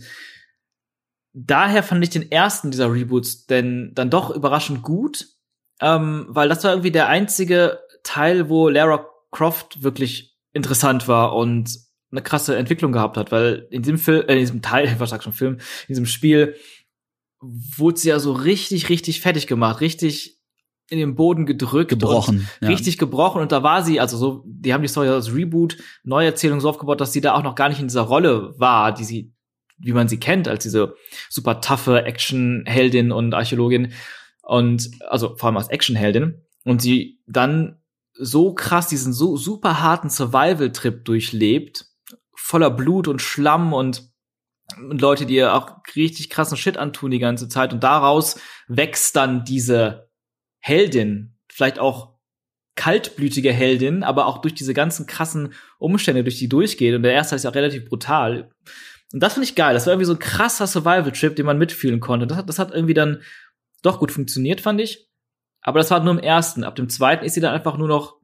daher 1.34 1.84
fand 1.84 2.04
ich 2.04 2.10
den 2.10 2.32
ersten 2.32 2.72
dieser 2.72 2.92
Reboots 2.92 3.46
denn 3.46 3.92
dann 3.94 4.10
doch 4.10 4.30
überraschend 4.30 4.84
gut, 4.84 5.28
ähm, 5.82 6.26
weil 6.30 6.50
das 6.50 6.64
war 6.64 6.72
irgendwie 6.72 6.92
der 6.92 7.10
einzige 7.10 7.80
Teil, 8.04 8.50
wo 8.50 8.70
Lara 8.70 9.06
Croft 9.32 9.84
wirklich 9.84 10.38
interessant 10.54 11.08
war 11.08 11.36
und 11.36 11.78
eine 12.12 12.22
krasse 12.22 12.56
Entwicklung 12.56 12.92
gehabt 12.92 13.18
hat, 13.18 13.32
weil 13.32 13.68
in 13.72 13.82
diesem 13.82 13.98
Film, 13.98 14.28
äh, 14.28 14.34
in 14.34 14.40
diesem 14.40 14.62
Teil, 14.62 14.96
was 15.00 15.10
sag 15.10 15.24
schon 15.24 15.34
Film, 15.34 15.56
in 15.56 15.88
diesem 15.90 16.06
Spiel 16.06 16.56
wurde 17.42 18.00
sie 18.00 18.10
ja 18.10 18.20
so 18.20 18.32
richtig, 18.32 18.88
richtig 18.90 19.20
fertig 19.20 19.48
gemacht, 19.48 19.82
richtig 19.82 20.40
in 20.90 21.00
den 21.00 21.16
Boden 21.16 21.46
gedrückt, 21.46 21.90
gebrochen, 21.90 22.48
ja. 22.62 22.68
richtig 22.68 22.98
gebrochen. 22.98 23.42
Und 23.42 23.52
da 23.52 23.64
war 23.64 23.84
sie, 23.84 24.00
also 24.00 24.18
so, 24.18 24.44
die 24.46 24.74
haben 24.74 24.82
die 24.82 24.88
Story 24.88 25.10
als 25.10 25.34
Reboot, 25.34 25.78
Neuerzählung 26.04 26.62
so 26.62 26.70
aufgebaut, 26.70 27.02
dass 27.02 27.14
sie 27.14 27.22
da 27.22 27.34
auch 27.34 27.44
noch 27.44 27.56
gar 27.56 27.70
nicht 27.70 27.80
in 27.80 27.88
dieser 27.88 28.02
Rolle 28.02 28.54
war, 28.60 28.94
die 28.94 29.04
sie, 29.04 29.33
wie 29.84 29.94
man 29.94 30.08
sie 30.08 30.20
kennt, 30.20 30.48
als 30.48 30.64
diese 30.64 30.96
super 31.30 31.62
taffe 31.62 32.06
Action-Heldin 32.06 33.12
und 33.12 33.34
Archäologin 33.34 33.94
und 34.42 34.90
also 35.08 35.36
vor 35.36 35.48
allem 35.48 35.58
als 35.58 35.70
Action-Heldin. 35.70 36.42
Und 36.64 36.82
sie 36.82 37.20
dann 37.28 37.82
so 38.14 38.54
krass 38.54 38.88
diesen 38.88 39.14
so 39.14 39.38
super 39.38 39.82
harten 39.82 40.10
Survival-Trip 40.10 41.04
durchlebt, 41.04 41.86
voller 42.36 42.70
Blut 42.70 43.08
und 43.08 43.22
Schlamm 43.22 43.74
und, 43.74 44.12
und 44.78 45.02
Leute, 45.02 45.26
die 45.26 45.36
ihr 45.36 45.54
auch 45.54 45.78
richtig 45.96 46.30
krassen 46.30 46.58
Shit 46.58 46.78
antun 46.78 47.12
die 47.12 47.20
ganze 47.20 47.50
Zeit. 47.50 47.74
Und 47.74 47.84
daraus 47.84 48.40
wächst 48.68 49.16
dann 49.16 49.44
diese 49.46 50.10
Heldin, 50.60 51.38
vielleicht 51.50 51.80
auch 51.80 52.14
kaltblütige 52.76 53.52
Heldin, 53.52 54.04
aber 54.04 54.26
auch 54.26 54.40
durch 54.40 54.56
diese 54.56 54.74
ganzen 54.74 55.06
krassen 55.06 55.54
Umstände, 55.78 56.24
durch 56.24 56.40
die 56.40 56.50
durchgeht. 56.50 56.96
Und 56.96 57.04
der 57.04 57.14
erste 57.14 57.36
ist 57.36 57.44
ja 57.44 57.52
relativ 57.52 57.86
brutal. 57.86 58.50
Und 59.14 59.22
das 59.22 59.34
finde 59.34 59.46
ich 59.46 59.56
geil. 59.56 59.76
Das 59.76 59.86
war 59.86 59.94
irgendwie 59.94 60.08
so 60.08 60.14
ein 60.14 60.20
krasser 60.20 60.66
Survival-Trip, 60.66 61.36
den 61.36 61.46
man 61.46 61.60
mitfühlen 61.60 62.00
konnte. 62.00 62.26
Das 62.26 62.38
hat, 62.38 62.50
das 62.50 62.58
hat 62.58 62.74
irgendwie 62.74 62.96
dann 62.96 63.22
doch 63.84 64.00
gut 64.00 64.12
funktioniert, 64.12 64.60
fand 64.60 64.82
ich. 64.82 65.08
Aber 65.62 65.80
das 65.80 65.92
war 65.92 66.04
nur 66.04 66.14
im 66.14 66.20
ersten. 66.20 66.64
Ab 66.64 66.76
dem 66.76 66.90
zweiten 66.90 67.24
ist 67.24 67.36
sie 67.36 67.40
dann 67.40 67.54
einfach 67.54 67.78
nur 67.78 67.88
noch 67.88 68.18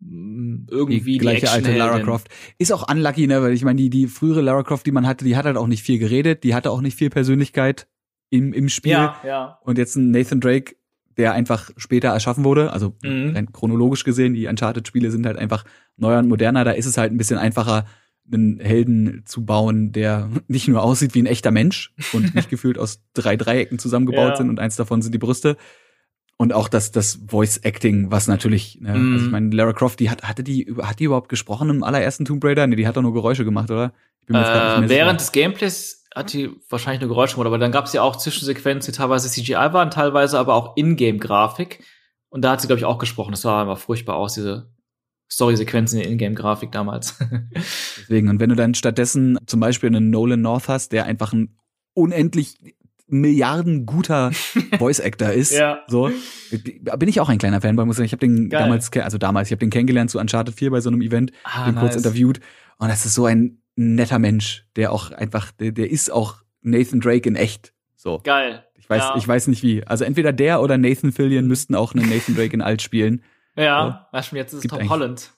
mm, 0.00 0.68
irgendwie 0.70 1.00
die 1.00 1.18
gleiche 1.18 1.42
die 1.42 1.48
alte 1.48 1.76
Lara 1.76 2.00
Croft. 2.00 2.28
Ist 2.56 2.72
auch 2.72 2.90
unlucky, 2.90 3.26
ne, 3.26 3.42
weil 3.42 3.52
ich 3.52 3.62
meine, 3.62 3.76
die, 3.76 3.90
die 3.90 4.06
frühere 4.06 4.40
Lara 4.40 4.62
Croft, 4.62 4.86
die 4.86 4.90
man 4.90 5.06
hatte, 5.06 5.26
die 5.26 5.36
hat 5.36 5.44
halt 5.44 5.58
auch 5.58 5.66
nicht 5.66 5.82
viel 5.82 5.98
geredet, 5.98 6.44
die 6.44 6.54
hatte 6.54 6.70
auch 6.70 6.80
nicht 6.80 6.96
viel 6.96 7.10
Persönlichkeit 7.10 7.86
im, 8.30 8.54
im 8.54 8.70
Spiel. 8.70 8.92
Ja, 8.92 9.20
ja. 9.22 9.58
Und 9.64 9.76
jetzt 9.76 9.96
ein 9.96 10.10
Nathan 10.10 10.40
Drake, 10.40 10.76
der 11.18 11.34
einfach 11.34 11.70
später 11.76 12.08
erschaffen 12.08 12.44
wurde, 12.44 12.72
also 12.72 12.96
mhm. 13.02 13.52
chronologisch 13.52 14.04
gesehen, 14.04 14.32
die 14.32 14.46
Uncharted-Spiele 14.46 15.10
sind 15.10 15.26
halt 15.26 15.36
einfach 15.36 15.64
neuer 15.96 16.20
und 16.20 16.28
moderner, 16.28 16.64
da 16.64 16.70
ist 16.70 16.86
es 16.86 16.96
halt 16.96 17.12
ein 17.12 17.18
bisschen 17.18 17.38
einfacher, 17.38 17.84
einen 18.32 18.60
Helden 18.60 19.22
zu 19.24 19.44
bauen, 19.44 19.92
der 19.92 20.28
nicht 20.48 20.68
nur 20.68 20.82
aussieht 20.82 21.14
wie 21.14 21.22
ein 21.22 21.26
echter 21.26 21.50
Mensch 21.50 21.92
und 22.12 22.34
nicht 22.34 22.50
gefühlt 22.50 22.78
aus 22.78 23.00
drei 23.14 23.36
Dreiecken 23.36 23.78
zusammengebaut 23.78 24.30
ja. 24.30 24.36
sind 24.36 24.50
und 24.50 24.60
eins 24.60 24.76
davon 24.76 25.02
sind 25.02 25.12
die 25.12 25.18
Brüste. 25.18 25.56
Und 26.40 26.52
auch 26.52 26.68
das, 26.68 26.92
das 26.92 27.18
Voice 27.26 27.58
Acting, 27.58 28.12
was 28.12 28.28
natürlich, 28.28 28.78
ne, 28.80 28.96
mm. 28.96 29.12
also 29.12 29.26
ich 29.26 29.30
meine, 29.32 29.50
Lara 29.54 29.72
Croft, 29.72 29.98
die 29.98 30.08
hat, 30.08 30.22
hatte 30.22 30.44
die, 30.44 30.72
hat 30.80 31.00
die 31.00 31.04
überhaupt 31.04 31.28
gesprochen 31.28 31.68
im 31.68 31.82
allerersten 31.82 32.24
Tomb 32.24 32.44
Raider? 32.44 32.64
Nee, 32.68 32.76
die 32.76 32.86
hat 32.86 32.96
doch 32.96 33.02
nur 33.02 33.12
Geräusche 33.12 33.44
gemacht, 33.44 33.72
oder? 33.72 33.92
Ich 34.20 34.26
bin 34.28 34.36
mir 34.36 34.84
äh, 34.84 34.88
während 34.88 35.20
des 35.20 35.32
Gameplays 35.32 36.06
hat 36.14 36.32
die 36.32 36.50
wahrscheinlich 36.68 37.00
nur 37.00 37.08
Geräusche 37.08 37.34
gemacht, 37.34 37.48
aber 37.48 37.58
dann 37.58 37.72
gab 37.72 37.86
es 37.86 37.92
ja 37.92 38.02
auch 38.02 38.14
Zwischensequenzen, 38.14 38.92
die 38.92 38.96
teilweise 38.96 39.28
CGI 39.28 39.72
waren, 39.72 39.90
teilweise 39.90 40.38
aber 40.38 40.54
auch 40.54 40.76
Ingame-Grafik. 40.76 41.82
Und 42.28 42.42
da 42.42 42.52
hat 42.52 42.60
sie, 42.60 42.68
glaube 42.68 42.78
ich, 42.78 42.84
auch 42.84 42.98
gesprochen. 42.98 43.32
Das 43.32 43.40
sah 43.40 43.62
immer 43.62 43.76
furchtbar 43.76 44.16
aus, 44.16 44.34
diese 44.34 44.70
Story-Sequenzen 45.30 46.00
in 46.00 46.12
Ingame-Grafik 46.12 46.72
damals. 46.72 47.18
Deswegen, 47.98 48.28
und 48.28 48.40
wenn 48.40 48.50
du 48.50 48.56
dann 48.56 48.74
stattdessen 48.74 49.38
zum 49.46 49.60
Beispiel 49.60 49.88
einen 49.88 50.10
Nolan 50.10 50.40
North 50.40 50.68
hast, 50.68 50.92
der 50.92 51.04
einfach 51.04 51.32
ein 51.32 51.56
unendlich 51.94 52.56
Milliarden 53.10 53.86
guter 53.86 54.32
Voice 54.78 55.00
Actor 55.00 55.30
ist, 55.30 55.52
ja. 55.52 55.82
so 55.88 56.10
bin 56.50 57.08
ich 57.08 57.20
auch 57.20 57.28
ein 57.28 57.38
kleiner 57.38 57.60
Fanboy, 57.60 57.86
muss 57.86 57.94
ich 57.94 57.98
sagen. 57.98 58.06
Ich 58.06 58.12
habe 58.12 58.20
den 58.20 58.48
Geil. 58.50 58.60
damals, 58.60 58.92
also 58.92 59.18
damals, 59.18 59.48
ich 59.48 59.52
habe 59.52 59.60
den 59.60 59.70
kennengelernt 59.70 60.10
zu 60.10 60.18
Uncharted 60.18 60.54
4 60.54 60.70
bei 60.70 60.80
so 60.80 60.90
einem 60.90 61.00
Event, 61.00 61.32
ah, 61.44 61.64
den 61.64 61.74
nice. 61.74 61.82
kurz 61.84 61.96
interviewt 61.96 62.40
und 62.78 62.88
das 62.88 63.04
ist 63.06 63.14
so 63.14 63.24
ein 63.26 63.62
netter 63.76 64.18
Mensch, 64.18 64.66
der 64.76 64.92
auch 64.92 65.10
einfach, 65.12 65.52
der, 65.52 65.72
der 65.72 65.90
ist 65.90 66.10
auch 66.12 66.36
Nathan 66.62 67.00
Drake 67.00 67.28
in 67.28 67.36
echt. 67.36 67.72
So. 67.96 68.20
Geil. 68.22 68.64
Ich 68.74 68.88
weiß, 68.88 69.02
ja. 69.02 69.16
ich 69.16 69.26
weiß 69.26 69.48
nicht 69.48 69.62
wie. 69.62 69.84
Also 69.86 70.04
entweder 70.04 70.32
der 70.32 70.60
oder 70.62 70.78
Nathan 70.78 71.12
Fillion 71.12 71.46
müssten 71.46 71.74
auch 71.74 71.94
einen 71.94 72.08
Nathan 72.08 72.34
Drake 72.34 72.54
in 72.54 72.62
alt 72.62 72.82
spielen. 72.82 73.22
Ja, 73.58 74.08
so. 74.12 74.36
jetzt 74.36 74.52
ist 74.52 74.64
es 74.64 74.70
Tom 74.70 74.88
Holland. 74.88 75.32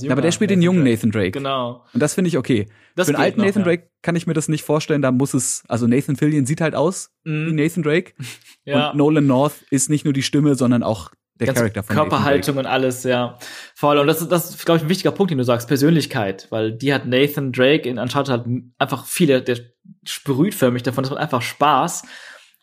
Ja, 0.00 0.12
aber 0.12 0.22
der 0.22 0.32
spielt 0.32 0.50
Nathan 0.50 0.60
den 0.60 0.62
jungen 0.62 0.84
Drake. 0.84 0.96
Nathan 0.96 1.10
Drake. 1.10 1.30
Genau. 1.30 1.84
Und 1.94 2.02
das 2.02 2.14
finde 2.14 2.28
ich 2.28 2.36
okay. 2.36 2.66
Das 2.94 3.06
Für 3.06 3.14
einen 3.14 3.22
alten 3.22 3.38
noch, 3.38 3.46
Nathan 3.46 3.62
ja. 3.62 3.68
Drake 3.68 3.90
kann 4.02 4.16
ich 4.16 4.26
mir 4.26 4.34
das 4.34 4.48
nicht 4.48 4.64
vorstellen. 4.64 5.02
Da 5.02 5.12
muss 5.12 5.34
es, 5.34 5.64
also 5.68 5.86
Nathan 5.86 6.16
Fillion 6.16 6.46
sieht 6.46 6.60
halt 6.60 6.74
aus 6.74 7.10
mm. 7.24 7.46
wie 7.46 7.52
Nathan 7.52 7.82
Drake. 7.82 8.12
ja. 8.64 8.90
Und 8.90 8.98
Nolan 8.98 9.26
North 9.26 9.54
ist 9.70 9.88
nicht 9.88 10.04
nur 10.04 10.12
die 10.12 10.22
Stimme, 10.22 10.56
sondern 10.56 10.82
auch 10.82 11.10
der 11.38 11.46
Ganz 11.46 11.58
Charakter 11.58 11.82
von 11.84 11.94
Körperhaltung 11.94 12.56
und 12.56 12.66
alles, 12.66 13.04
ja. 13.04 13.38
Voll. 13.74 13.98
Und 13.98 14.08
das 14.08 14.20
ist, 14.20 14.32
das 14.32 14.50
ist, 14.50 14.66
glaube 14.66 14.78
ich, 14.78 14.84
ein 14.84 14.88
wichtiger 14.88 15.12
Punkt, 15.12 15.30
den 15.30 15.38
du 15.38 15.44
sagst, 15.44 15.68
Persönlichkeit. 15.68 16.48
Weil 16.50 16.72
die 16.72 16.92
hat 16.92 17.06
Nathan 17.06 17.52
Drake 17.52 17.88
in 17.88 17.98
Uncharted 17.98 18.30
halt 18.32 18.46
einfach 18.78 19.06
viele, 19.06 19.40
der 19.40 19.58
sprüht 20.04 20.54
für 20.54 20.70
mich 20.70 20.82
davon, 20.82 21.04
das 21.04 21.10
macht 21.10 21.20
einfach 21.20 21.42
Spaß. 21.42 22.02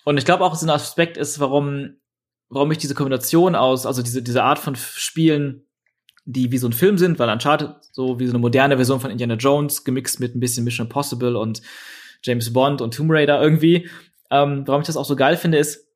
Und 0.04 0.18
ich 0.18 0.26
glaube 0.26 0.44
auch, 0.44 0.56
so 0.56 0.66
ein 0.66 0.70
Aspekt 0.70 1.18
ist, 1.18 1.40
warum, 1.40 1.96
warum 2.50 2.72
ich 2.72 2.78
diese 2.78 2.96
Kombination 2.96 3.56
aus, 3.56 3.86
also 3.86 4.02
diese, 4.02 4.22
diese 4.22 4.44
Art 4.44 4.60
von 4.60 4.76
Spielen 4.76 5.66
die 6.26 6.52
wie 6.52 6.58
so 6.58 6.68
ein 6.68 6.74
Film 6.74 6.98
sind, 6.98 7.20
weil 7.20 7.30
Uncharted 7.30 7.76
so 7.92 8.20
wie 8.20 8.26
so 8.26 8.32
eine 8.32 8.40
moderne 8.40 8.76
Version 8.76 9.00
von 9.00 9.12
Indiana 9.12 9.36
Jones 9.36 9.84
gemixt 9.84 10.20
mit 10.20 10.36
ein 10.36 10.40
bisschen 10.40 10.64
Mission 10.64 10.88
Impossible 10.88 11.36
und 11.36 11.62
James 12.24 12.52
Bond 12.52 12.82
und 12.82 12.96
Tomb 12.96 13.12
Raider 13.12 13.42
irgendwie. 13.42 13.88
Ähm, 14.32 14.64
warum 14.66 14.82
ich 14.82 14.88
das 14.88 14.98
auch 14.98 15.06
so 15.06 15.16
geil 15.16 15.38
finde, 15.38 15.60
ist, 15.60 15.88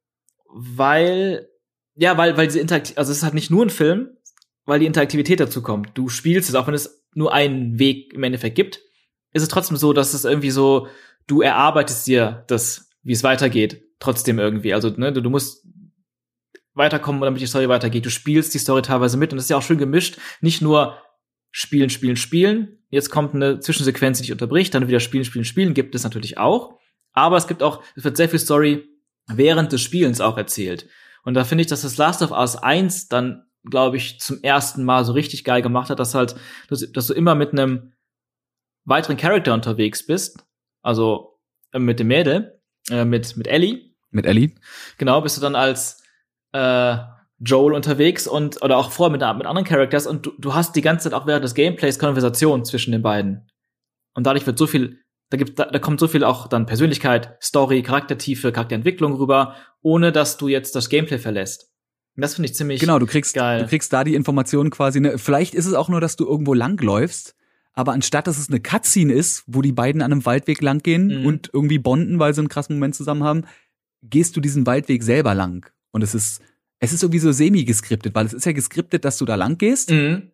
weil, 0.48 1.50
ja, 1.96 2.16
weil, 2.18 2.38
weil 2.38 2.46
diese 2.46 2.60
Interaktivität, 2.60 3.00
also 3.00 3.12
es 3.12 3.18
ist 3.18 3.24
halt 3.24 3.34
nicht 3.34 3.50
nur 3.50 3.66
ein 3.66 3.72
Film, 3.72 4.10
weil 4.66 4.80
die 4.80 4.86
Interaktivität 4.86 5.40
dazu 5.40 5.64
kommt. 5.64 5.98
Du 5.98 6.10
spielst 6.10 6.48
es, 6.48 6.56
auch 6.56 6.68
wenn 6.68 6.76
es 6.76 7.04
nur 7.16 7.34
einen 7.34 7.80
Weg 7.80 8.14
im 8.14 8.22
Endeffekt 8.22 8.56
gibt, 8.56 8.82
ist 9.34 9.42
es 9.42 9.50
trotzdem 9.50 9.78
so, 9.78 9.94
dass 9.94 10.14
es 10.14 10.26
irgendwie 10.26 10.52
so, 10.52 10.88
du 11.26 11.42
erarbeitest 11.42 12.06
dir 12.06 12.44
das, 12.48 12.92
wie 13.02 13.14
es 13.14 13.24
weitergeht, 13.24 13.82
trotzdem 14.00 14.38
irgendwie. 14.38 14.76
Also, 14.76 14.90
ne, 14.90 15.12
du, 15.12 15.22
du 15.22 15.30
musst 15.32 15.66
weiterkommen, 16.80 17.22
damit 17.22 17.42
die 17.42 17.46
Story 17.46 17.70
weitergeht. 17.70 18.06
Du 18.06 18.10
spielst 18.10 18.56
die 18.56 18.60
Story 18.60 18.82
teilweise 18.82 19.18
mit 19.18 19.32
und 19.32 19.38
das 19.38 19.46
ist 19.46 19.50
ja 19.50 19.58
auch 19.58 19.62
schön 19.62 19.78
gemischt. 19.78 20.18
Nicht 20.42 20.64
nur 20.64 20.98
spielen, 21.52 21.92
spielen, 21.92 22.16
spielen. 22.16 22.80
Jetzt 22.90 23.12
kommt 23.12 23.36
eine 23.36 23.60
Zwischensequenz, 23.60 24.18
die 24.18 24.24
dich 24.24 24.32
unterbricht, 24.32 24.74
dann 24.74 24.88
wieder 24.88 25.00
spielen, 25.00 25.26
spielen, 25.26 25.46
spielen, 25.46 25.74
gibt 25.76 25.94
es 25.94 26.04
natürlich 26.04 26.40
auch. 26.40 26.80
Aber 27.14 27.38
es 27.38 27.48
gibt 27.48 27.62
auch, 27.62 27.84
es 27.96 28.04
wird 28.04 28.18
sehr 28.18 28.30
viel 28.30 28.40
Story 28.40 28.88
während 29.28 29.72
des 29.72 29.82
Spielens 29.82 30.22
auch 30.22 30.38
erzählt. 30.38 30.88
Und 31.24 31.36
da 31.36 31.44
finde 31.44 31.62
ich, 31.62 31.68
dass 31.68 31.82
das 31.82 31.98
Last 31.98 32.22
of 32.22 32.32
Us 32.32 32.56
1 32.56 33.10
dann, 33.10 33.46
glaube 33.70 33.98
ich, 33.98 34.20
zum 34.20 34.42
ersten 34.42 34.84
Mal 34.84 35.06
so 35.06 35.14
richtig 35.14 35.44
geil 35.44 35.62
gemacht 35.62 35.90
hat, 35.90 36.00
dass 36.00 36.16
halt, 36.16 36.36
dass, 36.70 36.92
dass 36.92 37.08
du 37.08 37.14
immer 37.14 37.36
mit 37.36 37.52
einem 37.52 37.94
weiteren 38.86 39.18
Charakter 39.18 39.54
unterwegs 39.54 40.06
bist. 40.06 40.44
Also 40.82 41.40
äh, 41.72 41.80
mit 41.80 42.00
dem 42.00 42.08
Mädel, 42.08 42.60
äh, 42.90 43.06
mit, 43.06 43.38
mit 43.38 43.48
Ellie. 43.48 43.94
Mit 44.12 44.26
Ellie. 44.26 44.56
Genau, 44.98 45.22
bist 45.22 45.38
du 45.38 45.42
dann 45.42 45.56
als 45.56 45.99
äh, 46.52 46.98
Joel 47.40 47.74
unterwegs 47.74 48.28
und 48.28 48.62
oder 48.62 48.78
auch 48.78 48.92
vorher 48.92 49.12
mit, 49.12 49.22
mit 49.38 49.48
anderen 49.48 49.66
Characters 49.66 50.08
und 50.08 50.26
du, 50.26 50.32
du 50.38 50.54
hast 50.54 50.76
die 50.76 50.82
ganze 50.82 51.10
Zeit 51.10 51.20
auch 51.20 51.26
während 51.26 51.44
des 51.44 51.56
Gameplays 51.56 52.00
Konversation 52.00 52.66
zwischen 52.66 52.92
den 52.92 53.02
beiden. 53.02 53.48
Und 54.14 54.26
dadurch 54.26 54.46
wird 54.46 54.58
so 54.58 54.68
viel, 54.68 55.00
da 55.30 55.38
gibt, 55.38 55.58
da, 55.58 55.66
da 55.66 55.80
kommt 55.80 56.00
so 56.00 56.08
viel 56.08 56.24
auch 56.24 56.48
dann 56.48 56.66
Persönlichkeit, 56.66 57.38
Story, 57.42 57.82
Charaktertiefe, 57.82 58.52
Charakterentwicklung 58.52 59.14
rüber, 59.14 59.56
ohne 59.82 60.12
dass 60.12 60.38
du 60.38 60.48
jetzt 60.50 60.76
das 60.76 60.90
Gameplay 60.90 61.18
verlässt. 61.18 61.72
Und 62.16 62.22
das 62.22 62.36
finde 62.36 62.50
ich 62.50 62.56
ziemlich 62.56 62.82
Genau, 62.82 63.00
du 63.00 63.06
kriegst, 63.06 63.36
geil. 63.36 63.62
du 63.62 63.68
kriegst 63.68 63.94
da 63.94 64.04
die 64.04 64.16
Informationen 64.16 64.72
quasi. 64.72 65.00
Ne, 65.00 65.18
vielleicht 65.18 65.56
ist 65.56 65.66
es 65.66 65.74
auch 65.74 65.88
nur, 65.88 66.02
dass 66.02 66.18
du 66.18 66.26
irgendwo 66.28 66.54
langläufst, 66.54 67.36
aber 67.72 67.94
anstatt 67.94 68.28
dass 68.28 68.38
es 68.38 68.50
eine 68.50 68.60
Cutscene 68.60 69.14
ist, 69.14 69.44
wo 69.48 69.62
die 69.62 69.72
beiden 69.72 70.02
an 70.02 70.12
einem 70.12 70.26
Waldweg 70.26 70.62
langgehen 70.62 71.22
mhm. 71.22 71.26
und 71.26 71.50
irgendwie 71.54 71.80
bonden, 71.80 72.20
weil 72.20 72.34
sie 72.34 72.42
einen 72.42 72.50
krassen 72.50 72.76
Moment 72.76 72.96
zusammen 72.96 73.24
haben, 73.24 73.46
gehst 74.02 74.36
du 74.36 74.42
diesen 74.42 74.66
Waldweg 74.66 75.04
selber 75.04 75.34
lang. 75.34 75.72
Und 75.92 76.02
es 76.04 76.16
ist, 76.16 76.42
es 76.80 76.94
ist 76.94 77.04
irgendwie 77.04 77.20
so 77.20 77.32
semi-geskriptet, 77.32 78.16
weil 78.16 78.26
es 78.26 78.34
ist 78.34 78.46
ja 78.46 78.52
geskriptet, 78.52 79.06
dass 79.06 79.18
du 79.18 79.26
da 79.26 79.36
lang 79.36 79.58
gehst. 79.58 79.92
Mhm. 79.92 80.32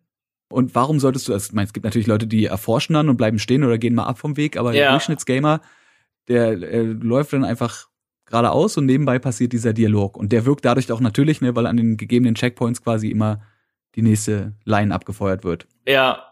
Und 0.48 0.74
warum 0.74 1.00
solltest 1.00 1.26
du 1.26 1.32
das? 1.32 1.46
Ich 1.46 1.52
meine, 1.52 1.66
es 1.66 1.72
gibt 1.72 1.84
natürlich 1.84 2.06
Leute, 2.06 2.26
die 2.26 2.44
erforschen 2.44 2.94
dann 2.94 3.08
und 3.08 3.16
bleiben 3.16 3.38
stehen 3.38 3.64
oder 3.64 3.78
gehen 3.78 3.94
mal 3.94 4.04
ab 4.04 4.18
vom 4.18 4.36
Weg, 4.36 4.56
aber 4.56 4.72
ja. 4.72 4.84
der 4.84 4.90
Durchschnittsgamer, 4.92 5.60
der 6.28 6.50
äh, 6.62 6.82
läuft 6.82 7.32
dann 7.32 7.44
einfach 7.44 7.88
geradeaus 8.26 8.76
und 8.76 8.86
nebenbei 8.86 9.18
passiert 9.18 9.52
dieser 9.52 9.72
Dialog. 9.72 10.16
Und 10.16 10.32
der 10.32 10.44
wirkt 10.46 10.64
dadurch 10.64 10.90
auch 10.92 11.00
natürlich, 11.00 11.40
ne, 11.40 11.56
weil 11.56 11.66
an 11.66 11.76
den 11.76 11.96
gegebenen 11.96 12.34
Checkpoints 12.34 12.82
quasi 12.82 13.10
immer 13.10 13.42
die 13.94 14.02
nächste 14.02 14.52
Line 14.64 14.94
abgefeuert 14.94 15.44
wird. 15.44 15.66
Ja, 15.86 16.22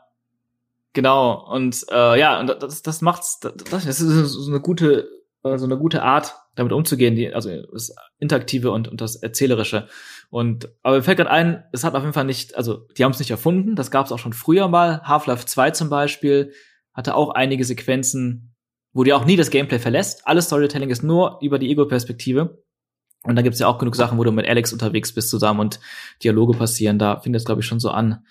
genau. 0.92 1.50
Und 1.50 1.84
äh, 1.90 2.18
ja, 2.18 2.40
und 2.40 2.48
das, 2.48 2.82
das 2.82 3.00
macht's, 3.00 3.40
das, 3.40 3.54
das 3.70 3.86
ist 3.86 3.98
so 3.98 4.50
eine 4.50 4.60
gute, 4.60 5.08
so 5.44 5.66
eine 5.66 5.76
gute 5.76 6.02
Art, 6.02 6.34
damit 6.54 6.72
umzugehen, 6.72 7.14
die, 7.14 7.32
also 7.32 7.50
das 7.72 7.94
Interaktive 8.18 8.70
und, 8.70 8.88
und 8.88 9.00
das 9.00 9.16
Erzählerische. 9.16 9.88
Und 10.30 10.70
aber 10.82 10.96
mir 10.96 11.02
fällt 11.02 11.18
gerade 11.18 11.30
ein, 11.30 11.64
es 11.72 11.84
hat 11.84 11.94
auf 11.94 12.02
jeden 12.02 12.14
Fall 12.14 12.24
nicht, 12.24 12.56
also 12.56 12.86
die 12.96 13.04
haben 13.04 13.12
es 13.12 13.18
nicht 13.18 13.30
erfunden, 13.30 13.76
das 13.76 13.90
gab 13.90 14.06
es 14.06 14.12
auch 14.12 14.18
schon 14.18 14.32
früher 14.32 14.68
mal. 14.68 15.02
Half-Life 15.02 15.46
2 15.46 15.72
zum 15.72 15.90
Beispiel 15.90 16.52
hatte 16.94 17.14
auch 17.14 17.30
einige 17.30 17.64
Sequenzen, 17.64 18.54
wo 18.92 19.04
dir 19.04 19.16
auch 19.16 19.26
nie 19.26 19.36
das 19.36 19.50
Gameplay 19.50 19.78
verlässt. 19.78 20.26
Alles 20.26 20.46
Storytelling 20.46 20.90
ist 20.90 21.02
nur 21.02 21.38
über 21.42 21.58
die 21.58 21.70
Ego-Perspektive. 21.70 22.64
Und 23.24 23.36
da 23.36 23.42
gibt's 23.42 23.58
ja 23.58 23.66
auch 23.66 23.78
genug 23.78 23.96
Sachen, 23.96 24.18
wo 24.18 24.24
du 24.24 24.32
mit 24.32 24.46
Alex 24.46 24.72
unterwegs 24.72 25.12
bist 25.12 25.30
zusammen 25.30 25.60
und 25.60 25.80
Dialoge 26.22 26.56
passieren. 26.56 26.98
Da 26.98 27.20
fing 27.20 27.32
das, 27.32 27.44
glaube 27.44 27.60
ich, 27.60 27.66
schon 27.66 27.80
so 27.80 27.90
an. 27.90 28.24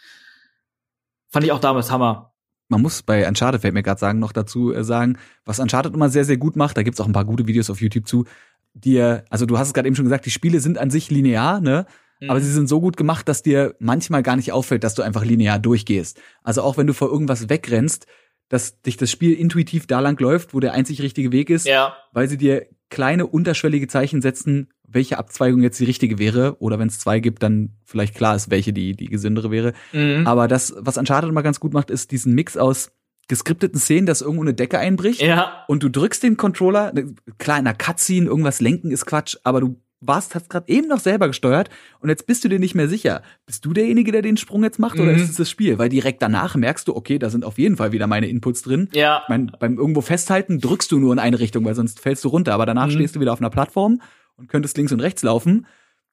Fand 1.30 1.46
ich 1.46 1.52
auch 1.52 1.60
damals 1.60 1.92
Hammer. 1.92 2.33
Man 2.70 2.82
muss 2.82 3.04
bei 3.04 3.28
Uncharted, 3.28 3.62
fällt 3.62 3.74
mir 3.74 3.84
gerade 3.84 4.00
sagen, 4.00 4.20
noch 4.20 4.32
dazu 4.32 4.74
äh, 4.74 4.84
sagen, 4.84 5.18
was 5.46 5.60
Uncharted 5.60 5.94
immer 5.94 6.10
sehr, 6.10 6.26
sehr 6.26 6.38
gut 6.38 6.56
macht, 6.56 6.78
da 6.78 6.84
gibt's 6.84 7.00
auch 7.02 7.06
ein 7.08 7.14
paar 7.14 7.26
gute 7.26 7.48
Videos 7.48 7.70
auf 7.70 7.82
YouTube 7.82 8.08
zu, 8.08 8.26
dir, 8.74 9.26
also 9.30 9.46
du 9.46 9.58
hast 9.58 9.68
es 9.68 9.74
gerade 9.74 9.88
eben 9.88 9.96
schon 9.96 10.06
gesagt, 10.06 10.26
die 10.26 10.32
Spiele 10.32 10.60
sind 10.60 10.78
an 10.78 10.90
sich 10.90 11.12
linear, 11.12 11.60
ne? 11.62 11.86
Aber 12.28 12.40
Mhm. 12.40 12.44
sie 12.44 12.52
sind 12.54 12.70
so 12.70 12.80
gut 12.80 12.96
gemacht, 12.96 13.28
dass 13.28 13.44
dir 13.44 13.76
manchmal 13.80 14.24
gar 14.24 14.36
nicht 14.38 14.52
auffällt, 14.54 14.84
dass 14.84 14.96
du 14.96 15.02
einfach 15.02 15.26
linear 15.26 15.60
durchgehst. 15.60 16.22
Also 16.42 16.62
auch 16.62 16.78
wenn 16.78 16.88
du 16.88 16.94
vor 16.94 17.10
irgendwas 17.10 17.50
wegrennst, 17.50 18.08
dass 18.50 18.82
dich 18.82 18.98
das 18.98 19.12
Spiel 19.12 19.34
intuitiv 19.34 19.88
da 19.88 20.00
lang 20.00 20.20
läuft, 20.20 20.54
wo 20.54 20.60
der 20.60 20.74
einzig 20.74 21.02
richtige 21.02 21.32
Weg 21.32 21.50
ist, 21.50 21.66
Ja, 21.68 21.96
weil 22.14 22.30
sie 22.30 22.38
dir 22.38 22.68
kleine 22.90 23.28
unterschwellige 23.28 23.88
Zeichen 23.88 24.22
setzen, 24.22 24.70
welche 24.94 25.18
Abzweigung 25.18 25.62
jetzt 25.62 25.80
die 25.80 25.86
richtige 25.86 26.20
wäre. 26.20 26.56
Oder 26.60 26.80
wenn 26.80 26.88
es 26.88 27.00
zwei 27.00 27.20
gibt, 27.20 27.44
dann 27.44 27.72
vielleicht 27.86 28.16
klar 28.16 28.36
ist, 28.36 28.50
welche 28.52 28.74
die, 28.74 28.94
die 28.96 29.08
gesündere 29.08 29.52
wäre. 29.52 29.74
mhm. 29.92 30.26
Aber 30.26 30.48
das, 30.48 30.74
was 30.78 30.98
Uncharted 30.98 31.30
immer 31.30 31.44
ganz 31.44 31.60
gut 31.60 31.74
macht, 31.74 31.90
ist 31.90 32.12
diesen 32.12 32.34
Mix 32.34 32.58
aus 32.58 32.92
geskripteten 33.30 33.80
Szenen, 33.80 34.06
dass 34.06 34.22
irgendwo 34.22 34.42
eine 34.44 34.54
Decke 34.54 34.80
einbricht 34.80 35.22
ja, 35.22 35.64
und 35.70 35.82
du 35.82 35.90
drückst 35.90 36.24
den 36.24 36.36
Controller, 36.36 36.92
ne, 36.94 37.16
klar, 37.38 37.58
in 37.58 37.66
einer 37.68 37.78
Cutscene, 37.78 38.28
irgendwas 38.28 38.60
lenken 38.60 38.92
ist 38.92 39.06
Quatsch, 39.06 39.38
aber 39.46 39.62
du 39.62 39.80
warst, 40.02 40.36
hast 40.36 40.50
gerade 40.50 40.68
eben 40.68 40.90
noch 40.90 41.00
selber 41.00 41.28
gesteuert 41.28 41.70
und 42.02 42.10
jetzt 42.10 42.28
bist 42.28 42.44
du 42.44 42.50
dir 42.50 42.60
nicht 42.60 42.76
mehr 42.76 42.90
sicher. 42.90 43.22
Bist 43.46 43.64
du 43.64 43.72
derjenige, 43.72 44.12
der 44.12 44.22
den 44.22 44.36
Sprung 44.36 44.62
jetzt 44.64 44.78
macht 44.78 45.00
oder 45.00 45.12
Mhm. 45.12 45.16
ist 45.16 45.30
es 45.30 45.36
das 45.38 45.50
Spiel? 45.50 45.78
Weil 45.80 45.88
direkt 45.88 46.22
danach 46.22 46.56
merkst 46.58 46.86
du, 46.90 46.96
okay, 46.98 47.18
da 47.18 47.30
sind 47.30 47.46
auf 47.46 47.58
jeden 47.58 47.78
Fall 47.78 47.94
wieder 47.94 48.08
meine 48.08 48.28
Inputs 48.28 48.64
drin. 48.64 48.90
ja, 48.94 49.22
Ich 49.24 49.30
mein, 49.30 49.54
beim 49.58 49.78
irgendwo 49.78 50.02
festhalten 50.02 50.60
drückst 50.60 50.92
du 50.92 51.00
nur 51.00 51.14
in 51.14 51.20
eine 51.20 51.40
Richtung, 51.40 51.64
weil 51.64 51.76
sonst 51.76 52.02
fällst 52.02 52.26
du 52.26 52.28
runter. 52.28 52.54
Aber 52.54 52.66
danach 52.66 52.88
Mhm. 52.88 52.92
stehst 52.92 53.16
du 53.16 53.22
wieder 53.22 53.32
auf 53.32 53.40
einer 53.40 53.50
Plattform 53.50 54.02
und 54.38 54.48
könntest 54.48 54.78
links 54.78 54.92
und 54.92 55.00
rechts 55.00 55.24
laufen 55.24 55.66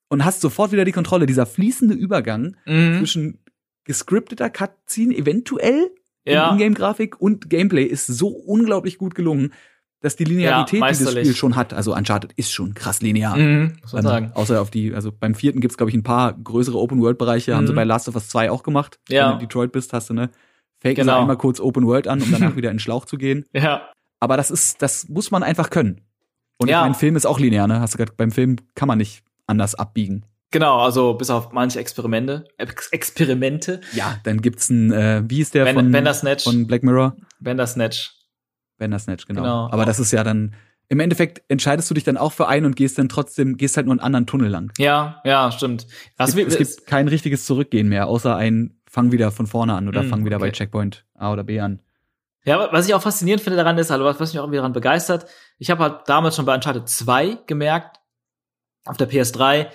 und 0.08 0.24
hast 0.24 0.40
sofort 0.40 0.72
wieder 0.72 0.84
die 0.84 0.92
Kontrolle. 0.92 1.26
Dieser 1.26 1.46
fließende 1.46 1.94
Übergang 1.94 2.56
mhm. 2.66 2.98
zwischen 2.98 3.38
gescripteter 3.84 4.50
Cutscene 4.50 5.16
eventuell 5.16 5.90
in 6.24 6.34
ja. 6.34 6.52
Ingame-Grafik 6.52 7.20
und 7.20 7.48
Gameplay 7.50 7.84
ist 7.84 8.06
so 8.06 8.28
unglaublich 8.28 8.98
gut 8.98 9.14
gelungen, 9.14 9.52
dass 10.02 10.16
die 10.16 10.24
Linearität, 10.24 10.82
die 10.82 11.04
das. 11.04 11.10
Spiel 11.12 11.34
schon 11.34 11.56
hat, 11.56 11.72
also 11.74 11.94
Uncharted 11.94 12.32
ist 12.34 12.52
schon 12.52 12.74
krass 12.74 13.02
linear. 13.02 13.36
Mhm, 13.36 13.76
muss 13.82 13.92
man 13.92 14.04
Ähm, 14.04 14.08
sagen. 14.10 14.32
Außer 14.34 14.60
auf 14.60 14.70
die, 14.70 14.94
also 14.94 15.12
beim 15.12 15.34
vierten 15.34 15.60
gibt's 15.60 15.76
glaube 15.76 15.90
ich, 15.90 15.96
ein 15.96 16.02
paar 16.02 16.32
größere 16.32 16.78
Open-World-Bereiche, 16.78 17.54
haben 17.54 17.66
sie 17.66 17.72
Mhm. 17.72 17.76
bei 17.76 17.84
Last 17.84 18.08
of 18.08 18.14
Us 18.14 18.28
2 18.28 18.50
auch 18.50 18.62
gemacht. 18.62 18.98
Ja. 19.08 19.24
Wenn 19.24 19.28
du 19.30 19.34
in 19.34 19.48
Detroit 19.48 19.72
bist, 19.72 19.92
hast 19.92 20.08
du, 20.10 20.14
ne? 20.14 20.30
Fake 20.78 20.96
Genau. 20.96 21.20
einmal 21.20 21.36
kurz 21.36 21.60
Open 21.60 21.86
World 21.86 22.08
an, 22.08 22.22
um 22.22 22.30
danach 22.32 22.56
wieder 22.56 22.70
in 22.70 22.76
den 22.76 22.80
Schlauch 22.80 23.04
zu 23.04 23.18
gehen. 23.18 23.44
Ja, 23.52 23.90
Aber 24.20 24.36
das 24.38 24.50
ist, 24.50 24.80
das 24.80 25.08
muss 25.08 25.30
man 25.30 25.42
einfach 25.42 25.68
können. 25.70 26.00
Und 26.60 26.68
Ja. 26.68 26.80
ich 26.82 26.84
mein 26.90 26.94
Film 26.94 27.16
ist 27.16 27.26
auch 27.26 27.38
linear, 27.40 27.66
ne? 27.66 27.80
Hast 27.80 27.94
du 27.94 27.98
gerade 27.98 28.12
beim 28.16 28.30
Film 28.30 28.56
kann 28.74 28.86
man 28.86 28.98
nicht 28.98 29.22
anders 29.46 29.74
abbiegen. 29.74 30.24
genau, 30.52 30.80
also 30.80 31.14
bis 31.14 31.30
auf 31.30 31.52
manche 31.52 31.78
Experimente, 31.80 32.44
Ex 32.58 32.88
Experimente, 32.88 33.80
Ja, 33.92 34.18
dann 34.24 34.40
gibt's 34.42 34.68
ein, 34.68 34.92
äh, 34.92 35.22
wie 35.26 35.40
ist 35.40 35.54
der 35.54 35.64
Ben- 35.64 35.74
von, 35.76 35.90
Bandersnatch. 35.92 36.44
von 36.44 36.66
Black 36.66 36.82
Mirror? 36.82 37.16
Bandersnatch. 37.40 38.12
Bandersnatch, 38.78 39.26
genau. 39.26 39.42
Genau. 39.42 39.70
Aber 39.70 39.84
das 39.84 39.98
ist 40.00 40.12
ja 40.12 40.22
dann, 40.24 40.54
im 40.88 41.00
Endeffekt 41.00 41.42
entscheidest 41.48 41.88
du 41.90 41.94
dich 41.94 42.04
dann 42.04 42.16
auch 42.16 42.32
für 42.32 42.48
einen 42.48 42.66
und 42.66 42.76
gehst 42.76 42.98
dann 42.98 43.08
trotzdem, 43.08 43.56
gehst 43.56 43.76
halt 43.76 43.86
nur 43.86 43.92
einen 43.94 44.00
anderen 44.00 44.26
Tunnel 44.26 44.48
lang. 44.50 44.72
Ja, 44.78 45.20
ja, 45.24 45.52
stimmt. 45.52 45.86
Es 46.18 46.34
gibt, 46.34 46.52
es 46.52 46.58
gibt 46.76 46.86
kein 46.86 47.06
richtiges 47.08 47.44
Zurückgehen 47.46 47.88
mehr, 47.88 48.06
außer 48.08 48.34
ein 48.36 48.76
Fang 48.90 49.12
wieder 49.12 49.30
von 49.30 49.46
vorne 49.46 49.74
an 49.74 49.86
oder 49.86 50.02
Mm, 50.02 50.08
fang 50.08 50.24
wieder 50.24 50.38
bei 50.40 50.48
okay. 50.48 50.56
Checkpoint 50.56 51.04
A 51.14 51.32
oder 51.32 51.44
B 51.44 51.60
an. 51.60 51.80
Ja, 52.44 52.72
was 52.72 52.88
ich 52.88 52.94
auch 52.94 53.02
faszinierend 53.02 53.42
finde 53.42 53.58
daran 53.58 53.76
ist, 53.76 53.90
also 53.90 54.04
was, 54.04 54.18
mich 54.18 54.38
auch 54.38 54.44
irgendwie 54.44 54.56
daran 54.56 54.72
begeistert, 54.72 55.26
ich 55.58 55.70
habe 55.70 55.82
halt 55.82 56.08
damals 56.08 56.36
schon 56.36 56.46
bei 56.46 56.54
Uncharted 56.54 56.88
2 56.88 57.38
gemerkt, 57.46 58.00
auf 58.86 58.96
der 58.96 59.10
PS3, 59.10 59.68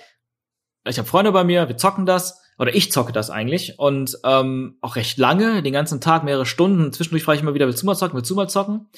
ich 0.84 0.98
habe 0.98 1.08
Freunde 1.08 1.30
bei 1.30 1.44
mir, 1.44 1.68
wir 1.68 1.76
zocken 1.76 2.06
das, 2.06 2.40
oder 2.58 2.74
ich 2.74 2.90
zocke 2.90 3.12
das 3.12 3.30
eigentlich, 3.30 3.78
und 3.78 4.18
ähm, 4.24 4.78
auch 4.80 4.96
recht 4.96 5.16
lange, 5.18 5.62
den 5.62 5.72
ganzen 5.72 6.00
Tag, 6.00 6.24
mehrere 6.24 6.46
Stunden, 6.46 6.92
zwischendurch 6.92 7.22
frage 7.22 7.36
ich 7.36 7.42
immer 7.42 7.54
wieder, 7.54 7.66
willst 7.66 7.82
du 7.82 7.86
mal 7.86 7.94
zocken, 7.94 8.16
willst 8.16 8.30
du 8.30 8.34
mal 8.34 8.48
zocken? 8.48 8.88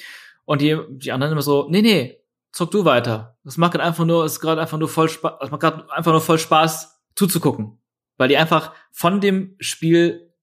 Und 0.45 0.61
die, 0.61 0.79
die 0.89 1.11
anderen 1.11 1.33
immer 1.33 1.43
so, 1.43 1.67
nee, 1.69 1.83
nee, 1.83 2.19
zock 2.51 2.71
du 2.71 2.85
weiter. 2.85 3.37
Das 3.43 3.57
macht 3.57 3.73
gerade 3.73 3.83
einfach 3.83 4.05
nur, 4.05 4.25
ist 4.25 4.39
gerade 4.39 4.61
einfach 4.61 4.77
nur 4.77 4.89
voll 4.89 5.09
Spaß, 5.09 5.33
es 5.41 5.51
macht 5.51 5.61
gerade 5.61 5.91
einfach 5.91 6.11
nur 6.11 6.21
voll 6.21 6.39
Spaß 6.39 6.99
zuzugucken. 7.15 7.79
Weil 8.17 8.29
die 8.29 8.37
einfach 8.37 8.73
von 8.91 9.21
dem 9.21 9.55
Spiel 9.59 10.33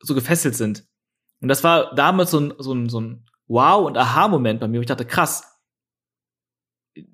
so 0.00 0.14
gefesselt 0.14 0.56
sind. 0.56 0.84
Und 1.42 1.48
das 1.48 1.62
war 1.64 1.94
damals 1.94 2.30
so 2.30 2.40
ein, 2.40 2.54
so 2.58 2.72
ein, 2.72 2.88
so 2.88 3.00
ein 3.00 3.26
Wow- 3.48 3.84
und 3.86 3.98
Aha-Moment 3.98 4.60
bei 4.60 4.68
mir, 4.68 4.78
wo 4.78 4.82
ich 4.82 4.86
dachte, 4.86 5.04
krass, 5.04 5.44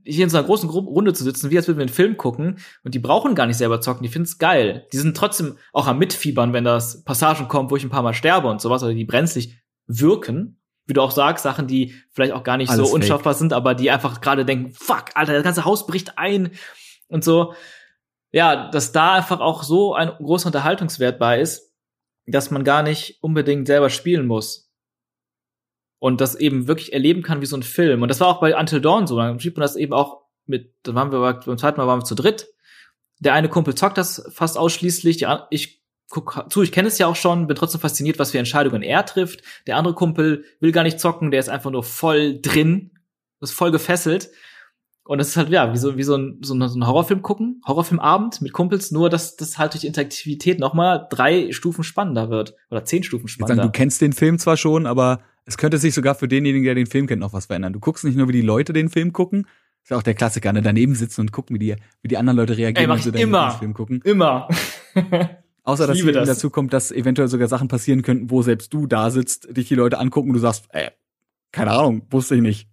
hier 0.04 0.24
in 0.24 0.30
so 0.30 0.36
einer 0.36 0.46
großen 0.46 0.68
Gru- 0.68 0.80
Runde 0.80 1.12
zu 1.12 1.24
sitzen, 1.24 1.50
wie 1.50 1.56
als 1.56 1.66
würden 1.68 1.78
wir 1.78 1.84
einen 1.84 1.92
Film 1.94 2.16
gucken, 2.16 2.58
und 2.82 2.94
die 2.94 2.98
brauchen 2.98 3.34
gar 3.34 3.46
nicht 3.46 3.56
selber 3.56 3.80
zocken, 3.80 4.02
die 4.02 4.08
finden's 4.08 4.38
geil. 4.38 4.86
Die 4.92 4.98
sind 4.98 5.16
trotzdem 5.16 5.56
auch 5.72 5.86
am 5.86 5.98
Mitfiebern, 5.98 6.52
wenn 6.52 6.64
das 6.64 7.04
Passagen 7.04 7.48
kommt, 7.48 7.70
wo 7.70 7.76
ich 7.76 7.84
ein 7.84 7.90
paar 7.90 8.02
Mal 8.02 8.14
sterbe 8.14 8.48
und 8.48 8.60
sowas, 8.60 8.82
oder 8.82 8.92
die 8.92 9.04
brenzlig 9.04 9.56
wirken. 9.86 10.60
Wie 10.86 10.94
du 10.94 11.02
auch 11.02 11.10
sagst, 11.10 11.42
Sachen, 11.44 11.66
die 11.66 11.94
vielleicht 12.10 12.32
auch 12.32 12.42
gar 12.44 12.56
nicht 12.56 12.70
Alles 12.70 12.78
so 12.78 12.84
fake. 12.86 12.94
unschaffbar 13.02 13.34
sind, 13.34 13.52
aber 13.52 13.74
die 13.74 13.90
einfach 13.90 14.20
gerade 14.20 14.44
denken, 14.44 14.72
fuck, 14.72 15.04
Alter, 15.14 15.34
das 15.34 15.42
ganze 15.44 15.64
Haus 15.64 15.86
bricht 15.86 16.18
ein 16.18 16.52
und 17.08 17.22
so. 17.22 17.54
Ja, 18.32 18.70
dass 18.70 18.92
da 18.92 19.14
einfach 19.14 19.40
auch 19.40 19.62
so 19.62 19.94
ein 19.94 20.08
großer 20.08 20.46
Unterhaltungswert 20.46 21.18
bei 21.18 21.40
ist, 21.40 21.67
dass 22.28 22.50
man 22.50 22.64
gar 22.64 22.82
nicht 22.82 23.18
unbedingt 23.22 23.66
selber 23.66 23.90
spielen 23.90 24.26
muss. 24.26 24.70
Und 26.00 26.20
das 26.20 26.36
eben 26.36 26.68
wirklich 26.68 26.92
erleben 26.92 27.22
kann 27.22 27.40
wie 27.40 27.46
so 27.46 27.56
ein 27.56 27.62
Film. 27.62 28.02
Und 28.02 28.08
das 28.08 28.20
war 28.20 28.28
auch 28.28 28.40
bei 28.40 28.56
Until 28.56 28.80
Dawn 28.80 29.06
so. 29.06 29.16
Dann 29.16 29.40
schiebt 29.40 29.56
man 29.56 29.62
das 29.62 29.74
eben 29.74 29.92
auch 29.92 30.22
mit, 30.46 30.74
dann 30.84 30.94
waren 30.94 31.10
wir 31.10 31.20
beim 31.20 31.58
zweiten 31.58 31.78
Mal 31.80 31.86
waren 31.86 32.00
wir 32.00 32.04
zu 32.04 32.14
dritt. 32.14 32.48
Der 33.18 33.34
eine 33.34 33.48
Kumpel 33.48 33.74
zockt 33.74 33.98
das 33.98 34.30
fast 34.32 34.56
ausschließlich. 34.56 35.26
An- 35.26 35.42
ich 35.50 35.82
guck 36.08 36.46
zu, 36.50 36.62
ich 36.62 36.72
kenne 36.72 36.88
es 36.88 36.98
ja 36.98 37.06
auch 37.06 37.16
schon, 37.16 37.48
bin 37.48 37.56
trotzdem 37.56 37.80
fasziniert, 37.80 38.18
was 38.18 38.30
für 38.30 38.38
Entscheidungen 38.38 38.82
er 38.82 39.04
trifft. 39.04 39.42
Der 39.66 39.76
andere 39.76 39.94
Kumpel 39.94 40.44
will 40.60 40.72
gar 40.72 40.84
nicht 40.84 41.00
zocken, 41.00 41.30
der 41.30 41.40
ist 41.40 41.48
einfach 41.48 41.70
nur 41.70 41.82
voll 41.82 42.40
drin, 42.40 42.92
ist 43.40 43.52
voll 43.52 43.72
gefesselt. 43.72 44.30
Und 45.08 45.16
das 45.16 45.28
ist 45.28 45.36
halt, 45.38 45.48
ja, 45.48 45.72
wie 45.72 45.78
so, 45.78 45.96
wie 45.96 46.02
so 46.02 46.16
ein, 46.16 46.36
so 46.42 46.52
ein, 46.52 46.86
Horrorfilm 46.86 47.22
gucken, 47.22 47.62
Horrorfilmabend 47.66 48.42
mit 48.42 48.52
Kumpels, 48.52 48.90
nur 48.90 49.08
dass 49.08 49.36
das 49.36 49.56
halt 49.56 49.72
durch 49.72 49.84
Interaktivität 49.84 50.60
nochmal 50.60 51.06
drei 51.08 51.50
Stufen 51.52 51.82
spannender 51.82 52.28
wird. 52.28 52.54
Oder 52.70 52.84
zehn 52.84 53.02
Stufen 53.02 53.24
Ich 53.24 53.32
spannender. 53.32 53.62
sagen, 53.62 53.72
du 53.72 53.76
kennst 53.78 54.02
den 54.02 54.12
Film 54.12 54.38
zwar 54.38 54.58
schon, 54.58 54.84
aber 54.84 55.20
es 55.46 55.56
könnte 55.56 55.78
sich 55.78 55.94
sogar 55.94 56.14
für 56.14 56.28
denjenigen, 56.28 56.62
der 56.64 56.74
den 56.74 56.84
Film 56.86 57.06
kennt, 57.06 57.20
noch 57.20 57.32
was 57.32 57.46
verändern. 57.46 57.72
Du 57.72 57.80
guckst 57.80 58.04
nicht 58.04 58.16
nur, 58.18 58.28
wie 58.28 58.32
die 58.32 58.42
Leute 58.42 58.74
den 58.74 58.90
Film 58.90 59.14
gucken, 59.14 59.46
ist 59.82 59.90
ja 59.90 59.96
auch 59.96 60.02
der 60.02 60.12
Klassiker, 60.12 60.52
ne? 60.52 60.60
daneben 60.60 60.94
sitzen 60.94 61.22
und 61.22 61.32
gucken, 61.32 61.54
wie 61.54 61.58
die, 61.60 61.76
wie 62.02 62.08
die 62.08 62.18
anderen 62.18 62.36
Leute 62.36 62.58
reagieren, 62.58 62.82
Ey, 62.82 62.86
mach 62.86 62.96
wenn 62.96 63.12
sie 63.12 63.16
ich 63.18 63.22
immer. 63.22 63.38
Lieblingsfilm 63.44 63.72
gucken. 63.72 64.02
Immer. 64.04 64.46
Außer, 65.64 65.84
Ich 65.84 65.88
dass 65.88 65.98
eben 66.00 66.12
das. 66.12 66.28
dazu 66.28 66.50
kommt, 66.50 66.74
dass 66.74 66.92
eventuell 66.92 67.28
sogar 67.28 67.48
Sachen 67.48 67.68
passieren 67.68 68.02
könnten, 68.02 68.30
wo 68.30 68.42
selbst 68.42 68.74
du 68.74 68.86
da 68.86 69.10
sitzt, 69.10 69.56
dich 69.56 69.68
die 69.68 69.74
Leute 69.74 69.98
angucken 69.98 70.28
und 70.28 70.34
du 70.34 70.40
sagst, 70.40 70.66
ey, 70.68 70.90
keine 71.50 71.70
Ahnung, 71.70 72.02
wusste 72.10 72.34
ich 72.34 72.42
nicht. 72.42 72.68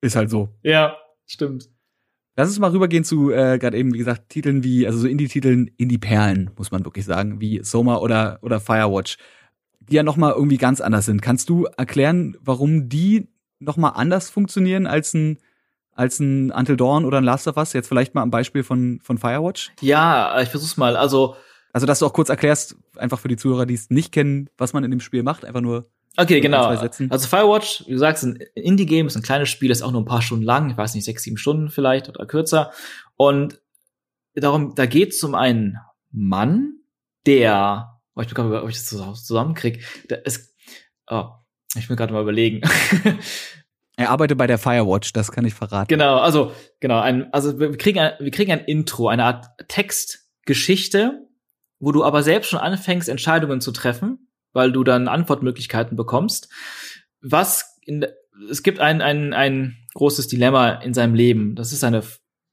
Ist 0.00 0.16
halt 0.16 0.30
so. 0.30 0.48
ja, 0.64 0.96
stimmt. 1.26 1.68
Lass 2.36 2.48
uns 2.48 2.58
mal 2.58 2.70
rübergehen 2.70 3.02
zu, 3.02 3.30
äh, 3.30 3.58
gerade 3.58 3.76
eben, 3.78 3.94
wie 3.94 3.98
gesagt, 3.98 4.28
Titeln 4.28 4.62
wie, 4.62 4.86
also 4.86 4.98
so 4.98 5.06
Indie-Titeln, 5.06 5.70
Indie-Perlen, 5.78 6.50
muss 6.56 6.70
man 6.70 6.84
wirklich 6.84 7.06
sagen, 7.06 7.40
wie 7.40 7.62
Soma 7.64 7.96
oder, 7.96 8.38
oder 8.42 8.60
Firewatch, 8.60 9.16
die 9.80 9.94
ja 9.94 10.02
nochmal 10.02 10.32
irgendwie 10.32 10.58
ganz 10.58 10.80
anders 10.80 11.06
sind. 11.06 11.22
Kannst 11.22 11.48
du 11.48 11.64
erklären, 11.76 12.36
warum 12.40 12.88
die 12.88 13.28
nochmal 13.58 13.92
anders 13.94 14.28
funktionieren 14.28 14.86
als 14.86 15.14
ein, 15.14 15.38
als 15.92 16.20
ein 16.20 16.50
Until 16.50 16.76
Dawn 16.76 17.06
oder 17.06 17.18
ein 17.18 17.24
Last 17.24 17.48
of 17.48 17.56
Us? 17.56 17.72
Jetzt 17.72 17.88
vielleicht 17.88 18.14
mal 18.14 18.22
am 18.22 18.30
Beispiel 18.30 18.62
von, 18.62 19.00
von 19.02 19.16
Firewatch. 19.16 19.72
Ja, 19.80 20.38
ich 20.42 20.50
versuch's 20.50 20.76
mal. 20.76 20.96
Also, 20.96 21.36
Also, 21.72 21.86
dass 21.86 21.98
du 22.00 22.06
auch 22.06 22.12
kurz 22.12 22.28
erklärst, 22.28 22.76
einfach 22.96 23.18
für 23.18 23.28
die 23.28 23.36
Zuhörer, 23.36 23.64
die 23.66 23.74
es 23.74 23.90
nicht 23.90 24.12
kennen, 24.12 24.50
was 24.58 24.72
man 24.72 24.84
in 24.84 24.90
dem 24.90 25.00
Spiel 25.00 25.22
macht, 25.22 25.44
einfach 25.44 25.60
nur. 25.62 25.86
Okay, 26.16 26.40
genau. 26.40 26.66
Also 26.66 27.28
Firewatch, 27.28 27.84
wie 27.86 27.92
du 27.92 27.98
sagst, 27.98 28.24
ist 28.24 28.28
ein 28.30 28.44
Indie-Game, 28.54 29.06
ist 29.06 29.16
ein 29.16 29.22
kleines 29.22 29.48
Spiel, 29.48 29.70
ist 29.70 29.82
auch 29.82 29.92
nur 29.92 30.02
ein 30.02 30.06
paar 30.06 30.22
Stunden 30.22 30.44
lang, 30.44 30.70
ich 30.70 30.76
weiß 30.76 30.94
nicht, 30.94 31.04
sechs, 31.04 31.22
sieben 31.22 31.36
Stunden 31.38 31.70
vielleicht 31.70 32.08
oder 32.08 32.26
kürzer. 32.26 32.72
Und 33.16 33.60
darum, 34.34 34.74
da 34.74 34.86
geht 34.86 35.12
es 35.12 35.22
um 35.24 35.34
einen 35.34 35.78
Mann, 36.10 36.80
der, 37.26 38.00
oh, 38.14 38.20
ich 38.20 38.28
bin 38.28 38.34
gerade, 38.34 38.62
ob 38.62 38.68
ich 38.68 38.76
das 38.76 38.86
zusammen- 38.86 39.14
zusammenkrieg, 39.14 39.84
der 40.08 40.24
ist, 40.24 40.54
oh, 41.08 41.26
ich 41.74 41.88
will 41.88 41.96
gerade 41.96 42.12
mal 42.12 42.22
überlegen. 42.22 42.62
Er 43.98 44.10
arbeitet 44.10 44.36
bei 44.36 44.46
der 44.46 44.58
Firewatch, 44.58 45.14
das 45.14 45.32
kann 45.32 45.46
ich 45.46 45.54
verraten. 45.54 45.88
Genau, 45.88 46.18
also 46.18 46.52
genau, 46.80 47.00
ein, 47.00 47.32
also 47.32 47.58
wir 47.58 47.70
wir 47.70 47.78
kriegen 47.78 47.98
ein, 47.98 48.12
wir 48.20 48.30
kriegen 48.30 48.52
ein 48.52 48.60
Intro, 48.60 49.08
eine 49.08 49.24
Art 49.24 49.46
Textgeschichte, 49.68 51.26
wo 51.78 51.92
du 51.92 52.04
aber 52.04 52.22
selbst 52.22 52.50
schon 52.50 52.58
anfängst 52.58 53.08
Entscheidungen 53.08 53.62
zu 53.62 53.72
treffen, 53.72 54.25
weil 54.56 54.72
du 54.72 54.82
dann 54.82 55.06
Antwortmöglichkeiten 55.06 55.96
bekommst. 55.96 56.48
Was 57.20 57.78
in, 57.82 58.04
es 58.50 58.62
gibt 58.62 58.80
ein 58.80 59.02
ein 59.02 59.32
ein 59.32 59.76
großes 59.94 60.26
Dilemma 60.26 60.70
in 60.70 60.94
seinem 60.94 61.14
Leben. 61.14 61.54
Das 61.54 61.72
ist 61.72 61.84
eine 61.84 62.02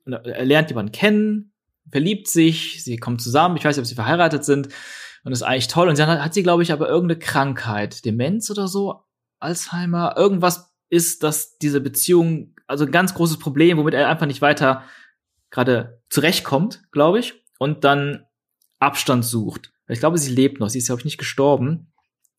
er 0.06 0.46
lernt 0.46 0.70
jemanden 0.70 0.92
kennen, 0.92 1.54
verliebt 1.90 2.28
sich, 2.28 2.84
sie 2.84 2.98
kommen 2.98 3.20
zusammen, 3.20 3.56
ich 3.56 3.64
weiß 3.64 3.78
nicht, 3.78 3.84
ob 3.84 3.88
sie 3.88 3.96
verheiratet 3.96 4.44
sind 4.44 4.68
und 4.68 5.32
das 5.32 5.40
ist 5.40 5.44
eigentlich 5.44 5.70
toll 5.70 5.88
und 5.88 5.98
dann 5.98 6.10
hat, 6.10 6.20
hat 6.20 6.34
sie 6.34 6.44
glaube 6.44 6.62
ich 6.62 6.74
aber 6.74 6.90
irgendeine 6.90 7.20
Krankheit, 7.20 8.04
Demenz 8.04 8.52
oder 8.52 8.68
so, 8.68 9.06
Alzheimer, 9.40 10.16
irgendwas 10.18 10.74
ist, 10.90 11.24
dass 11.24 11.58
diese 11.58 11.80
Beziehung, 11.80 12.54
also 12.68 12.86
ein 12.86 12.92
ganz 12.92 13.14
großes 13.14 13.40
Problem, 13.40 13.78
womit 13.78 13.94
er 13.94 14.10
einfach 14.10 14.26
nicht 14.26 14.42
weiter 14.42 14.84
gerade 15.52 16.02
zurechtkommt, 16.10 16.84
glaube 16.92 17.20
ich, 17.20 17.34
und 17.60 17.86
dann 17.86 18.26
Abstand 18.80 19.24
sucht. 19.24 19.72
Ich 19.88 20.00
glaube, 20.00 20.18
sie 20.18 20.34
lebt 20.34 20.60
noch, 20.60 20.70
sie 20.70 20.80
ist, 20.80 20.88
glaube 20.88 21.02
ich, 21.02 21.06
nicht 21.06 21.18
gestorben. 21.18 21.93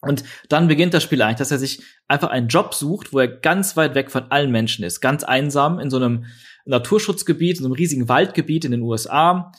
Und 0.08 0.24
dann 0.48 0.68
beginnt 0.68 0.94
das 0.94 1.02
Spiel 1.02 1.22
eigentlich, 1.22 1.38
dass 1.38 1.50
er 1.50 1.58
sich 1.58 1.82
einfach 2.08 2.30
einen 2.30 2.48
Job 2.48 2.74
sucht, 2.74 3.12
wo 3.12 3.18
er 3.18 3.28
ganz 3.28 3.76
weit 3.76 3.94
weg 3.94 4.10
von 4.10 4.30
allen 4.30 4.50
Menschen 4.50 4.84
ist, 4.84 5.00
ganz 5.00 5.24
einsam 5.24 5.78
in 5.78 5.90
so 5.90 5.96
einem 5.96 6.26
Naturschutzgebiet, 6.64 7.58
in 7.58 7.62
so 7.62 7.68
einem 7.68 7.74
riesigen 7.74 8.08
Waldgebiet 8.08 8.64
in 8.64 8.70
den 8.70 8.82
USA, 8.82 9.52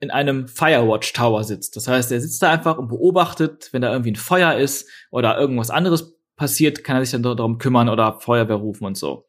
in 0.00 0.10
einem 0.10 0.48
Firewatch 0.48 1.12
Tower 1.12 1.44
sitzt. 1.44 1.76
Das 1.76 1.86
heißt, 1.88 2.10
er 2.12 2.20
sitzt 2.20 2.42
da 2.42 2.50
einfach 2.50 2.78
und 2.78 2.88
beobachtet, 2.88 3.68
wenn 3.72 3.82
da 3.82 3.92
irgendwie 3.92 4.12
ein 4.12 4.16
Feuer 4.16 4.54
ist 4.54 4.88
oder 5.10 5.38
irgendwas 5.38 5.70
anderes 5.70 6.16
passiert, 6.36 6.84
kann 6.84 6.96
er 6.96 7.04
sich 7.04 7.12
dann 7.12 7.22
darum 7.22 7.58
kümmern 7.58 7.88
oder 7.88 8.18
Feuerwehr 8.20 8.56
rufen 8.56 8.86
und 8.86 8.96
so. 8.96 9.28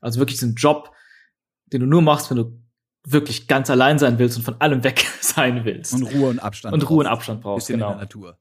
Also 0.00 0.18
wirklich 0.18 0.40
so 0.40 0.46
ein 0.46 0.54
Job, 0.54 0.92
den 1.66 1.80
du 1.80 1.86
nur 1.86 2.00
machst, 2.00 2.30
wenn 2.30 2.38
du 2.38 2.58
wirklich 3.06 3.48
ganz 3.48 3.70
allein 3.70 3.98
sein 3.98 4.18
willst 4.18 4.38
und 4.38 4.44
von 4.44 4.60
allem 4.60 4.84
weg 4.84 5.06
sein 5.20 5.64
willst. 5.64 5.94
Und 5.94 6.04
Ruhe 6.04 6.30
und 6.30 6.38
Abstand. 6.38 6.72
Und 6.74 6.88
Ruhe 6.88 7.00
und 7.00 7.06
Abstand 7.06 7.42
brauchst, 7.42 7.68
genau. 7.68 7.88
in 7.88 7.92
der 7.92 8.00
Natur. 8.00 8.38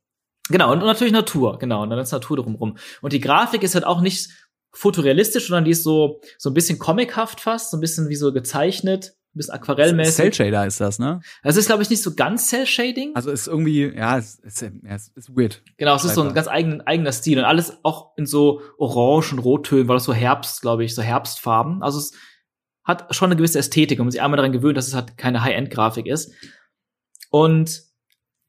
Genau, 0.50 0.72
und 0.72 0.80
natürlich 0.80 1.14
Natur, 1.14 1.58
genau, 1.60 1.84
und 1.84 1.90
dann 1.90 2.00
ist 2.00 2.12
Natur 2.12 2.38
drumherum. 2.38 2.78
Und 3.02 3.14
die 3.14 3.20
Grafik 3.20 3.64
ist 3.64 3.76
halt 3.76 3.86
auch 3.86 4.02
nicht 4.02 4.30
fotorealistisch, 4.72 5.48
sondern 5.48 5.66
die 5.66 5.72
ist 5.72 5.84
so, 5.84 6.22
so 6.38 6.50
ein 6.50 6.54
bisschen 6.54 6.80
comichaft 6.80 7.42
fast, 7.42 7.72
so 7.72 7.78
ein 7.78 7.82
bisschen 7.82 8.10
wie 8.10 8.16
so 8.16 8.32
gezeichnet, 8.32 9.16
ein 9.34 9.38
bisschen 9.38 9.54
aquarellmäßig. 9.56 10.16
Cell 10.16 10.34
Shader 10.34 10.66
ist 10.66 10.80
das, 10.80 11.00
ne? 11.00 11.22
Das 11.44 11.58
ist, 11.58 11.68
glaube 11.68 11.84
ich, 11.84 11.90
nicht 11.90 12.02
so 12.02 12.16
ganz 12.16 12.48
Cell-Shading. 12.50 13.16
Also 13.16 13.32
ist 13.32 13.48
irgendwie, 13.48 13.94
ja, 13.96 14.18
es 14.18 14.36
ist, 14.40 14.62
es 14.84 15.12
ist 15.16 15.36
weird. 15.36 15.64
Genau, 15.78 15.96
es 15.96 16.04
ist 16.06 16.16
so 16.16 16.24
ein 16.24 16.34
ganz 16.34 16.48
eigen, 16.48 16.82
eigener 16.82 17.12
Stil 17.12 17.40
und 17.40 17.46
alles 17.46 17.74
auch 17.84 18.14
in 18.18 18.26
so 18.26 18.62
Orange- 18.78 19.34
und 19.34 19.40
Rottönen, 19.40 19.88
weil 19.88 19.96
das 19.96 20.06
so 20.06 20.14
Herbst, 20.14 20.62
glaube 20.62 20.84
ich, 20.84 20.96
so 20.96 21.02
Herbstfarben. 21.02 21.84
Also 21.84 22.00
es 22.00 22.14
hat 22.84 23.14
schon 23.16 23.28
eine 23.28 23.36
gewisse 23.36 23.60
Ästhetik 23.60 24.00
und 24.00 24.06
man 24.06 24.12
sich 24.12 24.22
einmal 24.22 24.38
daran 24.38 24.54
gewöhnt, 24.54 24.78
dass 24.78 24.88
es 24.88 24.96
halt 24.96 25.18
keine 25.18 25.44
High-End-Grafik 25.44 26.08
ist. 26.08 26.32
Und 27.30 27.84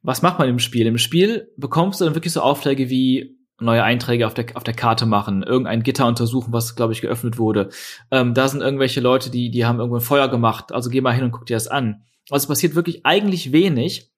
was 0.02 0.22
macht 0.22 0.38
man 0.38 0.48
im 0.48 0.58
Spiel? 0.58 0.86
Im 0.86 0.98
Spiel 0.98 1.52
bekommst 1.56 2.00
du 2.00 2.04
dann 2.04 2.14
wirklich 2.14 2.32
so 2.32 2.40
Aufträge 2.40 2.88
wie 2.88 3.38
neue 3.60 3.82
Einträge 3.82 4.26
auf 4.26 4.34
der, 4.34 4.46
auf 4.54 4.62
der 4.62 4.74
Karte 4.74 5.04
machen, 5.04 5.42
irgendein 5.42 5.82
Gitter 5.82 6.06
untersuchen, 6.06 6.52
was, 6.52 6.76
glaube 6.76 6.92
ich, 6.92 7.00
geöffnet 7.00 7.38
wurde. 7.38 7.70
Ähm, 8.10 8.34
da 8.34 8.48
sind 8.48 8.60
irgendwelche 8.60 9.00
Leute, 9.00 9.30
die, 9.30 9.50
die 9.50 9.66
haben 9.66 9.80
irgendwo 9.80 9.96
ein 9.96 10.02
Feuer 10.02 10.28
gemacht, 10.28 10.72
also 10.72 10.90
geh 10.90 11.00
mal 11.00 11.14
hin 11.14 11.24
und 11.24 11.32
guck 11.32 11.46
dir 11.46 11.56
das 11.56 11.66
an. 11.66 12.04
Also 12.30 12.44
es 12.44 12.48
passiert 12.48 12.74
wirklich 12.74 13.04
eigentlich 13.04 13.52
wenig. 13.52 14.12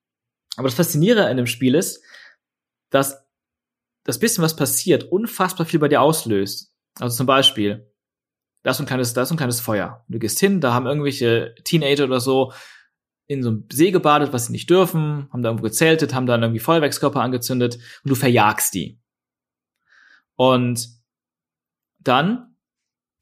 Aber 0.57 0.69
das 0.69 0.75
Faszinierende 0.75 1.27
an 1.27 1.37
dem 1.37 1.47
Spiel 1.47 1.75
ist, 1.75 2.03
dass 2.91 3.25
das 4.05 4.19
bisschen, 4.19 4.43
was 4.43 4.57
passiert, 4.57 5.05
unfassbar 5.05 5.67
viel 5.67 5.81
bei 5.81 5.89
dir 5.89 6.03
auslöst. 6.03 6.75
Also 6.99 7.17
zum 7.17 7.27
Beispiel, 7.27 7.91
da 8.63 8.73
ist 8.73 8.81
ein 8.81 8.87
kleines, 8.87 9.15
da 9.15 9.23
ist 9.23 9.31
ein 9.31 9.37
kleines 9.37 9.61
Feuer. 9.61 10.05
Du 10.09 10.19
gehst 10.19 10.41
hin, 10.41 10.61
da 10.61 10.75
haben 10.75 10.87
irgendwelche 10.87 11.55
Teenager 11.65 12.05
oder 12.05 12.21
so 12.21 12.53
in 13.31 13.45
so 13.45 13.51
einem 13.51 13.65
See 13.71 13.93
gebadet, 13.93 14.33
was 14.33 14.47
sie 14.47 14.53
nicht 14.53 14.69
dürfen, 14.69 15.29
haben 15.33 15.43
da 15.43 15.51
irgendwo 15.51 15.63
gezeltet, 15.63 16.15
haben 16.15 16.27
dann 16.27 16.43
irgendwie 16.43 16.59
Feuerwerkskörper 16.59 17.21
angezündet 17.21 17.77
und 18.03 18.11
du 18.11 18.17
verjagst 18.17 18.75
die. 18.75 18.99
Und 20.35 20.89
dann 22.01 22.57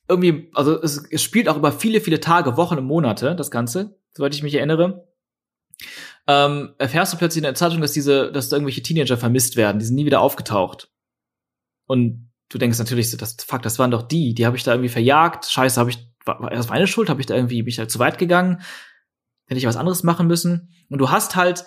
irgendwie, 0.08 0.50
also 0.54 0.80
es, 0.80 1.04
es 1.10 1.22
spielt 1.22 1.46
auch 1.46 1.58
über 1.58 1.72
viele, 1.72 2.00
viele 2.00 2.20
Tage, 2.20 2.56
Wochen 2.56 2.78
und 2.78 2.86
Monate, 2.86 3.36
das 3.36 3.50
Ganze, 3.50 3.98
soweit 4.14 4.34
ich 4.34 4.42
mich 4.42 4.54
erinnere. 4.54 5.06
Ähm, 6.26 6.74
erfährst 6.78 7.12
du 7.12 7.18
plötzlich 7.18 7.42
in 7.42 7.44
der 7.44 7.54
Zeitung, 7.54 7.82
dass 7.82 7.92
diese, 7.92 8.32
dass 8.32 8.48
da 8.48 8.56
irgendwelche 8.56 8.82
Teenager 8.82 9.18
vermisst 9.18 9.56
werden, 9.56 9.78
die 9.78 9.84
sind 9.84 9.96
nie 9.96 10.06
wieder 10.06 10.22
aufgetaucht. 10.22 10.90
Und 11.84 12.30
du 12.48 12.56
denkst 12.56 12.78
natürlich 12.78 13.10
so, 13.10 13.18
das, 13.18 13.36
fuck, 13.46 13.60
das 13.60 13.78
waren 13.78 13.90
doch 13.90 14.08
die, 14.08 14.32
die 14.32 14.46
habe 14.46 14.56
ich 14.56 14.62
da 14.62 14.72
irgendwie 14.72 14.88
verjagt. 14.88 15.44
Scheiße, 15.44 15.78
habe 15.78 15.90
ich, 15.90 15.98
war, 16.24 16.40
war 16.40 16.48
das 16.48 16.70
meine 16.70 16.86
Schuld? 16.86 17.10
Habe 17.10 17.20
ich 17.20 17.26
da 17.26 17.34
irgendwie, 17.34 17.60
bin 17.60 17.68
ich 17.68 17.76
da 17.76 17.88
zu 17.88 17.98
weit 17.98 18.16
gegangen? 18.16 18.62
Hätte 19.48 19.58
ich 19.58 19.66
was 19.66 19.76
anderes 19.76 20.02
machen 20.02 20.26
müssen? 20.26 20.70
Und 20.88 20.98
du 20.98 21.10
hast 21.10 21.34
halt 21.34 21.64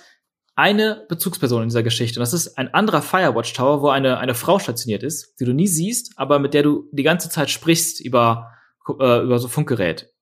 eine 0.55 1.05
Bezugsperson 1.09 1.63
in 1.63 1.69
dieser 1.69 1.83
Geschichte. 1.83 2.19
Und 2.19 2.21
das 2.21 2.33
ist 2.33 2.57
ein 2.57 2.73
anderer 2.73 3.01
Firewatch 3.01 3.53
Tower, 3.53 3.81
wo 3.81 3.89
eine, 3.89 4.19
eine 4.19 4.35
Frau 4.35 4.59
stationiert 4.59 5.03
ist, 5.03 5.39
die 5.39 5.45
du 5.45 5.53
nie 5.53 5.67
siehst, 5.67 6.13
aber 6.17 6.39
mit 6.39 6.53
der 6.53 6.63
du 6.63 6.89
die 6.91 7.03
ganze 7.03 7.29
Zeit 7.29 7.49
sprichst 7.49 7.99
über, 7.99 8.51
äh, 8.87 9.23
über 9.23 9.39
so 9.39 9.47
Funkgerät. 9.47 10.13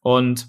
Und, 0.00 0.48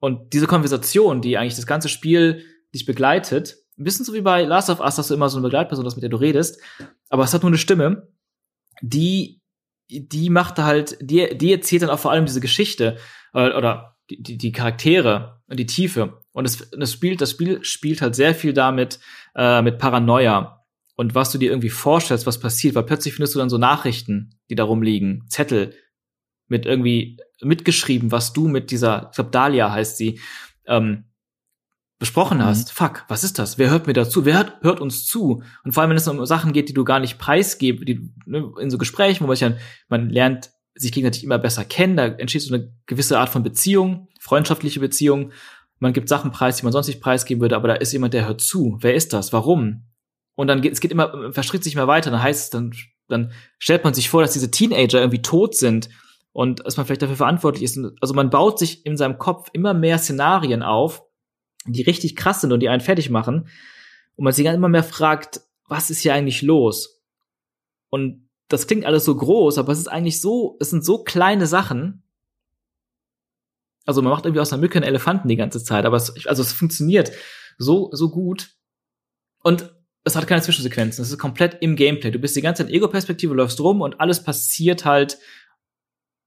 und 0.00 0.32
diese 0.34 0.46
Konversation, 0.46 1.22
die 1.22 1.38
eigentlich 1.38 1.56
das 1.56 1.66
ganze 1.66 1.88
Spiel 1.88 2.44
dich 2.74 2.84
begleitet, 2.84 3.56
ein 3.78 3.84
bisschen 3.84 4.04
so 4.04 4.12
wie 4.12 4.22
bei 4.22 4.42
Last 4.42 4.68
of 4.68 4.80
Us, 4.80 4.98
hast 4.98 5.10
du 5.10 5.14
immer 5.14 5.28
so 5.28 5.38
eine 5.38 5.44
Begleitperson, 5.44 5.84
das 5.84 5.96
mit 5.96 6.02
der 6.02 6.10
du 6.10 6.16
redest, 6.16 6.60
aber 7.08 7.24
es 7.24 7.32
hat 7.32 7.42
nur 7.42 7.50
eine 7.50 7.58
Stimme, 7.58 8.08
die, 8.82 9.40
die 9.88 10.30
macht 10.30 10.58
halt, 10.58 10.98
die, 11.00 11.36
die 11.38 11.52
erzählt 11.52 11.82
dann 11.82 11.90
auch 11.90 11.98
vor 11.98 12.10
allem 12.10 12.26
diese 12.26 12.40
Geschichte, 12.40 12.98
äh, 13.32 13.52
oder 13.52 13.95
die, 14.10 14.22
die, 14.22 14.38
die 14.38 14.52
Charaktere 14.52 15.40
und 15.48 15.58
die 15.58 15.66
Tiefe. 15.66 16.20
Und 16.32 16.44
das, 16.44 16.68
das 16.70 16.92
spielt, 16.92 17.20
das 17.20 17.30
Spiel 17.30 17.64
spielt 17.64 18.02
halt 18.02 18.14
sehr 18.14 18.34
viel 18.34 18.52
damit, 18.52 19.00
äh, 19.34 19.62
mit 19.62 19.78
Paranoia. 19.78 20.64
Und 20.96 21.14
was 21.14 21.30
du 21.30 21.38
dir 21.38 21.50
irgendwie 21.50 21.70
vorstellst, 21.70 22.26
was 22.26 22.40
passiert, 22.40 22.74
weil 22.74 22.84
plötzlich 22.84 23.14
findest 23.14 23.34
du 23.34 23.38
dann 23.38 23.50
so 23.50 23.58
Nachrichten, 23.58 24.38
die 24.48 24.54
da 24.54 24.64
rumliegen, 24.64 25.24
Zettel 25.28 25.74
mit 26.48 26.64
irgendwie 26.64 27.18
mitgeschrieben, 27.42 28.12
was 28.12 28.32
du 28.32 28.48
mit 28.48 28.70
dieser, 28.70 29.08
ich 29.10 29.16
glaube 29.16 29.30
Dahlia 29.30 29.70
heißt 29.70 29.96
sie, 29.96 30.20
ähm, 30.66 31.04
besprochen 31.98 32.44
hast. 32.44 32.72
Fuck, 32.72 33.04
was 33.08 33.24
ist 33.24 33.38
das? 33.38 33.58
Wer 33.58 33.70
hört 33.70 33.86
mir 33.86 33.94
dazu? 33.94 34.24
Wer 34.24 34.34
hört, 34.34 34.62
hört 34.62 34.80
uns 34.80 35.06
zu? 35.06 35.42
Und 35.64 35.72
vor 35.72 35.82
allem, 35.82 35.90
wenn 35.90 35.96
es 35.96 36.08
um 36.08 36.24
Sachen 36.26 36.52
geht, 36.52 36.68
die 36.68 36.74
du 36.74 36.84
gar 36.84 37.00
nicht 37.00 37.18
preisgibst, 37.18 37.88
die 37.88 38.12
ne, 38.26 38.52
in 38.60 38.70
so 38.70 38.78
Gesprächen, 38.78 39.24
wo 39.24 39.28
man, 39.28 39.36
sich 39.36 39.48
dann, 39.48 39.58
man 39.88 40.10
lernt 40.10 40.50
sich 40.76 40.92
gegenseitig 40.92 41.24
immer 41.24 41.38
besser 41.38 41.64
kennen, 41.64 41.96
da 41.96 42.06
entsteht 42.06 42.42
so 42.42 42.54
eine 42.54 42.72
gewisse 42.86 43.18
Art 43.18 43.30
von 43.30 43.42
Beziehung, 43.42 44.08
freundschaftliche 44.20 44.80
Beziehung. 44.80 45.32
Man 45.78 45.92
gibt 45.92 46.08
Sachen 46.08 46.30
preis, 46.30 46.58
die 46.58 46.64
man 46.64 46.72
sonst 46.72 46.86
nicht 46.86 47.00
preisgeben 47.00 47.40
würde, 47.40 47.56
aber 47.56 47.68
da 47.68 47.74
ist 47.74 47.92
jemand, 47.92 48.14
der 48.14 48.26
hört 48.26 48.40
zu. 48.40 48.78
Wer 48.80 48.94
ist 48.94 49.12
das? 49.12 49.32
Warum? 49.32 49.84
Und 50.34 50.48
dann 50.48 50.60
geht 50.60 50.72
es 50.72 50.80
geht 50.80 50.92
immer, 50.92 51.32
verstritt 51.32 51.64
sich 51.64 51.74
immer 51.74 51.86
weiter. 51.86 52.10
Dann 52.10 52.22
heißt 52.22 52.44
es, 52.44 52.50
dann, 52.50 52.74
dann 53.08 53.32
stellt 53.58 53.84
man 53.84 53.94
sich 53.94 54.08
vor, 54.08 54.22
dass 54.22 54.32
diese 54.32 54.50
Teenager 54.50 55.00
irgendwie 55.00 55.22
tot 55.22 55.56
sind 55.56 55.88
und 56.32 56.64
dass 56.64 56.76
man 56.76 56.84
vielleicht 56.84 57.02
dafür 57.02 57.16
verantwortlich 57.16 57.64
ist. 57.64 57.78
Also 58.00 58.12
man 58.12 58.30
baut 58.30 58.58
sich 58.58 58.84
in 58.84 58.96
seinem 58.96 59.18
Kopf 59.18 59.48
immer 59.54 59.72
mehr 59.72 59.98
Szenarien 59.98 60.62
auf, 60.62 61.02
die 61.66 61.82
richtig 61.82 62.16
krass 62.16 62.42
sind 62.42 62.52
und 62.52 62.60
die 62.60 62.68
einen 62.68 62.82
fertig 62.82 63.08
machen. 63.08 63.48
Und 64.16 64.24
man 64.24 64.32
sich 64.32 64.44
dann 64.44 64.54
immer 64.54 64.68
mehr 64.68 64.84
fragt, 64.84 65.40
was 65.66 65.90
ist 65.90 66.00
hier 66.00 66.14
eigentlich 66.14 66.42
los? 66.42 67.02
Und 67.88 68.25
das 68.48 68.66
klingt 68.66 68.84
alles 68.84 69.04
so 69.04 69.16
groß, 69.16 69.58
aber 69.58 69.72
es 69.72 69.78
ist 69.78 69.88
eigentlich 69.88 70.20
so, 70.20 70.56
es 70.60 70.70
sind 70.70 70.84
so 70.84 71.02
kleine 71.02 71.46
Sachen. 71.46 72.02
Also 73.84 74.02
man 74.02 74.10
macht 74.10 74.24
irgendwie 74.24 74.40
aus 74.40 74.52
einer 74.52 74.60
Mücke 74.60 74.76
einen 74.78 74.86
Elefanten 74.88 75.28
die 75.28 75.36
ganze 75.36 75.62
Zeit, 75.62 75.84
aber 75.84 75.96
es, 75.96 76.26
also 76.26 76.42
es 76.42 76.52
funktioniert 76.52 77.12
so, 77.58 77.90
so 77.92 78.10
gut. 78.10 78.50
Und 79.42 79.72
es 80.04 80.16
hat 80.16 80.26
keine 80.26 80.42
Zwischensequenzen. 80.42 81.02
Es 81.02 81.10
ist 81.10 81.18
komplett 81.18 81.58
im 81.60 81.76
Gameplay. 81.76 82.10
Du 82.10 82.18
bist 82.18 82.36
die 82.36 82.40
ganze 82.42 82.62
Zeit 82.62 82.70
in 82.70 82.76
Ego-Perspektive, 82.76 83.34
läufst 83.34 83.60
rum 83.60 83.80
und 83.80 84.00
alles 84.00 84.22
passiert 84.22 84.84
halt, 84.84 85.18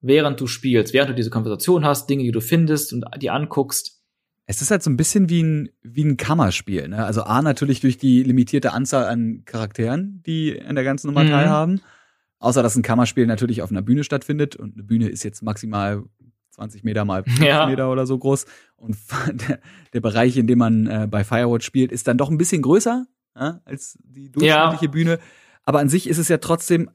während 0.01 0.39
du 0.39 0.47
spielst, 0.47 0.93
während 0.93 1.09
du 1.11 1.15
diese 1.15 1.29
Konversation 1.29 1.85
hast, 1.85 2.09
Dinge, 2.09 2.23
die 2.23 2.31
du 2.31 2.41
findest 2.41 2.93
und 2.93 3.05
die 3.21 3.29
anguckst. 3.29 4.01
Es 4.45 4.61
ist 4.61 4.71
halt 4.71 4.81
so 4.81 4.89
ein 4.89 4.97
bisschen 4.97 5.29
wie 5.29 5.43
ein, 5.43 5.69
wie 5.81 6.03
ein 6.03 6.17
Kammerspiel. 6.17 6.87
Ne? 6.87 7.05
Also 7.05 7.23
A, 7.23 7.41
natürlich 7.41 7.81
durch 7.81 7.97
die 7.97 8.23
limitierte 8.23 8.73
Anzahl 8.73 9.05
an 9.05 9.43
Charakteren, 9.45 10.23
die 10.25 10.59
an 10.61 10.75
der 10.75 10.83
ganzen 10.83 11.07
Nummer 11.07 11.23
Mhm. 11.23 11.29
teilhaben. 11.29 11.81
Außer, 12.39 12.63
dass 12.63 12.75
ein 12.75 12.83
Kammerspiel 12.83 13.25
natürlich 13.27 13.61
auf 13.61 13.69
einer 13.71 13.81
Bühne 13.81 14.03
stattfindet. 14.03 14.55
Und 14.55 14.73
eine 14.73 14.83
Bühne 14.83 15.09
ist 15.09 15.23
jetzt 15.23 15.41
maximal 15.43 16.03
20 16.51 16.83
Meter 16.83 17.05
mal 17.05 17.23
50 17.23 17.45
Ja. 17.45 17.67
Meter 17.67 17.91
oder 17.91 18.05
so 18.05 18.17
groß. 18.17 18.45
Und 18.77 18.97
der, 19.49 19.59
der 19.93 19.99
Bereich, 20.01 20.37
in 20.37 20.47
dem 20.47 20.59
man 20.59 20.87
äh, 20.87 21.07
bei 21.09 21.23
Firewatch 21.23 21.65
spielt, 21.65 21.91
ist 21.91 22.07
dann 22.07 22.17
doch 22.17 22.29
ein 22.29 22.37
bisschen 22.37 22.61
größer 22.61 23.05
ja, 23.35 23.61
als 23.65 23.97
die 24.03 24.31
durchschnittliche 24.31 24.89
Bühne. 24.89 25.19
Aber 25.65 25.79
an 25.79 25.89
sich 25.89 26.07
ist 26.07 26.17
es 26.17 26.29
ja 26.29 26.37
trotzdem 26.37 26.89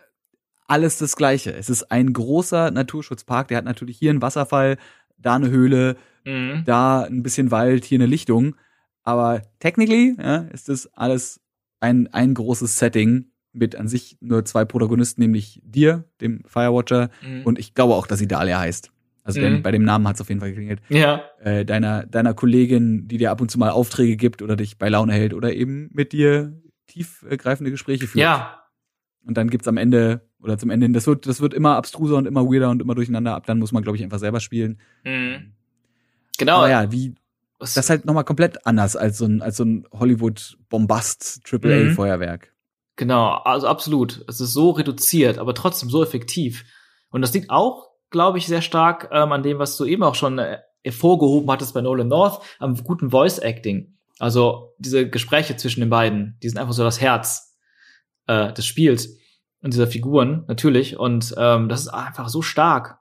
alles 0.67 0.97
das 0.99 1.15
Gleiche. 1.17 1.53
Es 1.55 1.69
ist 1.69 1.91
ein 1.91 2.13
großer 2.15 2.71
Naturschutzpark. 2.71 3.49
Der 3.49 3.59
hat 3.59 3.65
natürlich 3.67 3.99
hier 3.99 4.11
einen 4.11 4.23
Wasserfall, 4.23 4.79
da 5.19 5.35
eine 5.37 5.51
Höhle, 5.51 5.97
Mhm. 6.27 6.63
da 6.65 7.03
ein 7.03 7.23
bisschen 7.23 7.51
Wald, 7.51 7.85
hier 7.85 7.99
eine 7.99 8.07
Lichtung. 8.07 8.57
Aber 9.03 9.43
technically 9.59 10.17
ja, 10.19 10.37
ist 10.55 10.71
das 10.71 10.87
alles 10.95 11.43
ein, 11.81 12.07
ein 12.15 12.33
großes 12.33 12.79
Setting 12.79 13.27
mit 13.55 13.77
an 13.77 13.89
sich 13.89 14.17
nur 14.21 14.45
zwei 14.45 14.65
Protagonisten, 14.65 15.21
nämlich 15.23 15.61
dir, 15.65 16.05
dem 16.21 16.43
Firewatcher, 16.47 17.09
Mhm. 17.27 17.43
und 17.45 17.59
ich 17.59 17.75
glaube 17.75 17.95
auch, 17.95 18.07
dass 18.07 18.19
sie 18.19 18.29
Dahlia 18.29 18.59
heißt. 18.59 18.91
Also 19.23 19.41
denn 19.41 19.55
Mhm. 19.55 19.63
bei 19.63 19.71
dem 19.71 19.85
Namen 19.85 20.07
hat 20.07 20.17
es 20.17 20.21
auf 20.21 20.29
jeden 20.29 20.41
Fall 20.41 20.51
geklingelt. 20.51 20.81
ja. 20.91 21.23
Äh, 21.43 21.65
deiner, 21.65 22.05
deiner 22.05 22.35
Kollegin, 22.35 23.09
die 23.09 23.17
dir 23.17 23.31
ab 23.31 23.41
und 23.41 23.51
zu 23.51 23.59
mal 23.59 23.71
Aufträge 23.71 24.17
gibt 24.17 24.43
oder 24.43 24.57
dich 24.57 24.77
bei 24.77 24.89
Laune 24.91 25.13
hält 25.15 25.33
oder 25.33 25.55
eben 25.55 25.89
mit 25.95 26.13
dir 26.13 26.61
tiefgreifende 26.89 27.71
Gespräche 27.71 28.07
führt. 28.07 28.23
Ja. 28.23 28.61
Und 29.27 29.39
dann 29.39 29.49
gibt's 29.49 29.67
am 29.69 29.79
Ende 29.79 30.21
oder 30.43 30.59
zum 30.59 30.69
Ende 30.69 30.85
hin, 30.85 30.93
das 30.93 31.07
wird, 31.07 31.27
das 31.27 31.41
wird 31.41 31.55
immer 31.55 31.77
abstruser 31.77 32.17
und 32.17 32.27
immer 32.27 32.45
weirder 32.45 32.69
und 32.69 32.83
immer 32.83 32.95
durcheinander. 32.95 33.35
Ab 33.35 33.47
dann 33.47 33.59
muss 33.59 33.73
man, 33.73 33.83
glaube 33.83 33.97
ich, 33.97 34.05
einfach 34.05 34.19
selber 34.19 34.41
spielen. 34.41 34.79
Mhm. 35.05 35.53
Genau. 36.37 36.57
Aber 36.59 36.69
ja, 36.69 36.93
wie, 36.93 37.15
das 37.59 37.77
ist 37.79 37.89
halt 37.89 38.05
nochmal 38.05 38.25
komplett 38.25 38.67
anders 38.67 38.95
als 38.97 39.17
so 39.17 39.25
ein, 39.25 39.41
als 39.41 39.57
so 39.57 39.65
ein 39.65 39.87
Hollywood-Bombast 39.93 41.41
Mhm. 41.53 41.97
Genau, 42.97 43.33
also 43.45 43.67
absolut. 43.67 44.25
Es 44.29 44.41
ist 44.41 44.53
so 44.53 44.71
reduziert, 44.71 45.39
aber 45.39 45.55
trotzdem 45.55 45.91
so 45.91 46.03
effektiv. 46.03 46.65
Und 47.11 47.23
das 47.23 47.33
liegt 47.35 47.51
auch, 47.51 47.91
glaube 48.11 48.39
ich, 48.39 48.47
sehr 48.47 48.63
stark 48.63 49.09
ähm, 49.13 49.33
an 49.33 49.43
dem, 49.43 49.59
was 49.59 49.77
du 49.77 49.85
eben 49.85 50.03
auch 50.05 50.15
schon 50.15 50.39
äh, 50.39 50.59
hervorgehoben 50.85 51.51
hattest 51.51 51.75
bei 51.75 51.81
Nolan 51.81 52.09
North, 52.09 52.43
am 52.59 52.77
guten 52.85 53.11
Voice 53.11 53.39
Acting. 53.39 53.97
Also 54.19 54.75
diese 54.79 55.09
Gespräche 55.09 55.57
zwischen 55.57 55.81
den 55.81 55.91
beiden, 55.91 56.39
die 56.43 56.49
sind 56.49 56.59
einfach 56.59 56.75
so 56.75 56.85
das 56.85 57.01
Herz. 57.01 57.57
äh, 58.27 58.53
des 58.53 58.67
Spiels 58.67 59.19
und 59.63 59.73
dieser 59.73 59.87
Figuren 59.87 60.45
natürlich. 60.49 60.99
Und 60.99 61.35
ähm, 61.37 61.69
das 61.69 61.83
ist 61.83 61.89
einfach 61.89 62.29
so 62.29 62.43
stark 62.43 62.99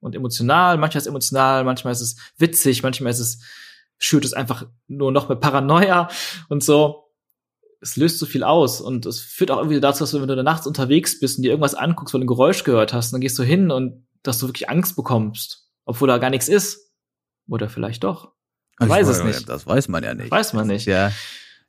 und 0.00 0.14
emotional. 0.14 0.78
Manchmal 0.78 0.98
ist 0.98 1.04
es 1.04 1.10
emotional, 1.10 1.64
manchmal 1.64 1.92
ist 1.92 2.00
es 2.00 2.16
witzig, 2.38 2.82
manchmal 2.82 3.12
ist 3.12 3.20
es 3.20 3.42
schürt 3.98 4.24
es 4.24 4.34
einfach 4.34 4.66
nur 4.88 5.12
noch 5.12 5.28
mit 5.28 5.40
Paranoia 5.40 6.08
und 6.48 6.64
so. 6.64 7.01
Es 7.82 7.96
löst 7.96 8.18
so 8.18 8.26
viel 8.26 8.44
aus 8.44 8.80
und 8.80 9.04
es 9.06 9.18
führt 9.20 9.50
auch 9.50 9.58
irgendwie 9.58 9.80
dazu, 9.80 10.04
dass 10.04 10.12
du, 10.12 10.20
wenn 10.20 10.28
du 10.28 10.42
nachts 10.42 10.66
unterwegs 10.66 11.18
bist 11.20 11.36
und 11.36 11.42
dir 11.42 11.50
irgendwas 11.50 11.74
anguckst, 11.74 12.14
weil 12.14 12.20
du 12.20 12.24
ein 12.24 12.28
Geräusch 12.28 12.62
gehört 12.64 12.92
hast, 12.92 13.12
dann 13.12 13.20
gehst 13.20 13.38
du 13.38 13.42
hin 13.42 13.70
und 13.70 14.06
dass 14.22 14.38
du 14.38 14.46
wirklich 14.46 14.70
Angst 14.70 14.94
bekommst, 14.96 15.68
obwohl 15.84 16.06
da 16.08 16.18
gar 16.18 16.30
nichts 16.30 16.48
ist. 16.48 16.92
Oder 17.48 17.68
vielleicht 17.68 18.04
doch. 18.04 18.32
Ich 18.80 18.88
weiß 18.88 19.08
es 19.08 19.22
nicht. 19.24 19.48
Das 19.48 19.66
weiß 19.66 19.88
man 19.88 20.02
ja 20.04 20.14
nicht. 20.14 20.30
Weiß 20.30 20.52
man 20.52 20.68
nicht. 20.68 20.86
Ja, 20.86 21.10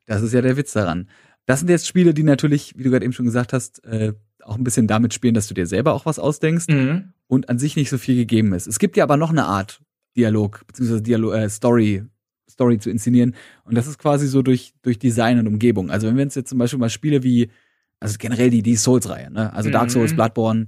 das 0.06 0.22
ist 0.22 0.34
ja 0.34 0.42
der 0.42 0.56
Witz 0.56 0.72
daran. 0.74 1.10
Das 1.48 1.60
sind 1.60 1.70
jetzt 1.70 1.88
Spiele, 1.88 2.14
die 2.14 2.24
natürlich, 2.24 2.78
wie 2.78 2.84
du 2.84 2.92
gerade 2.92 3.04
eben 3.04 3.14
schon 3.14 3.26
gesagt 3.26 3.52
hast, 3.52 3.84
äh, 3.86 4.14
auch 4.44 4.56
ein 4.56 4.64
bisschen 4.64 4.88
damit 4.88 5.14
spielen, 5.14 5.34
dass 5.34 5.48
du 5.48 5.54
dir 5.54 5.66
selber 5.68 5.94
auch 5.94 6.06
was 6.06 6.20
ausdenkst 6.20 6.68
Mhm. 6.70 7.14
und 7.28 7.50
an 7.50 7.58
sich 7.60 7.76
nicht 7.76 7.90
so 7.90 7.98
viel 7.98 8.16
gegeben 8.16 8.54
ist. 8.54 8.68
Es 8.68 8.78
gibt 8.80 8.98
ja 8.98 9.04
aber 9.04 9.18
noch 9.18 9.32
eine 9.32 9.46
Art 9.46 9.82
Dialog, 10.16 10.62
beziehungsweise 10.68 11.02
Dialog, 11.02 11.34
äh, 11.34 11.50
Story, 11.50 12.04
Story 12.54 12.80
zu 12.80 12.90
inszenieren. 12.90 13.36
Und 13.66 13.76
das 13.76 13.88
ist 13.88 14.00
quasi 14.00 14.28
so 14.28 14.42
durch, 14.42 14.74
durch 14.82 14.98
Design 15.00 15.40
und 15.40 15.48
Umgebung. 15.48 15.90
Also 15.92 16.08
wenn 16.08 16.16
wir 16.18 16.24
uns 16.24 16.36
jetzt 16.36 16.50
zum 16.50 16.58
Beispiel 16.60 16.80
mal 16.80 16.90
Spiele 16.90 17.24
wie, 17.24 17.50
also 18.00 18.16
generell 18.18 18.50
die, 18.50 18.62
die 18.64 18.76
Souls-Reihe, 18.76 19.32
ne? 19.32 19.54
Also 19.54 19.70
Dark 19.70 19.88
Mhm. 19.90 19.92
Souls, 19.94 20.14
Bloodborne, 20.16 20.68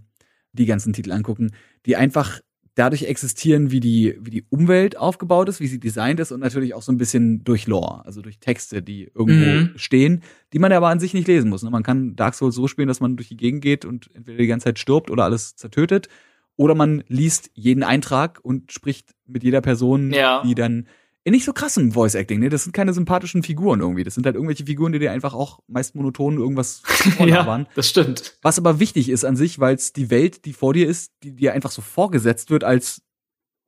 die 0.53 0.65
ganzen 0.65 0.93
Titel 0.93 1.11
angucken, 1.11 1.51
die 1.86 1.95
einfach 1.95 2.39
dadurch 2.75 3.03
existieren, 3.03 3.71
wie 3.71 3.79
die, 3.79 4.17
wie 4.19 4.31
die 4.31 4.43
Umwelt 4.49 4.97
aufgebaut 4.97 5.47
ist, 5.47 5.61
wie 5.61 5.67
sie 5.67 5.79
designt 5.79 6.19
ist 6.19 6.33
und 6.33 6.41
natürlich 6.41 6.73
auch 6.73 6.81
so 6.81 6.91
ein 6.91 6.97
bisschen 6.97 7.43
durch 7.45 7.67
Lore, 7.67 8.05
also 8.05 8.21
durch 8.21 8.39
Texte, 8.39 8.81
die 8.81 9.09
irgendwo 9.15 9.45
Mhm. 9.45 9.69
stehen, 9.77 10.23
die 10.51 10.59
man 10.59 10.73
aber 10.73 10.89
an 10.89 10.99
sich 10.99 11.13
nicht 11.13 11.27
lesen 11.27 11.49
muss. 11.49 11.63
Ne? 11.63 11.69
Man 11.69 11.83
kann 11.83 12.17
Dark 12.17 12.33
Souls 12.36 12.53
so 12.55 12.67
spielen, 12.67 12.89
dass 12.89 12.99
man 12.99 13.15
durch 13.15 13.29
die 13.29 13.38
Gegend 13.38 13.61
geht 13.61 13.86
und 13.86 14.09
entweder 14.13 14.38
die 14.39 14.47
ganze 14.47 14.65
Zeit 14.65 14.79
stirbt 14.79 15.09
oder 15.09 15.23
alles 15.23 15.55
zertötet. 15.55 16.09
Oder 16.57 16.75
man 16.75 17.03
liest 17.07 17.49
jeden 17.53 17.83
Eintrag 17.83 18.39
und 18.43 18.71
spricht 18.71 19.11
mit 19.25 19.43
jeder 19.43 19.61
Person, 19.61 20.11
Ja. 20.11 20.41
die 20.45 20.55
dann 20.55 20.88
in 21.26 21.34
nicht 21.34 21.43
so 21.43 21.53
krassem 21.53 21.91
Voice 21.91 22.13
Acting, 22.15 22.39
ne? 22.39 22.49
Das 22.49 22.63
sind 22.63 22.71
keine 22.71 22.93
sympathischen 22.93 23.41
Figuren 23.43 23.80
irgendwie. 23.82 24.03
Das 24.03 24.13
sind 24.13 24.26
halt 24.28 24.36
irgendwelche 24.36 24.65
Figuren, 24.65 24.93
die 24.93 24.99
dir 24.99 25.11
einfach 25.11 25.34
auch 25.34 25.59
meist 25.67 25.95
monoton 25.95 26.38
irgendwas. 26.38 26.82
Ja, 27.19 27.65
das 27.76 27.89
stimmt. 27.89 28.38
Was 28.43 28.57
aber 28.59 28.80
wichtig 28.80 29.09
ist 29.09 29.26
an 29.26 29.36
sich, 29.36 29.59
weil 29.59 29.76
es 29.76 29.91
die 29.91 30.09
Welt, 30.11 30.45
die 30.45 30.53
vor 30.53 30.73
dir 30.73 30.88
ist, 30.88 31.11
die 31.23 31.32
dir 31.36 31.53
einfach 31.53 31.71
so 31.71 31.82
vorgesetzt 31.82 32.51
wird, 32.51 32.63
als 32.63 33.01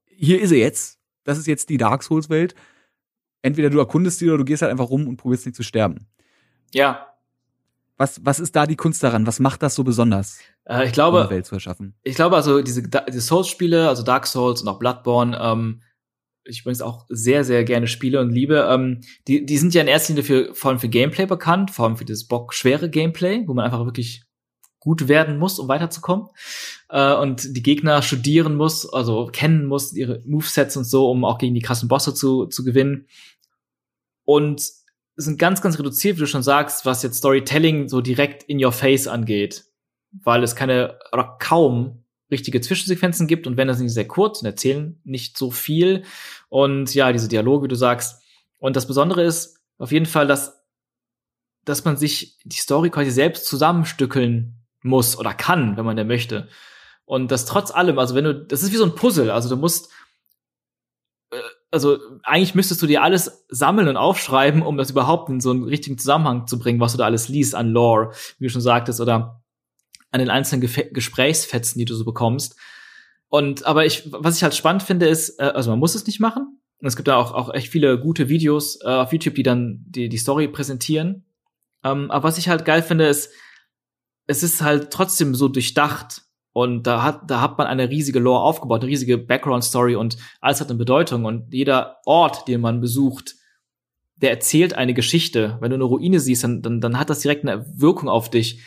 hier 0.06 0.40
ist 0.40 0.50
sie 0.50 0.58
jetzt. 0.60 1.00
Das 1.24 1.38
ist 1.38 1.48
jetzt 1.48 1.70
die 1.70 1.78
Dark 1.78 2.04
Souls 2.04 2.30
Welt. 2.30 2.54
Entweder 3.42 3.70
du 3.72 3.80
erkundest 3.80 4.22
die 4.22 4.28
oder 4.30 4.38
du 4.38 4.46
gehst 4.46 4.62
halt 4.62 4.72
einfach 4.72 4.90
rum 4.90 5.08
und 5.08 5.18
probierst 5.18 5.46
nicht 5.48 5.56
zu 5.56 5.64
sterben. 5.64 6.08
Ja. 6.74 7.08
Was, 7.98 8.24
was 8.24 8.40
ist 8.40 8.56
da 8.56 8.68
die 8.68 8.76
Kunst 8.76 9.02
daran? 9.04 9.26
Was 9.26 9.40
macht 9.40 9.64
das 9.64 9.74
so 9.74 9.84
besonders, 9.84 10.38
Äh, 10.66 10.84
ich 10.84 10.90
um 10.90 10.94
glaube, 10.94 11.22
eine 11.22 11.30
Welt 11.32 11.48
zu 11.48 11.56
erschaffen? 11.56 11.96
ich 12.04 12.16
glaube 12.16 12.36
also 12.36 12.62
diese, 12.62 12.84
diese 12.84 13.22
Souls-Spiele, 13.22 13.90
also 13.90 14.04
Dark 14.04 14.28
Souls 14.28 14.62
und 14.62 14.68
auch 14.68 14.78
Bloodborne, 14.78 15.36
ähm, 15.42 15.82
ich 16.48 16.62
übrigens 16.62 16.82
auch 16.82 17.06
sehr, 17.10 17.44
sehr 17.44 17.64
gerne 17.64 17.88
spiele 17.88 18.20
und 18.20 18.30
liebe, 18.30 18.68
ähm, 18.70 19.02
die, 19.28 19.46
die 19.46 19.58
sind 19.58 19.74
ja 19.74 19.82
in 19.82 19.88
erster 19.88 20.14
Linie 20.14 20.24
für, 20.24 20.56
vor 20.56 20.72
allem 20.72 20.80
für 20.80 20.90
Gameplay 20.90 21.26
bekannt, 21.26 21.72
vor 21.72 21.86
allem 21.86 21.98
für 21.98 22.06
dieses 22.06 22.28
bockschwere 22.28 22.90
Gameplay, 22.90 23.44
wo 23.46 23.54
man 23.54 23.66
einfach 23.66 23.86
wirklich 23.86 24.24
gut 24.80 25.08
werden 25.08 25.38
muss, 25.38 25.60
um 25.60 25.68
weiterzukommen. 25.68 26.28
Äh, 26.90 27.14
und 27.16 27.56
die 27.56 27.64
Gegner 27.64 28.02
studieren 28.02 28.56
muss, 28.56 28.92
also 28.92 29.28
kennen 29.28 29.66
muss, 29.66 29.94
ihre 29.94 30.22
Movesets 30.26 30.78
und 30.78 30.86
so, 30.86 31.10
um 31.10 31.26
auch 31.26 31.38
gegen 31.38 31.56
die 31.56 31.62
krassen 31.62 31.90
Bosse 31.90 32.14
zu, 32.14 32.46
zu 32.46 32.64
gewinnen. 32.64 33.08
Und 34.24 34.62
sind 35.16 35.40
ganz, 35.40 35.62
ganz 35.62 35.80
reduziert, 35.80 36.18
wie 36.18 36.22
du 36.22 36.28
schon 36.28 36.44
sagst, 36.44 36.86
was 36.86 37.04
jetzt 37.04 37.18
Storytelling 37.18 37.90
so 37.90 38.02
direkt 38.02 38.44
in 38.44 38.64
your 38.64 38.72
face 38.72 39.08
angeht. 39.08 39.66
Weil 40.12 40.44
es 40.44 40.56
keine 40.56 41.00
oder 41.12 41.38
kaum 41.40 42.04
richtige 42.32 42.62
Zwischensequenzen 42.62 43.28
gibt 43.28 43.48
und 43.48 43.58
wenn 43.58 43.68
das 43.68 43.80
nicht 43.80 43.94
sehr 43.94 44.08
kurz 44.08 44.42
und 44.42 44.46
erzählen 44.46 45.00
nicht 45.04 45.38
so 45.38 45.50
viel 45.50 46.04
und 46.50 46.94
ja, 46.94 47.12
diese 47.12 47.28
Dialoge, 47.28 47.66
wie 47.66 47.70
du 47.70 47.76
sagst. 47.76 48.22
Und 48.60 48.76
das 48.76 48.88
Besondere 48.88 49.24
ist 49.24 49.60
auf 49.78 49.92
jeden 49.92 50.06
Fall, 50.06 50.28
dass, 50.28 50.64
dass 51.66 51.86
man 51.86 51.98
sich 51.98 52.38
die 52.44 52.58
Story 52.58 52.90
quasi 52.90 53.12
selbst 53.12 53.46
zusammenstückeln 53.46 54.56
muss 54.82 55.18
oder 55.18 55.34
kann, 55.34 55.78
wenn 55.78 55.86
man 55.86 55.98
denn 55.98 56.08
möchte. 56.08 56.48
Und 57.06 57.32
das 57.32 57.46
trotz 57.46 57.72
allem, 57.72 58.00
also 58.00 58.16
wenn 58.16 58.26
du, 58.26 58.34
das 58.34 58.64
ist 58.64 58.72
wie 58.72 58.78
so 58.78 58.86
ein 58.86 58.96
Puzzle, 58.96 59.32
also 59.32 59.50
du 59.50 59.56
musst, 59.56 59.92
äh, 61.32 61.40
also 61.72 62.00
eigentlich 62.24 62.56
müsstest 62.56 62.82
du 62.82 62.88
dir 62.88 63.04
alles 63.04 63.46
sammeln 63.50 63.88
und 63.88 63.98
aufschreiben, 63.98 64.62
um 64.62 64.78
das 64.78 64.92
überhaupt 64.92 65.30
in 65.30 65.40
so 65.40 65.52
einen 65.52 65.64
richtigen 65.64 65.98
Zusammenhang 65.98 66.48
zu 66.48 66.60
bringen, 66.60 66.80
was 66.80 66.94
du 66.94 66.98
da 66.98 67.06
alles 67.06 67.28
liest 67.28 67.56
an 67.56 67.70
Lore, 67.70 68.14
wie 68.40 68.48
du 68.48 68.50
schon 68.52 68.62
sagtest, 68.62 69.00
oder 69.00 69.42
an 70.12 70.20
den 70.20 70.30
einzelnen 70.30 70.62
Gef 70.62 70.92
Gesprächsfetzen, 70.92 71.80
die 71.80 71.86
du 71.86 71.96
so 71.96 72.06
bekommst. 72.06 72.58
Und 73.30 73.66
aber 73.66 73.86
ich, 73.86 74.12
was 74.12 74.38
ich 74.38 74.44
halt 74.44 74.56
spannend 74.56 74.84
finde, 74.84 75.08
ist, 75.08 75.40
äh, 75.40 75.44
also 75.44 75.70
man 75.70 75.80
muss 75.80 75.96
es 75.96 76.06
nicht 76.06 76.20
machen. 76.20 76.60
Und 76.80 76.88
es 76.88 76.96
gibt 76.96 77.08
da 77.08 77.18
auch, 77.18 77.34
auch 77.34 77.54
echt 77.54 77.70
viele 77.70 78.00
gute 78.00 78.30
Videos 78.30 78.80
äh, 78.84 78.88
auf 78.88 79.12
YouTube, 79.12 79.36
die 79.36 79.44
dann 79.44 79.84
die, 79.88 80.10
die 80.10 80.18
Story 80.18 80.48
präsentieren. 80.48 81.26
Ähm, 81.84 82.12
aber 82.12 82.24
was 82.24 82.38
ich 82.38 82.50
halt 82.50 82.66
geil 82.66 82.84
finde, 82.84 83.08
ist, 83.08 83.32
es 84.28 84.44
ist 84.44 84.62
halt 84.62 84.92
trotzdem 84.92 85.36
so 85.36 85.48
durchdacht. 85.48 86.24
Und 86.54 86.88
da 86.88 87.04
hat, 87.04 87.30
da 87.30 87.42
hat 87.42 87.58
man 87.58 87.68
eine 87.68 87.90
riesige 87.90 88.20
Lore 88.20 88.42
aufgebaut, 88.42 88.82
eine 88.82 88.90
riesige 88.90 89.18
Background-Story 89.18 89.96
und 89.96 90.18
alles 90.42 90.60
hat 90.60 90.70
eine 90.70 90.78
Bedeutung. 90.78 91.26
Und 91.26 91.54
jeder 91.54 91.98
Ort, 92.06 92.48
den 92.48 92.62
man 92.62 92.82
besucht, 92.82 93.36
der 94.16 94.32
erzählt 94.32 94.74
eine 94.74 94.96
Geschichte. 94.96 95.58
Wenn 95.62 95.70
du 95.70 95.76
eine 95.76 95.84
Ruine 95.84 96.20
siehst, 96.20 96.44
dann, 96.44 96.62
dann, 96.62 96.82
dann 96.82 97.00
hat 97.00 97.10
das 97.10 97.20
direkt 97.20 97.48
eine 97.48 97.66
Wirkung 97.80 98.10
auf 98.10 98.32
dich 98.32 98.64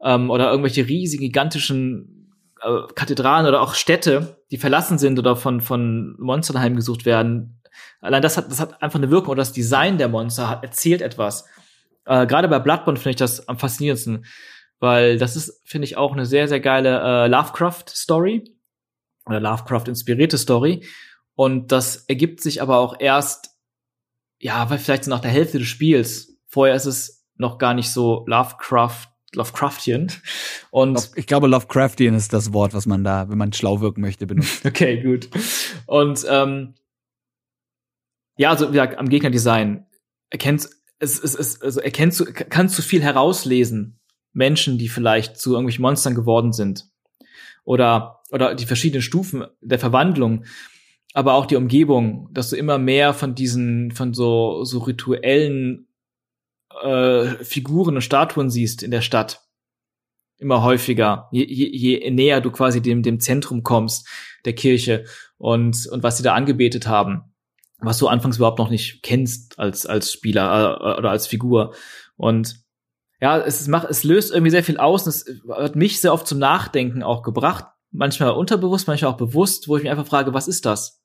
ähm, 0.00 0.30
oder 0.30 0.50
irgendwelche 0.50 0.86
riesigen, 0.86 1.24
gigantischen 1.24 2.13
äh, 2.64 2.92
Kathedralen 2.94 3.46
oder 3.46 3.60
auch 3.60 3.74
Städte, 3.74 4.42
die 4.50 4.56
verlassen 4.56 4.98
sind 4.98 5.18
oder 5.18 5.36
von, 5.36 5.60
von 5.60 6.16
Monstern 6.18 6.58
heimgesucht 6.58 7.04
werden. 7.04 7.62
Allein 8.00 8.22
das 8.22 8.36
hat, 8.36 8.50
das 8.50 8.60
hat 8.60 8.82
einfach 8.82 8.98
eine 8.98 9.10
Wirkung 9.10 9.30
oder 9.30 9.42
das 9.42 9.52
Design 9.52 9.98
der 9.98 10.08
Monster 10.08 10.48
hat, 10.48 10.62
erzählt 10.62 11.02
etwas. 11.02 11.46
Äh, 12.06 12.26
Gerade 12.26 12.48
bei 12.48 12.58
Bloodborne 12.58 12.98
finde 12.98 13.10
ich 13.10 13.16
das 13.16 13.48
am 13.48 13.58
faszinierendsten, 13.58 14.26
weil 14.78 15.18
das 15.18 15.36
ist, 15.36 15.62
finde 15.64 15.86
ich, 15.86 15.96
auch 15.96 16.12
eine 16.12 16.26
sehr, 16.26 16.48
sehr 16.48 16.60
geile 16.60 17.00
äh, 17.00 17.28
Lovecraft-Story 17.28 18.44
oder 19.26 19.40
Lovecraft-inspirierte 19.40 20.38
Story. 20.38 20.86
Und 21.34 21.72
das 21.72 22.04
ergibt 22.06 22.40
sich 22.40 22.62
aber 22.62 22.78
auch 22.78 22.96
erst, 22.98 23.50
ja, 24.38 24.68
weil 24.70 24.78
vielleicht 24.78 25.04
so 25.04 25.10
nach 25.10 25.20
der 25.20 25.30
Hälfte 25.30 25.58
des 25.58 25.68
Spiels. 25.68 26.38
Vorher 26.46 26.76
ist 26.76 26.86
es 26.86 27.26
noch 27.36 27.58
gar 27.58 27.74
nicht 27.74 27.90
so 27.90 28.24
Lovecraft 28.26 29.13
Lovecraftian. 29.34 30.12
Und 30.70 31.10
ich 31.16 31.26
glaube, 31.26 31.46
Lovecraftian 31.46 32.14
ist 32.14 32.32
das 32.32 32.52
Wort, 32.52 32.74
was 32.74 32.86
man 32.86 33.04
da, 33.04 33.28
wenn 33.28 33.38
man 33.38 33.52
schlau 33.52 33.80
wirken 33.80 34.00
möchte, 34.00 34.26
benutzt. 34.26 34.64
okay, 34.66 35.02
gut. 35.02 35.28
Und 35.86 36.24
ähm, 36.28 36.74
ja, 38.36 38.50
also 38.50 38.68
wie 38.68 38.72
gesagt, 38.72 38.98
am 38.98 39.08
Gegnerdesign 39.08 39.86
erkennst 40.30 40.70
es, 40.98 41.22
es, 41.22 41.34
es, 41.34 41.60
also 41.60 41.80
erkennst 41.80 42.20
du, 42.20 42.24
kannst 42.24 42.78
du 42.78 42.82
viel 42.82 43.02
herauslesen. 43.02 43.98
Menschen, 44.32 44.78
die 44.78 44.88
vielleicht 44.88 45.36
zu 45.38 45.52
irgendwelchen 45.52 45.82
Monstern 45.82 46.14
geworden 46.14 46.52
sind. 46.52 46.88
Oder, 47.64 48.20
oder 48.30 48.54
die 48.54 48.66
verschiedenen 48.66 49.02
Stufen 49.02 49.44
der 49.60 49.78
Verwandlung. 49.78 50.44
Aber 51.12 51.34
auch 51.34 51.46
die 51.46 51.56
Umgebung, 51.56 52.28
dass 52.32 52.50
du 52.50 52.56
immer 52.56 52.78
mehr 52.78 53.14
von 53.14 53.36
diesen, 53.36 53.92
von 53.92 54.12
so, 54.12 54.64
so 54.64 54.80
rituellen 54.80 55.86
äh, 56.82 57.44
Figuren 57.44 57.96
und 57.96 58.02
Statuen 58.02 58.50
siehst 58.50 58.82
in 58.82 58.90
der 58.90 59.00
Stadt. 59.02 59.42
Immer 60.38 60.62
häufiger, 60.62 61.28
je, 61.30 61.44
je, 61.44 61.68
je 61.68 62.10
näher 62.10 62.40
du 62.40 62.50
quasi 62.50 62.82
dem, 62.82 63.02
dem 63.02 63.20
Zentrum 63.20 63.62
kommst, 63.62 64.08
der 64.44 64.54
Kirche 64.54 65.04
und, 65.38 65.86
und 65.86 66.02
was 66.02 66.16
sie 66.16 66.22
da 66.22 66.34
angebetet 66.34 66.86
haben, 66.86 67.34
was 67.78 67.98
du 67.98 68.08
anfangs 68.08 68.36
überhaupt 68.36 68.58
noch 68.58 68.70
nicht 68.70 69.02
kennst 69.02 69.58
als, 69.58 69.86
als 69.86 70.12
Spieler 70.12 70.78
äh, 70.80 70.98
oder 70.98 71.10
als 71.10 71.26
Figur. 71.26 71.74
Und 72.16 72.64
ja, 73.20 73.38
es 73.38 73.66
macht, 73.68 73.88
es 73.88 74.04
löst 74.04 74.32
irgendwie 74.32 74.50
sehr 74.50 74.64
viel 74.64 74.78
aus 74.78 75.04
und 75.04 75.10
es 75.10 75.42
hat 75.48 75.76
mich 75.76 76.00
sehr 76.00 76.12
oft 76.12 76.26
zum 76.26 76.38
Nachdenken 76.38 77.02
auch 77.02 77.22
gebracht. 77.22 77.66
Manchmal 77.90 78.32
unterbewusst, 78.32 78.88
manchmal 78.88 79.12
auch 79.12 79.16
bewusst, 79.16 79.68
wo 79.68 79.76
ich 79.76 79.84
mich 79.84 79.90
einfach 79.90 80.06
frage, 80.06 80.34
was 80.34 80.48
ist 80.48 80.66
das? 80.66 81.03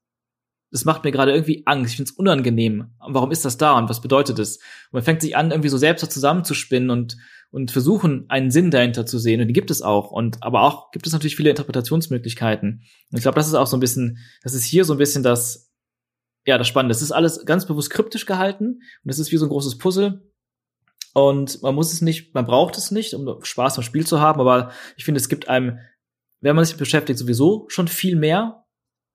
Das 0.71 0.85
macht 0.85 1.03
mir 1.03 1.11
gerade 1.11 1.31
irgendwie 1.31 1.63
Angst. 1.65 1.91
Ich 1.91 1.97
finde 1.97 2.11
es 2.11 2.17
unangenehm. 2.17 2.91
Warum 2.99 3.31
ist 3.31 3.43
das 3.43 3.57
da 3.57 3.77
und 3.77 3.89
was 3.89 4.01
bedeutet 4.01 4.37
es? 4.37 4.57
Und 4.57 4.93
man 4.93 5.03
fängt 5.03 5.21
sich 5.21 5.35
an, 5.35 5.51
irgendwie 5.51 5.69
so 5.69 5.77
selbst 5.77 6.11
zusammenzuspinnen 6.11 6.91
und, 6.91 7.17
und 7.49 7.71
versuchen, 7.71 8.25
einen 8.29 8.51
Sinn 8.51 8.69
dahinter 8.69 9.05
zu 9.05 9.17
sehen. 9.17 9.41
Und 9.41 9.47
die 9.47 9.53
gibt 9.53 9.71
es 9.71 9.81
auch. 9.81 10.11
Und, 10.11 10.43
aber 10.43 10.61
auch 10.61 10.91
gibt 10.91 11.07
es 11.07 11.13
natürlich 11.13 11.35
viele 11.35 11.49
Interpretationsmöglichkeiten. 11.49 12.83
Und 13.11 13.17
ich 13.17 13.23
glaube, 13.23 13.35
das 13.35 13.47
ist 13.47 13.55
auch 13.55 13.65
so 13.65 13.77
ein 13.77 13.79
bisschen, 13.79 14.19
das 14.43 14.53
ist 14.53 14.63
hier 14.63 14.85
so 14.85 14.93
ein 14.93 14.99
bisschen 14.99 15.23
das, 15.23 15.71
ja, 16.45 16.59
das 16.59 16.67
Spannende. 16.67 16.93
Es 16.93 17.01
ist 17.01 17.11
alles 17.11 17.45
ganz 17.45 17.65
bewusst 17.65 17.89
kryptisch 17.89 18.27
gehalten. 18.27 18.81
Und 19.03 19.09
es 19.09 19.17
ist 19.17 19.31
wie 19.31 19.37
so 19.37 19.47
ein 19.47 19.49
großes 19.49 19.79
Puzzle. 19.79 20.31
Und 21.13 21.63
man 21.63 21.73
muss 21.73 21.91
es 21.91 22.01
nicht, 22.01 22.35
man 22.35 22.45
braucht 22.45 22.77
es 22.77 22.91
nicht, 22.91 23.15
um 23.15 23.43
Spaß 23.43 23.77
am 23.77 23.83
Spiel 23.83 24.05
zu 24.05 24.21
haben. 24.21 24.39
Aber 24.39 24.71
ich 24.97 25.05
finde, 25.05 25.19
es 25.19 25.29
gibt 25.29 25.49
einem, 25.49 25.79
wenn 26.41 26.55
man 26.55 26.63
sich 26.63 26.77
beschäftigt, 26.77 27.17
sowieso 27.17 27.65
schon 27.69 27.87
viel 27.87 28.15
mehr 28.15 28.65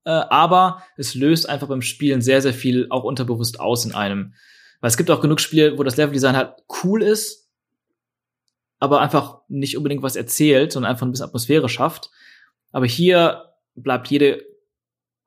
äh, 0.05 0.11
aber 0.11 0.83
es 0.97 1.15
löst 1.15 1.49
einfach 1.49 1.69
beim 1.69 1.83
Spielen 1.83 2.23
sehr, 2.23 2.43
sehr 2.43 2.55
viel 2.55 2.87
auch 2.91 3.05
unterbewusst 3.05 3.61
aus 3.61 3.85
in 3.85 3.95
einem. 3.95 4.35
Weil 4.81 4.89
es 4.89 4.97
gibt 4.97 5.11
auch 5.11 5.21
genug 5.21 5.41
Spiele, 5.41 5.79
wo 5.79 5.83
das 5.83 5.97
Leveldesign 5.97 6.37
halt 6.37 6.55
cool 6.83 7.03
ist, 7.03 7.51
aber 8.79 9.01
einfach 9.01 9.41
nicht 9.49 9.77
unbedingt 9.77 10.03
was 10.03 10.17
erzählt, 10.17 10.73
sondern 10.73 10.91
einfach 10.91 11.07
ein 11.07 11.11
bisschen 11.11 11.27
Atmosphäre 11.27 11.69
schafft. 11.69 12.11
Aber 12.71 12.87
hier 12.87 13.55
bleibt 13.75 14.09
jede, 14.09 14.45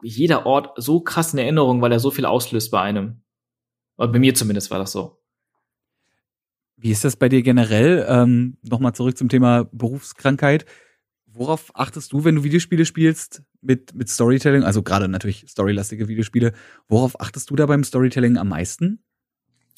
jeder 0.01 0.45
Ort 0.45 0.73
so 0.75 0.99
krass 0.99 1.33
in 1.33 1.39
Erinnerung, 1.39 1.81
weil 1.81 1.91
er 1.91 1.99
so 1.99 2.11
viel 2.11 2.25
auslöst 2.25 2.69
bei 2.71 2.81
einem. 2.81 3.21
Und 3.95 4.11
bei 4.11 4.19
mir 4.19 4.35
zumindest 4.35 4.69
war 4.69 4.77
das 4.77 4.91
so. 4.91 5.19
Wie 6.75 6.91
ist 6.91 7.03
das 7.03 7.15
bei 7.15 7.27
dir 7.27 7.41
generell? 7.41 8.05
Ähm, 8.07 8.57
Nochmal 8.61 8.93
zurück 8.93 9.17
zum 9.17 9.29
Thema 9.29 9.63
Berufskrankheit. 9.71 10.65
Worauf 11.37 11.71
achtest 11.75 12.13
du, 12.13 12.23
wenn 12.23 12.35
du 12.35 12.43
Videospiele 12.43 12.83
spielst 12.83 13.43
mit, 13.61 13.93
mit 13.93 14.09
Storytelling? 14.09 14.63
Also 14.63 14.81
gerade 14.81 15.07
natürlich 15.07 15.45
storylastige 15.47 16.07
Videospiele. 16.07 16.51
Worauf 16.87 17.21
achtest 17.21 17.51
du 17.51 17.55
da 17.55 17.67
beim 17.67 17.83
Storytelling 17.83 18.37
am 18.37 18.49
meisten? 18.49 19.03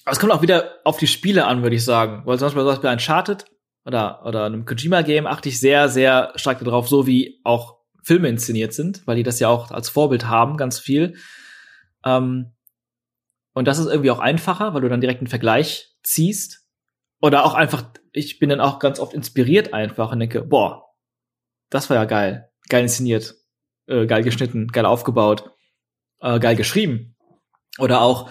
Aber 0.06 0.14
es 0.14 0.20
kommt 0.20 0.32
auch 0.32 0.42
wieder 0.42 0.76
auf 0.86 0.98
die 0.98 1.08
Spiele 1.08 1.46
an, 1.46 1.62
würde 1.62 1.76
ich 1.76 1.84
sagen. 1.84 2.22
Weil 2.26 2.40
zum 2.40 2.46
Beispiel, 2.46 2.62
zum 2.62 2.70
Beispiel 2.70 2.90
Uncharted 2.90 3.46
oder, 3.84 4.26
oder 4.26 4.46
einem 4.46 4.66
Kojima-Game 4.66 5.28
achte 5.28 5.50
ich 5.50 5.60
sehr, 5.60 5.90
sehr 5.90 6.32
stark 6.36 6.64
darauf, 6.64 6.88
so 6.88 7.06
wie 7.06 7.42
auch 7.44 7.80
Filme 8.04 8.30
inszeniert 8.30 8.74
sind, 8.74 9.06
weil 9.06 9.18
die 9.18 9.24
das 9.24 9.42
ja 9.42 9.50
auch 9.50 9.72
als 9.72 9.90
Vorbild 9.90 10.28
haben, 10.28 10.56
ganz 10.56 10.80
viel. 10.80 11.16
Ähm, 12.06 12.54
und 13.54 13.68
das 13.68 13.80
ist 13.80 13.88
irgendwie 13.88 14.12
auch 14.12 14.20
einfacher, 14.20 14.74
weil 14.74 14.82
du 14.82 14.88
dann 14.88 15.02
direkt 15.02 15.20
einen 15.20 15.28
Vergleich 15.28 15.98
ziehst. 16.04 16.66
Oder 17.22 17.44
auch 17.44 17.54
einfach, 17.54 17.84
ich 18.14 18.40
bin 18.40 18.48
dann 18.48 18.62
auch 18.62 18.80
ganz 18.80 18.98
oft 18.98 19.14
inspiriert 19.14 19.74
einfach 19.74 20.14
und 20.14 20.20
denke, 20.20 20.42
boah, 20.42 20.89
das 21.70 21.90
war 21.90 21.98
ja 21.98 22.06
geil. 22.06 22.50
Geil 22.70 22.84
inszeniert, 22.84 23.36
äh, 23.88 24.06
geil 24.06 24.24
geschnitten, 24.24 24.68
geil 24.68 24.86
aufgebaut, 24.86 25.52
äh, 26.20 26.40
geil 26.40 26.56
geschrieben. 26.56 27.16
Oder 27.78 28.02
auch, 28.02 28.30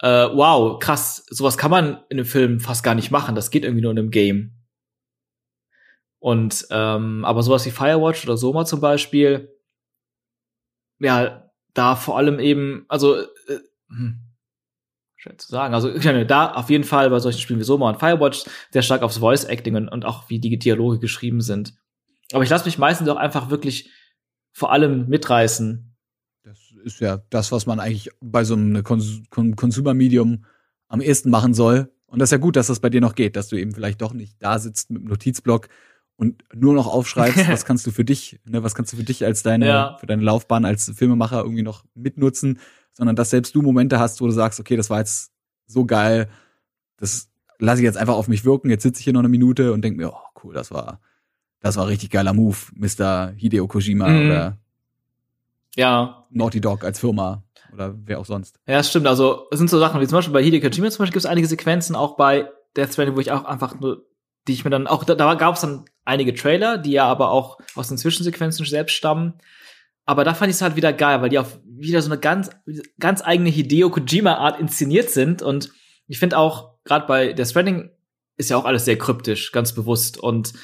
äh, 0.00 0.08
wow, 0.08 0.78
krass, 0.78 1.26
sowas 1.28 1.58
kann 1.58 1.70
man 1.70 2.04
in 2.08 2.18
einem 2.18 2.24
Film 2.24 2.60
fast 2.60 2.82
gar 2.84 2.94
nicht 2.94 3.10
machen. 3.10 3.34
Das 3.34 3.50
geht 3.50 3.64
irgendwie 3.64 3.82
nur 3.82 3.92
in 3.92 3.98
einem 3.98 4.10
Game. 4.10 4.54
Und 6.20 6.66
ähm, 6.70 7.24
aber 7.24 7.42
sowas 7.42 7.64
wie 7.66 7.70
Firewatch 7.70 8.24
oder 8.24 8.36
Soma 8.36 8.64
zum 8.64 8.80
Beispiel, 8.80 9.54
ja, 10.98 11.48
da 11.74 11.96
vor 11.96 12.16
allem 12.16 12.40
eben, 12.40 12.86
also 12.88 13.16
äh, 13.16 13.60
hm, 13.88 14.20
schön 15.16 15.38
zu 15.38 15.48
sagen. 15.48 15.74
Also 15.74 15.92
ich 15.92 16.04
meine, 16.04 16.26
da 16.26 16.52
auf 16.52 16.70
jeden 16.70 16.84
Fall 16.84 17.10
bei 17.10 17.18
solchen 17.20 17.40
Spielen 17.40 17.60
wie 17.60 17.64
Soma 17.64 17.88
und 17.90 18.00
Firewatch 18.00 18.44
sehr 18.70 18.82
stark 18.82 19.02
aufs 19.02 19.18
Voice 19.18 19.44
Acting 19.44 19.76
und, 19.76 19.88
und 19.88 20.04
auch 20.04 20.28
wie 20.28 20.40
die 20.40 20.58
Dialoge 20.58 20.98
geschrieben 20.98 21.40
sind. 21.40 21.74
Aber 22.32 22.44
ich 22.44 22.50
lasse 22.50 22.66
mich 22.66 22.78
meistens 22.78 23.08
auch 23.08 23.16
einfach 23.16 23.50
wirklich 23.50 23.90
vor 24.52 24.72
allem 24.72 25.08
mitreißen. 25.08 25.96
Das 26.42 26.58
ist 26.84 27.00
ja 27.00 27.22
das, 27.30 27.52
was 27.52 27.66
man 27.66 27.80
eigentlich 27.80 28.10
bei 28.20 28.44
so 28.44 28.54
einem 28.54 28.82
Kons 28.82 29.22
Consumer-Medium 29.30 30.44
am 30.88 31.00
ehesten 31.00 31.30
machen 31.30 31.54
soll. 31.54 31.92
Und 32.06 32.20
das 32.20 32.28
ist 32.28 32.32
ja 32.32 32.38
gut, 32.38 32.56
dass 32.56 32.68
das 32.68 32.80
bei 32.80 32.88
dir 32.88 33.00
noch 33.00 33.14
geht, 33.14 33.36
dass 33.36 33.48
du 33.48 33.56
eben 33.56 33.72
vielleicht 33.72 34.00
doch 34.00 34.14
nicht 34.14 34.42
da 34.42 34.58
sitzt 34.58 34.90
mit 34.90 35.02
dem 35.02 35.08
Notizblock 35.08 35.68
und 36.16 36.42
nur 36.54 36.74
noch 36.74 36.86
aufschreibst, 36.86 37.48
was 37.48 37.64
kannst 37.64 37.86
du 37.86 37.90
für 37.90 38.04
dich, 38.04 38.40
ne, 38.44 38.62
was 38.62 38.74
kannst 38.74 38.92
du 38.92 38.96
für 38.96 39.04
dich 39.04 39.24
als 39.24 39.42
deine, 39.42 39.66
ja. 39.66 39.96
für 39.98 40.06
deine 40.06 40.22
Laufbahn 40.22 40.64
als 40.64 40.90
Filmemacher 40.94 41.42
irgendwie 41.42 41.62
noch 41.62 41.84
mitnutzen, 41.94 42.58
sondern 42.92 43.14
dass 43.14 43.30
selbst 43.30 43.54
du 43.54 43.62
Momente 43.62 43.98
hast, 43.98 44.20
wo 44.20 44.26
du 44.26 44.32
sagst, 44.32 44.58
okay, 44.58 44.76
das 44.76 44.90
war 44.90 44.98
jetzt 44.98 45.30
so 45.66 45.84
geil, 45.84 46.28
das 46.96 47.30
lasse 47.58 47.80
ich 47.80 47.84
jetzt 47.84 47.98
einfach 47.98 48.14
auf 48.14 48.28
mich 48.28 48.44
wirken, 48.44 48.70
jetzt 48.70 48.82
sitze 48.82 49.00
ich 49.00 49.04
hier 49.04 49.12
noch 49.12 49.20
eine 49.20 49.28
Minute 49.28 49.72
und 49.72 49.82
denke 49.82 49.98
mir, 49.98 50.12
oh 50.12 50.40
cool, 50.42 50.54
das 50.54 50.70
war, 50.70 51.00
das 51.60 51.76
war 51.76 51.86
richtig 51.88 52.10
geiler 52.10 52.32
Move, 52.32 52.56
Mr. 52.74 53.32
Hideo 53.36 53.66
Kojima 53.66 54.08
mhm. 54.08 54.26
oder 54.26 54.58
ja. 55.76 56.26
Naughty 56.30 56.60
Dog 56.60 56.84
als 56.84 57.00
Firma 57.00 57.42
oder 57.72 57.94
wer 58.04 58.18
auch 58.18 58.26
sonst. 58.26 58.58
Ja, 58.66 58.82
stimmt. 58.82 59.06
Also 59.06 59.46
es 59.50 59.58
sind 59.58 59.70
so 59.70 59.78
Sachen 59.78 60.00
wie 60.00 60.06
zum 60.06 60.16
Beispiel 60.18 60.32
bei 60.32 60.42
Hideo 60.42 60.60
Kojima 60.60 60.90
zum 60.90 60.98
Beispiel 60.98 61.12
gibt 61.12 61.24
es 61.24 61.30
einige 61.30 61.46
Sequenzen 61.46 61.96
auch 61.96 62.16
bei 62.16 62.48
Death 62.76 62.92
Stranding, 62.92 63.16
wo 63.16 63.20
ich 63.20 63.32
auch 63.32 63.44
einfach 63.44 63.78
nur, 63.80 64.06
die 64.46 64.52
ich 64.52 64.64
mir 64.64 64.70
dann 64.70 64.86
auch, 64.86 65.04
da, 65.04 65.14
da 65.14 65.34
gab 65.34 65.54
es 65.54 65.60
dann 65.60 65.84
einige 66.04 66.34
Trailer, 66.34 66.78
die 66.78 66.92
ja 66.92 67.06
aber 67.06 67.30
auch 67.30 67.58
aus 67.74 67.88
den 67.88 67.98
Zwischensequenzen 67.98 68.64
selbst 68.64 68.94
stammen. 68.94 69.34
Aber 70.04 70.24
da 70.24 70.32
fand 70.32 70.50
ich 70.50 70.56
es 70.56 70.62
halt 70.62 70.76
wieder 70.76 70.92
geil, 70.92 71.20
weil 71.20 71.28
die 71.28 71.38
auf 71.38 71.58
wieder 71.64 72.00
so 72.00 72.10
eine 72.10 72.18
ganz, 72.18 72.50
ganz 72.98 73.22
eigene 73.22 73.50
Hideo 73.50 73.90
Kojima-Art 73.90 74.58
inszeniert 74.58 75.10
sind. 75.10 75.42
Und 75.42 75.70
ich 76.06 76.18
finde 76.18 76.38
auch, 76.38 76.78
gerade 76.84 77.06
bei 77.06 77.34
Death 77.34 77.48
Stranding 77.48 77.90
ist 78.36 78.48
ja 78.48 78.56
auch 78.56 78.64
alles 78.64 78.86
sehr 78.86 78.96
kryptisch, 78.96 79.52
ganz 79.52 79.74
bewusst. 79.74 80.16
Und 80.16 80.54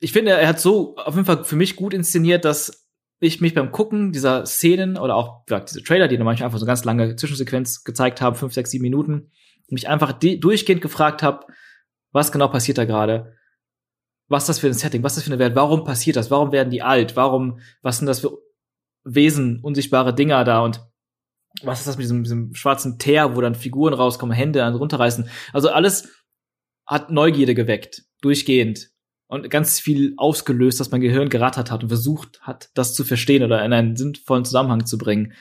ich 0.00 0.12
finde, 0.12 0.32
er 0.32 0.48
hat 0.48 0.60
so 0.60 0.96
auf 0.96 1.14
jeden 1.14 1.26
Fall 1.26 1.44
für 1.44 1.56
mich 1.56 1.76
gut 1.76 1.94
inszeniert, 1.94 2.44
dass 2.44 2.88
ich 3.20 3.40
mich 3.40 3.54
beim 3.54 3.70
Gucken 3.70 4.12
dieser 4.12 4.46
Szenen 4.46 4.98
oder 4.98 5.14
auch 5.14 5.44
ja, 5.48 5.60
diese 5.60 5.82
Trailer, 5.82 6.08
die 6.08 6.18
manchmal 6.18 6.46
einfach 6.46 6.58
so 6.58 6.66
ganz 6.66 6.84
lange 6.84 7.14
Zwischensequenz 7.14 7.84
gezeigt 7.84 8.20
haben, 8.20 8.34
fünf, 8.34 8.52
sechs, 8.52 8.70
sieben 8.70 8.82
Minuten, 8.82 9.30
mich 9.68 9.88
einfach 9.88 10.12
durchgehend 10.12 10.82
gefragt 10.82 11.22
habe, 11.22 11.46
was 12.10 12.32
genau 12.32 12.48
passiert 12.48 12.78
da 12.78 12.84
gerade? 12.84 13.36
Was 14.28 14.44
ist 14.44 14.48
das 14.48 14.58
für 14.58 14.66
ein 14.66 14.74
Setting? 14.74 15.02
Was 15.02 15.12
ist 15.12 15.18
das 15.18 15.24
für 15.24 15.30
eine 15.30 15.38
Welt? 15.38 15.54
Warum 15.54 15.84
passiert 15.84 16.16
das? 16.16 16.30
Warum 16.30 16.52
werden 16.52 16.70
die 16.70 16.82
alt? 16.82 17.16
Warum, 17.16 17.60
was 17.80 17.98
sind 17.98 18.06
das 18.06 18.20
für 18.20 18.38
Wesen, 19.04 19.60
unsichtbare 19.62 20.14
Dinger 20.14 20.44
da? 20.44 20.60
Und 20.60 20.84
was 21.62 21.80
ist 21.80 21.88
das 21.88 21.96
mit 21.96 22.04
diesem, 22.04 22.24
diesem 22.24 22.54
schwarzen 22.54 22.98
Teer, 22.98 23.36
wo 23.36 23.40
dann 23.40 23.54
Figuren 23.54 23.94
rauskommen, 23.94 24.34
Hände 24.34 24.68
runterreißen? 24.68 25.28
Also 25.52 25.70
alles 25.70 26.08
hat 26.86 27.10
Neugierde 27.10 27.54
geweckt, 27.54 28.04
durchgehend 28.20 28.91
und 29.32 29.48
ganz 29.48 29.80
viel 29.80 30.12
ausgelöst, 30.18 30.78
dass 30.78 30.90
mein 30.90 31.00
Gehirn 31.00 31.30
gerattert 31.30 31.70
hat 31.70 31.82
und 31.82 31.88
versucht 31.88 32.42
hat, 32.42 32.68
das 32.74 32.92
zu 32.92 33.02
verstehen 33.02 33.42
oder 33.42 33.64
in 33.64 33.72
einen 33.72 33.96
sinnvollen 33.96 34.44
Zusammenhang 34.44 34.84
zu 34.84 34.98
bringen. 34.98 35.32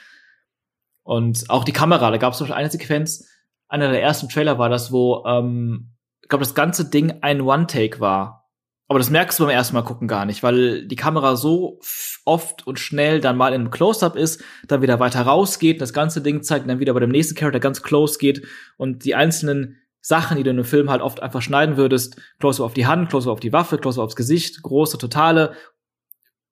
Und 1.04 1.50
auch 1.50 1.66
die 1.66 1.74
Kamera, 1.74 2.10
da 2.10 2.16
gab 2.16 2.32
es 2.32 2.38
zum 2.38 2.48
Beispiel 2.48 2.58
eine 2.58 2.72
Sequenz, 2.72 3.28
einer 3.68 3.92
der 3.92 4.02
ersten 4.02 4.30
Trailer 4.30 4.58
war 4.58 4.70
das, 4.70 4.94
wo, 4.94 5.26
ähm, 5.28 5.92
ich 6.22 6.30
glaube, 6.30 6.46
das 6.46 6.56
ganze 6.56 6.90
Ding 6.90 7.16
ein 7.20 7.42
One-Take 7.42 8.00
war. 8.00 8.50
Aber 8.88 8.98
das 8.98 9.10
merkst 9.10 9.38
du 9.38 9.44
beim 9.44 9.56
ersten 9.56 9.76
Mal 9.76 9.82
gucken 9.82 10.08
gar 10.08 10.24
nicht, 10.24 10.42
weil 10.42 10.88
die 10.88 10.96
Kamera 10.96 11.36
so 11.36 11.82
oft 12.24 12.66
und 12.66 12.80
schnell 12.80 13.20
dann 13.20 13.36
mal 13.36 13.50
in 13.50 13.60
einem 13.60 13.72
Close-Up 13.72 14.16
ist, 14.16 14.42
dann 14.70 14.82
wieder 14.82 15.02
weiter 15.02 15.24
rausgeht, 15.24 15.82
das 15.82 15.92
ganze 15.92 16.22
Ding 16.22 16.44
zeigt, 16.44 16.70
dann 16.70 16.80
wieder 16.80 16.94
bei 16.94 17.02
dem 17.02 17.12
nächsten 17.12 17.36
Charakter 17.36 17.60
ganz 17.60 17.84
close 17.84 18.20
geht 18.20 18.48
und 18.78 19.04
die 19.04 19.16
einzelnen 19.16 19.81
Sachen, 20.02 20.38
die 20.38 20.44
du 20.44 20.50
in 20.50 20.58
einem 20.58 20.66
Film 20.66 20.90
halt 20.90 21.02
oft 21.02 21.22
einfach 21.22 21.42
schneiden 21.42 21.78
würdest. 21.78 22.20
Close 22.40 22.64
auf 22.64 22.74
die 22.74 22.88
Hand, 22.88 23.10
close 23.10 23.30
auf 23.30 23.40
die 23.40 23.54
Waffe, 23.54 23.78
close 23.78 24.02
aufs 24.02 24.16
Gesicht, 24.16 24.62
große, 24.64 24.98
totale, 24.98 25.54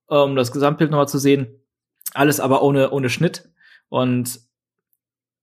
um 0.06 0.36
das 0.36 0.52
Gesamtbild 0.52 0.91
nochmal 0.91 1.08
zu 1.08 1.18
sehen. 1.18 1.47
Alles 2.14 2.39
aber 2.39 2.62
ohne, 2.62 2.91
ohne 2.91 3.10
Schnitt. 3.10 3.50
Und 3.89 4.39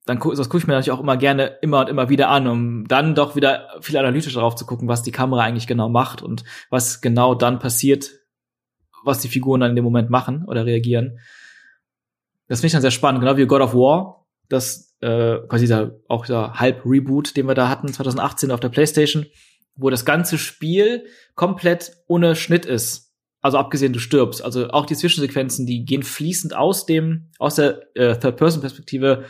dann 0.06 0.20
gu 0.20 0.32
das 0.32 0.48
gucke 0.48 0.58
ich 0.58 0.66
mir 0.68 0.74
natürlich 0.74 0.92
auch 0.92 1.02
immer 1.02 1.16
gerne 1.16 1.58
immer 1.62 1.80
und 1.80 1.88
immer 1.88 2.08
wieder 2.08 2.28
an, 2.28 2.46
um 2.46 2.86
dann 2.86 3.16
doch 3.16 3.34
wieder 3.34 3.68
viel 3.80 3.96
analytischer 3.96 4.36
darauf 4.36 4.54
zu 4.54 4.64
gucken, 4.64 4.86
was 4.88 5.02
die 5.02 5.10
Kamera 5.10 5.42
eigentlich 5.42 5.66
genau 5.66 5.88
macht 5.88 6.22
und 6.22 6.44
was 6.70 7.00
genau 7.00 7.34
dann 7.34 7.58
passiert, 7.58 8.12
was 9.04 9.18
die 9.18 9.28
Figuren 9.28 9.60
dann 9.60 9.70
in 9.70 9.76
dem 9.76 9.84
Moment 9.84 10.08
machen 10.08 10.44
oder 10.46 10.64
reagieren. 10.64 11.18
Das 12.46 12.60
finde 12.60 12.68
ich 12.68 12.72
dann 12.72 12.82
sehr 12.82 12.92
spannend, 12.92 13.20
genau 13.20 13.36
wie 13.36 13.46
God 13.46 13.62
of 13.62 13.74
War, 13.74 14.26
das 14.48 14.85
äh, 15.00 15.38
quasi 15.48 15.64
dieser, 15.64 15.92
auch 16.08 16.24
dieser 16.24 16.54
Halb-Reboot, 16.54 17.36
den 17.36 17.46
wir 17.46 17.54
da 17.54 17.68
hatten, 17.68 17.88
2018 17.88 18.50
auf 18.50 18.60
der 18.60 18.68
Playstation, 18.68 19.26
wo 19.74 19.90
das 19.90 20.04
ganze 20.04 20.38
Spiel 20.38 21.06
komplett 21.34 21.92
ohne 22.06 22.34
Schnitt 22.36 22.64
ist. 22.64 23.14
Also 23.42 23.58
abgesehen, 23.58 23.92
du 23.92 23.98
stirbst. 23.98 24.42
Also 24.42 24.70
auch 24.70 24.86
die 24.86 24.96
Zwischensequenzen, 24.96 25.66
die 25.66 25.84
gehen 25.84 26.02
fließend 26.02 26.56
aus 26.56 26.86
dem, 26.86 27.30
aus 27.38 27.56
der 27.56 27.82
äh, 27.94 28.18
Third-Person-Perspektive, 28.18 29.24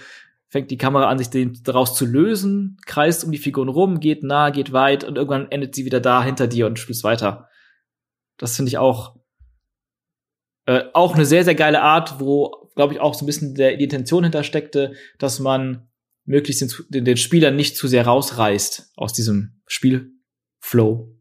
fängt 0.49 0.71
die 0.71 0.79
Kamera 0.79 1.09
an, 1.09 1.19
sich 1.19 1.29
den 1.29 1.59
daraus 1.65 1.95
zu 1.95 2.07
lösen, 2.07 2.79
kreist 2.87 3.25
um 3.25 3.33
die 3.33 3.39
Figuren 3.39 3.69
rum, 3.69 4.01
geht 4.01 4.23
nah, 4.23 4.51
geht 4.51 4.73
weit 4.73 5.05
und 5.05 5.17
irgendwann 5.17 5.51
endet 5.51 5.75
sie 5.75 5.85
wieder 5.85 6.01
da 6.01 6.23
hinter 6.23 6.47
dir 6.47 6.67
und 6.67 6.79
spielst 6.79 7.05
weiter. 7.05 7.49
Das 8.39 8.57
finde 8.57 8.69
ich 8.69 8.79
auch 8.79 9.17
äh, 10.67 10.85
auch 10.95 11.15
eine 11.15 11.25
sehr, 11.25 11.45
sehr 11.45 11.55
geile 11.55 11.83
Art, 11.83 12.21
wo 12.21 12.66
glaube 12.77 12.95
ich, 12.95 13.01
auch 13.01 13.15
so 13.15 13.25
ein 13.25 13.27
bisschen 13.27 13.55
der, 13.55 13.77
die 13.77 13.85
Intention 13.85 14.23
hintersteckte, 14.23 14.93
dass 15.19 15.41
man 15.41 15.89
möglichst 16.25 16.63
den, 16.91 17.05
den, 17.05 17.17
Spieler 17.17 17.51
nicht 17.51 17.77
zu 17.77 17.89
sehr 17.89 18.07
rausreißt 18.07 18.93
aus 18.97 19.13
diesem 19.13 19.61
Spielflow. 19.67 21.13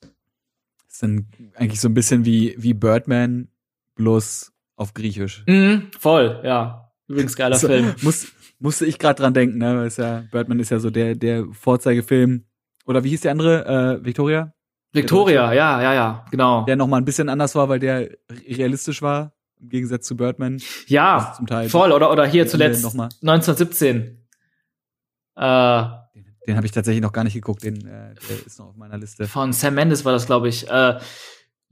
Das 0.00 0.94
ist 0.94 1.02
dann 1.02 1.26
eigentlich 1.54 1.80
so 1.80 1.88
ein 1.88 1.94
bisschen 1.94 2.24
wie, 2.24 2.54
wie 2.58 2.74
Birdman, 2.74 3.48
bloß 3.96 4.52
auf 4.76 4.94
Griechisch. 4.94 5.44
Mhm, 5.48 5.90
voll, 5.98 6.40
ja. 6.44 6.92
Übrigens 7.08 7.36
geiler 7.36 7.56
so, 7.58 7.68
Film. 7.68 7.94
Muss, 8.02 8.28
musste 8.58 8.86
ich 8.86 8.98
gerade 8.98 9.20
dran 9.20 9.34
denken, 9.34 9.58
ne? 9.58 9.76
Weil 9.76 9.86
ist 9.86 9.98
ja, 9.98 10.24
Birdman 10.30 10.60
ist 10.60 10.70
ja 10.70 10.78
so 10.78 10.90
der, 10.90 11.14
der 11.14 11.46
Vorzeigefilm. 11.52 12.44
Oder 12.84 13.04
wie 13.04 13.10
hieß 13.10 13.22
die 13.22 13.28
andere? 13.28 14.00
Äh, 14.00 14.04
Victoria? 14.04 14.52
Victoria, 14.92 15.54
ja, 15.54 15.80
ja, 15.80 15.94
ja, 15.94 16.24
genau. 16.30 16.66
Der 16.66 16.76
noch 16.76 16.86
mal 16.86 16.98
ein 16.98 17.06
bisschen 17.06 17.30
anders 17.30 17.54
war, 17.54 17.70
weil 17.70 17.78
der 17.78 18.10
realistisch 18.46 19.00
war 19.00 19.32
im 19.62 19.68
Gegensatz 19.68 20.06
zu 20.06 20.16
Birdman. 20.16 20.60
Ja, 20.86 21.38
voll. 21.68 21.92
Oder, 21.92 22.10
oder 22.10 22.26
hier 22.26 22.46
zuletzt 22.46 22.84
1917. 22.84 24.18
Äh, 25.36 25.84
den, 26.46 26.56
habe 26.56 26.66
ich 26.66 26.72
tatsächlich 26.72 27.02
noch 27.02 27.12
gar 27.12 27.24
nicht 27.24 27.34
geguckt. 27.34 27.62
Den, 27.62 27.76
äh, 27.86 28.14
der 28.28 28.46
ist 28.46 28.58
noch 28.58 28.70
auf 28.70 28.76
meiner 28.76 28.98
Liste. 28.98 29.26
Von 29.26 29.52
Sam 29.52 29.74
Mendes 29.74 30.04
war 30.04 30.12
das, 30.12 30.26
glaube 30.26 30.48
ich. 30.48 30.68
Äh, 30.68 30.98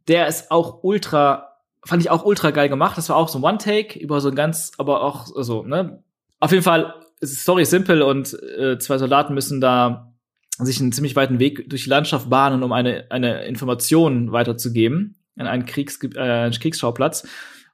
der 0.09 0.29
ist 0.29 0.51
auch 0.51 0.83
ultra, 0.83 1.57
fand 1.85 2.03
ich 2.03 2.11
auch 2.11 2.25
ultra 2.25 2.53
geil 2.53 2.69
gemacht. 2.69 2.97
Das 2.97 3.09
war 3.09 3.17
auch 3.17 3.29
so 3.29 3.39
ein 3.39 3.45
One-Take 3.45 3.99
über 3.99 4.21
so 4.21 4.29
ein 4.29 4.35
ganz, 4.35 4.73
aber 4.79 5.03
auch 5.03 5.27
so, 5.27 5.65
ne? 5.65 6.03
Auf 6.39 6.53
jeden 6.53 6.63
Fall, 6.63 6.95
Story 7.23 7.63
ist 7.63 7.71
simpel 7.71 8.01
und 8.01 8.33
äh, 8.59 8.79
zwei 8.79 8.97
Soldaten 8.97 9.35
müssen 9.35 9.61
da 9.61 10.15
sich 10.59 10.81
einen 10.81 10.93
ziemlich 10.93 11.17
weiten 11.17 11.39
Weg 11.39 11.69
durch 11.69 11.85
die 11.85 11.91
Landschaft 11.91 12.31
bahnen, 12.31 12.63
um 12.63 12.73
eine, 12.73 13.07
eine 13.11 13.45
Information 13.45 14.33
weiterzugeben 14.33 15.17
an 15.37 15.47
einen 15.47 15.67
Kriegs, 15.67 15.99
äh, 16.03 16.51
Kriegsschauplatz. 16.51 17.27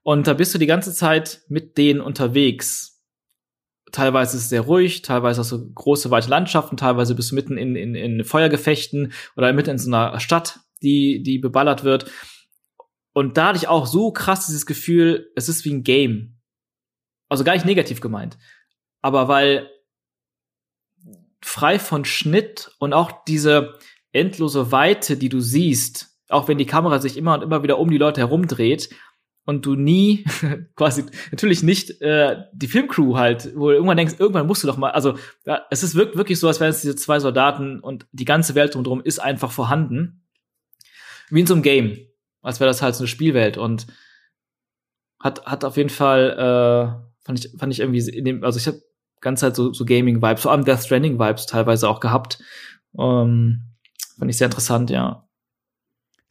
Und 0.07 0.29
da 0.29 0.35
bist 0.35 0.55
du 0.55 0.59
die 0.59 0.67
ganze 0.67 0.95
Zeit 0.95 1.43
mit 1.49 1.77
denen 1.77 2.01
unterwegs. 2.01 3.03
Teilweise 3.91 4.37
ist 4.37 4.45
es 4.45 4.49
sehr 4.51 4.61
ruhig, 4.61 5.03
teilweise 5.03 5.41
hast 5.41 5.51
du 5.51 5.73
große, 5.75 6.13
weite 6.13 6.31
Landschaften, 6.31 6.77
teilweise 6.77 7.17
bist 7.17 7.33
du 7.33 7.35
mitten 7.35 7.59
in, 7.59 7.75
in, 7.75 7.97
in 7.97 8.23
Feuergefechten 8.23 9.13
oder 9.37 9.53
mitten 9.53 9.71
in 9.71 9.79
so 9.79 9.91
einer 9.91 10.21
Stadt, 10.21 10.61
die, 10.81 11.25
die 11.25 11.41
beballert 11.41 11.83
wird. 11.83 12.09
Und 13.15 13.37
da 13.37 13.49
hatte 13.49 13.59
ich 13.59 13.67
auch 13.67 13.89
so 13.89 14.13
krass 14.13 14.47
dieses 14.47 14.65
Gefühl, 14.65 15.33
es 15.35 15.49
ist 15.49 15.65
wie 15.65 15.75
ein 15.75 15.83
Game. 15.83 16.39
Also 17.29 17.43
gar 17.43 17.55
nicht 17.55 17.67
negativ 17.67 18.01
gemeint. 18.01 18.39
Aber 19.03 19.27
weil 19.27 19.69
frei 21.43 21.81
von 21.81 22.05
Schnitt 22.05 22.71
und 22.79 22.93
auch 22.93 23.25
diese 23.25 23.77
endlose 24.13 24.71
Weite, 24.71 25.17
die 25.17 25.31
du 25.31 25.41
siehst, 25.41 26.17
auch 26.29 26.47
wenn 26.47 26.59
die 26.59 26.67
Kamera 26.67 27.01
sich 27.01 27.17
immer 27.17 27.35
und 27.35 27.43
immer 27.43 27.65
wieder 27.65 27.81
um 27.81 27.91
die 27.91 27.99
Leute 27.99 28.21
herumdreht 28.21 28.91
und 29.47 29.65
du 29.65 29.75
nie 29.77 30.25
quasi 30.77 31.05
natürlich 31.31 31.63
nicht 31.63 32.03
äh, 32.03 32.45
die 32.53 32.69
Filmcrew 32.69 33.17
halt, 33.17 33.57
wo 33.57 33.69
du 33.69 33.75
irgendwann 33.75 33.97
denkst, 33.97 34.17
irgendwann 34.19 34.47
musst 34.47 34.63
du 34.63 34.67
doch 34.67 34.77
mal, 34.77 34.91
also 34.91 35.15
ja, 35.47 35.63
es 35.71 35.83
ist 35.83 35.95
wirklich, 35.95 36.19
wirklich 36.19 36.39
so, 36.39 36.49
als 36.49 36.61
wären 36.61 36.71
es 36.71 36.83
diese 36.83 36.97
zwei 36.97 37.19
Soldaten 37.21 37.81
und 37.81 38.07
die 38.13 38.25
ganze 38.25 38.55
Welt 38.55 38.75
drumherum 38.75 39.01
ist 39.03 39.21
einfach 39.21 39.53
vorhanden. 39.53 40.27
Wie 41.31 41.41
in 41.41 41.47
so 41.47 41.55
einem 41.55 41.63
Game, 41.63 41.99
als 42.43 42.61
wäre 42.61 42.69
das 42.69 42.83
halt 42.83 42.95
so 42.95 43.03
eine 43.03 43.09
Spielwelt 43.09 43.57
und 43.57 43.87
hat 45.19 45.47
hat 45.47 45.65
auf 45.65 45.77
jeden 45.77 45.91
Fall 45.91 46.31
äh, 46.33 47.25
fand 47.25 47.45
ich 47.45 47.53
fand 47.59 47.73
ich 47.73 47.81
irgendwie 47.81 48.09
in 48.11 48.25
dem, 48.25 48.45
also 48.45 48.59
ich 48.59 48.67
habe 48.67 48.83
ganze 49.21 49.41
Zeit 49.41 49.57
so, 49.57 49.73
so 49.73 49.85
Gaming-Vibes, 49.85 50.43
vor 50.43 50.53
allem 50.53 50.65
Death 50.65 50.85
Stranding-Vibes 50.85 51.47
teilweise 51.47 51.89
auch 51.89 52.01
gehabt. 52.01 52.39
Ähm, 52.99 53.63
fand 54.19 54.31
ich 54.31 54.37
sehr 54.37 54.47
interessant, 54.47 54.91
ja. 54.91 55.26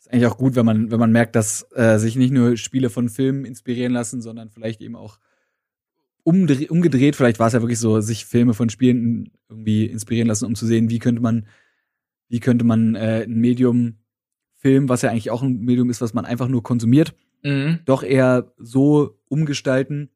Ist 0.05 0.13
eigentlich 0.13 0.27
auch 0.27 0.37
gut, 0.37 0.55
wenn 0.55 0.65
man, 0.65 0.91
wenn 0.91 0.99
man 0.99 1.11
merkt, 1.11 1.35
dass 1.35 1.65
äh, 1.73 1.97
sich 1.97 2.15
nicht 2.15 2.31
nur 2.31 2.57
Spiele 2.57 2.91
von 2.91 3.09
Filmen 3.09 3.43
inspirieren 3.43 3.91
lassen, 3.91 4.21
sondern 4.21 4.51
vielleicht 4.51 4.81
eben 4.81 4.95
auch 4.95 5.17
umgedreht, 6.23 7.15
vielleicht 7.15 7.39
war 7.39 7.47
es 7.47 7.53
ja 7.53 7.61
wirklich 7.61 7.79
so, 7.79 8.01
sich 8.01 8.25
Filme 8.25 8.53
von 8.53 8.69
Spielen 8.69 9.31
irgendwie 9.49 9.85
inspirieren 9.85 10.27
lassen, 10.27 10.45
um 10.45 10.53
zu 10.53 10.67
sehen, 10.67 10.91
wie 10.91 10.99
könnte 10.99 11.23
man, 11.23 11.47
wie 12.29 12.39
könnte 12.39 12.65
man 12.65 12.93
äh, 12.93 13.23
ein 13.23 13.39
Medium 13.39 13.97
Film, 14.57 14.89
was 14.89 15.01
ja 15.01 15.09
eigentlich 15.09 15.31
auch 15.31 15.41
ein 15.41 15.59
Medium 15.61 15.89
ist, 15.89 16.01
was 16.01 16.13
man 16.13 16.25
einfach 16.25 16.47
nur 16.47 16.61
konsumiert, 16.61 17.15
mhm. 17.43 17.79
doch 17.85 18.03
eher 18.03 18.53
so 18.57 19.19
umgestalten, 19.27 20.11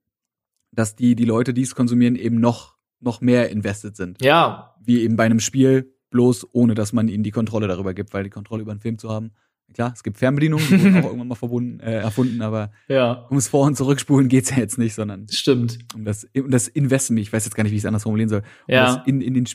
dass 0.72 0.96
die, 0.96 1.16
die 1.16 1.26
Leute, 1.26 1.54
die 1.54 1.64
es 1.64 1.74
konsumieren, 1.74 2.16
eben 2.16 2.40
noch, 2.40 2.76
noch 3.00 3.22
mehr 3.22 3.50
invested 3.50 3.96
sind. 3.96 4.24
Ja. 4.24 4.76
Wie 4.84 5.02
eben 5.02 5.16
bei 5.16 5.26
einem 5.26 5.40
Spiel, 5.40 5.96
bloß 6.12 6.48
ohne 6.54 6.76
dass 6.76 6.94
man 6.94 7.08
ihnen 7.08 7.24
die 7.24 7.32
Kontrolle 7.32 7.68
darüber 7.68 7.96
gibt, 7.96 8.14
weil 8.14 8.24
die 8.24 8.30
Kontrolle 8.30 8.62
über 8.62 8.72
einen 8.72 8.82
Film 8.82 9.00
zu 9.00 9.10
haben. 9.10 9.32
Klar, 9.74 9.94
es 9.96 10.04
gibt 10.04 10.18
Fernbedienungen, 10.18 10.66
die 10.68 10.84
wurden 10.84 10.98
auch 10.98 11.06
irgendwann 11.06 11.28
mal 11.28 11.36
verbunden, 11.36 11.80
äh, 11.80 12.00
erfunden, 12.00 12.42
aber 12.42 12.72
ja. 12.88 13.26
ums 13.30 13.48
Vor- 13.48 13.66
und 13.68 13.78
Zurückspulen 13.78 14.28
geht's 14.28 14.50
ja 14.50 14.58
jetzt 14.58 14.78
nicht, 14.78 14.94
sondern 14.96 15.28
Stimmt. 15.30 15.78
um 15.96 16.04
das, 16.06 16.28
um 16.36 16.50
das 16.50 16.68
Investment, 16.68 17.22
ich 17.22 17.32
weiß 17.32 17.46
jetzt 17.46 17.54
gar 17.56 17.64
nicht, 17.64 17.72
wie 17.72 17.76
ich 17.78 17.82
es 17.84 17.86
anders 17.86 18.04
formulieren 18.04 18.30
soll, 18.30 18.40
um 18.68 18.74
Ja. 18.74 18.96
das 18.96 19.08
in, 19.08 19.22
in 19.22 19.34
den, 19.34 19.46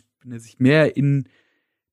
sich 0.40 0.58
mehr 0.58 0.96
in 0.96 1.28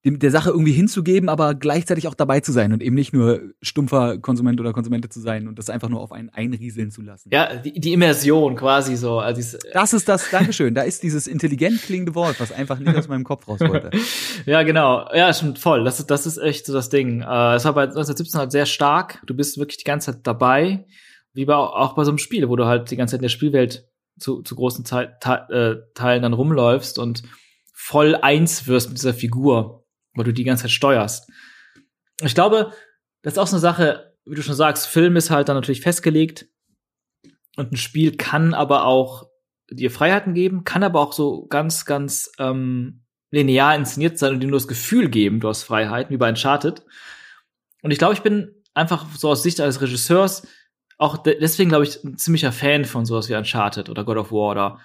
dem, 0.03 0.17
der 0.17 0.31
Sache 0.31 0.49
irgendwie 0.49 0.71
hinzugeben, 0.71 1.29
aber 1.29 1.53
gleichzeitig 1.53 2.07
auch 2.07 2.15
dabei 2.15 2.39
zu 2.39 2.51
sein 2.51 2.73
und 2.73 2.81
eben 2.81 2.95
nicht 2.95 3.13
nur 3.13 3.39
stumpfer 3.61 4.17
Konsument 4.17 4.59
oder 4.59 4.73
Konsumente 4.73 5.09
zu 5.09 5.19
sein 5.19 5.47
und 5.47 5.59
das 5.59 5.69
einfach 5.69 5.89
nur 5.89 6.01
auf 6.01 6.11
einen 6.11 6.29
einrieseln 6.29 6.89
zu 6.89 7.03
lassen. 7.03 7.29
Ja, 7.31 7.55
die, 7.55 7.79
die 7.79 7.93
Immersion 7.93 8.55
quasi 8.55 8.95
so. 8.95 9.19
Also 9.19 9.35
dieses, 9.35 9.59
Das 9.73 9.93
ist 9.93 10.09
das, 10.09 10.29
Dankeschön. 10.31 10.73
Da 10.73 10.81
ist 10.81 11.03
dieses 11.03 11.27
intelligent 11.27 11.83
klingende 11.83 12.15
Wort, 12.15 12.39
was 12.39 12.51
einfach 12.51 12.79
nicht 12.79 12.95
aus 12.95 13.07
meinem 13.07 13.23
Kopf 13.23 13.47
raus 13.47 13.59
wollte. 13.59 13.91
ja, 14.47 14.63
genau. 14.63 15.07
Ja, 15.13 15.31
stimmt, 15.33 15.59
voll. 15.59 15.83
Das 15.83 15.99
ist, 15.99 16.09
das 16.09 16.25
ist 16.25 16.37
echt 16.39 16.65
so 16.65 16.73
das 16.73 16.89
Ding. 16.89 17.21
Äh, 17.21 17.55
es 17.55 17.65
war 17.65 17.73
bei 17.73 17.83
1917 17.83 18.39
halt 18.39 18.51
sehr 18.51 18.65
stark. 18.65 19.21
Du 19.27 19.35
bist 19.35 19.59
wirklich 19.59 19.77
die 19.77 19.83
ganze 19.83 20.13
Zeit 20.13 20.21
dabei. 20.25 20.85
Wie 21.33 21.45
bei, 21.45 21.55
auch 21.55 21.93
bei 21.93 22.03
so 22.03 22.11
einem 22.11 22.17
Spiel, 22.17 22.49
wo 22.49 22.55
du 22.55 22.65
halt 22.65 22.89
die 22.89 22.97
ganze 22.97 23.11
Zeit 23.11 23.19
in 23.19 23.23
der 23.23 23.29
Spielwelt 23.29 23.87
zu, 24.19 24.41
zu 24.41 24.55
großen 24.55 24.83
Te 24.83 25.13
Te 25.21 25.47
äh, 25.49 25.93
Teilen 25.93 26.23
dann 26.23 26.33
rumläufst 26.33 26.97
und 26.97 27.23
voll 27.71 28.15
eins 28.15 28.67
wirst 28.67 28.89
mit 28.89 28.97
dieser 28.97 29.13
Figur, 29.13 29.80
weil 30.13 30.25
du 30.25 30.33
die 30.33 30.43
ganze 30.43 30.63
Zeit 30.63 30.71
steuerst. 30.71 31.29
Ich 32.21 32.35
glaube, 32.35 32.73
das 33.21 33.33
ist 33.33 33.39
auch 33.39 33.47
so 33.47 33.55
eine 33.55 33.61
Sache, 33.61 34.15
wie 34.25 34.35
du 34.35 34.43
schon 34.43 34.55
sagst, 34.55 34.87
Film 34.87 35.15
ist 35.15 35.31
halt 35.31 35.49
dann 35.49 35.55
natürlich 35.55 35.81
festgelegt 35.81 36.47
und 37.55 37.71
ein 37.71 37.77
Spiel 37.77 38.15
kann 38.15 38.53
aber 38.53 38.85
auch 38.85 39.29
dir 39.69 39.91
Freiheiten 39.91 40.33
geben, 40.33 40.63
kann 40.63 40.83
aber 40.83 40.99
auch 40.99 41.13
so 41.13 41.45
ganz, 41.47 41.85
ganz 41.85 42.31
ähm, 42.37 43.03
linear 43.31 43.75
inszeniert 43.75 44.17
sein 44.17 44.33
und 44.33 44.41
dir 44.41 44.47
nur 44.47 44.59
das 44.59 44.67
Gefühl 44.67 45.09
geben, 45.09 45.39
du 45.39 45.47
hast 45.47 45.63
Freiheiten, 45.63 46.13
wie 46.13 46.17
bei 46.17 46.29
Uncharted. 46.29 46.83
Und 47.81 47.91
ich 47.91 47.97
glaube, 47.97 48.13
ich 48.13 48.21
bin 48.21 48.53
einfach 48.73 49.07
so 49.15 49.29
aus 49.29 49.43
Sicht 49.43 49.59
eines 49.59 49.81
Regisseurs 49.81 50.43
auch 51.01 51.17
de 51.17 51.39
deswegen, 51.39 51.69
glaube 51.69 51.85
ich, 51.85 52.03
ein 52.03 52.17
ziemlicher 52.17 52.51
Fan 52.51 52.85
von 52.85 53.05
sowas 53.05 53.27
wie 53.27 53.33
Uncharted 53.33 53.89
oder 53.89 54.03
God 54.05 54.17
of 54.17 54.31
War 54.31 54.51
oder 54.51 54.79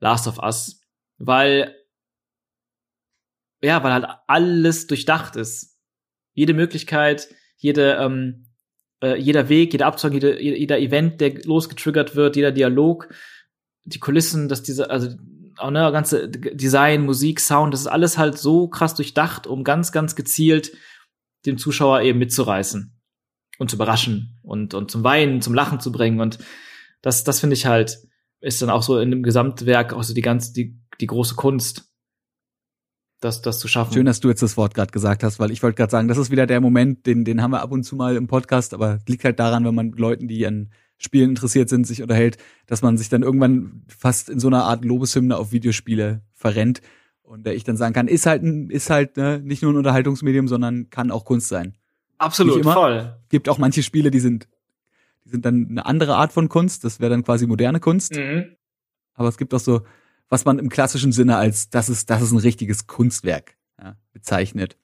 Last 0.00 0.26
of 0.26 0.38
Us, 0.38 0.80
weil 1.18 1.74
ja, 3.62 3.82
weil 3.82 3.92
halt 3.92 4.06
alles 4.26 4.86
durchdacht 4.86 5.36
ist. 5.36 5.78
Jede 6.34 6.54
Möglichkeit, 6.54 7.28
jede, 7.56 7.94
ähm, 8.00 8.46
äh, 9.02 9.16
jeder 9.16 9.48
Weg, 9.48 9.72
jeder 9.72 9.86
Abzug, 9.86 10.12
jede, 10.12 10.40
jeder 10.40 10.78
Event, 10.78 11.20
der 11.20 11.42
losgetriggert 11.44 12.14
wird, 12.14 12.36
jeder 12.36 12.52
Dialog, 12.52 13.08
die 13.84 13.98
Kulissen, 13.98 14.48
dass 14.48 14.62
diese, 14.62 14.90
also 14.90 15.16
auch 15.56 15.70
ne, 15.70 15.90
ganze 15.90 16.28
Design, 16.28 17.04
Musik, 17.04 17.40
Sound, 17.40 17.74
das 17.74 17.80
ist 17.80 17.86
alles 17.86 18.18
halt 18.18 18.38
so 18.38 18.68
krass 18.68 18.94
durchdacht, 18.94 19.46
um 19.46 19.64
ganz, 19.64 19.92
ganz 19.92 20.14
gezielt 20.14 20.72
den 21.46 21.58
Zuschauer 21.58 22.02
eben 22.02 22.18
mitzureißen 22.18 22.96
und 23.58 23.70
zu 23.70 23.76
überraschen 23.76 24.38
und, 24.42 24.74
und 24.74 24.90
zum 24.90 25.04
Weinen, 25.04 25.42
zum 25.42 25.54
Lachen 25.54 25.80
zu 25.80 25.90
bringen. 25.90 26.20
Und 26.20 26.38
das, 27.02 27.24
das 27.24 27.40
finde 27.40 27.54
ich 27.54 27.66
halt, 27.66 27.98
ist 28.40 28.62
dann 28.62 28.70
auch 28.70 28.82
so 28.82 28.98
in 28.98 29.10
dem 29.10 29.22
Gesamtwerk 29.22 29.92
auch 29.92 30.02
so 30.02 30.14
die 30.14 30.22
ganze, 30.22 30.52
die, 30.52 30.78
die 31.00 31.06
große 31.06 31.34
Kunst, 31.34 31.87
das, 33.20 33.42
das 33.42 33.58
zu 33.58 33.68
schaffen. 33.68 33.92
Schön, 33.92 34.06
dass 34.06 34.20
du 34.20 34.28
jetzt 34.28 34.42
das 34.42 34.56
Wort 34.56 34.74
gerade 34.74 34.92
gesagt 34.92 35.22
hast, 35.22 35.38
weil 35.38 35.50
ich 35.50 35.62
wollte 35.62 35.76
gerade 35.76 35.90
sagen, 35.90 36.08
das 36.08 36.18
ist 36.18 36.30
wieder 36.30 36.46
der 36.46 36.60
Moment, 36.60 37.06
den, 37.06 37.24
den 37.24 37.42
haben 37.42 37.50
wir 37.50 37.62
ab 37.62 37.72
und 37.72 37.82
zu 37.84 37.96
mal 37.96 38.16
im 38.16 38.26
Podcast, 38.26 38.74
aber 38.74 38.98
liegt 39.08 39.24
halt 39.24 39.38
daran, 39.38 39.64
wenn 39.64 39.74
man 39.74 39.92
Leuten, 39.92 40.28
die 40.28 40.46
an 40.46 40.70
Spielen 40.98 41.30
interessiert 41.30 41.68
sind, 41.68 41.86
sich 41.86 42.02
unterhält, 42.02 42.38
dass 42.66 42.82
man 42.82 42.96
sich 42.96 43.08
dann 43.08 43.22
irgendwann 43.22 43.84
fast 43.86 44.28
in 44.28 44.40
so 44.40 44.48
einer 44.48 44.64
Art 44.64 44.84
Lobeshymne 44.84 45.36
auf 45.36 45.52
Videospiele 45.52 46.22
verrennt 46.34 46.82
und 47.22 47.46
äh, 47.46 47.52
ich 47.52 47.64
dann 47.64 47.76
sagen 47.76 47.94
kann, 47.94 48.08
ist 48.08 48.26
halt 48.26 48.42
ein, 48.42 48.70
ist 48.70 48.90
halt 48.90 49.16
ne, 49.16 49.40
nicht 49.40 49.62
nur 49.62 49.72
ein 49.72 49.76
Unterhaltungsmedium, 49.76 50.48
sondern 50.48 50.90
kann 50.90 51.10
auch 51.10 51.24
Kunst 51.24 51.48
sein. 51.48 51.76
Absolut, 52.18 52.64
voll. 52.64 53.16
Gibt 53.28 53.48
auch 53.48 53.58
manche 53.58 53.84
Spiele, 53.84 54.10
die 54.10 54.18
sind, 54.18 54.48
die 55.24 55.30
sind 55.30 55.44
dann 55.44 55.68
eine 55.70 55.86
andere 55.86 56.16
Art 56.16 56.32
von 56.32 56.48
Kunst, 56.48 56.84
das 56.84 56.98
wäre 56.98 57.10
dann 57.10 57.22
quasi 57.22 57.46
moderne 57.46 57.78
Kunst. 57.78 58.16
Mhm. 58.16 58.56
Aber 59.14 59.28
es 59.28 59.38
gibt 59.38 59.54
auch 59.54 59.60
so, 59.60 59.82
was 60.28 60.44
man 60.44 60.58
im 60.58 60.68
klassischen 60.68 61.12
Sinne 61.12 61.36
als 61.36 61.70
das 61.70 61.88
ist, 61.88 62.10
das 62.10 62.22
ist 62.22 62.32
ein 62.32 62.38
richtiges 62.38 62.86
Kunstwerk 62.86 63.56
ja, 63.80 63.96
bezeichnet. 64.12 64.76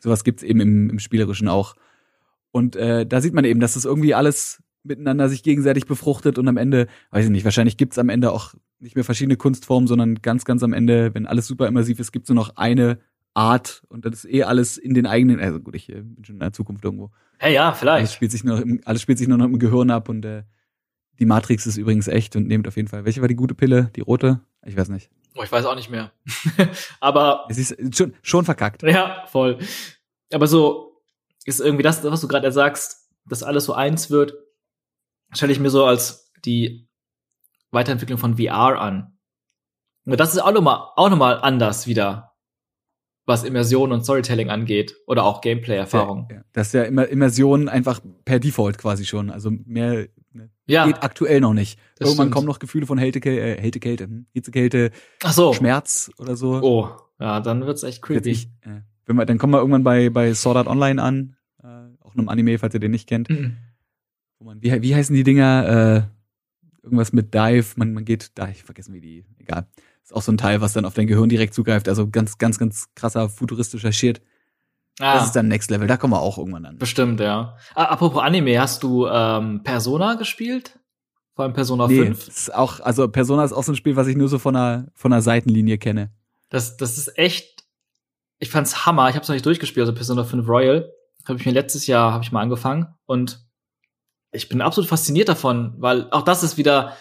Sowas 0.00 0.24
gibt's 0.24 0.42
eben 0.42 0.60
im, 0.60 0.90
im 0.90 0.98
Spielerischen 0.98 1.48
auch. 1.48 1.74
Und 2.50 2.76
äh, 2.76 3.06
da 3.06 3.20
sieht 3.20 3.34
man 3.34 3.44
eben, 3.44 3.60
dass 3.60 3.74
das 3.74 3.84
irgendwie 3.84 4.14
alles 4.14 4.62
miteinander 4.82 5.28
sich 5.28 5.42
gegenseitig 5.42 5.86
befruchtet 5.86 6.38
und 6.38 6.48
am 6.48 6.56
Ende, 6.56 6.88
weiß 7.10 7.26
ich 7.26 7.30
nicht, 7.30 7.44
wahrscheinlich 7.44 7.76
gibt's 7.76 7.98
am 7.98 8.08
Ende 8.08 8.32
auch 8.32 8.54
nicht 8.80 8.96
mehr 8.96 9.04
verschiedene 9.04 9.36
Kunstformen, 9.36 9.86
sondern 9.86 10.16
ganz, 10.22 10.44
ganz 10.44 10.62
am 10.62 10.72
Ende, 10.72 11.14
wenn 11.14 11.26
alles 11.26 11.46
super 11.46 11.68
immersiv 11.68 12.00
ist, 12.00 12.10
gibt's 12.10 12.28
nur 12.28 12.36
noch 12.36 12.56
eine 12.56 12.98
Art 13.34 13.82
und 13.88 14.04
das 14.04 14.24
ist 14.24 14.30
eh 14.30 14.42
alles 14.42 14.76
in 14.76 14.92
den 14.92 15.06
eigenen, 15.06 15.40
also 15.40 15.60
gut, 15.60 15.74
ich 15.76 15.88
äh, 15.88 16.02
bin 16.02 16.24
schon 16.24 16.36
in 16.36 16.40
der 16.40 16.52
Zukunft 16.52 16.84
irgendwo. 16.84 17.10
Hey, 17.38 17.54
ja, 17.54 17.68
Alles 17.68 17.78
vielleicht. 17.78 18.12
spielt 18.12 18.30
sich 18.32 18.44
nur 18.44 18.62
alles 18.84 19.02
spielt 19.02 19.18
sich 19.18 19.28
nur 19.28 19.38
noch 19.38 19.46
im 19.46 19.58
Gehirn 19.58 19.90
ab 19.90 20.08
und 20.08 20.24
äh, 20.24 20.42
die 21.18 21.26
Matrix 21.26 21.66
ist 21.66 21.76
übrigens 21.76 22.08
echt 22.08 22.36
und 22.36 22.46
nehmt 22.46 22.66
auf 22.68 22.76
jeden 22.76 22.88
Fall. 22.88 23.04
Welche 23.04 23.20
war 23.20 23.28
die 23.28 23.36
gute 23.36 23.54
Pille? 23.54 23.90
Die 23.96 24.00
rote? 24.00 24.40
Ich 24.64 24.76
weiß 24.76 24.88
nicht. 24.88 25.10
Oh, 25.34 25.42
ich 25.42 25.50
weiß 25.52 25.64
auch 25.64 25.74
nicht 25.74 25.90
mehr. 25.90 26.12
Aber 27.00 27.46
Es 27.48 27.58
ist 27.58 27.96
schon, 27.96 28.14
schon 28.22 28.44
verkackt. 28.44 28.82
ja, 28.82 29.24
voll. 29.28 29.58
Aber 30.32 30.46
so 30.46 31.02
ist 31.44 31.60
irgendwie 31.60 31.82
das, 31.82 32.02
was 32.04 32.20
du 32.20 32.28
gerade 32.28 32.50
sagst, 32.52 33.08
dass 33.26 33.42
alles 33.42 33.64
so 33.64 33.72
eins 33.74 34.10
wird, 34.10 34.34
stelle 35.32 35.52
ich 35.52 35.60
mir 35.60 35.70
so 35.70 35.84
als 35.84 36.30
die 36.44 36.88
Weiterentwicklung 37.70 38.18
von 38.18 38.36
VR 38.36 38.78
an. 38.80 39.18
Und 40.04 40.18
das 40.18 40.32
ist 40.34 40.40
auch 40.40 40.52
nochmal 40.52 40.90
auch 40.96 41.08
noch 41.10 41.16
mal 41.16 41.34
anders 41.40 41.86
wieder, 41.86 42.32
was 43.24 43.44
Immersion 43.44 43.92
und 43.92 44.02
Storytelling 44.02 44.50
angeht 44.50 44.96
oder 45.06 45.24
auch 45.24 45.40
Gameplay-Erfahrung. 45.40 46.28
Ja, 46.30 46.42
das 46.52 46.68
ist 46.68 46.72
ja 46.74 46.82
immer 46.82 47.06
Immersion 47.06 47.68
einfach 47.68 48.00
per 48.24 48.40
Default 48.40 48.78
quasi 48.78 49.04
schon. 49.06 49.30
Also 49.30 49.50
mehr 49.50 50.08
ne, 50.34 50.50
Ja, 50.66 50.86
geht 50.86 51.02
aktuell 51.02 51.40
noch 51.40 51.54
nicht. 51.54 51.78
Das 51.98 52.08
Irgendwann 52.08 52.26
stimmt. 52.26 52.34
kommen 52.34 52.46
noch 52.46 52.58
Gefühle 52.58 52.86
von 52.86 52.98
Hältekälte, 52.98 53.40
äh, 53.40 53.60
Hältekälte, 53.60 54.04
hm, 54.04 54.26
Hitzekälte, 54.32 54.90
ach 55.22 55.32
so. 55.32 55.52
Schmerz 55.52 56.10
oder 56.18 56.36
so. 56.36 56.60
Oh, 56.62 56.88
ja, 57.20 57.40
dann 57.40 57.66
wird's 57.66 57.82
echt 57.82 58.02
creepy. 58.02 58.28
nicht, 58.28 58.50
äh, 58.62 58.80
wenn 59.06 59.16
wir, 59.16 59.26
dann 59.26 59.38
kommen 59.38 59.52
wir 59.52 59.58
irgendwann 59.58 59.84
bei, 59.84 60.10
bei 60.10 60.34
Sword 60.34 60.56
Art 60.56 60.66
Online 60.68 61.02
an, 61.02 61.36
äh, 61.62 61.66
auch 62.00 62.14
einem 62.14 62.28
Anime, 62.28 62.58
falls 62.58 62.74
ihr 62.74 62.80
den 62.80 62.90
nicht 62.90 63.08
kennt. 63.08 63.30
Mhm. 63.30 63.56
Wo 64.38 64.44
man, 64.44 64.62
wie, 64.62 64.82
wie 64.82 64.94
heißen 64.94 65.14
die 65.14 65.24
Dinger? 65.24 66.08
Äh, 66.08 66.22
irgendwas 66.82 67.12
mit 67.12 67.32
Dive, 67.32 67.74
man, 67.76 67.94
man 67.94 68.04
geht, 68.04 68.32
da, 68.34 68.48
ich 68.48 68.62
vergessen 68.64 68.92
wie 68.94 69.00
die, 69.00 69.24
egal. 69.38 69.66
Ist 70.02 70.14
auch 70.14 70.22
so 70.22 70.32
ein 70.32 70.36
Teil, 70.38 70.60
was 70.60 70.72
dann 70.72 70.84
auf 70.84 70.94
dein 70.94 71.06
Gehirn 71.06 71.28
direkt 71.28 71.54
zugreift. 71.54 71.88
Also 71.88 72.08
ganz, 72.08 72.38
ganz, 72.38 72.58
ganz 72.58 72.88
krasser 72.96 73.28
futuristischer 73.28 73.92
Shit. 73.92 74.20
Ah, 75.00 75.14
Das 75.16 75.26
ist 75.26 75.32
dann 75.36 75.48
Next 75.48 75.70
Level. 75.70 75.86
Da 75.86 75.96
kommen 75.96 76.12
wir 76.12 76.20
auch 76.20 76.38
irgendwann 76.38 76.66
an. 76.66 76.78
bestimmt, 76.78 77.18
ja. 77.20 77.56
Apropos 77.74 78.22
Anime, 78.22 78.60
hast 78.60 78.82
du 78.82 79.06
ähm, 79.06 79.62
Persona 79.62 80.14
gespielt? 80.14 80.78
Vor 81.34 81.44
allem 81.44 81.54
Persona 81.54 81.86
Nee, 81.88 82.04
5? 82.04 82.28
ist 82.28 82.54
auch, 82.54 82.80
also 82.80 83.08
Persona 83.08 83.42
ist 83.44 83.52
auch 83.54 83.62
so 83.64 83.72
ein 83.72 83.76
Spiel, 83.76 83.96
was 83.96 84.06
ich 84.06 84.16
nur 84.16 84.28
so 84.28 84.38
von 84.38 84.54
einer, 84.54 84.88
von 84.94 85.12
einer 85.12 85.22
Seitenlinie 85.22 85.78
kenne. 85.78 86.12
Das, 86.50 86.76
das 86.76 86.98
ist 86.98 87.16
echt, 87.18 87.64
ich 88.38 88.50
fand's 88.50 88.84
Hammer. 88.84 89.08
Ich 89.08 89.16
hab's 89.16 89.28
noch 89.28 89.34
nicht 89.34 89.46
durchgespielt, 89.46 89.82
also 89.84 89.94
Persona 89.94 90.24
5 90.24 90.46
Royal. 90.46 90.92
Habe 91.26 91.38
ich 91.38 91.46
mir 91.46 91.52
letztes 91.52 91.86
Jahr, 91.86 92.12
habe 92.12 92.22
ich 92.24 92.32
mal 92.32 92.42
angefangen 92.42 92.88
und 93.06 93.46
ich 94.32 94.48
bin 94.48 94.60
absolut 94.60 94.88
fasziniert 94.90 95.28
davon, 95.28 95.74
weil 95.78 96.10
auch 96.10 96.22
das 96.22 96.42
ist 96.42 96.56
wieder, 96.58 96.96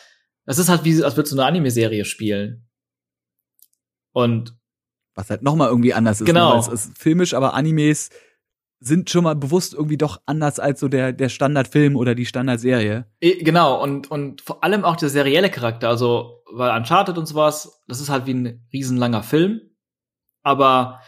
das 0.45 0.59
ist 0.59 0.69
halt 0.69 0.83
wie, 0.85 1.03
als 1.03 1.17
würdest 1.17 1.33
du 1.33 1.37
eine 1.39 1.45
Anime-Serie 1.47 2.05
spielen. 2.05 2.67
Und 4.13 4.55
Was 5.15 5.29
halt 5.29 5.43
nochmal 5.43 5.69
irgendwie 5.69 5.93
anders 5.93 6.21
ist. 6.21 6.27
Genau. 6.27 6.55
Ne? 6.57 6.67
Weil 6.67 6.73
Es 6.73 6.85
ist 6.85 6.97
filmisch, 6.97 7.33
aber 7.33 7.53
Animes 7.53 8.09
sind 8.79 9.11
schon 9.11 9.23
mal 9.23 9.35
bewusst 9.35 9.73
irgendwie 9.73 9.97
doch 9.97 10.21
anders 10.25 10.59
als 10.59 10.79
so 10.79 10.87
der, 10.87 11.13
der 11.13 11.29
Standardfilm 11.29 11.95
oder 11.95 12.15
die 12.15 12.25
Standardserie. 12.25 13.05
genau, 13.19 13.81
und, 13.81 14.09
und 14.09 14.41
vor 14.41 14.63
allem 14.63 14.83
auch 14.83 14.95
der 14.95 15.09
serielle 15.09 15.51
Charakter, 15.51 15.87
also, 15.87 16.41
weil 16.51 16.75
Uncharted 16.75 17.17
und 17.17 17.27
sowas, 17.27 17.79
das 17.87 18.01
ist 18.01 18.09
halt 18.09 18.25
wie 18.25 18.33
ein 18.33 18.67
riesenlanger 18.73 19.21
Film, 19.21 19.61
aber 20.41 20.99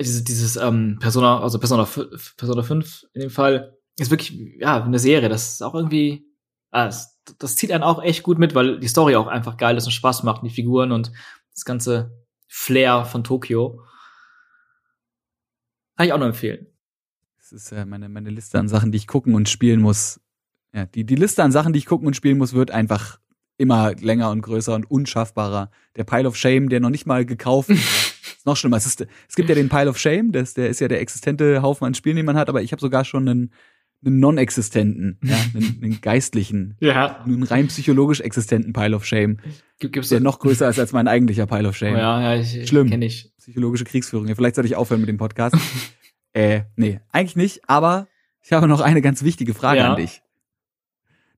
dieses, 0.00 0.24
dieses 0.24 0.56
ähm, 0.56 0.98
Persona, 1.00 1.40
also 1.40 1.60
Persona, 1.60 1.84
5, 1.84 2.36
Persona 2.36 2.62
5 2.62 3.06
in 3.14 3.20
dem 3.22 3.30
Fall, 3.30 3.78
ist 3.96 4.10
wirklich, 4.10 4.32
ja, 4.58 4.82
eine 4.82 4.98
Serie. 4.98 5.28
Das 5.28 5.52
ist 5.52 5.62
auch 5.62 5.74
irgendwie, 5.74 6.26
ah, 6.70 6.86
das, 6.86 7.20
das 7.38 7.56
zieht 7.56 7.72
einen 7.72 7.82
auch 7.82 8.02
echt 8.02 8.22
gut 8.22 8.38
mit, 8.38 8.54
weil 8.54 8.80
die 8.80 8.88
Story 8.88 9.16
auch 9.16 9.26
einfach 9.26 9.56
geil 9.56 9.76
ist 9.76 9.86
und 9.86 9.92
Spaß 9.92 10.22
macht, 10.24 10.42
die 10.44 10.50
Figuren 10.50 10.92
und 10.92 11.12
das 11.54 11.64
ganze 11.64 12.26
Flair 12.48 13.04
von 13.04 13.22
Tokio. 13.22 13.84
Kann 15.96 16.06
ich 16.06 16.12
auch 16.12 16.18
nur 16.18 16.28
empfehlen. 16.28 16.66
Das 17.36 17.52
ist 17.52 17.72
äh, 17.72 17.84
meine, 17.84 18.08
meine 18.08 18.30
Liste 18.30 18.58
an 18.58 18.68
Sachen, 18.68 18.90
die 18.90 18.96
ich 18.96 19.06
gucken 19.06 19.34
und 19.34 19.48
spielen 19.48 19.80
muss. 19.80 20.20
Ja, 20.72 20.86
die, 20.86 21.04
die 21.04 21.14
Liste 21.14 21.42
an 21.42 21.52
Sachen, 21.52 21.72
die 21.72 21.78
ich 21.78 21.86
gucken 21.86 22.06
und 22.06 22.14
spielen 22.14 22.38
muss, 22.38 22.52
wird 22.52 22.70
einfach 22.70 23.20
immer 23.58 23.94
länger 23.94 24.30
und 24.30 24.42
größer 24.42 24.74
und 24.74 24.90
unschaffbarer. 24.90 25.70
Der 25.96 26.04
Pile 26.04 26.28
of 26.28 26.36
Shame, 26.36 26.68
der 26.68 26.80
noch 26.80 26.90
nicht 26.90 27.06
mal 27.06 27.24
gekauft 27.26 27.70
ist, 27.70 27.80
ist 28.38 28.46
noch 28.46 28.56
schlimmer. 28.56 28.76
Es, 28.76 28.86
ist, 28.86 29.06
es 29.28 29.34
gibt 29.34 29.48
ja 29.48 29.54
den 29.54 29.68
Pile 29.68 29.88
of 29.88 29.98
Shame, 29.98 30.32
das, 30.32 30.54
der 30.54 30.68
ist 30.68 30.80
ja 30.80 30.88
der 30.88 31.00
existente 31.00 31.62
Haufen 31.62 31.86
an 31.86 31.94
Spielen, 31.94 32.16
den 32.16 32.26
man 32.26 32.36
hat, 32.36 32.48
aber 32.48 32.62
ich 32.62 32.72
habe 32.72 32.80
sogar 32.80 33.04
schon 33.04 33.28
einen, 33.28 33.52
einen 34.04 34.20
non-existenten, 34.20 35.18
ja, 35.22 35.36
einen, 35.54 35.80
einen 35.82 36.00
geistlichen, 36.00 36.76
Ja. 36.80 37.22
einen 37.24 37.42
rein 37.42 37.66
psychologisch 37.68 38.20
existenten 38.20 38.72
Pile 38.72 38.94
of 38.96 39.04
Shame, 39.04 39.38
Gibt, 39.80 39.94
gibt's 39.94 40.08
der 40.08 40.20
noch 40.20 40.38
größer 40.40 40.68
ist 40.68 40.78
als 40.78 40.92
mein 40.92 41.08
eigentlicher 41.08 41.46
Pile 41.46 41.68
of 41.68 41.74
Oh, 41.74 41.78
Shame. 41.78 41.96
ja, 41.96 42.34
ja, 42.34 42.40
ich, 42.40 42.68
Schlimm. 42.68 42.90
kenne 42.90 43.04
ich. 43.06 43.32
Psychologische 43.38 43.84
Kriegsführung. 43.84 44.26
Ja, 44.28 44.34
vielleicht 44.34 44.56
sollte 44.56 44.68
ich 44.68 44.76
aufhören 44.76 45.00
mit 45.00 45.08
dem 45.08 45.16
Podcast. 45.18 45.56
äh, 46.32 46.62
nee, 46.76 47.00
eigentlich 47.10 47.36
nicht, 47.36 47.68
aber 47.68 48.08
ich 48.42 48.52
habe 48.52 48.68
noch 48.68 48.80
eine 48.80 49.02
ganz 49.02 49.22
wichtige 49.22 49.54
Frage 49.54 49.78
Ja. 49.80 49.90
an 49.90 49.96
dich. 49.96 50.22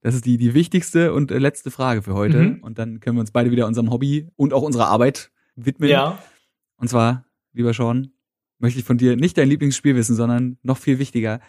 Das 0.03 0.15
ist 0.15 0.25
die, 0.25 0.39
die 0.39 0.55
wichtigste 0.55 1.13
und 1.13 1.31
äh, 1.31 1.39
letzte 1.39 1.71
Frage 1.71 2.03
für 2.03 2.15
heute. 2.15 2.39
Mhm. 2.39 2.59
Und 2.63 2.79
dann 2.79 3.01
können 3.01 3.17
wir 3.17 3.21
uns 3.21 3.33
beide 3.33 3.51
wieder 3.51 3.67
unserem 3.67 3.91
Hobby 3.91 4.29
und 4.37 4.55
auch 4.55 4.63
unserer 4.63 4.87
Arbeit 4.89 5.31
widmen. 5.57 5.91
Ja. 5.91 6.19
Und 6.79 6.89
zwar, 6.89 7.27
lieber 7.53 7.75
Sean, 7.75 8.13
möchte 8.59 8.79
ich 8.79 8.85
von 8.87 8.97
dir 8.97 9.17
nicht 9.17 9.37
dein 9.37 9.49
Lieblingsspiel 9.49 9.95
wissen, 9.97 10.17
sondern 10.17 10.57
noch 10.63 10.79
viel 10.79 10.99
wichtiger. 10.99 11.41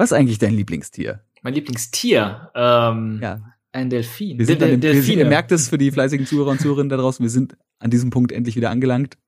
Was 0.00 0.12
ist 0.12 0.16
eigentlich 0.16 0.38
dein 0.38 0.54
Lieblingstier? 0.54 1.20
Mein 1.42 1.52
Lieblingstier, 1.52 2.50
ähm, 2.54 3.18
Ja, 3.20 3.42
ein 3.70 3.90
Delfin. 3.90 4.38
wir 4.38 4.46
sind 4.46 4.62
an 4.62 4.70
dem, 4.70 4.82
wir 4.82 4.92
Delfine. 4.94 5.20
ihr 5.24 5.28
merkt 5.28 5.52
es 5.52 5.68
für 5.68 5.76
die 5.76 5.90
fleißigen 5.90 6.24
Zuhörer 6.24 6.52
und 6.52 6.58
Zuhörerinnen 6.58 6.88
da 6.88 6.96
draußen, 6.96 7.22
wir 7.22 7.28
sind 7.28 7.58
an 7.80 7.90
diesem 7.90 8.08
Punkt 8.08 8.32
endlich 8.32 8.56
wieder 8.56 8.70
angelangt. 8.70 9.18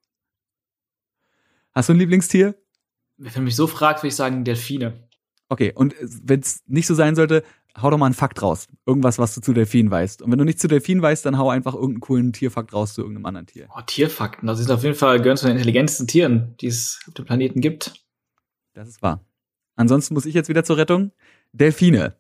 Hast 1.74 1.90
du 1.90 1.92
ein 1.92 1.98
Lieblingstier? 1.98 2.54
Wenn 3.18 3.32
du 3.34 3.40
mich 3.42 3.54
so 3.54 3.66
fragst, 3.66 4.02
würde 4.02 4.08
ich 4.08 4.16
sagen 4.16 4.44
Delfine. 4.44 4.94
Okay, 5.50 5.72
und 5.74 5.94
wenn 6.00 6.40
es 6.40 6.62
nicht 6.66 6.86
so 6.86 6.94
sein 6.94 7.16
sollte, 7.16 7.44
hau 7.76 7.90
doch 7.90 7.98
mal 7.98 8.06
einen 8.06 8.14
Fakt 8.14 8.40
raus. 8.40 8.66
Irgendwas, 8.86 9.18
was 9.18 9.34
du 9.34 9.42
zu 9.42 9.52
Delfinen 9.52 9.90
weißt. 9.90 10.22
Und 10.22 10.30
wenn 10.30 10.38
du 10.38 10.44
nicht 10.46 10.58
zu 10.58 10.68
Delfinen 10.68 11.02
weißt, 11.02 11.26
dann 11.26 11.36
hau 11.36 11.50
einfach 11.50 11.74
irgendeinen 11.74 12.00
coolen 12.00 12.32
Tierfakt 12.32 12.72
raus 12.72 12.94
zu 12.94 13.02
irgendeinem 13.02 13.26
anderen 13.26 13.46
Tier. 13.46 13.68
Oh, 13.76 13.82
Tierfakten. 13.86 14.46
Das 14.46 14.56
sind 14.56 14.70
auf 14.70 14.84
jeden 14.84 14.96
Fall 14.96 15.18
gehören 15.20 15.36
zu 15.36 15.44
den 15.48 15.56
intelligentesten 15.56 16.06
Tieren, 16.06 16.54
die 16.62 16.68
es 16.68 17.00
auf 17.08 17.12
dem 17.12 17.26
Planeten 17.26 17.60
gibt. 17.60 17.92
Das 18.72 18.88
ist 18.88 19.02
wahr. 19.02 19.22
Ansonsten 19.76 20.14
muss 20.14 20.26
ich 20.26 20.34
jetzt 20.34 20.48
wieder 20.48 20.64
zur 20.64 20.76
Rettung. 20.76 21.12
Delfine. 21.52 22.16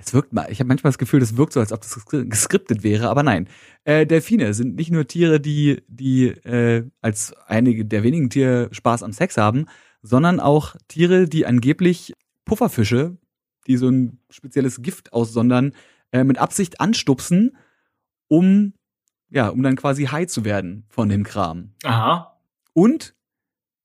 Es 0.00 0.14
wirkt 0.14 0.32
mal, 0.32 0.46
ich 0.50 0.60
habe 0.60 0.68
manchmal 0.68 0.92
das 0.92 0.98
Gefühl, 0.98 1.18
das 1.18 1.36
wirkt 1.36 1.52
so, 1.52 1.60
als 1.60 1.72
ob 1.72 1.80
das 1.80 1.96
ges- 1.96 2.28
geskriptet 2.28 2.84
wäre, 2.84 3.08
aber 3.08 3.24
nein. 3.24 3.48
Äh, 3.82 4.06
Delfine 4.06 4.54
sind 4.54 4.76
nicht 4.76 4.92
nur 4.92 5.08
Tiere, 5.08 5.40
die, 5.40 5.82
die 5.88 6.28
äh, 6.28 6.88
als 7.00 7.34
einige 7.46 7.84
der 7.84 8.04
wenigen 8.04 8.30
Tiere 8.30 8.68
Spaß 8.70 9.02
am 9.02 9.12
Sex 9.12 9.36
haben, 9.36 9.66
sondern 10.02 10.38
auch 10.38 10.76
Tiere, 10.86 11.28
die 11.28 11.46
angeblich 11.46 12.14
Pufferfische, 12.44 13.16
die 13.66 13.76
so 13.76 13.88
ein 13.88 14.20
spezielles 14.30 14.82
Gift 14.82 15.12
aussondern, 15.12 15.72
äh, 16.12 16.22
mit 16.22 16.38
Absicht 16.38 16.80
anstupsen, 16.80 17.56
um 18.28 18.74
ja, 19.30 19.48
um 19.48 19.62
dann 19.62 19.76
quasi 19.76 20.04
high 20.06 20.26
zu 20.28 20.44
werden 20.44 20.86
von 20.88 21.08
dem 21.08 21.24
Kram. 21.24 21.72
Aha. 21.84 22.40
Und 22.72 23.14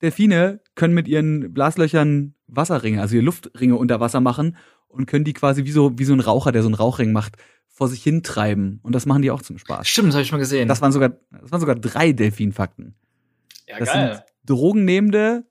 Delfine 0.03 0.59
können 0.75 0.93
mit 0.93 1.07
ihren 1.07 1.53
Blaslöchern 1.53 2.35
Wasserringe, 2.47 3.01
also 3.01 3.15
ihre 3.15 3.25
Luftringe 3.25 3.75
unter 3.75 3.99
Wasser 3.99 4.19
machen 4.19 4.57
und 4.87 5.07
können 5.07 5.25
die 5.25 5.33
quasi 5.33 5.65
wie 5.65 5.71
so, 5.71 5.97
wie 5.97 6.03
so 6.05 6.13
ein 6.13 6.19
Raucher, 6.19 6.51
der 6.51 6.61
so 6.61 6.67
einen 6.67 6.75
Rauchring 6.75 7.11
macht, 7.13 7.37
vor 7.69 7.87
sich 7.87 8.03
hintreiben. 8.03 8.79
Und 8.83 8.93
das 8.93 9.05
machen 9.07 9.23
die 9.23 9.31
auch 9.31 9.41
zum 9.41 9.57
Spaß. 9.57 9.87
Stimmt, 9.87 10.09
das 10.09 10.15
habe 10.15 10.21
ich 10.21 10.27
schon 10.27 10.37
mal 10.37 10.41
gesehen. 10.43 10.67
Das 10.67 10.81
waren 10.81 10.91
sogar, 10.91 11.17
das 11.31 11.51
waren 11.51 11.59
sogar 11.61 11.75
drei 11.75 12.11
Delfinfakten. 12.11 12.93
ja, 13.67 13.79
Das 13.79 13.89
geil. 13.91 14.13
sind 14.15 14.23
drogennehmende, 14.45 15.45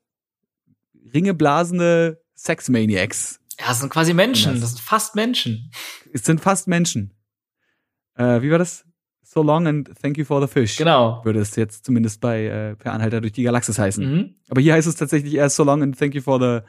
ringeblasende 1.13 2.21
Sexmaniacs. 2.35 3.39
Ja, 3.59 3.67
das 3.67 3.79
sind 3.81 3.89
quasi 3.89 4.13
Menschen. 4.13 4.53
Das- 4.53 4.61
Das 4.61 4.69
sind 4.71 4.81
fast 4.81 5.15
Menschen. 5.15 5.71
Es 6.13 6.23
sind 6.23 6.39
fast 6.41 6.67
Menschen. 6.67 7.11
Äh, 8.15 8.41
wie 8.41 8.51
war 8.51 8.59
das? 8.59 8.85
So 9.33 9.41
long 9.41 9.65
and 9.67 9.89
thank 9.99 10.17
you 10.17 10.25
for 10.25 10.39
the 10.41 10.47
fish. 10.47 10.77
Genau. 10.77 11.21
Würde 11.25 11.39
es 11.39 11.55
jetzt 11.55 11.85
zumindest 11.85 12.21
bei 12.21 12.45
äh, 12.45 12.75
Per 12.75 12.93
Anhalter 12.93 13.19
durch 13.19 13.33
die 13.33 13.41
Galaxis 13.43 13.79
heißen. 13.79 14.05
Mhm. 14.13 14.35
Aber 14.49 14.61
hier 14.61 14.73
heißt 14.73 14.87
es 14.87 14.95
tatsächlich 14.95 15.33
erst 15.33 15.55
so 15.55 15.63
long 15.63 15.81
and 15.81 15.97
thank 15.97 16.13
you 16.13 16.21
for 16.21 16.39
the 16.39 16.59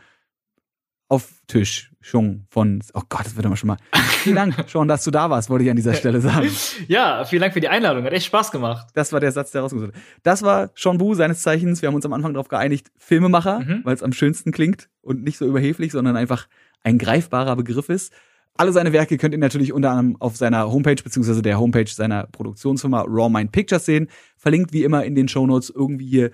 Auftischung 1.08 2.46
von, 2.48 2.82
oh 2.94 3.02
Gott, 3.10 3.26
das 3.26 3.36
wird 3.36 3.44
immer 3.44 3.56
schon 3.56 3.68
mal. 3.68 3.76
Vielen 4.22 4.36
Dank, 4.36 4.54
Sean, 4.70 4.88
dass 4.88 5.04
du 5.04 5.10
da 5.10 5.28
warst, 5.28 5.50
wollte 5.50 5.64
ich 5.64 5.70
an 5.70 5.76
dieser 5.76 5.92
Stelle 5.94 6.20
sagen. 6.22 6.48
Ja, 6.88 7.24
vielen 7.26 7.42
Dank 7.42 7.52
für 7.52 7.60
die 7.60 7.68
Einladung. 7.68 8.04
Hat 8.04 8.12
echt 8.12 8.26
Spaß 8.26 8.50
gemacht. 8.50 8.86
Das 8.94 9.12
war 9.12 9.20
der 9.20 9.30
Satz, 9.30 9.50
der 9.50 9.60
rausgesucht 9.60 9.88
wurde. 9.92 9.98
Das 10.22 10.42
war 10.42 10.70
Sean 10.74 10.96
Bu, 10.96 11.14
seines 11.14 11.42
Zeichens. 11.42 11.82
Wir 11.82 11.88
haben 11.88 11.94
uns 11.94 12.06
am 12.06 12.14
Anfang 12.14 12.32
darauf 12.32 12.48
geeinigt, 12.48 12.90
Filmemacher, 12.96 13.60
Mhm. 13.60 13.80
weil 13.84 13.94
es 13.94 14.02
am 14.02 14.12
schönsten 14.12 14.50
klingt 14.50 14.88
und 15.02 15.22
nicht 15.22 15.36
so 15.36 15.44
überheblich, 15.46 15.92
sondern 15.92 16.16
einfach 16.16 16.48
ein 16.82 16.96
greifbarer 16.98 17.56
Begriff 17.56 17.90
ist. 17.90 18.12
Alle 18.56 18.72
seine 18.72 18.92
Werke 18.92 19.18
könnt 19.18 19.34
ihr 19.34 19.38
natürlich 19.38 19.72
unter 19.72 19.90
anderem 19.90 20.16
auf 20.20 20.36
seiner 20.36 20.70
Homepage 20.70 21.02
beziehungsweise 21.02 21.42
der 21.42 21.58
Homepage 21.58 21.90
seiner 21.90 22.28
Produktionsfirma 22.28 23.02
Raw 23.02 23.28
Mind 23.28 23.50
Pictures 23.50 23.84
sehen. 23.84 24.08
Verlinkt 24.36 24.72
wie 24.72 24.84
immer 24.84 25.04
in 25.04 25.16
den 25.16 25.26
Shownotes 25.26 25.70
irgendwie 25.70 26.06
hier 26.06 26.30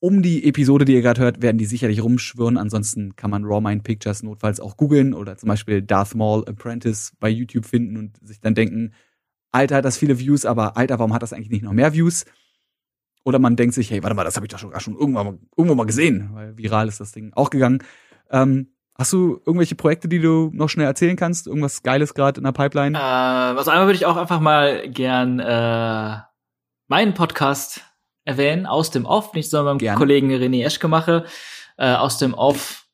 um 0.00 0.22
die 0.22 0.48
Episode, 0.48 0.84
die 0.84 0.94
ihr 0.94 1.02
gerade 1.02 1.20
hört, 1.20 1.42
werden 1.42 1.58
die 1.58 1.66
sicherlich 1.66 2.02
rumschwirren. 2.02 2.56
Ansonsten 2.56 3.14
kann 3.16 3.30
man 3.30 3.44
Raw 3.44 3.60
Mind 3.60 3.84
Pictures 3.84 4.22
notfalls 4.22 4.58
auch 4.58 4.76
googeln 4.76 5.14
oder 5.14 5.36
zum 5.36 5.48
Beispiel 5.48 5.82
Darth 5.82 6.14
Maul 6.14 6.44
Apprentice 6.48 7.12
bei 7.20 7.28
YouTube 7.28 7.66
finden 7.66 7.96
und 7.98 8.16
sich 8.26 8.40
dann 8.40 8.54
denken, 8.54 8.94
Alter, 9.52 9.76
hat 9.76 9.84
das 9.84 9.98
viele 9.98 10.18
Views, 10.18 10.46
aber 10.46 10.76
Alter, 10.76 10.98
warum 10.98 11.12
hat 11.12 11.22
das 11.22 11.32
eigentlich 11.32 11.50
nicht 11.50 11.62
noch 11.62 11.72
mehr 11.72 11.92
Views? 11.92 12.24
Oder 13.24 13.38
man 13.38 13.56
denkt 13.56 13.74
sich, 13.74 13.90
hey, 13.90 14.02
warte 14.02 14.16
mal, 14.16 14.24
das 14.24 14.36
habe 14.36 14.46
ich 14.46 14.50
doch 14.50 14.58
sogar 14.58 14.80
schon 14.80 14.96
irgendwann 14.96 15.26
mal, 15.26 15.38
irgendwo 15.56 15.74
mal 15.74 15.84
gesehen, 15.84 16.30
weil 16.32 16.56
viral 16.56 16.88
ist 16.88 17.00
das 17.00 17.12
Ding 17.12 17.32
auch 17.34 17.50
gegangen. 17.50 17.82
Ähm, 18.30 18.68
hast 19.00 19.14
du 19.14 19.40
irgendwelche 19.46 19.74
Projekte, 19.74 20.08
die 20.08 20.20
du 20.20 20.50
noch 20.52 20.68
schnell 20.68 20.86
erzählen 20.86 21.16
kannst? 21.16 21.46
Irgendwas 21.46 21.82
Geiles 21.82 22.12
gerade 22.14 22.38
in 22.38 22.44
der 22.44 22.52
Pipeline? 22.52 22.96
Äh, 22.96 23.00
also 23.00 23.70
einmal 23.70 23.86
würde 23.86 23.96
ich 23.96 24.04
auch 24.04 24.16
einfach 24.16 24.40
mal 24.40 24.88
gern 24.90 25.40
äh, 25.40 26.18
meinen 26.86 27.14
Podcast 27.14 27.80
erwähnen, 28.24 28.66
aus 28.66 28.90
dem 28.90 29.06
Off, 29.06 29.32
mit 29.32 29.50
meinem 29.52 29.78
Gerne. 29.78 29.98
Kollegen 29.98 30.30
René 30.30 30.64
Eschke 30.64 30.86
mache. 30.86 31.24
Äh, 31.78 31.94
aus 31.94 32.18
dem 32.18 32.34
Off 32.34 32.86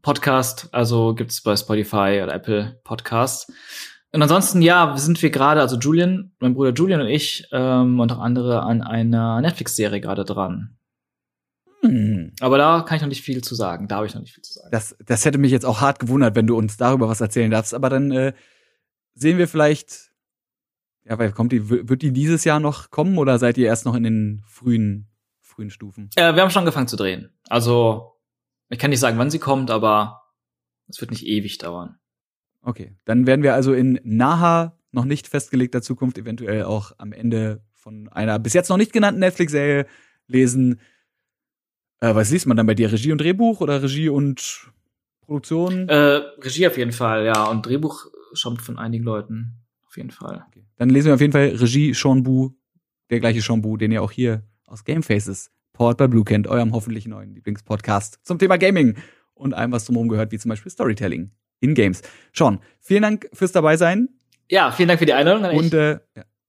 Podcast, 0.00 0.68
also 0.72 1.14
gibt's 1.14 1.42
bei 1.42 1.54
Spotify 1.56 2.20
oder 2.22 2.32
Apple 2.32 2.80
Podcast. 2.82 3.52
Und 4.10 4.22
ansonsten, 4.22 4.62
ja, 4.62 4.96
sind 4.96 5.20
wir 5.20 5.28
gerade, 5.28 5.60
also 5.60 5.76
Julian, 5.76 6.32
mein 6.38 6.54
Bruder 6.54 6.72
Julian 6.72 7.02
und 7.02 7.08
ich 7.08 7.46
ähm, 7.52 8.00
und 8.00 8.10
auch 8.10 8.20
andere 8.20 8.62
an 8.62 8.80
einer 8.80 9.42
Netflix-Serie 9.42 10.00
gerade 10.00 10.24
dran. 10.24 10.78
Hm. 11.82 12.32
Aber 12.40 12.58
da 12.58 12.82
kann 12.82 12.96
ich 12.96 13.02
noch 13.02 13.08
nicht 13.08 13.22
viel 13.22 13.42
zu 13.42 13.54
sagen. 13.54 13.88
Da 13.88 13.96
habe 13.96 14.06
ich 14.06 14.14
noch 14.14 14.20
nicht 14.20 14.34
viel 14.34 14.42
zu 14.42 14.54
sagen. 14.54 14.68
Das, 14.72 14.96
das 15.04 15.24
hätte 15.24 15.38
mich 15.38 15.52
jetzt 15.52 15.66
auch 15.66 15.80
hart 15.80 15.98
gewundert, 15.98 16.34
wenn 16.34 16.46
du 16.46 16.56
uns 16.56 16.76
darüber 16.76 17.08
was 17.08 17.20
erzählen 17.20 17.50
darfst. 17.50 17.74
Aber 17.74 17.88
dann 17.88 18.10
äh, 18.10 18.32
sehen 19.14 19.38
wir 19.38 19.48
vielleicht, 19.48 20.10
ja, 21.04 21.18
weil 21.18 21.32
kommt 21.32 21.52
die, 21.52 21.68
wird 21.68 22.02
die 22.02 22.12
dieses 22.12 22.44
Jahr 22.44 22.60
noch 22.60 22.90
kommen 22.90 23.18
oder 23.18 23.38
seid 23.38 23.58
ihr 23.58 23.66
erst 23.66 23.86
noch 23.86 23.94
in 23.94 24.02
den 24.02 24.42
frühen, 24.46 25.08
frühen 25.40 25.70
Stufen? 25.70 26.10
Äh, 26.16 26.34
wir 26.34 26.42
haben 26.42 26.50
schon 26.50 26.60
angefangen 26.60 26.88
zu 26.88 26.96
drehen. 26.96 27.30
Also, 27.48 28.16
ich 28.68 28.78
kann 28.78 28.90
nicht 28.90 29.00
sagen, 29.00 29.18
wann 29.18 29.30
sie 29.30 29.38
kommt, 29.38 29.70
aber 29.70 30.22
es 30.88 31.00
wird 31.00 31.10
nicht 31.10 31.26
ewig 31.26 31.58
dauern. 31.58 31.98
Okay, 32.62 32.96
dann 33.04 33.26
werden 33.26 33.42
wir 33.42 33.54
also 33.54 33.72
in 33.72 34.00
naher, 34.02 34.76
noch 34.90 35.04
nicht 35.04 35.28
festgelegter 35.28 35.82
Zukunft, 35.82 36.18
eventuell 36.18 36.64
auch 36.64 36.92
am 36.98 37.12
Ende 37.12 37.62
von 37.72 38.08
einer 38.08 38.38
bis 38.38 38.52
jetzt 38.52 38.68
noch 38.68 38.76
nicht 38.76 38.92
genannten 38.92 39.20
Netflix-Serie 39.20 39.86
lesen. 40.26 40.80
Äh, 42.00 42.14
was 42.14 42.30
liest 42.30 42.46
man 42.46 42.56
dann 42.56 42.66
bei 42.66 42.74
dir? 42.74 42.92
Regie 42.92 43.12
und 43.12 43.20
Drehbuch 43.20 43.60
oder 43.60 43.82
Regie 43.82 44.08
und 44.08 44.70
Produktion? 45.20 45.88
Äh, 45.88 46.22
Regie 46.42 46.66
auf 46.66 46.76
jeden 46.76 46.92
Fall, 46.92 47.24
ja. 47.26 47.44
Und 47.44 47.66
Drehbuch 47.66 48.06
stammt 48.32 48.62
von 48.62 48.78
einigen 48.78 49.04
Leuten. 49.04 49.54
Auf 49.86 49.96
jeden 49.96 50.10
Fall. 50.10 50.44
Okay. 50.48 50.64
Dann 50.76 50.90
lesen 50.90 51.06
wir 51.06 51.14
auf 51.14 51.20
jeden 51.20 51.32
Fall 51.32 51.48
Regie 51.48 51.94
Sean 51.94 52.22
Bu, 52.22 52.50
der 53.10 53.20
gleiche 53.20 53.40
Sean 53.40 53.62
Bu, 53.62 53.76
den 53.76 53.90
ihr 53.90 54.02
auch 54.02 54.12
hier 54.12 54.42
aus 54.66 54.84
Game 54.84 55.02
Faces, 55.02 55.50
Powered 55.72 55.96
by 55.96 56.08
Blue 56.08 56.24
kennt, 56.24 56.46
eurem 56.46 56.72
hoffentlich 56.72 57.06
neuen 57.06 57.34
Lieblingspodcast 57.34 58.20
zum 58.22 58.38
Thema 58.38 58.58
Gaming 58.58 58.96
und 59.34 59.54
allem, 59.54 59.72
was 59.72 59.86
drumherum 59.86 60.08
gehört, 60.08 60.30
wie 60.32 60.38
zum 60.38 60.50
Beispiel 60.50 60.70
Storytelling 60.70 61.30
in 61.60 61.74
Games. 61.74 62.02
Sean, 62.34 62.60
vielen 62.80 63.02
Dank 63.02 63.28
fürs 63.32 63.52
dabei 63.52 63.76
sein. 63.76 64.08
Ja, 64.50 64.70
vielen 64.70 64.88
Dank 64.88 64.98
für 64.98 65.06
die 65.06 65.12
Einladung. 65.12 65.56
Und 65.56 65.74
äh, 65.74 65.98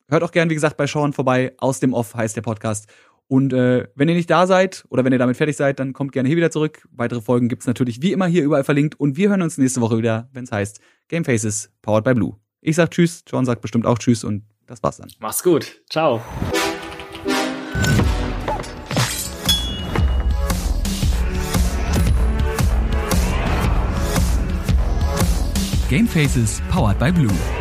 hört 0.08 0.24
auch 0.24 0.32
gern, 0.32 0.50
wie 0.50 0.56
gesagt, 0.56 0.78
bei 0.78 0.88
Sean 0.88 1.14
vorbei. 1.14 1.54
Aus 1.58 1.80
dem 1.80 1.94
Off 1.94 2.16
heißt 2.16 2.36
der 2.36 2.42
Podcast. 2.42 2.88
Und 3.30 3.54
äh, 3.54 3.88
wenn 3.94 4.10
ihr 4.10 4.16
nicht 4.16 4.30
da 4.30 4.48
seid 4.48 4.86
oder 4.90 5.06
wenn 5.06 5.14
ihr 5.14 5.20
damit 5.20 5.38
fertig 5.38 5.56
seid, 5.56 5.80
dann 5.80 5.94
kommt 5.94 6.14
gerne 6.14 6.28
hier 6.28 6.36
wieder 6.36 6.50
zurück. 6.50 6.88
Weitere 6.92 7.22
Folgen 7.22 7.48
gibt's 7.48 7.68
natürlich 7.68 8.02
wie 8.02 8.12
immer 8.12 8.26
hier 8.26 8.44
überall 8.44 8.64
verlinkt. 8.64 9.00
Und 9.00 9.18
wir 9.18 9.30
hören 9.30 9.44
uns 9.44 9.60
nächste 9.60 9.82
Woche 9.82 10.00
wieder, 10.00 10.28
wenn 10.34 10.46
es 10.46 10.52
heißt 10.52 10.82
Game 11.10 11.24
Faces, 11.24 11.72
powered 11.84 12.04
by 12.04 12.16
Blue. 12.16 12.36
Ich 12.60 12.76
sag 12.76 12.90
Tschüss, 12.90 13.24
Sean 13.30 13.46
sagt 13.46 13.62
bestimmt 13.62 13.86
auch 13.86 14.00
Tschüss 14.00 14.24
und 14.24 14.46
das 14.66 14.82
war's 14.82 14.98
dann. 14.98 15.12
Mach's 15.20 15.44
gut. 15.44 15.80
Ciao. 15.92 16.22
Game 25.88 26.08
Faces, 26.08 26.62
powered 26.72 26.98
by 26.98 27.12
Blue. 27.12 27.59